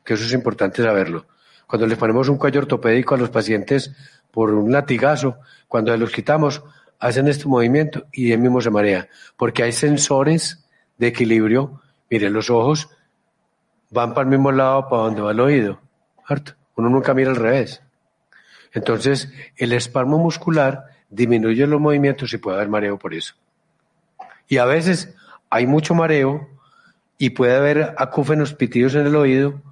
que 0.05 0.15
eso 0.15 0.25
es 0.25 0.33
importante 0.33 0.83
saberlo. 0.83 1.27
Cuando 1.67 1.87
les 1.87 1.99
ponemos 1.99 2.29
un 2.29 2.37
cuello 2.37 2.61
ortopédico 2.61 3.15
a 3.15 3.19
los 3.19 3.31
pacientes 3.31 3.93
por 4.31 4.53
un 4.53 4.71
latigazo, 4.71 5.39
cuando 5.67 5.97
los 5.97 6.13
quitamos, 6.13 6.63
hacen 7.01 7.27
este 7.27 7.47
movimiento 7.47 8.07
y 8.13 8.33
él 8.33 8.41
mismo 8.41 8.61
se 8.61 8.71
marea, 8.71 9.09
porque 9.37 9.63
hay 9.63 9.73
sensores 9.73 10.65
de 10.99 11.09
equilibrio. 11.09 11.81
Mire, 12.11 12.31
los 12.31 12.51
ojos 12.51 12.89
van 13.91 14.13
para 14.13 14.23
el 14.23 14.31
mismo 14.31 14.53
lado 14.53 14.89
para 14.89 15.03
donde 15.03 15.23
va 15.23 15.31
el 15.33 15.41
oído. 15.41 15.81
Uno 16.77 16.89
nunca 16.89 17.15
mira 17.15 17.31
al 17.31 17.37
revés. 17.37 17.83
Entonces, 18.73 19.33
el 19.57 19.73
espasmo 19.73 20.19
muscular 20.19 20.87
disminuye 21.09 21.67
los 21.67 21.81
movimientos 21.81 22.33
y 22.33 22.39
puede 22.39 22.57
haber 22.57 22.69
mareo 22.69 22.99
por 22.99 23.15
eso. 23.15 23.35
Y 24.49 24.59
a 24.59 24.65
veces 24.65 25.15
hay 25.49 25.67
mucho 25.67 25.95
mareo 25.95 26.49
y 27.17 27.31
puede 27.31 27.57
haber 27.57 27.95
acúfenos 27.97 28.55
pitidos 28.55 28.95
en 28.97 29.07
el 29.07 29.15
oído 29.15 29.63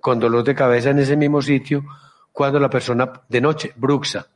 con 0.00 0.18
dolor 0.18 0.44
de 0.44 0.54
cabeza 0.54 0.90
en 0.90 0.98
ese 0.98 1.16
mismo 1.16 1.42
sitio 1.42 1.84
cuando 2.32 2.58
la 2.58 2.70
persona 2.70 3.12
de 3.28 3.40
noche 3.40 3.72
bruxa 3.76 4.26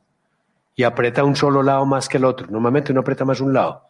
y 0.75 0.83
aprieta 0.83 1.23
un 1.23 1.35
solo 1.35 1.63
lado 1.63 1.85
más 1.85 2.07
que 2.07 2.17
el 2.17 2.25
otro. 2.25 2.47
Normalmente 2.47 2.91
uno 2.91 3.01
aprieta 3.01 3.25
más 3.25 3.41
un 3.41 3.53
lado 3.53 3.87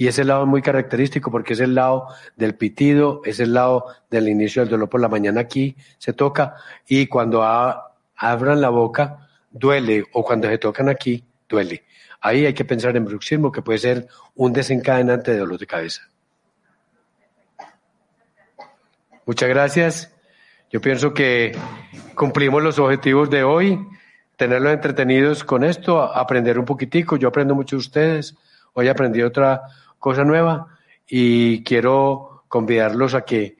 Y 0.00 0.06
ese 0.06 0.24
lado 0.24 0.44
es 0.44 0.48
muy 0.48 0.62
característico 0.62 1.32
porque 1.32 1.54
es 1.54 1.60
el 1.60 1.74
lado 1.74 2.06
del 2.36 2.54
pitido, 2.54 3.20
es 3.24 3.40
el 3.40 3.52
lado 3.52 3.86
del 4.08 4.28
inicio 4.28 4.62
del 4.62 4.70
dolor 4.70 4.88
por 4.88 5.00
la 5.00 5.08
mañana 5.08 5.40
aquí, 5.40 5.76
se 5.98 6.12
toca 6.12 6.54
y 6.86 7.08
cuando 7.08 7.42
abran 7.42 8.60
la 8.60 8.68
boca 8.68 9.28
duele 9.50 10.04
o 10.12 10.22
cuando 10.22 10.48
se 10.48 10.56
tocan 10.58 10.88
aquí 10.88 11.24
duele. 11.48 11.84
Ahí 12.20 12.46
hay 12.46 12.54
que 12.54 12.64
pensar 12.64 12.96
en 12.96 13.04
bruxismo 13.04 13.50
que 13.50 13.60
puede 13.60 13.80
ser 13.80 14.06
un 14.36 14.52
desencadenante 14.52 15.32
de 15.32 15.38
dolor 15.38 15.58
de 15.58 15.66
cabeza. 15.66 16.02
Muchas 19.26 19.48
gracias. 19.48 20.14
Yo 20.70 20.80
pienso 20.80 21.12
que 21.12 21.58
cumplimos 22.14 22.62
los 22.62 22.78
objetivos 22.78 23.30
de 23.30 23.42
hoy, 23.42 23.84
tenerlos 24.36 24.72
entretenidos 24.72 25.42
con 25.42 25.64
esto, 25.64 26.00
aprender 26.00 26.56
un 26.56 26.64
poquitico. 26.64 27.16
Yo 27.16 27.28
aprendo 27.28 27.56
mucho 27.56 27.74
de 27.74 27.80
ustedes. 27.80 28.36
Hoy 28.74 28.86
aprendí 28.86 29.22
otra 29.22 29.62
cosa 29.98 30.24
nueva 30.24 30.78
y 31.06 31.62
quiero 31.64 32.44
convidarlos 32.48 33.14
a 33.14 33.22
que 33.22 33.56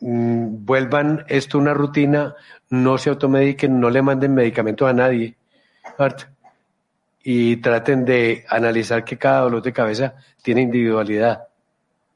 mm, 0.00 0.64
vuelvan 0.64 1.24
esto 1.28 1.58
una 1.58 1.74
rutina, 1.74 2.34
no 2.70 2.98
se 2.98 3.10
automediquen, 3.10 3.78
no 3.80 3.90
le 3.90 4.02
manden 4.02 4.34
medicamentos 4.34 4.88
a 4.88 4.92
nadie. 4.92 5.36
Y 7.24 7.56
traten 7.58 8.04
de 8.04 8.44
analizar 8.48 9.04
que 9.04 9.18
cada 9.18 9.42
dolor 9.42 9.62
de 9.62 9.72
cabeza 9.72 10.14
tiene 10.42 10.62
individualidad. 10.62 11.48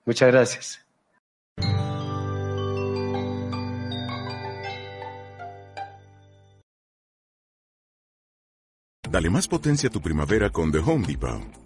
Muchas 0.05 0.33
gracias. 0.33 0.87
Dale 9.09 9.31
más 9.31 9.47
potencia 9.47 9.89
a 9.89 9.93
tu 9.93 10.01
primavera 10.01 10.51
con 10.51 10.73
The 10.73 10.79
Home 10.79 11.07
Depot. 11.07 11.66